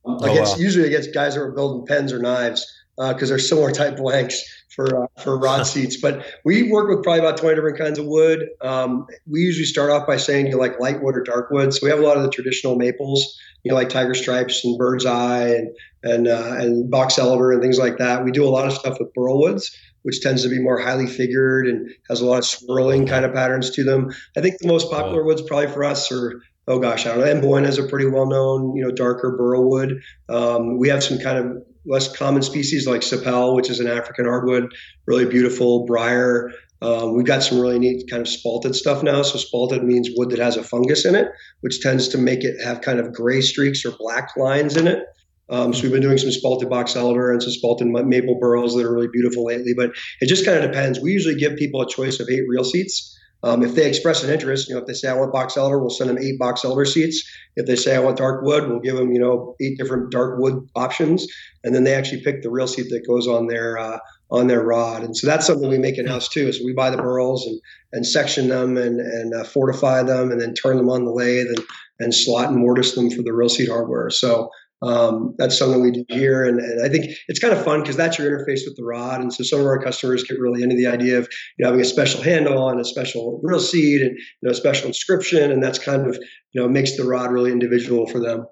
against 0.06 0.54
oh, 0.54 0.56
wow. 0.56 0.62
usually 0.62 0.86
against 0.86 1.12
guys 1.14 1.34
that 1.34 1.40
were 1.40 1.52
building 1.52 1.86
pens 1.86 2.12
or 2.12 2.18
knives 2.18 2.66
because 2.96 3.30
uh, 3.30 3.32
they're 3.32 3.38
similar 3.38 3.70
type 3.70 3.96
blanks 3.96 4.42
for 4.74 5.04
uh, 5.04 5.06
for 5.22 5.38
rod 5.38 5.62
seats. 5.66 5.96
But 5.96 6.24
we 6.44 6.70
work 6.70 6.88
with 6.88 7.02
probably 7.02 7.20
about 7.20 7.38
twenty 7.38 7.56
different 7.56 7.78
kinds 7.78 7.98
of 7.98 8.06
wood. 8.06 8.48
Um, 8.60 9.06
we 9.30 9.40
usually 9.40 9.64
start 9.64 9.90
off 9.90 10.06
by 10.06 10.16
saying 10.16 10.48
you 10.48 10.56
like 10.56 10.78
light 10.80 11.02
wood 11.02 11.16
or 11.16 11.22
dark 11.22 11.50
wood. 11.50 11.72
So 11.72 11.80
we 11.82 11.90
have 11.90 11.98
a 11.98 12.02
lot 12.02 12.16
of 12.16 12.22
the 12.22 12.30
traditional 12.30 12.76
maples, 12.76 13.38
you 13.62 13.70
know, 13.70 13.76
like 13.76 13.88
tiger 13.88 14.14
stripes 14.14 14.64
and 14.64 14.78
bird's 14.78 15.06
eye 15.06 15.48
and 15.48 15.70
and 16.02 16.28
uh, 16.28 16.54
and 16.58 16.90
box 16.90 17.18
elder 17.18 17.52
and 17.52 17.62
things 17.62 17.78
like 17.78 17.98
that. 17.98 18.24
We 18.24 18.32
do 18.32 18.46
a 18.46 18.50
lot 18.50 18.66
of 18.66 18.72
stuff 18.72 18.98
with 18.98 19.12
burl 19.14 19.40
woods. 19.40 19.76
Which 20.02 20.22
tends 20.22 20.42
to 20.44 20.48
be 20.48 20.58
more 20.58 20.80
highly 20.80 21.06
figured 21.06 21.66
and 21.66 21.86
has 22.08 22.22
a 22.22 22.24
lot 22.24 22.38
of 22.38 22.46
swirling 22.46 23.06
kind 23.06 23.22
of 23.22 23.34
patterns 23.34 23.68
to 23.72 23.84
them. 23.84 24.10
I 24.34 24.40
think 24.40 24.56
the 24.58 24.66
most 24.66 24.90
popular 24.90 25.22
woods 25.22 25.42
probably 25.42 25.66
for 25.66 25.84
us 25.84 26.10
are 26.10 26.40
oh 26.70 26.78
gosh, 26.78 27.04
I 27.04 27.10
don't 27.10 27.20
know. 27.20 27.26
Amboyna 27.26 27.68
is 27.68 27.78
a 27.78 27.82
pretty 27.82 28.06
well 28.06 28.26
known, 28.26 28.76
you 28.76 28.84
know, 28.84 28.92
darker 28.92 29.36
burl 29.36 29.68
wood. 29.68 30.00
Um, 30.28 30.78
we 30.78 30.88
have 30.88 31.02
some 31.02 31.18
kind 31.18 31.38
of 31.38 31.62
less 31.84 32.14
common 32.14 32.42
species 32.42 32.86
like 32.86 33.00
sapele, 33.00 33.56
which 33.56 33.68
is 33.68 33.80
an 33.80 33.88
African 33.88 34.24
hardwood, 34.24 34.72
really 35.06 35.26
beautiful 35.26 35.84
briar. 35.84 36.52
Um, 36.80 37.14
we've 37.14 37.26
got 37.26 37.42
some 37.42 37.60
really 37.60 37.78
neat 37.78 38.08
kind 38.08 38.26
of 38.26 38.32
spalted 38.32 38.74
stuff 38.74 39.02
now. 39.02 39.22
So 39.22 39.36
spalted 39.36 39.82
means 39.82 40.10
wood 40.16 40.30
that 40.30 40.38
has 40.38 40.56
a 40.56 40.62
fungus 40.62 41.04
in 41.04 41.16
it, 41.16 41.28
which 41.60 41.80
tends 41.80 42.08
to 42.08 42.18
make 42.18 42.44
it 42.44 42.62
have 42.64 42.82
kind 42.82 43.00
of 43.00 43.12
gray 43.12 43.40
streaks 43.40 43.84
or 43.84 43.90
black 43.98 44.36
lines 44.36 44.76
in 44.76 44.86
it. 44.86 45.04
Um, 45.50 45.74
so 45.74 45.82
we've 45.82 45.92
been 45.92 46.00
doing 46.00 46.18
some 46.18 46.30
spalted 46.30 46.70
box 46.70 46.94
elder 46.94 47.32
and 47.32 47.42
some 47.42 47.52
spalted 47.52 47.90
maple 48.06 48.38
burls 48.38 48.76
that 48.76 48.86
are 48.86 48.94
really 48.94 49.08
beautiful 49.12 49.44
lately. 49.44 49.74
But 49.76 49.90
it 50.20 50.28
just 50.28 50.44
kind 50.44 50.56
of 50.56 50.62
depends. 50.62 51.00
We 51.00 51.10
usually 51.10 51.34
give 51.34 51.56
people 51.56 51.82
a 51.82 51.88
choice 51.88 52.20
of 52.20 52.28
eight 52.30 52.44
reel 52.48 52.62
seats. 52.62 53.18
Um, 53.42 53.62
if 53.62 53.74
they 53.74 53.88
express 53.88 54.22
an 54.22 54.30
interest, 54.30 54.68
you 54.68 54.74
know, 54.74 54.80
if 54.80 54.86
they 54.86 54.92
say 54.92 55.08
I 55.08 55.14
want 55.14 55.32
box 55.32 55.56
elder, 55.56 55.78
we'll 55.78 55.90
send 55.90 56.10
them 56.10 56.18
eight 56.18 56.38
box 56.38 56.64
elder 56.64 56.84
seats. 56.84 57.22
If 57.56 57.66
they 57.66 57.76
say 57.76 57.96
I 57.96 58.00
want 58.00 58.18
dark 58.18 58.44
wood, 58.44 58.68
we'll 58.68 58.80
give 58.80 58.96
them, 58.96 59.12
you 59.12 59.20
know, 59.20 59.54
eight 59.60 59.78
different 59.78 60.10
dark 60.10 60.38
wood 60.38 60.68
options, 60.74 61.26
and 61.64 61.74
then 61.74 61.84
they 61.84 61.94
actually 61.94 62.22
pick 62.22 62.42
the 62.42 62.50
reel 62.50 62.66
seat 62.66 62.88
that 62.90 63.06
goes 63.06 63.26
on 63.26 63.46
their 63.46 63.78
uh, 63.78 63.98
on 64.30 64.46
their 64.46 64.62
rod. 64.62 65.02
And 65.02 65.16
so 65.16 65.26
that's 65.26 65.46
something 65.46 65.68
we 65.68 65.78
make 65.78 65.98
in 65.98 66.06
house 66.06 66.28
too. 66.28 66.48
Is 66.48 66.62
we 66.62 66.72
buy 66.72 66.90
the 66.90 66.98
burls 66.98 67.46
and 67.46 67.60
and 67.92 68.06
section 68.06 68.48
them 68.48 68.76
and 68.76 69.00
and 69.00 69.34
uh, 69.34 69.44
fortify 69.44 70.02
them, 70.02 70.30
and 70.30 70.40
then 70.40 70.54
turn 70.54 70.76
them 70.76 70.90
on 70.90 71.04
the 71.04 71.10
lathe 71.12 71.46
and 71.46 71.64
and 71.98 72.14
slot 72.14 72.48
and 72.48 72.58
mortise 72.58 72.94
them 72.94 73.10
for 73.10 73.22
the 73.22 73.32
reel 73.32 73.48
seat 73.48 73.68
hardware. 73.68 74.10
So 74.10 74.50
um, 74.82 75.34
that's 75.36 75.58
something 75.58 75.82
we 75.82 75.90
do 75.90 76.04
here, 76.08 76.44
and, 76.44 76.58
and 76.58 76.84
I 76.84 76.88
think 76.88 77.12
it's 77.28 77.38
kind 77.38 77.52
of 77.52 77.62
fun 77.62 77.82
because 77.82 77.96
that's 77.96 78.18
your 78.18 78.30
interface 78.30 78.60
with 78.64 78.76
the 78.76 78.84
rod. 78.84 79.20
And 79.20 79.32
so 79.32 79.44
some 79.44 79.60
of 79.60 79.66
our 79.66 79.82
customers 79.82 80.24
get 80.24 80.38
really 80.40 80.62
into 80.62 80.74
the 80.74 80.86
idea 80.86 81.18
of 81.18 81.28
you 81.58 81.64
know, 81.64 81.68
having 81.68 81.82
a 81.82 81.84
special 81.84 82.22
handle 82.22 82.68
and 82.70 82.80
a 82.80 82.84
special 82.84 83.40
reel 83.42 83.60
seat 83.60 84.00
and 84.00 84.16
you 84.16 84.42
know 84.42 84.52
a 84.52 84.54
special 84.54 84.88
inscription, 84.88 85.50
and 85.50 85.62
that's 85.62 85.78
kind 85.78 86.06
of 86.06 86.16
you 86.52 86.60
know 86.60 86.68
makes 86.68 86.96
the 86.96 87.04
rod 87.04 87.30
really 87.30 87.52
individual 87.52 88.06
for 88.06 88.20
them. 88.20 88.46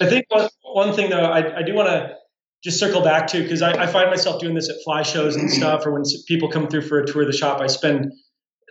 I 0.00 0.06
think 0.06 0.26
one, 0.28 0.48
one 0.62 0.94
thing 0.94 1.10
though, 1.10 1.20
I, 1.20 1.58
I 1.58 1.62
do 1.62 1.74
want 1.74 1.88
to 1.88 2.16
just 2.64 2.78
circle 2.78 3.02
back 3.02 3.26
to 3.28 3.42
because 3.42 3.62
I, 3.62 3.72
I, 3.82 3.86
find 3.86 4.08
myself 4.08 4.40
doing 4.40 4.54
this 4.54 4.68
at 4.68 4.76
fly 4.84 5.02
shows 5.02 5.36
and 5.36 5.50
stuff, 5.50 5.84
or 5.84 5.92
when 5.92 6.02
people 6.28 6.48
come 6.48 6.68
through 6.68 6.82
for 6.82 7.00
a 7.00 7.06
tour 7.06 7.22
of 7.22 7.26
the 7.26 7.36
shop, 7.36 7.60
I 7.60 7.66
spend 7.66 8.12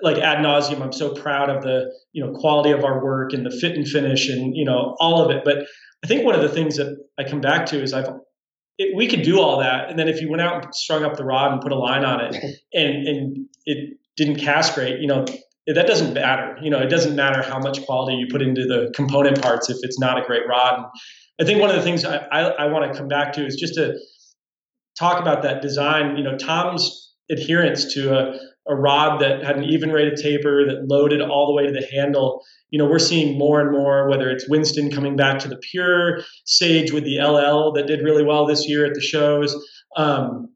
like 0.01 0.17
ad 0.17 0.39
nauseum. 0.39 0.81
I'm 0.81 0.93
so 0.93 1.13
proud 1.13 1.49
of 1.49 1.63
the 1.63 1.91
you 2.13 2.25
know 2.25 2.33
quality 2.33 2.71
of 2.71 2.83
our 2.83 3.03
work 3.03 3.33
and 3.33 3.45
the 3.45 3.51
fit 3.51 3.75
and 3.75 3.87
finish 3.87 4.29
and 4.29 4.55
you 4.55 4.65
know 4.65 4.95
all 4.99 5.23
of 5.23 5.31
it. 5.31 5.43
But 5.43 5.67
I 6.03 6.07
think 6.07 6.25
one 6.25 6.35
of 6.35 6.41
the 6.41 6.49
things 6.49 6.77
that 6.77 6.97
I 7.17 7.23
come 7.23 7.41
back 7.41 7.67
to 7.67 7.81
is 7.81 7.93
I've 7.93 8.09
it, 8.77 8.95
we 8.95 9.07
could 9.07 9.21
do 9.21 9.39
all 9.39 9.59
that, 9.59 9.89
and 9.89 9.99
then 9.99 10.07
if 10.07 10.21
you 10.21 10.29
went 10.29 10.41
out 10.41 10.63
and 10.63 10.73
strung 10.73 11.03
up 11.03 11.17
the 11.17 11.25
rod 11.25 11.51
and 11.51 11.61
put 11.61 11.71
a 11.71 11.77
line 11.77 12.03
on 12.03 12.21
it, 12.21 12.35
and 12.73 13.07
and 13.07 13.47
it 13.65 13.97
didn't 14.17 14.37
cast 14.37 14.75
great, 14.75 14.99
you 14.99 15.07
know 15.07 15.25
that 15.67 15.87
doesn't 15.87 16.13
matter. 16.13 16.57
You 16.61 16.69
know, 16.69 16.79
it 16.79 16.89
doesn't 16.89 17.15
matter 17.15 17.41
how 17.41 17.59
much 17.59 17.85
quality 17.85 18.17
you 18.17 18.27
put 18.29 18.41
into 18.41 18.65
the 18.65 18.91
component 18.95 19.41
parts 19.41 19.69
if 19.69 19.77
it's 19.83 19.99
not 19.99 20.17
a 20.17 20.25
great 20.25 20.47
rod. 20.47 20.77
And 20.77 20.85
I 21.39 21.45
think 21.45 21.61
one 21.61 21.69
of 21.69 21.75
the 21.75 21.83
things 21.83 22.03
I, 22.03 22.17
I, 22.31 22.41
I 22.41 22.65
want 22.65 22.91
to 22.91 22.97
come 22.97 23.07
back 23.07 23.33
to 23.33 23.45
is 23.45 23.55
just 23.55 23.75
to 23.75 23.97
talk 24.97 25.21
about 25.21 25.43
that 25.43 25.61
design. 25.61 26.17
You 26.17 26.23
know, 26.23 26.37
Tom's 26.37 27.13
adherence 27.29 27.93
to 27.93 28.17
a, 28.17 28.39
a 28.67 28.75
rod 28.75 29.19
that 29.21 29.43
had 29.43 29.57
an 29.57 29.63
even 29.63 29.91
rated 29.91 30.17
taper 30.17 30.65
that 30.65 30.87
loaded 30.87 31.21
all 31.21 31.47
the 31.47 31.53
way 31.53 31.65
to 31.65 31.71
the 31.71 31.85
handle. 31.91 32.43
You 32.69 32.79
know, 32.79 32.85
we're 32.85 32.99
seeing 32.99 33.37
more 33.37 33.59
and 33.59 33.71
more, 33.71 34.07
whether 34.09 34.29
it's 34.29 34.47
Winston 34.47 34.91
coming 34.91 35.15
back 35.15 35.39
to 35.39 35.47
the 35.47 35.57
pure, 35.57 36.21
Sage 36.45 36.91
with 36.91 37.03
the 37.03 37.19
LL 37.19 37.71
that 37.73 37.87
did 37.87 38.03
really 38.03 38.23
well 38.23 38.45
this 38.45 38.67
year 38.67 38.85
at 38.85 38.93
the 38.93 39.01
shows. 39.01 39.55
Um, 39.97 40.49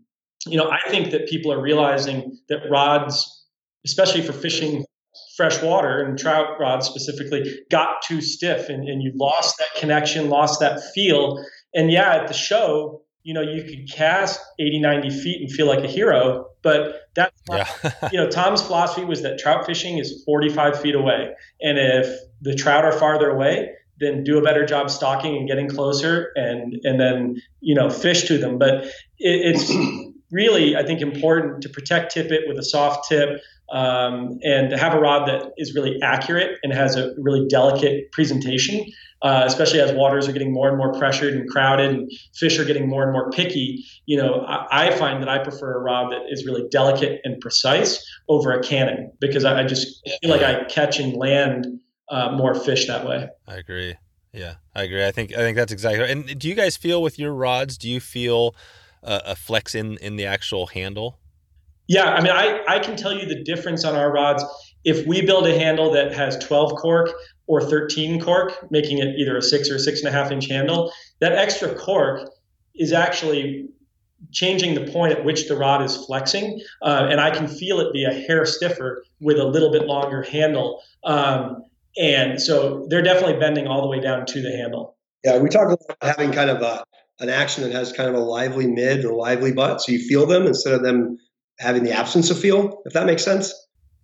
you 0.47 0.57
know, 0.57 0.69
I 0.69 0.79
think 0.89 1.11
that 1.11 1.27
people 1.27 1.51
are 1.51 1.61
realizing 1.61 2.37
that 2.49 2.59
rods, 2.69 3.45
especially 3.85 4.21
for 4.21 4.33
fishing 4.33 4.85
fresh 5.35 5.61
water 5.61 6.01
and 6.01 6.17
trout 6.17 6.59
rods 6.59 6.85
specifically 6.87 7.59
got 7.69 8.01
too 8.01 8.21
stiff 8.21 8.69
and, 8.69 8.87
and 8.87 9.01
you 9.01 9.11
lost 9.15 9.57
that 9.57 9.67
connection, 9.79 10.29
lost 10.29 10.59
that 10.59 10.81
feel. 10.93 11.43
And 11.73 11.91
yeah, 11.91 12.15
at 12.15 12.27
the 12.27 12.33
show, 12.33 13.01
you 13.23 13.33
know, 13.33 13.41
you 13.41 13.63
could 13.63 13.91
cast 13.91 14.39
80, 14.59 14.79
90 14.79 15.09
feet 15.09 15.41
and 15.41 15.51
feel 15.51 15.67
like 15.67 15.83
a 15.83 15.87
hero, 15.87 16.45
but 16.61 17.01
that's 17.15 17.41
yeah. 17.49 18.09
you 18.11 18.19
know, 18.19 18.29
Tom's 18.29 18.61
philosophy 18.61 19.05
was 19.05 19.21
that 19.23 19.39
trout 19.39 19.65
fishing 19.65 19.97
is 19.97 20.23
45 20.25 20.79
feet 20.79 20.95
away. 20.95 21.33
And 21.61 21.77
if 21.77 22.07
the 22.41 22.53
trout 22.53 22.85
are 22.85 22.91
farther 22.91 23.29
away, 23.29 23.71
then 23.99 24.23
do 24.23 24.37
a 24.37 24.41
better 24.41 24.65
job 24.65 24.89
stalking 24.89 25.37
and 25.37 25.47
getting 25.47 25.69
closer 25.69 26.31
and, 26.35 26.75
and 26.83 26.99
then, 26.99 27.41
you 27.61 27.73
know, 27.73 27.89
fish 27.89 28.27
to 28.27 28.37
them. 28.37 28.57
But 28.57 28.83
it, 28.83 28.91
it's 29.19 29.71
really, 30.31 30.75
I 30.75 30.83
think, 30.83 31.01
important 31.01 31.61
to 31.63 31.69
protect 31.69 32.13
tippet 32.13 32.41
with 32.47 32.57
a 32.57 32.63
soft 32.63 33.07
tip, 33.07 33.41
um, 33.71 34.37
and 34.43 34.69
to 34.69 34.77
have 34.77 34.93
a 34.93 34.99
rod 34.99 35.27
that 35.27 35.51
is 35.57 35.73
really 35.73 35.99
accurate 36.01 36.59
and 36.61 36.71
has 36.71 36.95
a 36.95 37.15
really 37.17 37.47
delicate 37.47 38.11
presentation, 38.11 38.85
uh, 39.21 39.43
especially 39.45 39.79
as 39.79 39.91
waters 39.93 40.27
are 40.27 40.31
getting 40.31 40.51
more 40.51 40.67
and 40.69 40.77
more 40.77 40.93
pressured 40.93 41.33
and 41.33 41.49
crowded 41.49 41.91
and 41.91 42.11
fish 42.35 42.59
are 42.59 42.65
getting 42.65 42.87
more 42.87 43.03
and 43.03 43.11
more 43.11 43.31
picky. 43.31 43.83
You 44.05 44.17
know, 44.17 44.41
I, 44.41 44.87
I 44.87 44.91
find 44.91 45.21
that 45.21 45.29
I 45.29 45.39
prefer 45.39 45.75
a 45.75 45.79
rod 45.79 46.11
that 46.11 46.21
is 46.29 46.45
really 46.45 46.67
delicate 46.69 47.21
and 47.23 47.39
precise 47.39 48.05
over 48.29 48.51
a 48.51 48.61
cannon 48.61 49.11
because 49.19 49.45
I, 49.45 49.61
I 49.61 49.63
just 49.63 50.01
feel 50.21 50.29
like 50.29 50.41
I 50.41 50.65
catch 50.65 50.99
and 50.99 51.15
land 51.15 51.67
uh, 52.09 52.31
more 52.31 52.53
fish 52.53 52.87
that 52.87 53.07
way. 53.07 53.27
I 53.47 53.55
agree. 53.55 53.95
Yeah, 54.31 54.55
I 54.75 54.83
agree. 54.83 55.05
I 55.05 55.11
think 55.11 55.33
I 55.33 55.37
think 55.37 55.55
that's 55.55 55.71
exactly. 55.71 56.01
Right. 56.01 56.09
And 56.09 56.37
do 56.37 56.49
you 56.49 56.55
guys 56.55 56.75
feel 56.75 57.01
with 57.01 57.17
your 57.17 57.33
rods? 57.33 57.77
Do 57.77 57.89
you 57.89 58.01
feel 58.01 58.53
uh, 59.01 59.21
a 59.25 59.35
flex 59.35 59.73
in 59.73 59.97
in 59.99 60.17
the 60.17 60.25
actual 60.25 60.67
handle? 60.67 61.19
Yeah, 61.87 62.13
I 62.13 62.21
mean, 62.21 62.31
I, 62.31 62.63
I 62.67 62.79
can 62.79 62.95
tell 62.97 63.13
you 63.13 63.27
the 63.27 63.43
difference 63.43 63.85
on 63.85 63.95
our 63.95 64.11
rods. 64.11 64.43
If 64.85 65.05
we 65.05 65.21
build 65.21 65.47
a 65.47 65.57
handle 65.57 65.91
that 65.91 66.13
has 66.13 66.37
12 66.37 66.75
cork 66.75 67.09
or 67.47 67.61
13 67.61 68.21
cork, 68.21 68.71
making 68.71 68.99
it 68.99 69.15
either 69.17 69.35
a 69.35 69.41
six 69.41 69.69
or 69.69 69.77
six 69.79 69.99
and 69.99 70.07
a 70.07 70.11
half 70.11 70.31
inch 70.31 70.47
handle, 70.47 70.91
that 71.19 71.33
extra 71.33 71.75
cork 71.75 72.29
is 72.75 72.93
actually 72.93 73.67
changing 74.31 74.75
the 74.75 74.91
point 74.91 75.11
at 75.11 75.25
which 75.25 75.47
the 75.47 75.55
rod 75.55 75.81
is 75.81 75.97
flexing. 76.05 76.61
Uh, 76.81 77.07
and 77.09 77.19
I 77.19 77.31
can 77.31 77.47
feel 77.47 77.79
it 77.79 77.93
be 77.93 78.05
a 78.05 78.13
hair 78.13 78.45
stiffer 78.45 79.03
with 79.19 79.37
a 79.37 79.43
little 79.43 79.71
bit 79.71 79.85
longer 79.85 80.21
handle. 80.21 80.81
Um, 81.03 81.63
and 81.97 82.41
so 82.41 82.85
they're 82.89 83.01
definitely 83.01 83.39
bending 83.39 83.67
all 83.67 83.81
the 83.81 83.87
way 83.87 83.99
down 83.99 84.25
to 84.25 84.41
the 84.41 84.51
handle. 84.51 84.97
Yeah, 85.23 85.39
we 85.39 85.49
talk 85.49 85.65
about 85.65 85.97
having 86.01 86.31
kind 86.31 86.49
of 86.49 86.61
a, 86.61 86.83
an 87.19 87.29
action 87.29 87.63
that 87.63 87.71
has 87.71 87.91
kind 87.91 88.09
of 88.09 88.15
a 88.15 88.19
lively 88.19 88.67
mid 88.67 89.05
or 89.05 89.15
lively 89.15 89.51
butt. 89.51 89.81
So 89.81 89.91
you 89.91 89.99
feel 89.99 90.25
them 90.27 90.45
instead 90.45 90.73
of 90.73 90.83
them 90.83 91.17
having 91.57 91.83
the 91.83 91.91
absence 91.91 92.29
of 92.29 92.39
feel, 92.39 92.81
if 92.85 92.93
that 92.93 93.05
makes 93.05 93.23
sense. 93.23 93.53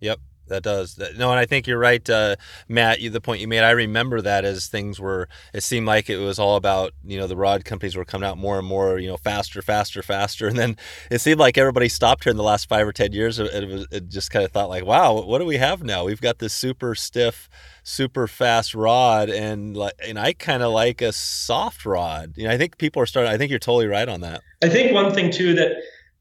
Yep, 0.00 0.18
that 0.48 0.62
does. 0.62 0.98
No, 1.16 1.30
and 1.30 1.38
I 1.38 1.46
think 1.46 1.66
you're 1.66 1.78
right, 1.78 2.08
uh, 2.08 2.36
Matt. 2.68 3.00
You, 3.00 3.10
the 3.10 3.20
point 3.20 3.40
you 3.40 3.48
made, 3.48 3.60
I 3.60 3.70
remember 3.70 4.20
that 4.20 4.44
as 4.44 4.66
things 4.66 5.00
were. 5.00 5.28
It 5.54 5.62
seemed 5.62 5.86
like 5.86 6.10
it 6.10 6.18
was 6.18 6.38
all 6.38 6.56
about 6.56 6.92
you 7.04 7.18
know 7.18 7.26
the 7.26 7.36
rod 7.36 7.64
companies 7.64 7.96
were 7.96 8.04
coming 8.04 8.28
out 8.28 8.38
more 8.38 8.58
and 8.58 8.66
more, 8.66 8.98
you 8.98 9.08
know, 9.08 9.16
faster, 9.16 9.62
faster, 9.62 10.02
faster, 10.02 10.46
and 10.48 10.58
then 10.58 10.76
it 11.10 11.20
seemed 11.20 11.40
like 11.40 11.56
everybody 11.56 11.88
stopped 11.88 12.24
here 12.24 12.30
in 12.30 12.36
the 12.36 12.42
last 12.42 12.68
five 12.68 12.86
or 12.86 12.92
ten 12.92 13.12
years. 13.12 13.38
It, 13.38 13.68
was, 13.68 13.86
it 13.90 14.08
just 14.08 14.30
kind 14.30 14.44
of 14.44 14.52
thought 14.52 14.68
like, 14.68 14.84
wow, 14.84 15.22
what 15.22 15.38
do 15.38 15.44
we 15.44 15.56
have 15.56 15.82
now? 15.82 16.04
We've 16.04 16.20
got 16.20 16.38
this 16.38 16.52
super 16.52 16.94
stiff, 16.94 17.48
super 17.82 18.26
fast 18.26 18.74
rod, 18.74 19.30
and 19.30 19.76
like, 19.76 19.94
and 20.06 20.18
I 20.18 20.32
kind 20.32 20.62
of 20.62 20.72
like 20.72 21.00
a 21.00 21.12
soft 21.12 21.86
rod. 21.86 22.34
You 22.36 22.44
know, 22.44 22.50
I 22.50 22.58
think 22.58 22.78
people 22.78 23.02
are 23.02 23.06
starting. 23.06 23.32
I 23.32 23.38
think 23.38 23.50
you're 23.50 23.58
totally 23.58 23.86
right 23.86 24.08
on 24.08 24.20
that. 24.20 24.42
I 24.62 24.68
think 24.68 24.92
one 24.92 25.12
thing 25.14 25.30
too 25.30 25.54
that 25.54 25.76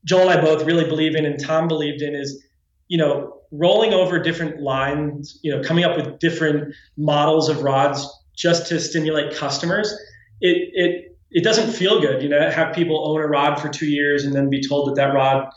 Joel 0.06 0.30
and 0.30 0.40
I 0.40 0.42
both 0.42 0.66
really 0.66 0.86
believe 0.86 1.16
in, 1.16 1.26
and 1.26 1.40
Tom 1.40 1.68
believed 1.68 2.02
in, 2.02 2.16
is 2.16 2.44
you 2.88 2.98
know 2.98 3.41
rolling 3.52 3.94
over 3.94 4.20
different 4.20 4.62
lines, 4.62 5.40
you 5.44 5.56
know, 5.56 5.62
coming 5.62 5.84
up 5.84 5.98
with 5.98 6.20
different 6.20 6.74
models 6.98 7.50
of 7.50 7.64
rods 7.64 8.08
just 8.36 8.68
to 8.68 8.80
stimulate 8.80 9.36
customers. 9.36 9.94
It 10.40 10.70
it 10.74 11.18
it 11.32 11.44
doesn't 11.44 11.72
feel 11.72 12.02
good, 12.02 12.22
you 12.22 12.30
know, 12.30 12.50
have 12.50 12.74
people 12.74 13.08
own 13.08 13.22
a 13.22 13.28
rod 13.28 13.60
for 13.60 13.70
two 13.70 13.88
years 13.88 14.26
and 14.26 14.34
then 14.34 14.50
be 14.50 14.62
told 14.62 14.90
that 14.90 14.96
that 14.96 15.14
rod 15.14 15.50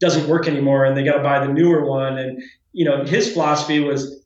doesn't 0.00 0.28
work 0.28 0.46
anymore 0.46 0.84
and 0.84 0.96
they 0.96 1.02
got 1.02 1.16
to 1.16 1.22
buy 1.22 1.44
the 1.44 1.52
newer 1.52 1.84
one. 1.84 2.18
And 2.18 2.42
you 2.72 2.84
know, 2.84 3.04
his 3.04 3.32
philosophy 3.32 3.80
was 3.80 4.22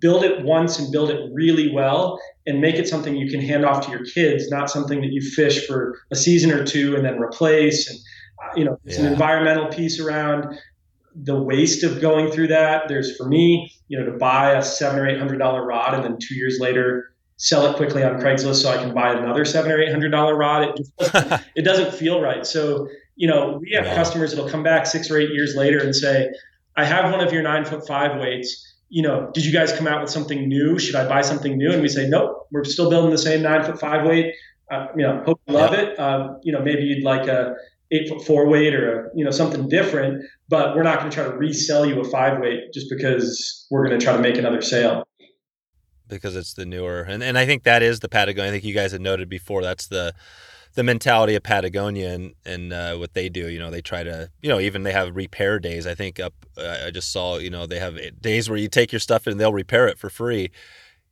build 0.00 0.24
it 0.24 0.44
once 0.44 0.78
and 0.78 0.90
build 0.90 1.08
it 1.10 1.30
really 1.32 1.72
well 1.72 2.20
and 2.46 2.60
make 2.60 2.74
it 2.74 2.88
something 2.88 3.14
you 3.16 3.30
can 3.30 3.40
hand 3.40 3.64
off 3.64 3.84
to 3.86 3.92
your 3.92 4.04
kids, 4.04 4.50
not 4.50 4.68
something 4.68 5.00
that 5.00 5.12
you 5.12 5.22
fish 5.22 5.66
for 5.66 5.98
a 6.10 6.16
season 6.16 6.50
or 6.50 6.64
two 6.64 6.96
and 6.96 7.04
then 7.04 7.18
replace 7.18 7.88
and 7.88 7.98
you 8.56 8.64
know, 8.64 8.78
it's 8.84 8.98
yeah. 8.98 9.06
an 9.06 9.12
environmental 9.12 9.66
piece 9.66 10.00
around 10.00 10.56
the 11.22 11.40
waste 11.40 11.82
of 11.82 12.00
going 12.00 12.30
through 12.30 12.48
that. 12.48 12.88
There's 12.88 13.16
for 13.16 13.28
me, 13.28 13.72
you 13.88 13.98
know, 13.98 14.06
to 14.06 14.16
buy 14.16 14.52
a 14.52 14.62
seven 14.62 14.98
or 14.98 15.08
eight 15.08 15.18
hundred 15.18 15.38
dollar 15.38 15.64
rod 15.64 15.94
and 15.94 16.04
then 16.04 16.18
two 16.20 16.34
years 16.34 16.58
later 16.60 17.12
sell 17.38 17.66
it 17.66 17.76
quickly 17.76 18.02
on 18.02 18.20
Craigslist 18.20 18.62
so 18.62 18.70
I 18.70 18.76
can 18.76 18.92
buy 18.92 19.12
another 19.12 19.44
seven 19.44 19.70
or 19.70 19.80
eight 19.80 19.90
hundred 19.90 20.10
dollar 20.10 20.36
rod. 20.36 20.68
It 20.68 20.76
just 20.76 20.96
doesn't, 20.96 21.42
it 21.56 21.62
doesn't 21.62 21.94
feel 21.94 22.20
right. 22.20 22.44
So 22.44 22.88
you 23.16 23.26
know, 23.26 23.58
we 23.60 23.72
have 23.72 23.84
yeah. 23.84 23.96
customers 23.96 24.30
that'll 24.30 24.48
come 24.48 24.62
back 24.62 24.86
six 24.86 25.10
or 25.10 25.18
eight 25.18 25.30
years 25.30 25.56
later 25.56 25.80
and 25.80 25.94
say, 25.94 26.30
"I 26.76 26.84
have 26.84 27.10
one 27.10 27.20
of 27.20 27.32
your 27.32 27.42
nine 27.42 27.64
foot 27.64 27.86
five 27.86 28.20
weights." 28.20 28.64
You 28.90 29.02
know, 29.02 29.30
did 29.34 29.44
you 29.44 29.52
guys 29.52 29.72
come 29.72 29.86
out 29.86 30.00
with 30.00 30.10
something 30.10 30.48
new? 30.48 30.78
Should 30.78 30.94
I 30.94 31.06
buy 31.06 31.20
something 31.20 31.58
new? 31.58 31.70
And 31.72 31.82
we 31.82 31.88
say, 31.88 32.08
nope, 32.08 32.46
we're 32.50 32.64
still 32.64 32.88
building 32.88 33.10
the 33.10 33.18
same 33.18 33.42
nine 33.42 33.62
foot 33.62 33.78
five 33.78 34.06
weight. 34.06 34.32
Uh, 34.70 34.86
you 34.96 35.02
know, 35.02 35.22
hope 35.26 35.42
you 35.46 35.52
love 35.52 35.72
yeah. 35.72 35.80
it. 35.80 35.98
Uh, 35.98 36.34
you 36.42 36.52
know, 36.52 36.62
maybe 36.62 36.84
you'd 36.84 37.04
like 37.04 37.26
a 37.28 37.54
eight 37.92 38.08
foot 38.08 38.24
four 38.24 38.46
weight 38.46 38.74
or 38.74 39.06
a, 39.06 39.10
you 39.14 39.24
know 39.24 39.30
something 39.30 39.68
different 39.68 40.24
but 40.48 40.76
we're 40.76 40.82
not 40.82 40.98
going 40.98 41.10
to 41.10 41.14
try 41.14 41.24
to 41.24 41.36
resell 41.36 41.86
you 41.86 42.00
a 42.00 42.04
five 42.04 42.40
weight 42.40 42.72
just 42.72 42.88
because 42.90 43.66
we're 43.70 43.86
going 43.86 43.98
to 43.98 44.02
try 44.04 44.16
to 44.16 44.22
make 44.22 44.36
another 44.36 44.62
sale. 44.62 45.06
Because 46.08 46.36
it's 46.36 46.54
the 46.54 46.64
newer 46.64 47.02
and, 47.02 47.22
and 47.22 47.36
i 47.36 47.44
think 47.44 47.64
that 47.64 47.82
is 47.82 48.00
the 48.00 48.08
patagonia 48.08 48.50
i 48.50 48.52
think 48.52 48.64
you 48.64 48.74
guys 48.74 48.92
had 48.92 49.00
noted 49.00 49.28
before 49.28 49.62
that's 49.62 49.88
the 49.88 50.14
the 50.74 50.82
mentality 50.82 51.34
of 51.34 51.42
patagonia 51.42 52.10
and, 52.14 52.34
and 52.44 52.72
uh, 52.72 52.94
what 52.96 53.12
they 53.12 53.28
do 53.28 53.48
you 53.48 53.58
know 53.58 53.70
they 53.70 53.82
try 53.82 54.02
to 54.02 54.30
you 54.40 54.48
know 54.48 54.58
even 54.58 54.84
they 54.84 54.92
have 54.92 55.14
repair 55.14 55.58
days 55.58 55.86
i 55.86 55.94
think 55.94 56.18
up 56.18 56.32
uh, 56.56 56.84
i 56.86 56.90
just 56.90 57.12
saw 57.12 57.36
you 57.36 57.50
know 57.50 57.66
they 57.66 57.78
have 57.78 57.98
days 58.20 58.48
where 58.48 58.58
you 58.58 58.68
take 58.68 58.90
your 58.90 59.00
stuff 59.00 59.26
and 59.26 59.38
they'll 59.38 59.52
repair 59.52 59.86
it 59.86 59.98
for 59.98 60.08
free 60.08 60.50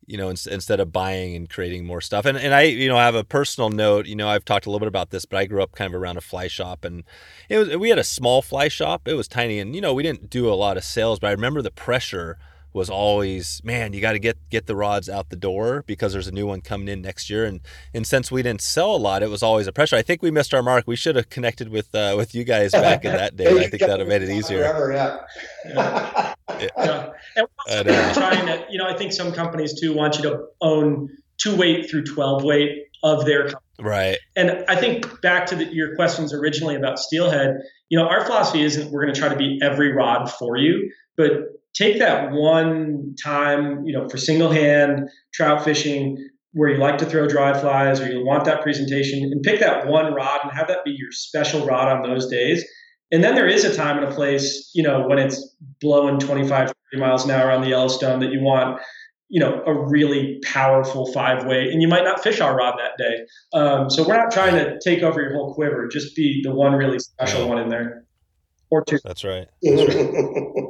you 0.06 0.16
know, 0.16 0.28
in, 0.28 0.36
instead 0.50 0.80
of 0.80 0.92
buying 0.92 1.34
and 1.34 1.50
creating 1.50 1.84
more 1.84 2.00
stuff. 2.00 2.24
And 2.24 2.38
and 2.38 2.54
I, 2.54 2.62
you 2.62 2.88
know, 2.88 2.96
I 2.96 3.04
have 3.04 3.14
a 3.14 3.24
personal 3.24 3.70
note. 3.70 4.06
You 4.06 4.16
know, 4.16 4.28
I've 4.28 4.44
talked 4.44 4.66
a 4.66 4.70
little 4.70 4.80
bit 4.80 4.88
about 4.88 5.10
this, 5.10 5.24
but 5.24 5.38
I 5.38 5.46
grew 5.46 5.62
up 5.62 5.72
kind 5.72 5.92
of 5.92 6.00
around 6.00 6.16
a 6.16 6.20
fly 6.20 6.48
shop, 6.48 6.84
and 6.84 7.04
it 7.48 7.58
was 7.58 7.76
we 7.76 7.90
had 7.90 7.98
a 7.98 8.04
small 8.04 8.42
fly 8.42 8.68
shop. 8.68 9.06
It 9.06 9.14
was 9.14 9.28
tiny, 9.28 9.58
and 9.58 9.74
you 9.74 9.80
know, 9.80 9.94
we 9.94 10.02
didn't 10.02 10.30
do 10.30 10.48
a 10.48 10.54
lot 10.54 10.76
of 10.76 10.84
sales, 10.84 11.18
but 11.18 11.28
I 11.28 11.32
remember 11.32 11.62
the 11.62 11.70
pressure 11.70 12.38
was 12.76 12.90
always, 12.90 13.62
man, 13.64 13.94
you 13.94 14.02
got 14.02 14.12
to 14.12 14.18
get 14.18 14.36
get 14.50 14.66
the 14.66 14.76
rods 14.76 15.08
out 15.08 15.30
the 15.30 15.36
door 15.36 15.82
because 15.86 16.12
there's 16.12 16.28
a 16.28 16.32
new 16.32 16.46
one 16.46 16.60
coming 16.60 16.88
in 16.88 17.00
next 17.00 17.30
year. 17.30 17.46
And 17.46 17.60
and 17.94 18.06
since 18.06 18.30
we 18.30 18.42
didn't 18.42 18.60
sell 18.60 18.94
a 18.94 18.98
lot, 18.98 19.22
it 19.22 19.30
was 19.30 19.42
always 19.42 19.66
a 19.66 19.72
pressure. 19.72 19.96
I 19.96 20.02
think 20.02 20.22
we 20.22 20.30
missed 20.30 20.52
our 20.52 20.62
mark. 20.62 20.84
We 20.86 20.94
should 20.94 21.16
have 21.16 21.30
connected 21.30 21.70
with 21.70 21.92
uh, 21.94 22.14
with 22.16 22.34
you 22.34 22.44
guys 22.44 22.72
back 22.72 23.04
in 23.06 23.12
that 23.12 23.34
day. 23.42 23.64
I 23.64 23.68
think 23.68 23.80
that 23.80 23.88
would 23.88 24.00
have 24.00 24.08
made 24.08 24.22
it 24.22 24.28
easier. 24.28 24.58
Forever, 24.58 24.92
yeah. 24.92 25.24
yeah. 25.66 26.34
yeah. 26.76 27.10
And 27.68 27.88
we're 27.88 28.14
trying 28.14 28.46
to, 28.46 28.66
you 28.70 28.78
know, 28.78 28.86
I 28.86 28.94
think 28.94 29.12
some 29.12 29.32
companies 29.32 29.80
too 29.80 29.94
want 29.94 30.18
you 30.18 30.22
to 30.24 30.44
own 30.60 31.08
two 31.38 31.56
weight 31.56 31.90
through 31.90 32.04
twelve 32.04 32.44
weight 32.44 32.88
of 33.02 33.24
their 33.24 33.44
company. 33.44 33.62
Right. 33.80 34.18
And 34.36 34.64
I 34.68 34.76
think 34.76 35.22
back 35.22 35.46
to 35.46 35.56
the, 35.56 35.64
your 35.66 35.96
questions 35.96 36.32
originally 36.32 36.76
about 36.76 36.98
steelhead, 36.98 37.58
you 37.88 37.98
know, 37.98 38.06
our 38.06 38.24
philosophy 38.24 38.62
isn't 38.62 38.90
we're 38.90 39.02
going 39.02 39.14
to 39.14 39.20
try 39.20 39.28
to 39.28 39.36
be 39.36 39.58
every 39.62 39.92
rod 39.92 40.30
for 40.30 40.56
you, 40.56 40.90
but 41.16 41.30
take 41.76 41.98
that 41.98 42.32
one 42.32 43.14
time, 43.22 43.84
you 43.84 43.92
know, 43.92 44.08
for 44.08 44.16
single 44.16 44.50
hand 44.50 45.08
trout 45.32 45.62
fishing, 45.62 46.16
where 46.52 46.70
you 46.70 46.78
like 46.78 46.96
to 46.98 47.04
throw 47.04 47.28
dry 47.28 47.58
flies 47.58 48.00
or 48.00 48.10
you 48.10 48.24
want 48.24 48.46
that 48.46 48.62
presentation 48.62 49.22
and 49.22 49.42
pick 49.42 49.60
that 49.60 49.86
one 49.86 50.14
rod 50.14 50.40
and 50.42 50.52
have 50.52 50.68
that 50.68 50.84
be 50.84 50.90
your 50.90 51.12
special 51.12 51.66
rod 51.66 51.88
on 51.88 52.02
those 52.02 52.28
days. 52.28 52.64
And 53.12 53.22
then 53.22 53.34
there 53.34 53.46
is 53.46 53.64
a 53.64 53.76
time 53.76 53.98
and 53.98 54.06
a 54.06 54.14
place, 54.14 54.70
you 54.74 54.82
know, 54.82 55.06
when 55.06 55.18
it's 55.18 55.54
blowing 55.80 56.18
25, 56.18 56.72
30 56.92 57.00
miles 57.00 57.24
an 57.24 57.30
hour 57.30 57.50
on 57.50 57.60
the 57.60 57.68
Yellowstone 57.68 58.20
that 58.20 58.32
you 58.32 58.40
want, 58.40 58.80
you 59.28 59.38
know, 59.38 59.62
a 59.66 59.74
really 59.74 60.40
powerful 60.44 61.12
five 61.12 61.44
weight, 61.44 61.72
and 61.72 61.82
you 61.82 61.88
might 61.88 62.04
not 62.04 62.22
fish 62.22 62.40
our 62.40 62.56
rod 62.56 62.76
that 62.78 62.96
day. 62.96 63.26
Um, 63.52 63.90
so 63.90 64.06
we're 64.06 64.16
not 64.16 64.32
trying 64.32 64.54
to 64.54 64.78
take 64.82 65.02
over 65.02 65.20
your 65.20 65.34
whole 65.34 65.54
quiver, 65.54 65.86
just 65.88 66.16
be 66.16 66.40
the 66.42 66.52
one 66.52 66.72
really 66.72 66.98
special 66.98 67.48
one 67.48 67.58
in 67.58 67.68
there 67.68 68.06
or 68.70 68.84
two. 68.84 68.98
That's 69.04 69.24
right. 69.24 69.46
That's 69.62 69.94
right. 69.94 70.64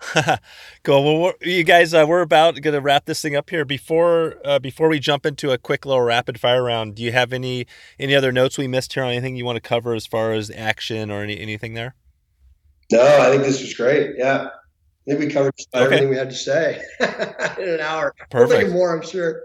cool. 0.82 1.22
Well, 1.22 1.32
you 1.42 1.62
guys, 1.62 1.92
uh, 1.92 2.04
we're 2.08 2.22
about 2.22 2.60
going 2.60 2.74
to 2.74 2.80
wrap 2.80 3.04
this 3.04 3.20
thing 3.20 3.36
up 3.36 3.50
here. 3.50 3.64
Before 3.64 4.36
uh, 4.44 4.58
before 4.58 4.88
we 4.88 4.98
jump 4.98 5.26
into 5.26 5.50
a 5.50 5.58
quick 5.58 5.84
little 5.84 6.02
rapid 6.02 6.40
fire 6.40 6.62
round, 6.62 6.94
do 6.94 7.02
you 7.02 7.12
have 7.12 7.32
any 7.32 7.66
any 7.98 8.14
other 8.14 8.32
notes 8.32 8.56
we 8.56 8.66
missed 8.66 8.94
here 8.94 9.02
on 9.02 9.10
anything 9.10 9.36
you 9.36 9.44
want 9.44 9.56
to 9.56 9.60
cover 9.60 9.94
as 9.94 10.06
far 10.06 10.32
as 10.32 10.50
action 10.50 11.10
or 11.10 11.22
any 11.22 11.38
anything 11.38 11.74
there? 11.74 11.94
No, 12.90 13.20
I 13.20 13.30
think 13.30 13.42
this 13.42 13.60
was 13.60 13.74
great. 13.74 14.16
Yeah, 14.16 14.46
I 14.46 15.10
think 15.10 15.20
we 15.20 15.26
covered 15.28 15.54
okay. 15.74 15.84
everything 15.84 16.08
we 16.08 16.16
had 16.16 16.30
to 16.30 16.36
say 16.36 16.82
in 17.00 17.68
an 17.68 17.80
hour. 17.80 18.14
Perfect. 18.30 18.64
We'll 18.64 18.74
more, 18.74 18.96
I'm 18.96 19.06
sure. 19.06 19.44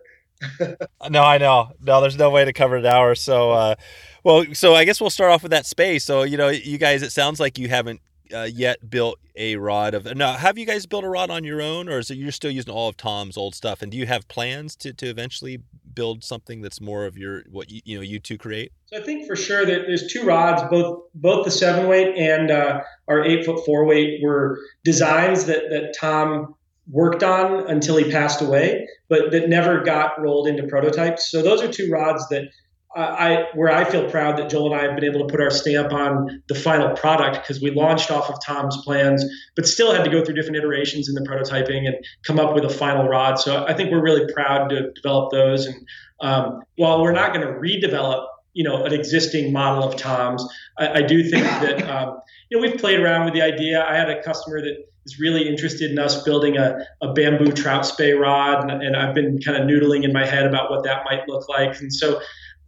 no, 1.09 1.23
I 1.23 1.37
know. 1.37 1.71
No, 1.81 2.01
there's 2.01 2.17
no 2.17 2.29
way 2.29 2.45
to 2.45 2.53
cover 2.53 2.77
an 2.77 2.85
hour. 2.85 3.15
So, 3.15 3.51
uh, 3.51 3.75
well, 4.23 4.45
so 4.53 4.75
I 4.75 4.85
guess 4.85 4.99
we'll 4.99 5.09
start 5.09 5.31
off 5.31 5.43
with 5.43 5.51
that 5.51 5.65
space. 5.65 6.03
So, 6.03 6.23
you 6.23 6.37
know, 6.37 6.49
you 6.49 6.77
guys, 6.77 7.03
it 7.03 7.11
sounds 7.11 7.39
like 7.39 7.57
you 7.57 7.69
haven't 7.69 8.01
uh, 8.33 8.43
yet 8.43 8.89
built 8.89 9.19
a 9.35 9.55
rod 9.55 9.93
of 9.93 10.05
now 10.15 10.33
have 10.33 10.57
you 10.57 10.65
guys 10.65 10.85
built 10.85 11.03
a 11.03 11.09
rod 11.09 11.29
on 11.29 11.43
your 11.43 11.61
own 11.61 11.89
or 11.89 11.99
is 11.99 12.09
it 12.09 12.15
you're 12.15 12.31
still 12.31 12.51
using 12.51 12.73
all 12.73 12.89
of 12.89 12.97
tom's 12.97 13.37
old 13.37 13.53
stuff 13.53 13.81
and 13.81 13.91
do 13.91 13.97
you 13.97 14.05
have 14.05 14.27
plans 14.27 14.75
to, 14.75 14.93
to 14.93 15.07
eventually 15.07 15.59
build 15.93 16.23
something 16.23 16.61
that's 16.61 16.81
more 16.81 17.05
of 17.05 17.17
your 17.17 17.43
what 17.49 17.69
you, 17.69 17.81
you 17.85 17.97
know 17.97 18.01
you 18.01 18.19
two 18.19 18.37
create? 18.37 18.71
So 18.87 18.97
i 18.97 19.01
think 19.01 19.27
for 19.27 19.35
sure 19.35 19.65
that 19.65 19.81
there's 19.87 20.11
two 20.11 20.23
rods 20.23 20.63
both 20.69 21.03
both 21.15 21.45
the 21.45 21.51
seven 21.51 21.87
weight 21.87 22.15
and 22.17 22.51
uh, 22.51 22.81
our 23.07 23.23
eight 23.23 23.45
foot 23.45 23.65
four 23.65 23.85
weight 23.85 24.21
were 24.23 24.59
designs 24.83 25.45
that 25.45 25.69
that 25.69 25.95
tom 25.99 26.55
worked 26.89 27.23
on 27.23 27.67
until 27.67 27.97
he 27.97 28.11
passed 28.11 28.41
away 28.41 28.87
but 29.09 29.31
that 29.31 29.49
never 29.49 29.81
got 29.81 30.19
rolled 30.19 30.47
into 30.47 30.63
prototypes. 30.63 31.29
So 31.29 31.41
those 31.41 31.61
are 31.61 31.71
two 31.71 31.89
rods 31.91 32.27
that 32.29 32.49
I 32.95 33.45
where 33.53 33.69
I 33.69 33.83
feel 33.83 34.09
proud 34.09 34.37
that 34.37 34.49
Joel 34.49 34.71
and 34.71 34.81
I 34.81 34.83
have 34.85 34.95
been 34.95 35.03
able 35.03 35.27
to 35.27 35.31
put 35.31 35.41
our 35.41 35.49
stamp 35.49 35.91
on 35.91 36.41
the 36.47 36.55
final 36.55 36.95
product 36.95 37.35
because 37.35 37.61
we 37.61 37.71
launched 37.71 38.09
off 38.09 38.29
of 38.29 38.43
Tom's 38.43 38.77
plans, 38.85 39.23
but 39.55 39.67
still 39.67 39.93
had 39.93 40.05
to 40.05 40.09
go 40.09 40.23
through 40.23 40.35
different 40.35 40.57
iterations 40.57 41.09
in 41.09 41.15
the 41.15 41.21
prototyping 41.21 41.87
and 41.87 41.95
come 42.25 42.39
up 42.39 42.55
with 42.55 42.63
a 42.63 42.69
final 42.69 43.07
rod. 43.07 43.37
So 43.37 43.65
I 43.67 43.73
think 43.73 43.91
we're 43.91 44.01
really 44.01 44.31
proud 44.33 44.69
to 44.69 44.91
develop 44.93 45.31
those. 45.31 45.65
And 45.65 45.75
um, 46.21 46.63
while 46.77 47.01
we're 47.01 47.11
not 47.11 47.33
going 47.33 47.45
to 47.45 47.53
redevelop, 47.53 48.27
you 48.53 48.63
know, 48.63 48.85
an 48.85 48.93
existing 48.93 49.51
model 49.51 49.83
of 49.83 49.97
Tom's, 49.97 50.47
I, 50.79 50.99
I 50.99 51.01
do 51.01 51.21
think 51.21 51.43
that 51.61 51.89
um, 51.89 52.17
you 52.49 52.57
know 52.57 52.65
we've 52.65 52.79
played 52.79 53.01
around 53.01 53.25
with 53.25 53.33
the 53.33 53.41
idea. 53.41 53.85
I 53.85 53.95
had 53.95 54.09
a 54.09 54.23
customer 54.23 54.61
that 54.61 54.85
is 55.05 55.19
really 55.19 55.49
interested 55.49 55.91
in 55.91 55.99
us 55.99 56.23
building 56.23 56.57
a, 56.57 56.79
a 57.01 57.11
bamboo 57.11 57.51
trout 57.51 57.85
spey 57.85 58.13
rod, 58.13 58.69
and, 58.69 58.81
and 58.81 58.95
I've 58.95 59.13
been 59.13 59.39
kind 59.39 59.61
of 59.61 59.67
noodling 59.67 60.05
in 60.05 60.13
my 60.13 60.25
head 60.25 60.45
about 60.45 60.71
what 60.71 60.85
that 60.85 61.03
might 61.03 61.27
look 61.27 61.49
like. 61.49 61.79
And 61.81 61.93
so 61.93 62.21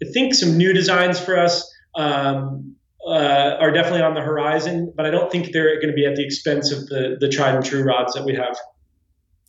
I 0.03 0.11
think 0.11 0.33
some 0.33 0.57
new 0.57 0.73
designs 0.73 1.19
for 1.19 1.37
us 1.37 1.69
um, 1.95 2.75
uh, 3.05 3.57
are 3.59 3.71
definitely 3.71 4.01
on 4.01 4.13
the 4.13 4.21
horizon, 4.21 4.93
but 4.95 5.05
I 5.05 5.09
don't 5.09 5.31
think 5.31 5.51
they're 5.53 5.75
going 5.75 5.87
to 5.87 5.93
be 5.93 6.05
at 6.05 6.15
the 6.15 6.25
expense 6.25 6.71
of 6.71 6.87
the 6.87 7.17
the 7.19 7.29
tried 7.29 7.55
and 7.55 7.65
true 7.65 7.83
rods 7.83 8.13
that 8.13 8.25
we 8.25 8.35
have. 8.35 8.57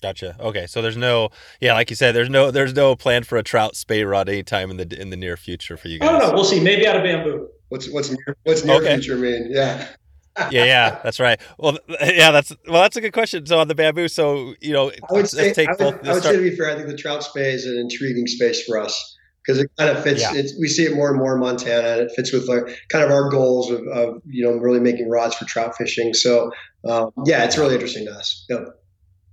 Gotcha. 0.00 0.36
Okay, 0.38 0.66
so 0.68 0.80
there's 0.80 0.96
no, 0.96 1.30
yeah, 1.60 1.74
like 1.74 1.90
you 1.90 1.96
said, 1.96 2.14
there's 2.14 2.30
no, 2.30 2.52
there's 2.52 2.72
no 2.72 2.94
plan 2.94 3.24
for 3.24 3.36
a 3.36 3.42
trout 3.42 3.74
spey 3.74 4.04
rod 4.04 4.28
anytime 4.28 4.70
in 4.70 4.76
the 4.76 5.00
in 5.00 5.10
the 5.10 5.16
near 5.16 5.36
future 5.36 5.76
for 5.76 5.88
you 5.88 5.98
guys. 5.98 6.08
I 6.08 6.12
don't 6.12 6.28
know. 6.28 6.34
We'll 6.34 6.44
see. 6.44 6.60
Maybe 6.60 6.86
out 6.86 6.96
of 6.96 7.02
bamboo. 7.02 7.48
What's 7.68 7.90
what's 7.90 8.10
near, 8.10 8.36
what's 8.44 8.64
near 8.64 8.76
okay. 8.76 8.94
future 8.94 9.16
mean? 9.16 9.48
Yeah. 9.50 9.88
yeah, 10.52 10.64
yeah, 10.64 11.00
that's 11.02 11.18
right. 11.18 11.40
Well, 11.58 11.78
yeah, 12.00 12.30
that's 12.30 12.52
well, 12.68 12.82
that's 12.82 12.96
a 12.96 13.00
good 13.00 13.12
question. 13.12 13.44
So 13.44 13.58
on 13.58 13.66
the 13.66 13.74
bamboo, 13.74 14.06
so 14.06 14.54
you 14.60 14.72
know, 14.72 14.92
I 15.10 15.12
would 15.12 15.28
say, 15.28 15.52
I 15.66 15.72
would, 15.72 16.06
I 16.06 16.14
would 16.14 16.22
say 16.22 16.36
to 16.36 16.42
be 16.42 16.54
fair, 16.54 16.70
I 16.70 16.76
think 16.76 16.86
the 16.86 16.96
trout 16.96 17.24
spey 17.24 17.52
is 17.52 17.66
an 17.66 17.76
intriguing 17.76 18.28
space 18.28 18.62
for 18.62 18.78
us 18.78 19.17
because 19.42 19.60
it 19.60 19.70
kind 19.78 19.96
of 19.96 20.02
fits. 20.02 20.20
Yeah. 20.20 20.42
we 20.60 20.68
see 20.68 20.84
it 20.84 20.94
more 20.94 21.08
and 21.08 21.18
more 21.18 21.34
in 21.34 21.40
Montana, 21.40 21.88
and 21.88 22.00
it 22.02 22.12
fits 22.14 22.32
with 22.32 22.48
our, 22.48 22.68
kind 22.90 23.04
of 23.04 23.10
our 23.10 23.30
goals 23.30 23.70
of, 23.70 23.86
of, 23.88 24.22
you 24.26 24.44
know 24.44 24.56
really 24.58 24.80
making 24.80 25.08
rods 25.08 25.34
for 25.34 25.44
trout 25.44 25.76
fishing. 25.76 26.14
So 26.14 26.50
um, 26.88 27.10
yeah, 27.24 27.44
it's 27.44 27.58
really 27.58 27.74
interesting 27.74 28.06
to 28.06 28.12
us. 28.12 28.44
Yep. 28.48 28.68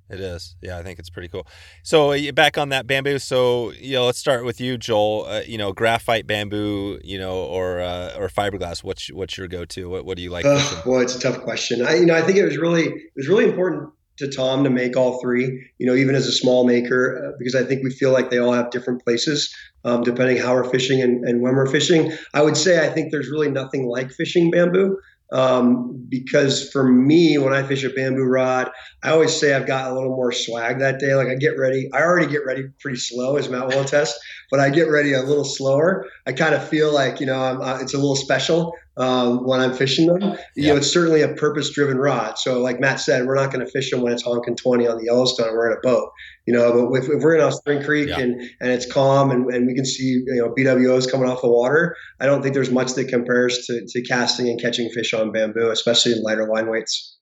It 0.08 0.20
is. 0.20 0.56
Yeah, 0.62 0.78
I 0.78 0.84
think 0.84 1.00
it's 1.00 1.10
pretty 1.10 1.30
cool. 1.30 1.48
So 1.82 2.12
uh, 2.12 2.32
back 2.32 2.60
on 2.60 2.70
that 2.70 2.86
bamboo. 2.86 3.18
So 3.18 3.72
you 3.72 3.94
know, 3.94 4.06
let's 4.06 4.20
start 4.20 4.46
with 4.46 4.62
you, 4.62 4.78
Joel. 4.78 5.26
Uh, 5.26 5.42
you 5.48 5.58
know, 5.58 5.74
graphite 5.74 6.28
bamboo, 6.28 7.00
you 7.04 7.18
know, 7.18 7.38
or 7.38 7.80
uh, 7.80 8.14
or 8.16 8.28
fiberglass. 8.30 8.84
What's 8.84 9.12
what's 9.12 9.38
your 9.38 9.48
go 9.48 9.66
to? 9.66 9.90
What 9.90 10.06
what 10.06 10.18
do 10.18 10.24
you 10.24 10.30
like? 10.30 10.46
Uh, 10.46 10.82
well, 10.86 11.02
it's 11.02 11.16
a 11.16 11.20
tough 11.20 11.42
question. 11.42 11.84
I 11.84 11.96
you 11.96 12.06
know 12.06 12.16
I 12.16 12.22
think 12.22 12.38
it 12.38 12.46
was 12.46 12.58
really 12.58 12.86
it 12.86 13.12
was 13.16 13.28
really 13.28 13.46
important 13.46 13.90
to 14.18 14.30
Tom 14.30 14.64
to 14.64 14.70
make 14.70 14.96
all 14.96 15.20
three, 15.20 15.68
you 15.78 15.86
know, 15.86 15.94
even 15.94 16.16
as 16.16 16.26
a 16.26 16.32
small 16.32 16.66
maker, 16.66 17.28
uh, 17.28 17.38
because 17.38 17.56
I 17.56 17.64
think 17.64 17.84
we 17.84 17.90
feel 17.90 18.12
like 18.12 18.30
they 18.30 18.38
all 18.38 18.54
have 18.54 18.70
different 18.70 19.04
places 19.04 19.54
um, 19.86 20.04
depending 20.04 20.38
how 20.38 20.54
we're 20.54 20.70
fishing 20.70 21.02
and, 21.02 21.24
and, 21.24 21.42
when 21.42 21.56
we're 21.56 21.68
fishing. 21.68 22.12
I 22.34 22.42
would 22.42 22.58
say 22.58 22.86
I 22.86 22.90
think 22.92 23.12
there's 23.12 23.30
really 23.30 23.50
nothing 23.50 23.88
like 23.88 24.12
fishing 24.12 24.52
bamboo. 24.52 24.98
Um, 25.32 26.06
because 26.08 26.70
for 26.70 26.84
me, 26.84 27.38
when 27.40 27.54
I 27.54 27.64
fish 27.64 27.84
a 27.84 27.90
bamboo 27.90 28.24
rod, 28.24 28.70
I 29.04 29.10
always 29.10 29.36
say 29.36 29.54
I've 29.54 29.66
got 29.66 29.90
a 29.90 29.94
little 29.94 30.16
more 30.16 30.32
swag 30.32 30.80
that 30.80 31.00
day. 31.00 31.16
Like 31.16 31.28
I 31.28 31.36
get 31.36 31.58
ready, 31.58 31.90
I 31.94 32.02
already 32.02 32.32
get 32.32 32.46
ready 32.46 32.66
pretty 32.80 33.00
slow, 33.00 33.36
as 33.36 33.50
Matt 33.50 33.68
will 33.68 33.82
attest, 33.82 34.16
but 34.52 34.60
I 34.60 34.70
get 34.70 34.84
ready 34.84 35.14
a 35.14 35.24
little 35.24 35.44
slower. 35.44 36.08
I 36.28 36.34
kind 36.34 36.54
of 36.54 36.68
feel 36.68 36.94
like 36.94 37.20
you 37.20 37.26
know 37.26 37.42
I'm, 37.42 37.60
uh, 37.60 37.80
it's 37.82 37.96
a 37.96 37.98
little 37.98 38.16
special 38.16 38.74
um, 38.98 39.46
when 39.46 39.60
I'm 39.60 39.74
fishing 39.74 40.08
them. 40.08 40.38
You 40.56 40.70
know, 40.70 40.78
it's 40.78 40.92
certainly 40.92 41.22
a 41.22 41.34
purpose-driven 41.34 41.98
rod. 41.98 42.38
So, 42.38 42.62
like 42.62 42.80
Matt 42.80 43.00
said, 43.00 43.26
we're 43.26 43.36
not 43.36 43.52
going 43.52 43.66
to 43.66 43.72
fish 43.72 43.92
them 43.92 44.02
when 44.02 44.14
it's 44.14 44.24
honking 44.24 44.56
20 44.56 44.88
on 44.88 44.98
the 44.98 45.06
Yellowstone. 45.06 45.54
We're 45.54 45.72
in 45.72 45.78
a 45.78 45.82
boat, 45.82 46.12
you 46.46 46.54
know. 46.54 46.90
But 46.90 47.04
if, 47.04 47.10
if 47.10 47.24
we're 47.24 47.36
in 47.36 47.42
our 47.42 47.52
Spring 47.52 47.84
Creek 47.84 48.10
yeah. 48.10 48.20
and 48.20 48.42
and 48.60 48.72
it's 48.72 48.92
calm 48.92 49.32
and, 49.32 49.52
and 49.54 49.68
we 49.68 49.76
can 49.76 49.86
see 49.86 50.24
you 50.26 50.36
know 50.36 50.54
BWOs 50.54 51.10
coming 51.10 51.30
off 51.30 51.42
the 51.42 51.50
water, 51.50 51.96
I 52.20 52.26
don't 52.26 52.42
think 52.42 52.54
there's 52.54 52.72
much 52.72 52.94
that 52.94 53.08
compares 53.08 53.66
to, 53.68 53.86
to 53.88 54.02
casting 54.04 54.50
and 54.50 54.62
catching 54.62 54.90
fish 54.90 55.14
on 55.14 55.32
bamboo, 55.32 55.70
especially 55.70 56.14
in 56.14 56.22
lighter 56.24 56.48
line 56.48 56.70
weights. 56.70 57.18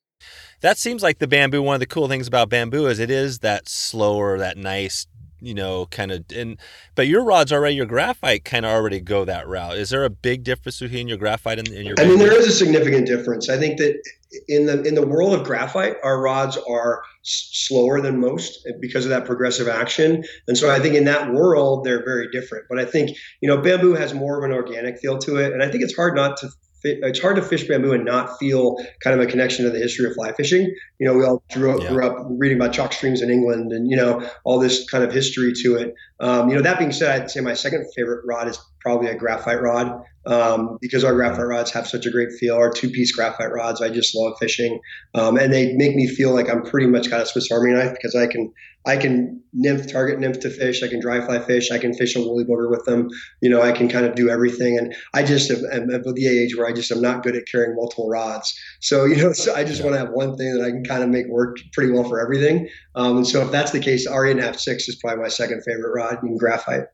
That 0.61 0.77
seems 0.77 1.03
like 1.03 1.19
the 1.19 1.27
bamboo. 1.27 1.61
One 1.61 1.73
of 1.73 1.81
the 1.81 1.85
cool 1.85 2.07
things 2.07 2.27
about 2.27 2.49
bamboo 2.49 2.87
is 2.87 2.99
it 2.99 3.11
is 3.11 3.39
that 3.39 3.67
slower, 3.67 4.37
that 4.37 4.57
nice 4.57 5.07
you 5.43 5.53
know, 5.53 5.85
kind 5.87 6.11
of 6.11 6.25
and 6.35 6.57
but 6.95 7.07
your 7.07 7.23
rods 7.23 7.51
already 7.51 7.75
your 7.75 7.85
graphite 7.85 8.45
kind 8.45 8.65
of 8.65 8.71
already 8.71 8.99
go 8.99 9.25
that 9.25 9.47
route. 9.47 9.77
Is 9.77 9.89
there 9.89 10.05
a 10.05 10.09
big 10.09 10.43
difference 10.43 10.79
between 10.79 11.07
your 11.07 11.17
graphite 11.17 11.59
and, 11.59 11.67
and 11.67 11.85
your? 11.85 11.95
I 11.99 12.05
mean, 12.05 12.19
there 12.19 12.37
is 12.37 12.47
a 12.47 12.51
significant 12.51 13.05
difference. 13.05 13.49
I 13.49 13.57
think 13.57 13.77
that 13.79 14.01
in 14.47 14.65
the 14.65 14.81
in 14.83 14.95
the 14.95 15.05
world 15.05 15.33
of 15.33 15.45
graphite, 15.45 15.97
our 16.03 16.21
rods 16.21 16.57
are 16.57 17.03
s- 17.23 17.49
slower 17.51 18.01
than 18.01 18.19
most 18.19 18.67
because 18.79 19.05
of 19.05 19.09
that 19.09 19.25
progressive 19.25 19.67
action, 19.67 20.23
and 20.47 20.57
so 20.57 20.71
I 20.71 20.79
think 20.79 20.95
in 20.95 21.05
that 21.05 21.31
world 21.33 21.83
they're 21.83 22.03
very 22.03 22.29
different. 22.31 22.65
But 22.69 22.79
I 22.79 22.85
think 22.85 23.17
you 23.41 23.49
know, 23.49 23.61
bamboo 23.61 23.93
has 23.93 24.13
more 24.13 24.37
of 24.37 24.49
an 24.49 24.55
organic 24.55 24.99
feel 24.99 25.17
to 25.19 25.37
it, 25.37 25.53
and 25.53 25.61
I 25.61 25.69
think 25.69 25.83
it's 25.83 25.95
hard 25.95 26.15
not 26.15 26.37
to 26.37 26.49
it's 26.83 27.19
hard 27.19 27.35
to 27.37 27.41
fish 27.41 27.67
bamboo 27.67 27.93
and 27.93 28.05
not 28.05 28.37
feel 28.39 28.77
kind 29.01 29.19
of 29.19 29.25
a 29.25 29.29
connection 29.29 29.65
to 29.65 29.71
the 29.71 29.79
history 29.79 30.05
of 30.05 30.13
fly 30.13 30.33
fishing. 30.33 30.73
You 30.99 31.07
know, 31.07 31.13
we 31.13 31.23
all 31.23 31.43
grew 31.53 31.75
up, 31.75 31.81
yeah. 31.81 31.89
grew 31.89 32.05
up 32.05 32.27
reading 32.29 32.57
about 32.57 32.73
chalk 32.73 32.93
streams 32.93 33.21
in 33.21 33.29
England 33.29 33.71
and, 33.71 33.89
you 33.89 33.95
know, 33.95 34.27
all 34.43 34.59
this 34.59 34.89
kind 34.89 35.03
of 35.03 35.13
history 35.13 35.53
to 35.63 35.75
it. 35.75 35.93
Um, 36.19 36.49
you 36.49 36.55
know, 36.55 36.61
that 36.61 36.77
being 36.77 36.91
said, 36.91 37.21
I'd 37.21 37.31
say 37.31 37.39
my 37.41 37.53
second 37.53 37.85
favorite 37.95 38.23
rod 38.27 38.47
is 38.47 38.59
probably 38.83 39.07
a 39.07 39.15
graphite 39.15 39.61
rod 39.61 40.03
um, 40.25 40.77
because 40.81 41.03
our 41.03 41.13
graphite 41.13 41.47
rods 41.47 41.71
have 41.71 41.87
such 41.87 42.05
a 42.05 42.11
great 42.11 42.31
feel. 42.39 42.55
Our 42.55 42.71
two 42.71 42.89
piece 42.89 43.11
graphite 43.11 43.51
rods, 43.51 43.81
I 43.81 43.89
just 43.89 44.15
love 44.15 44.33
fishing. 44.39 44.79
Um, 45.15 45.37
and 45.37 45.51
they 45.51 45.73
make 45.73 45.95
me 45.95 46.07
feel 46.07 46.33
like 46.33 46.49
I'm 46.49 46.63
pretty 46.63 46.87
much 46.87 47.09
got 47.09 47.21
a 47.21 47.25
Swiss 47.25 47.51
Army 47.51 47.71
knife 47.71 47.93
because 47.93 48.15
I 48.15 48.27
can 48.27 48.53
I 48.85 48.97
can 48.97 49.41
nymph 49.53 49.89
target 49.91 50.19
nymph 50.19 50.39
to 50.41 50.49
fish. 50.49 50.83
I 50.83 50.87
can 50.87 50.99
dry 50.99 51.25
fly 51.25 51.39
fish. 51.39 51.71
I 51.71 51.77
can 51.77 51.93
fish 51.93 52.15
a 52.15 52.19
woolly 52.19 52.43
booger 52.43 52.69
with 52.69 52.83
them. 52.85 53.09
You 53.41 53.49
know, 53.49 53.61
I 53.61 53.71
can 53.71 53.87
kind 53.87 54.05
of 54.05 54.15
do 54.15 54.29
everything. 54.29 54.77
And 54.77 54.93
I 55.13 55.23
just 55.23 55.49
am, 55.49 55.63
am 55.71 55.89
at 55.89 56.03
the 56.03 56.27
age 56.27 56.57
where 56.57 56.67
I 56.67 56.73
just 56.73 56.91
am 56.91 57.01
not 57.01 57.23
good 57.23 57.35
at 57.35 57.47
carrying 57.49 57.75
multiple 57.75 58.09
rods. 58.09 58.53
So 58.81 59.05
you 59.05 59.17
know, 59.17 59.33
so 59.33 59.53
I 59.55 59.63
just 59.63 59.83
want 59.83 59.93
to 59.95 59.99
have 59.99 60.11
one 60.11 60.37
thing 60.37 60.57
that 60.57 60.65
I 60.65 60.69
can 60.69 60.83
kind 60.83 61.03
of 61.03 61.09
make 61.09 61.27
work 61.27 61.57
pretty 61.71 61.91
well 61.91 62.03
for 62.03 62.19
everything. 62.21 62.69
Um, 62.95 63.17
and 63.17 63.27
so 63.27 63.41
if 63.41 63.51
that's 63.51 63.71
the 63.71 63.79
case, 63.79 64.07
R 64.07 64.25
eight 64.25 64.31
and 64.31 64.39
a 64.39 64.43
half 64.43 64.57
six 64.57 64.87
is 64.87 64.95
probably 64.95 65.21
my 65.21 65.29
second 65.29 65.63
favorite 65.63 65.93
rod 65.93 66.23
in 66.23 66.37
graphite. 66.37 66.85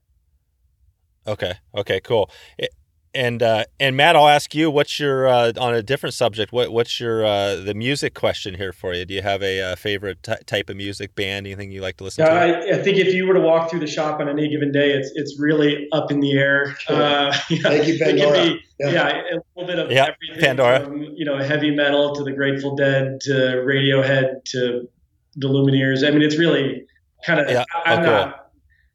Okay. 1.28 1.54
Okay. 1.76 2.00
Cool. 2.00 2.30
It, 2.58 2.72
and 3.14 3.42
uh, 3.42 3.64
and 3.80 3.98
Matt, 3.98 4.16
I'll 4.16 4.28
ask 4.28 4.54
you. 4.54 4.70
What's 4.70 5.00
your 5.00 5.28
uh, 5.28 5.52
on 5.58 5.74
a 5.74 5.82
different 5.82 6.14
subject? 6.14 6.52
What 6.52 6.72
what's 6.72 7.00
your 7.00 7.26
uh, 7.26 7.56
the 7.56 7.74
music 7.74 8.14
question 8.14 8.56
here 8.56 8.72
for 8.72 8.94
you? 8.94 9.06
Do 9.06 9.14
you 9.14 9.22
have 9.22 9.42
a, 9.42 9.62
uh, 9.62 9.76
favorite 9.76 10.22
t- 10.22 10.34
type 10.46 10.70
of 10.70 10.78
music 10.78 11.16
band? 11.16 11.48
Anything 11.48 11.72
you 11.72 11.82
like 11.82 11.98
to 11.98 12.04
listen 12.04 12.26
yeah, 12.26 12.46
to? 12.46 12.74
I, 12.74 12.80
I, 12.80 12.84
think 12.84 12.98
if 12.98 13.14
you 13.14 13.26
were 13.26 13.34
to 13.34 13.40
walk 13.40 13.70
through 13.70 13.80
the 13.80 13.88
shop 13.88 14.20
on 14.20 14.30
any 14.30 14.48
given 14.48 14.72
day, 14.72 14.92
it's 14.92 15.12
it's 15.16 15.40
really 15.40 15.88
up 15.92 16.12
in 16.12 16.20
the 16.20 16.34
air. 16.34 16.76
Sure. 16.80 16.96
Uh, 16.96 17.36
yeah, 17.50 17.58
Thank 17.64 17.88
you, 17.88 18.00
Pandora. 18.00 18.34
Be, 18.34 18.60
yeah. 18.80 18.90
yeah. 18.92 19.08
a 19.10 19.60
little 19.60 19.76
bit 19.76 19.80
of 19.80 19.92
yeah, 19.92 20.04
everything 20.04 20.46
Pandora. 20.46 20.84
from 20.84 21.02
you 21.02 21.26
know 21.26 21.38
heavy 21.40 21.72
metal 21.72 22.14
to 22.14 22.24
the 22.24 22.32
Grateful 22.32 22.76
Dead 22.76 23.20
to 23.22 23.32
Radiohead 23.66 24.46
to 24.52 24.88
the 25.36 25.48
Lumineers. 25.48 26.08
I 26.08 26.12
mean, 26.12 26.22
it's 26.22 26.38
really 26.38 26.86
kind 27.26 27.40
of. 27.40 27.50
Yeah. 27.50 27.64
I'm 27.86 28.00
oh, 28.00 28.04
cool. 28.04 28.12
not 28.12 28.39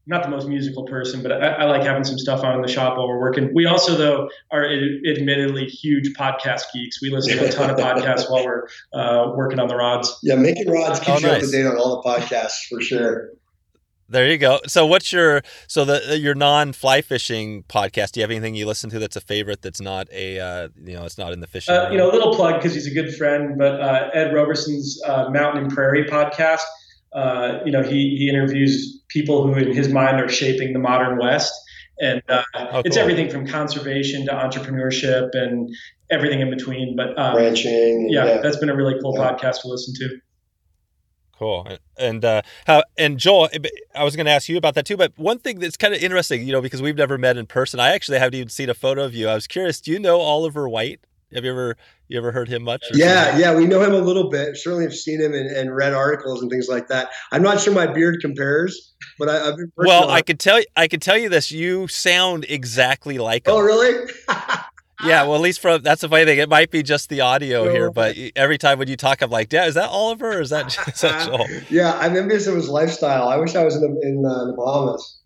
not 0.06 0.22
the 0.22 0.28
most 0.28 0.46
musical 0.46 0.84
person, 0.84 1.22
but 1.22 1.32
I, 1.32 1.48
I, 1.48 1.64
like 1.64 1.82
having 1.82 2.04
some 2.04 2.18
stuff 2.18 2.44
on 2.44 2.54
in 2.54 2.62
the 2.62 2.68
shop 2.68 2.98
while 2.98 3.08
we're 3.08 3.20
working. 3.20 3.50
We 3.54 3.66
also, 3.66 3.96
though, 3.96 4.28
are 4.50 4.64
admittedly 4.64 5.64
huge 5.64 6.12
podcast 6.14 6.64
geeks. 6.74 7.00
We 7.00 7.10
listen 7.10 7.38
to 7.38 7.48
a 7.48 7.50
ton 7.50 7.70
of 7.70 7.76
podcasts 7.78 8.30
while 8.30 8.44
we're 8.44 8.68
uh, 8.92 9.32
working 9.34 9.58
on 9.58 9.68
the 9.68 9.76
rods. 9.76 10.18
Yeah, 10.22 10.34
making 10.34 10.70
rods 10.70 11.00
keeps 11.00 11.08
oh, 11.08 11.12
nice. 11.14 11.22
you 11.24 11.30
up 11.30 11.40
to 11.40 11.50
date 11.50 11.66
on 11.66 11.76
all 11.78 12.02
the 12.02 12.08
podcasts 12.08 12.66
for 12.68 12.80
sure. 12.82 13.30
There 14.06 14.30
you 14.30 14.36
go. 14.36 14.60
So, 14.66 14.84
what's 14.84 15.10
your 15.12 15.42
so 15.66 15.86
the 15.86 16.18
your 16.18 16.34
non 16.34 16.74
fly 16.74 17.00
fishing 17.00 17.62
podcast? 17.64 18.12
Do 18.12 18.20
you 18.20 18.22
have 18.24 18.30
anything 18.30 18.54
you 18.54 18.66
listen 18.66 18.90
to 18.90 18.98
that's 18.98 19.16
a 19.16 19.20
favorite 19.20 19.62
that's 19.62 19.80
not 19.80 20.08
a 20.12 20.38
uh, 20.38 20.68
you 20.84 20.94
know 20.94 21.04
it's 21.04 21.16
not 21.16 21.32
in 21.32 21.40
the 21.40 21.46
fishing? 21.46 21.74
Uh, 21.74 21.88
you 21.90 21.96
know, 21.96 22.10
a 22.10 22.12
little 22.12 22.34
plug 22.34 22.56
because 22.56 22.74
he's 22.74 22.86
a 22.86 22.92
good 22.92 23.14
friend, 23.14 23.56
but 23.56 23.80
uh, 23.80 24.10
Ed 24.12 24.34
Roberson's 24.34 25.00
uh, 25.06 25.30
Mountain 25.30 25.64
and 25.64 25.72
Prairie 25.72 26.04
podcast 26.04 26.60
uh, 27.14 27.60
you 27.64 27.72
know, 27.72 27.82
he, 27.82 28.16
he 28.18 28.28
interviews 28.28 29.02
people 29.08 29.46
who, 29.46 29.54
in 29.54 29.74
his 29.74 29.88
mind, 29.88 30.20
are 30.20 30.28
shaping 30.28 30.72
the 30.72 30.78
modern 30.78 31.18
West. 31.18 31.52
And 32.00 32.22
uh, 32.28 32.42
oh, 32.54 32.82
it's 32.84 32.96
everything 32.96 33.30
from 33.30 33.46
conservation 33.46 34.26
to 34.26 34.32
entrepreneurship 34.32 35.30
and 35.32 35.72
everything 36.10 36.40
in 36.40 36.50
between. 36.50 36.96
But 36.96 37.16
um, 37.16 37.36
ranching, 37.36 38.08
yeah, 38.10 38.26
yeah, 38.26 38.40
that's 38.40 38.56
been 38.56 38.68
a 38.68 38.74
really 38.74 39.00
cool 39.00 39.14
yeah. 39.16 39.30
podcast 39.30 39.60
to 39.62 39.68
listen 39.68 39.94
to. 39.94 40.18
Cool. 41.38 41.68
And 41.96 42.24
uh, 42.24 42.42
how 42.66 42.82
and 42.96 43.18
Joel, 43.18 43.48
I 43.94 44.04
was 44.04 44.16
going 44.16 44.26
to 44.26 44.32
ask 44.32 44.48
you 44.48 44.56
about 44.56 44.74
that 44.74 44.86
too. 44.86 44.96
But 44.96 45.12
one 45.16 45.38
thing 45.38 45.58
that's 45.58 45.76
kind 45.76 45.94
of 45.94 46.02
interesting, 46.02 46.46
you 46.46 46.52
know, 46.52 46.60
because 46.60 46.82
we've 46.82 46.96
never 46.96 47.18
met 47.18 47.36
in 47.36 47.46
person, 47.46 47.80
I 47.80 47.92
actually 47.92 48.18
haven't 48.18 48.34
even 48.34 48.48
seen 48.48 48.70
a 48.70 48.74
photo 48.74 49.04
of 49.04 49.14
you. 49.14 49.28
I 49.28 49.34
was 49.34 49.46
curious. 49.46 49.80
Do 49.80 49.92
you 49.92 49.98
know 49.98 50.20
Oliver 50.20 50.68
White? 50.68 51.00
Have 51.34 51.44
you 51.44 51.50
ever 51.50 51.76
you 52.08 52.18
ever 52.18 52.32
heard 52.32 52.48
him 52.48 52.62
much? 52.62 52.84
Yeah, 52.92 53.36
yeah, 53.36 53.54
we 53.54 53.66
know 53.66 53.82
him 53.82 53.92
a 53.92 53.98
little 53.98 54.30
bit. 54.30 54.56
Certainly, 54.56 54.84
have 54.84 54.94
seen 54.94 55.20
him 55.20 55.34
and, 55.34 55.50
and, 55.50 55.74
read 55.74 55.92
articles 55.92 56.42
and 56.42 56.50
things 56.50 56.68
like 56.68 56.88
that. 56.88 57.10
I'm 57.32 57.42
not 57.42 57.60
sure 57.60 57.74
my 57.74 57.86
beard 57.86 58.20
compares, 58.20 58.94
but 59.18 59.28
I, 59.28 59.46
have 59.46 59.56
been. 59.56 59.72
Well, 59.76 60.10
I 60.10 60.22
could 60.22 60.38
tell 60.38 60.60
you, 60.60 60.66
I 60.76 60.86
could 60.86 61.02
tell 61.02 61.18
you 61.18 61.28
this. 61.28 61.50
You 61.50 61.88
sound 61.88 62.44
exactly 62.48 63.18
like 63.18 63.46
him. 63.46 63.54
Oh, 63.54 63.60
really? 63.60 64.10
yeah, 65.04 65.24
well, 65.24 65.34
at 65.34 65.40
least 65.40 65.60
from 65.60 65.82
that's 65.82 66.02
the 66.02 66.08
funny 66.08 66.24
thing. 66.24 66.38
It 66.38 66.48
might 66.48 66.70
be 66.70 66.82
just 66.82 67.08
the 67.08 67.20
audio 67.20 67.64
no. 67.64 67.70
here, 67.72 67.90
but 67.90 68.16
every 68.36 68.58
time 68.58 68.78
when 68.78 68.88
you 68.88 68.96
talk, 68.96 69.22
I'm 69.22 69.30
like, 69.30 69.52
"Yeah, 69.52 69.66
is 69.66 69.74
that 69.74 69.88
Oliver 69.90 70.38
or 70.38 70.40
is 70.40 70.50
that, 70.50 70.66
is 70.88 71.00
that 71.00 71.26
Joel?" 71.26 71.46
yeah, 71.70 71.98
I'm 71.98 72.16
envious 72.16 72.46
of 72.46 72.54
his 72.54 72.68
lifestyle. 72.68 73.28
I 73.28 73.36
wish 73.36 73.56
I 73.56 73.64
was 73.64 73.76
in 73.76 73.82
the, 73.82 74.00
in 74.02 74.24
uh, 74.24 74.46
the 74.46 74.54
Bahamas. 74.56 75.20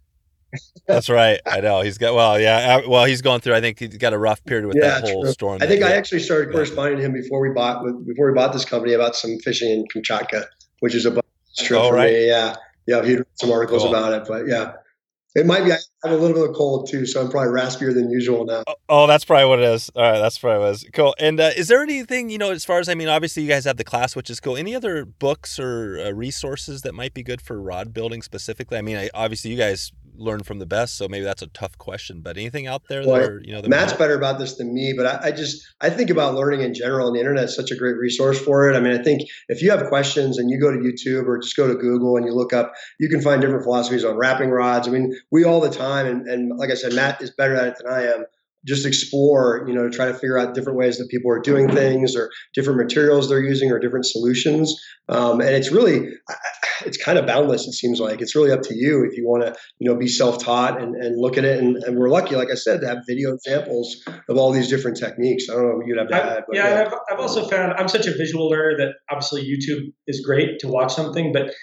That's 0.86 1.08
right. 1.08 1.40
I 1.46 1.60
know 1.60 1.82
he's 1.82 1.98
got 1.98 2.14
well, 2.14 2.40
yeah. 2.40 2.80
Uh, 2.84 2.88
well, 2.88 3.04
he's 3.04 3.22
going 3.22 3.40
through. 3.40 3.54
I 3.54 3.60
think 3.60 3.78
he's 3.78 3.96
got 3.96 4.12
a 4.12 4.18
rough 4.18 4.42
period 4.44 4.66
with 4.66 4.76
yeah, 4.76 5.00
that 5.00 5.10
whole 5.10 5.22
true. 5.22 5.32
storm. 5.32 5.58
I 5.60 5.66
think 5.66 5.82
I 5.82 5.92
actually 5.92 6.20
started 6.20 6.52
corresponding 6.52 6.98
to 6.98 7.04
him 7.04 7.12
before 7.12 7.40
we 7.40 7.50
bought 7.50 7.84
before 8.06 8.28
we 8.28 8.34
bought 8.34 8.52
this 8.52 8.64
company 8.64 8.94
about 8.94 9.14
some 9.14 9.38
fishing 9.38 9.70
in 9.70 9.84
Kamchatka, 9.94 10.46
which 10.80 10.94
is 10.94 11.04
a 11.06 11.12
trip 11.58 11.80
oh, 11.80 11.88
for 11.88 11.94
right. 11.94 12.12
me. 12.12 12.28
Yeah, 12.28 12.54
yeah. 12.86 13.04
He 13.04 13.16
wrote 13.16 13.28
some 13.34 13.50
articles 13.50 13.82
cool. 13.82 13.94
about 13.94 14.12
it, 14.14 14.26
but 14.26 14.46
yeah, 14.46 14.72
it 15.34 15.46
might 15.46 15.64
be. 15.64 15.72
I 15.72 15.78
have 16.04 16.12
a 16.12 16.16
little 16.16 16.34
bit 16.34 16.48
of 16.48 16.56
cold 16.56 16.88
too, 16.88 17.04
so 17.04 17.20
I'm 17.20 17.28
probably 17.28 17.50
raspier 17.50 17.92
than 17.92 18.10
usual 18.10 18.44
now. 18.46 18.62
Oh, 18.66 18.74
oh 18.88 19.06
that's 19.06 19.24
probably 19.24 19.46
what 19.46 19.58
it 19.58 19.66
is. 19.66 19.90
All 19.94 20.02
right, 20.02 20.18
that's 20.18 20.38
probably 20.38 20.60
what 20.60 20.68
it 20.68 20.72
is. 20.72 20.86
Cool. 20.92 21.14
And 21.18 21.38
uh, 21.38 21.50
is 21.56 21.68
there 21.68 21.82
anything 21.82 22.30
you 22.30 22.38
know, 22.38 22.50
as 22.50 22.64
far 22.64 22.78
as 22.78 22.88
I 22.88 22.94
mean, 22.94 23.08
obviously 23.08 23.42
you 23.42 23.48
guys 23.48 23.64
have 23.64 23.76
the 23.76 23.84
class, 23.84 24.16
which 24.16 24.30
is 24.30 24.40
cool. 24.40 24.56
Any 24.56 24.74
other 24.74 25.04
books 25.04 25.58
or 25.58 26.00
uh, 26.00 26.12
resources 26.12 26.82
that 26.82 26.94
might 26.94 27.14
be 27.14 27.22
good 27.22 27.42
for 27.42 27.60
rod 27.60 27.92
building 27.92 28.22
specifically? 28.22 28.78
I 28.78 28.82
mean, 28.82 28.96
I, 28.96 29.10
obviously 29.12 29.50
you 29.50 29.58
guys 29.58 29.92
learn 30.18 30.42
from 30.42 30.58
the 30.58 30.66
best. 30.66 30.96
So 30.96 31.08
maybe 31.08 31.24
that's 31.24 31.42
a 31.42 31.46
tough 31.48 31.78
question. 31.78 32.20
But 32.20 32.36
anything 32.36 32.66
out 32.66 32.82
there 32.88 33.06
well, 33.06 33.20
that 33.20 33.30
are, 33.30 33.40
you 33.44 33.52
know, 33.52 33.62
Matt's 33.66 33.92
better 33.92 34.16
about 34.16 34.38
this 34.38 34.56
than 34.56 34.74
me, 34.74 34.92
but 34.96 35.06
I, 35.06 35.28
I, 35.28 35.30
just 35.32 35.66
I 35.80 35.90
think 35.90 36.10
about 36.10 36.34
learning 36.34 36.62
in 36.62 36.74
general, 36.74 37.06
and 37.06 37.16
the 37.16 37.20
internet 37.20 37.44
is 37.44 37.56
such 37.56 37.70
a 37.70 37.76
great 37.76 37.96
resource 37.96 38.40
for 38.40 38.68
it. 38.68 38.76
I 38.76 38.80
mean, 38.80 38.98
I 38.98 39.02
think 39.02 39.22
if 39.48 39.62
you 39.62 39.70
have 39.70 39.86
questions 39.88 40.38
and 40.38 40.50
you 40.50 40.60
go 40.60 40.70
to 40.70 40.78
YouTube 40.78 41.26
or 41.26 41.38
just 41.38 41.56
go 41.56 41.68
to 41.68 41.74
Google 41.74 42.16
and 42.16 42.26
you 42.26 42.34
look 42.34 42.52
up, 42.52 42.72
you 42.98 43.08
can 43.08 43.20
find 43.20 43.40
different 43.40 43.64
philosophies 43.64 44.04
on 44.04 44.16
wrapping 44.16 44.50
rods. 44.50 44.88
I 44.88 44.90
mean, 44.90 45.14
we 45.30 45.44
all 45.44 45.60
the 45.60 45.70
time, 45.70 46.06
and, 46.06 46.26
and 46.26 46.58
like 46.58 46.70
I 46.70 46.74
said, 46.74 46.92
Matt 46.92 47.22
is 47.22 47.30
better 47.30 47.54
at 47.54 47.68
it 47.68 47.74
than 47.78 47.92
I 47.92 48.02
am 48.06 48.24
just 48.68 48.86
explore, 48.86 49.64
you 49.66 49.74
know, 49.74 49.88
try 49.88 50.06
to 50.06 50.14
figure 50.14 50.38
out 50.38 50.54
different 50.54 50.78
ways 50.78 50.98
that 50.98 51.08
people 51.08 51.30
are 51.30 51.40
doing 51.40 51.68
things 51.68 52.14
or 52.14 52.30
different 52.54 52.78
materials 52.78 53.28
they're 53.28 53.40
using 53.40 53.72
or 53.72 53.78
different 53.78 54.06
solutions. 54.06 54.78
Um, 55.08 55.40
and 55.40 55.50
it's 55.50 55.72
really, 55.72 56.08
it's 56.84 57.02
kind 57.02 57.18
of 57.18 57.26
boundless. 57.26 57.66
It 57.66 57.72
seems 57.72 57.98
like 57.98 58.20
it's 58.20 58.36
really 58.36 58.52
up 58.52 58.62
to 58.62 58.74
you 58.76 59.04
if 59.10 59.16
you 59.16 59.26
want 59.26 59.42
to, 59.44 59.56
you 59.78 59.90
know, 59.90 59.96
be 59.96 60.06
self-taught 60.06 60.80
and, 60.80 60.94
and 60.94 61.18
look 61.18 61.38
at 61.38 61.44
it. 61.44 61.58
And, 61.58 61.76
and, 61.78 61.96
we're 61.96 62.10
lucky, 62.10 62.36
like 62.36 62.50
I 62.50 62.54
said, 62.54 62.82
to 62.82 62.88
have 62.88 62.98
video 63.08 63.32
examples 63.32 63.96
of 64.28 64.36
all 64.36 64.52
these 64.52 64.68
different 64.68 64.98
techniques. 64.98 65.46
I 65.50 65.54
don't 65.54 65.62
know 65.62 65.76
what 65.76 65.86
you'd 65.86 65.98
have 65.98 66.08
to 66.08 66.14
I, 66.14 66.18
add. 66.18 66.44
yeah, 66.52 66.68
yeah. 66.68 66.84
I've, 66.86 66.94
I've 67.10 67.20
also 67.20 67.48
found 67.48 67.72
I'm 67.72 67.88
such 67.88 68.06
a 68.06 68.12
visual 68.12 68.48
learner 68.48 68.76
that 68.78 68.94
obviously 69.10 69.44
YouTube 69.44 69.92
is 70.06 70.20
great 70.20 70.58
to 70.60 70.68
watch 70.68 70.94
something, 70.94 71.32
but 71.32 71.54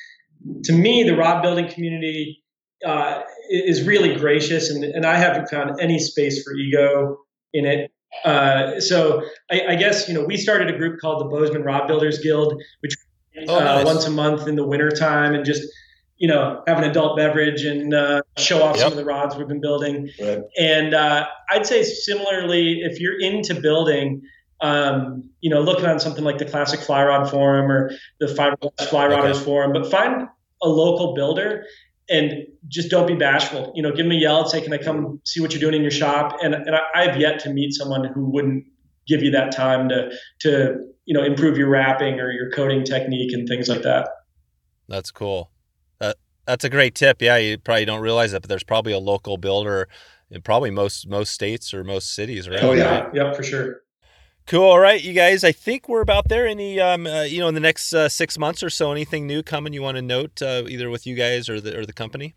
to 0.65 0.73
me, 0.73 1.03
the 1.03 1.15
rod 1.15 1.41
building 1.41 1.69
community 1.69 2.43
uh, 2.85 3.23
is 3.49 3.83
really 3.83 4.15
gracious, 4.15 4.69
and, 4.69 4.83
and 4.83 5.05
I 5.05 5.17
haven't 5.17 5.49
found 5.49 5.79
any 5.81 5.99
space 5.99 6.43
for 6.43 6.53
ego 6.53 7.17
in 7.53 7.65
it. 7.65 7.91
Uh, 8.23 8.79
so 8.79 9.23
I, 9.51 9.61
I, 9.69 9.75
guess 9.75 10.07
you 10.07 10.13
know 10.13 10.23
we 10.23 10.37
started 10.37 10.73
a 10.73 10.77
group 10.77 11.01
called 11.01 11.19
the 11.19 11.25
Bozeman 11.25 11.63
Rod 11.63 11.87
Builders 11.87 12.19
Guild, 12.19 12.61
which 12.79 12.95
oh, 13.49 13.55
uh, 13.55 13.59
nice. 13.59 13.85
once 13.85 14.05
a 14.05 14.09
month 14.09 14.47
in 14.47 14.55
the 14.55 14.65
wintertime 14.65 15.33
and 15.33 15.43
just 15.43 15.63
you 16.17 16.27
know 16.27 16.63
have 16.65 16.77
an 16.77 16.85
adult 16.85 17.17
beverage 17.17 17.63
and 17.63 17.93
uh, 17.93 18.21
show 18.37 18.63
off 18.63 18.77
yep. 18.77 18.83
some 18.83 18.91
of 18.93 18.97
the 18.97 19.03
rods 19.03 19.35
we've 19.35 19.47
been 19.47 19.59
building. 19.59 20.09
Right. 20.21 20.43
And 20.57 20.93
uh, 20.93 21.25
I'd 21.49 21.65
say 21.65 21.83
similarly, 21.83 22.81
if 22.81 22.99
you're 22.99 23.19
into 23.19 23.59
building. 23.59 24.21
Um, 24.61 25.29
you 25.41 25.49
know, 25.49 25.59
looking 25.59 25.85
on 25.85 25.99
something 25.99 26.23
like 26.23 26.37
the 26.37 26.45
Classic 26.45 26.79
Fly 26.79 27.03
Rod 27.03 27.29
Forum 27.29 27.69
or 27.69 27.91
the 28.21 28.27
Fiberglass 28.27 28.87
Fly 28.87 29.05
Rodders 29.07 29.31
okay. 29.31 29.43
Forum, 29.43 29.73
but 29.73 29.91
find 29.91 30.29
a 30.61 30.67
local 30.67 31.13
builder 31.13 31.65
and 32.09 32.45
just 32.67 32.89
don't 32.89 33.07
be 33.07 33.15
bashful. 33.15 33.71
You 33.75 33.83
know, 33.83 33.89
give 33.89 34.05
them 34.05 34.11
a 34.11 34.15
yell 34.15 34.41
and 34.41 34.49
say, 34.49 34.61
"Can 34.61 34.73
I 34.73 34.77
come 34.77 35.19
see 35.25 35.41
what 35.41 35.51
you're 35.51 35.59
doing 35.59 35.75
in 35.75 35.81
your 35.81 35.91
shop?" 35.91 36.37
And 36.41 36.53
and 36.53 36.75
I, 36.75 36.81
I 36.93 37.07
have 37.07 37.19
yet 37.19 37.39
to 37.41 37.49
meet 37.49 37.73
someone 37.73 38.05
who 38.05 38.29
wouldn't 38.29 38.65
give 39.07 39.21
you 39.21 39.31
that 39.31 39.51
time 39.51 39.89
to 39.89 40.11
to 40.39 40.75
you 41.05 41.13
know 41.13 41.23
improve 41.23 41.57
your 41.57 41.69
wrapping 41.69 42.19
or 42.19 42.31
your 42.31 42.51
coating 42.51 42.83
technique 42.83 43.33
and 43.33 43.47
things 43.47 43.69
like 43.69 43.83
that. 43.83 44.09
That's 44.87 45.11
cool. 45.11 45.51
That 45.99 46.17
that's 46.45 46.63
a 46.63 46.69
great 46.69 46.95
tip. 46.95 47.21
Yeah, 47.21 47.37
you 47.37 47.57
probably 47.57 47.85
don't 47.85 48.01
realize 48.01 48.31
that, 48.31 48.41
but 48.41 48.49
there's 48.49 48.63
probably 48.63 48.93
a 48.93 48.99
local 48.99 49.37
builder 49.37 49.87
in 50.29 50.41
probably 50.41 50.71
most 50.71 51.07
most 51.07 51.31
states 51.31 51.73
or 51.73 51.83
most 51.83 52.13
cities, 52.13 52.49
right? 52.49 52.61
Oh 52.61 52.73
yeah, 52.73 53.01
right? 53.01 53.09
yeah, 53.13 53.33
for 53.33 53.43
sure. 53.43 53.81
Cool. 54.47 54.63
All 54.63 54.79
right, 54.79 55.03
you 55.03 55.13
guys. 55.13 55.43
I 55.43 55.51
think 55.51 55.89
we're 55.89 56.01
about 56.01 56.29
there. 56.29 56.45
Any, 56.45 56.79
um, 56.79 57.07
uh, 57.07 57.23
you 57.23 57.39
know, 57.39 57.47
in 57.47 57.55
the 57.55 57.59
next 57.59 57.93
uh, 57.93 58.07
six 58.07 58.37
months 58.37 58.61
or 58.61 58.69
so, 58.69 58.91
anything 58.91 59.25
new 59.25 59.41
coming 59.41 59.73
you 59.73 59.81
want 59.81 59.97
to 59.97 60.03
note, 60.03 60.39
uh, 60.39 60.63
either 60.67 60.91
with 60.91 61.07
you 61.07 61.15
guys 61.15 61.49
or 61.49 61.59
the 61.59 61.75
or 61.79 61.85
the 61.85 61.93
company? 61.93 62.35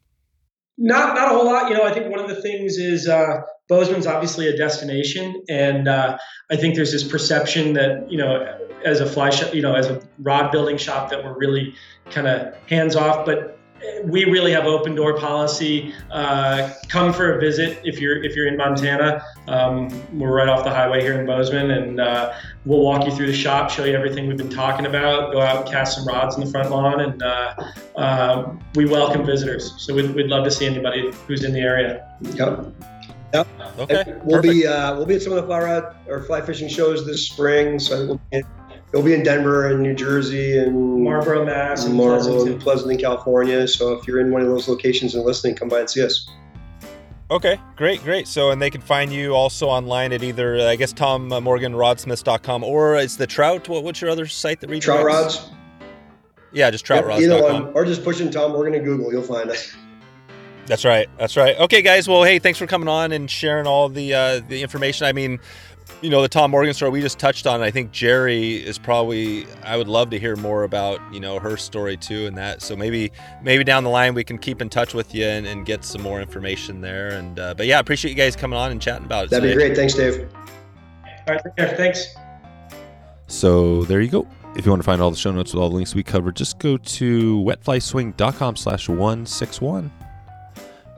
Not, 0.79 1.17
not 1.17 1.27
a 1.27 1.37
whole 1.37 1.45
lot. 1.45 1.69
You 1.69 1.77
know, 1.77 1.83
I 1.83 1.93
think 1.93 2.09
one 2.09 2.21
of 2.21 2.29
the 2.29 2.41
things 2.41 2.79
is 2.79 3.09
uh, 3.09 3.43
Bozeman's 3.69 4.07
obviously 4.07 4.49
a 4.49 4.57
destination, 4.57 5.43
and 5.51 5.87
uh, 5.87 6.17
I 6.51 6.57
think 6.57 6.77
there's 6.77 6.93
this 6.93 7.07
perception 7.07 7.75
that 7.75 8.11
you 8.11 8.17
know, 8.17 8.57
as 8.87 9.01
a 9.01 9.07
fly 9.07 9.29
shop, 9.29 9.55
you 9.55 9.61
know, 9.61 9.75
as 9.75 9.89
a 9.89 10.01
rod 10.21 10.51
building 10.51 10.79
shop, 10.79 11.11
that 11.11 11.23
we're 11.23 11.37
really 11.37 11.75
kind 12.11 12.27
of 12.27 12.55
hands 12.69 12.97
off. 12.97 13.27
But 13.27 13.58
we 14.05 14.25
really 14.25 14.53
have 14.53 14.65
open 14.65 14.95
door 14.95 15.19
policy. 15.19 15.95
Uh, 16.11 16.73
come 16.89 17.13
for 17.13 17.37
a 17.37 17.41
visit 17.41 17.81
if 17.85 18.01
you're 18.01 18.23
if 18.23 18.35
you're 18.37 18.47
in 18.47 18.57
Montana. 18.57 19.25
Um, 19.47 19.89
we're 20.19 20.35
right 20.35 20.49
off 20.49 20.65
the 20.65 20.71
highway 20.71 21.01
here 21.01 21.19
in 21.19 21.27
Bozeman, 21.27 21.71
and 21.71 22.01
uh, 22.01 22.35
we'll 22.65 22.81
walk 22.81 23.07
you 23.07 23.13
through 23.13 23.27
the 23.27 23.35
shop, 23.35 23.71
show 23.71 23.85
you 23.85 23.95
everything 23.95 24.29
we've 24.29 24.37
been 24.37 24.51
talking 24.51 24.87
about. 24.87 25.33
Go 25.33 25.41
out 25.41 25.63
and 25.63 25.69
cast 25.69 25.97
some 25.97 26.07
rods 26.07 26.37
in 26.37 26.45
the 26.45 26.51
front 26.51 26.71
lawn, 26.71 27.01
and 27.01 27.23
uh, 27.23 27.55
uh 27.97 28.53
we 28.75 28.87
welcome 28.87 29.25
visitors. 29.25 29.75
So 29.79 29.95
we'd, 29.95 30.15
we'd 30.15 30.29
love 30.29 30.45
to 30.45 30.51
see 30.51 30.67
anybody 30.67 31.11
who's 31.27 31.45
in 31.45 31.53
the 31.53 31.61
area. 31.61 32.17
Yep. 32.21 32.75
Yep. 33.35 33.47
Okay. 33.79 34.05
We'll 34.25 34.41
Perfect. 34.41 34.43
be 34.43 34.67
uh, 34.67 34.97
we'll 34.97 35.07
be 35.07 35.17
at 35.17 35.23
some 35.23 35.33
of 35.33 35.37
the 35.37 35.47
fly 35.47 35.61
rod 35.61 35.97
or 36.07 36.23
fly 36.23 36.41
fishing 36.41 36.69
shows 36.69 37.07
this 37.07 37.29
spring. 37.29 37.79
So 37.79 38.07
we'll 38.07 38.21
be 38.31 38.43
You'll 38.93 39.03
be 39.03 39.13
in 39.13 39.23
Denver 39.23 39.67
and 39.67 39.83
New 39.83 39.95
Jersey 39.95 40.59
and 40.59 41.05
Marlboro, 41.05 41.45
Mass, 41.45 41.85
and 41.85 41.95
Marlboro 41.95 42.47
and 42.47 42.61
Pleasanton, 42.61 42.97
California. 42.97 43.69
So 43.69 43.93
if 43.93 44.07
you're 44.07 44.21
in 44.21 44.31
one 44.31 44.41
of 44.41 44.49
those 44.49 44.67
locations 44.67 45.15
and 45.15 45.25
listening, 45.25 45.57
come 45.57 45.69
by 45.69 45.81
and 45.81 45.91
see 45.91 46.05
us. 46.05 46.29
Okay, 47.31 47.61
great, 47.77 48.03
great. 48.03 48.27
So, 48.27 48.51
and 48.51 48.63
they 48.63 48.71
can 48.71 48.81
find 48.81 49.13
you 49.13 49.35
also 49.35 49.69
online 49.69 50.15
at 50.15 50.23
either, 50.23 50.67
I 50.67 50.77
guess, 50.77 50.95
tommorganrodsmiths.com 50.95 52.65
or 52.65 52.97
it's 52.97 53.17
the 53.17 53.27
Trout. 53.27 53.69
What, 53.69 53.85
what's 53.85 54.01
your 54.01 54.11
other 54.11 54.27
site 54.27 54.61
that 54.63 54.71
reads 54.71 54.87
Trout 54.87 55.05
Rods? 55.05 55.51
Yeah, 56.53 56.71
just 56.71 56.87
trout 56.87 57.05
troutrods.com. 57.05 57.23
Either 57.23 57.43
one, 57.43 57.73
or 57.75 57.85
just 57.85 58.03
push 58.03 58.21
in 58.23 58.31
Tom 58.31 58.53
Morgan 58.53 58.75
in 58.75 58.83
Google. 58.83 59.13
You'll 59.13 59.23
find 59.23 59.51
us. 59.51 59.77
That's 60.67 60.85
right. 60.85 61.09
That's 61.19 61.37
right. 61.37 61.57
Okay, 61.59 61.81
guys. 61.81 62.07
Well, 62.07 62.25
hey, 62.25 62.39
thanks 62.39 62.59
for 62.59 62.67
coming 62.67 62.89
on 62.89 63.13
and 63.13 63.31
sharing 63.31 63.67
all 63.67 63.89
the 63.89 64.13
uh, 64.13 64.41
the 64.49 64.63
information. 64.63 65.07
I 65.07 65.13
mean, 65.13 65.41
you 66.01 66.11
know 66.11 66.23
the 66.23 66.29
Tom 66.29 66.51
Morgan 66.51 66.73
story 66.75 66.91
we 66.91 67.01
just 67.01 67.19
touched 67.19 67.47
on. 67.47 67.63
I 67.63 67.71
think 67.71 67.93
Gerri 67.93 68.63
is 68.63 68.79
probably. 68.79 69.47
I 69.63 69.77
would 69.77 69.89
love 69.89 70.11
to 70.11 70.19
hear 70.19 70.37
more 70.37 70.65
about 70.65 71.01
you 71.13 71.21
know 71.21 71.39
her 71.39 71.57
story 71.57 71.97
too, 71.97 72.27
and 72.27 72.37
that. 72.37 72.63
So 72.63 72.77
maybe 72.77 73.11
maybe 73.43 73.65
down 73.65 73.85
the 73.85 73.91
line 73.91 74.15
we 74.15 74.25
can 74.25 74.39
keep 74.39 74.63
in 74.63 74.69
touch 74.69 74.95
with 74.95 75.15
you 75.15 75.25
and, 75.25 75.47
and 75.47 75.67
get 75.67 75.85
some 75.85 76.03
more 76.03 76.21
information 76.21 76.81
there. 76.81 77.09
And 77.09 77.39
uh, 77.39 77.55
but 77.55 77.67
yeah, 77.67 77.79
appreciate 77.79 78.11
you 78.11 78.17
guys 78.17 78.37
coming 78.37 78.59
on 78.59 78.71
and 78.71 78.81
chatting 78.81 79.07
about 79.07 79.25
it. 79.25 79.31
That'd 79.31 79.51
today. 79.51 79.69
be 79.69 79.75
great. 79.75 79.77
Thanks, 79.77 79.95
Dave. 79.95 80.29
All 81.29 81.35
right, 81.35 81.77
thanks. 81.77 82.15
So 83.27 83.85
there 83.85 84.01
you 84.01 84.09
go. 84.09 84.27
If 84.57 84.65
you 84.65 84.73
want 84.73 84.83
to 84.83 84.87
find 84.87 85.03
all 85.03 85.11
the 85.11 85.17
show 85.17 85.31
notes 85.31 85.53
with 85.53 85.63
all 85.63 85.69
the 85.69 85.77
links 85.77 85.95
we 85.95 86.03
covered, 86.03 86.35
just 86.35 86.59
go 86.59 86.79
to 86.79 87.39
wetflyswing.com 87.43 88.57
slash 88.57 88.89
161. 88.89 89.93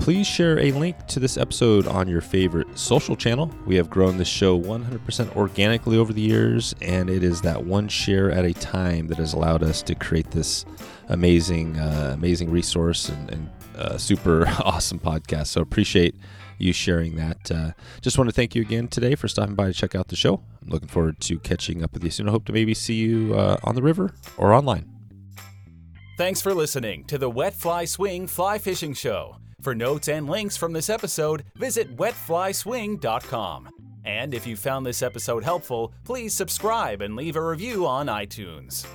Please 0.01 0.27
share 0.27 0.59
a 0.59 0.73
link 0.73 1.07
to 1.09 1.21
this 1.21 1.37
episode 1.37 1.87
on 1.87 2.09
your 2.09 2.23
favorite 2.23 2.67
social 2.77 3.15
channel. 3.15 3.51
We 3.67 3.77
have 3.77 3.91
grown 3.91 4.17
this 4.17 4.29
show 4.29 4.59
100% 4.59 5.37
organically 5.37 5.99
over 5.99 6.15
the 6.15 6.23
years, 6.23 6.75
and 6.81 7.11
it 7.11 7.23
is 7.23 7.43
that 7.43 7.65
one 7.65 7.87
share 7.87 8.31
at 8.31 8.47
a 8.47 8.55
time 8.55 9.09
that 9.09 9.19
has 9.19 9.35
allowed 9.35 9.63
us 9.63 9.83
to 9.83 9.95
create 9.95 10.31
this 10.31 10.65
amazing, 11.11 11.79
uh, 11.79 12.13
amazing 12.15 12.51
resource 12.51 13.11
and, 13.11 13.31
and 13.31 13.51
uh, 13.77 13.99
super 13.99 14.49
awesome 14.65 14.99
podcast. 14.99 15.49
So 15.49 15.61
appreciate 15.61 16.15
you 16.57 16.73
sharing 16.73 17.17
that. 17.17 17.51
Uh, 17.51 17.73
just 18.01 18.17
want 18.17 18.31
to 18.31 18.35
thank 18.35 18.55
you 18.55 18.63
again 18.63 18.89
today 18.89 19.15
for 19.15 19.29
stopping 19.29 19.55
by 19.55 19.67
to 19.67 19.73
check 19.75 19.95
out 19.95 20.09
the 20.09 20.17
show. 20.17 20.43
I'm 20.63 20.71
looking 20.71 20.89
forward 20.89 21.21
to 21.21 21.39
catching 21.41 21.85
up 21.85 21.93
with 21.93 22.03
you 22.03 22.11
soon. 22.11 22.27
I 22.27 22.31
hope 22.31 22.47
to 22.47 22.55
maybe 22.55 22.73
see 22.73 22.95
you 22.95 23.35
uh, 23.35 23.59
on 23.65 23.75
the 23.75 23.83
river 23.83 24.15
or 24.39 24.55
online. 24.55 24.91
Thanks 26.17 26.41
for 26.41 26.55
listening 26.55 27.05
to 27.05 27.19
the 27.19 27.29
Wet 27.29 27.53
Fly 27.53 27.85
Swing 27.85 28.27
Fly 28.27 28.57
Fishing 28.57 28.95
Show. 28.95 29.37
For 29.62 29.74
notes 29.74 30.09
and 30.09 30.28
links 30.28 30.57
from 30.57 30.73
this 30.73 30.89
episode, 30.89 31.45
visit 31.55 31.97
wetflyswing.com. 31.97 33.69
And 34.05 34.32
if 34.32 34.47
you 34.47 34.57
found 34.57 34.87
this 34.87 35.03
episode 35.03 35.45
helpful, 35.45 35.93
please 36.05 36.35
subscribe 36.35 37.03
and 37.03 37.15
leave 37.15 37.37
a 37.37 37.45
review 37.47 37.87
on 37.87 38.07
iTunes. 38.07 38.87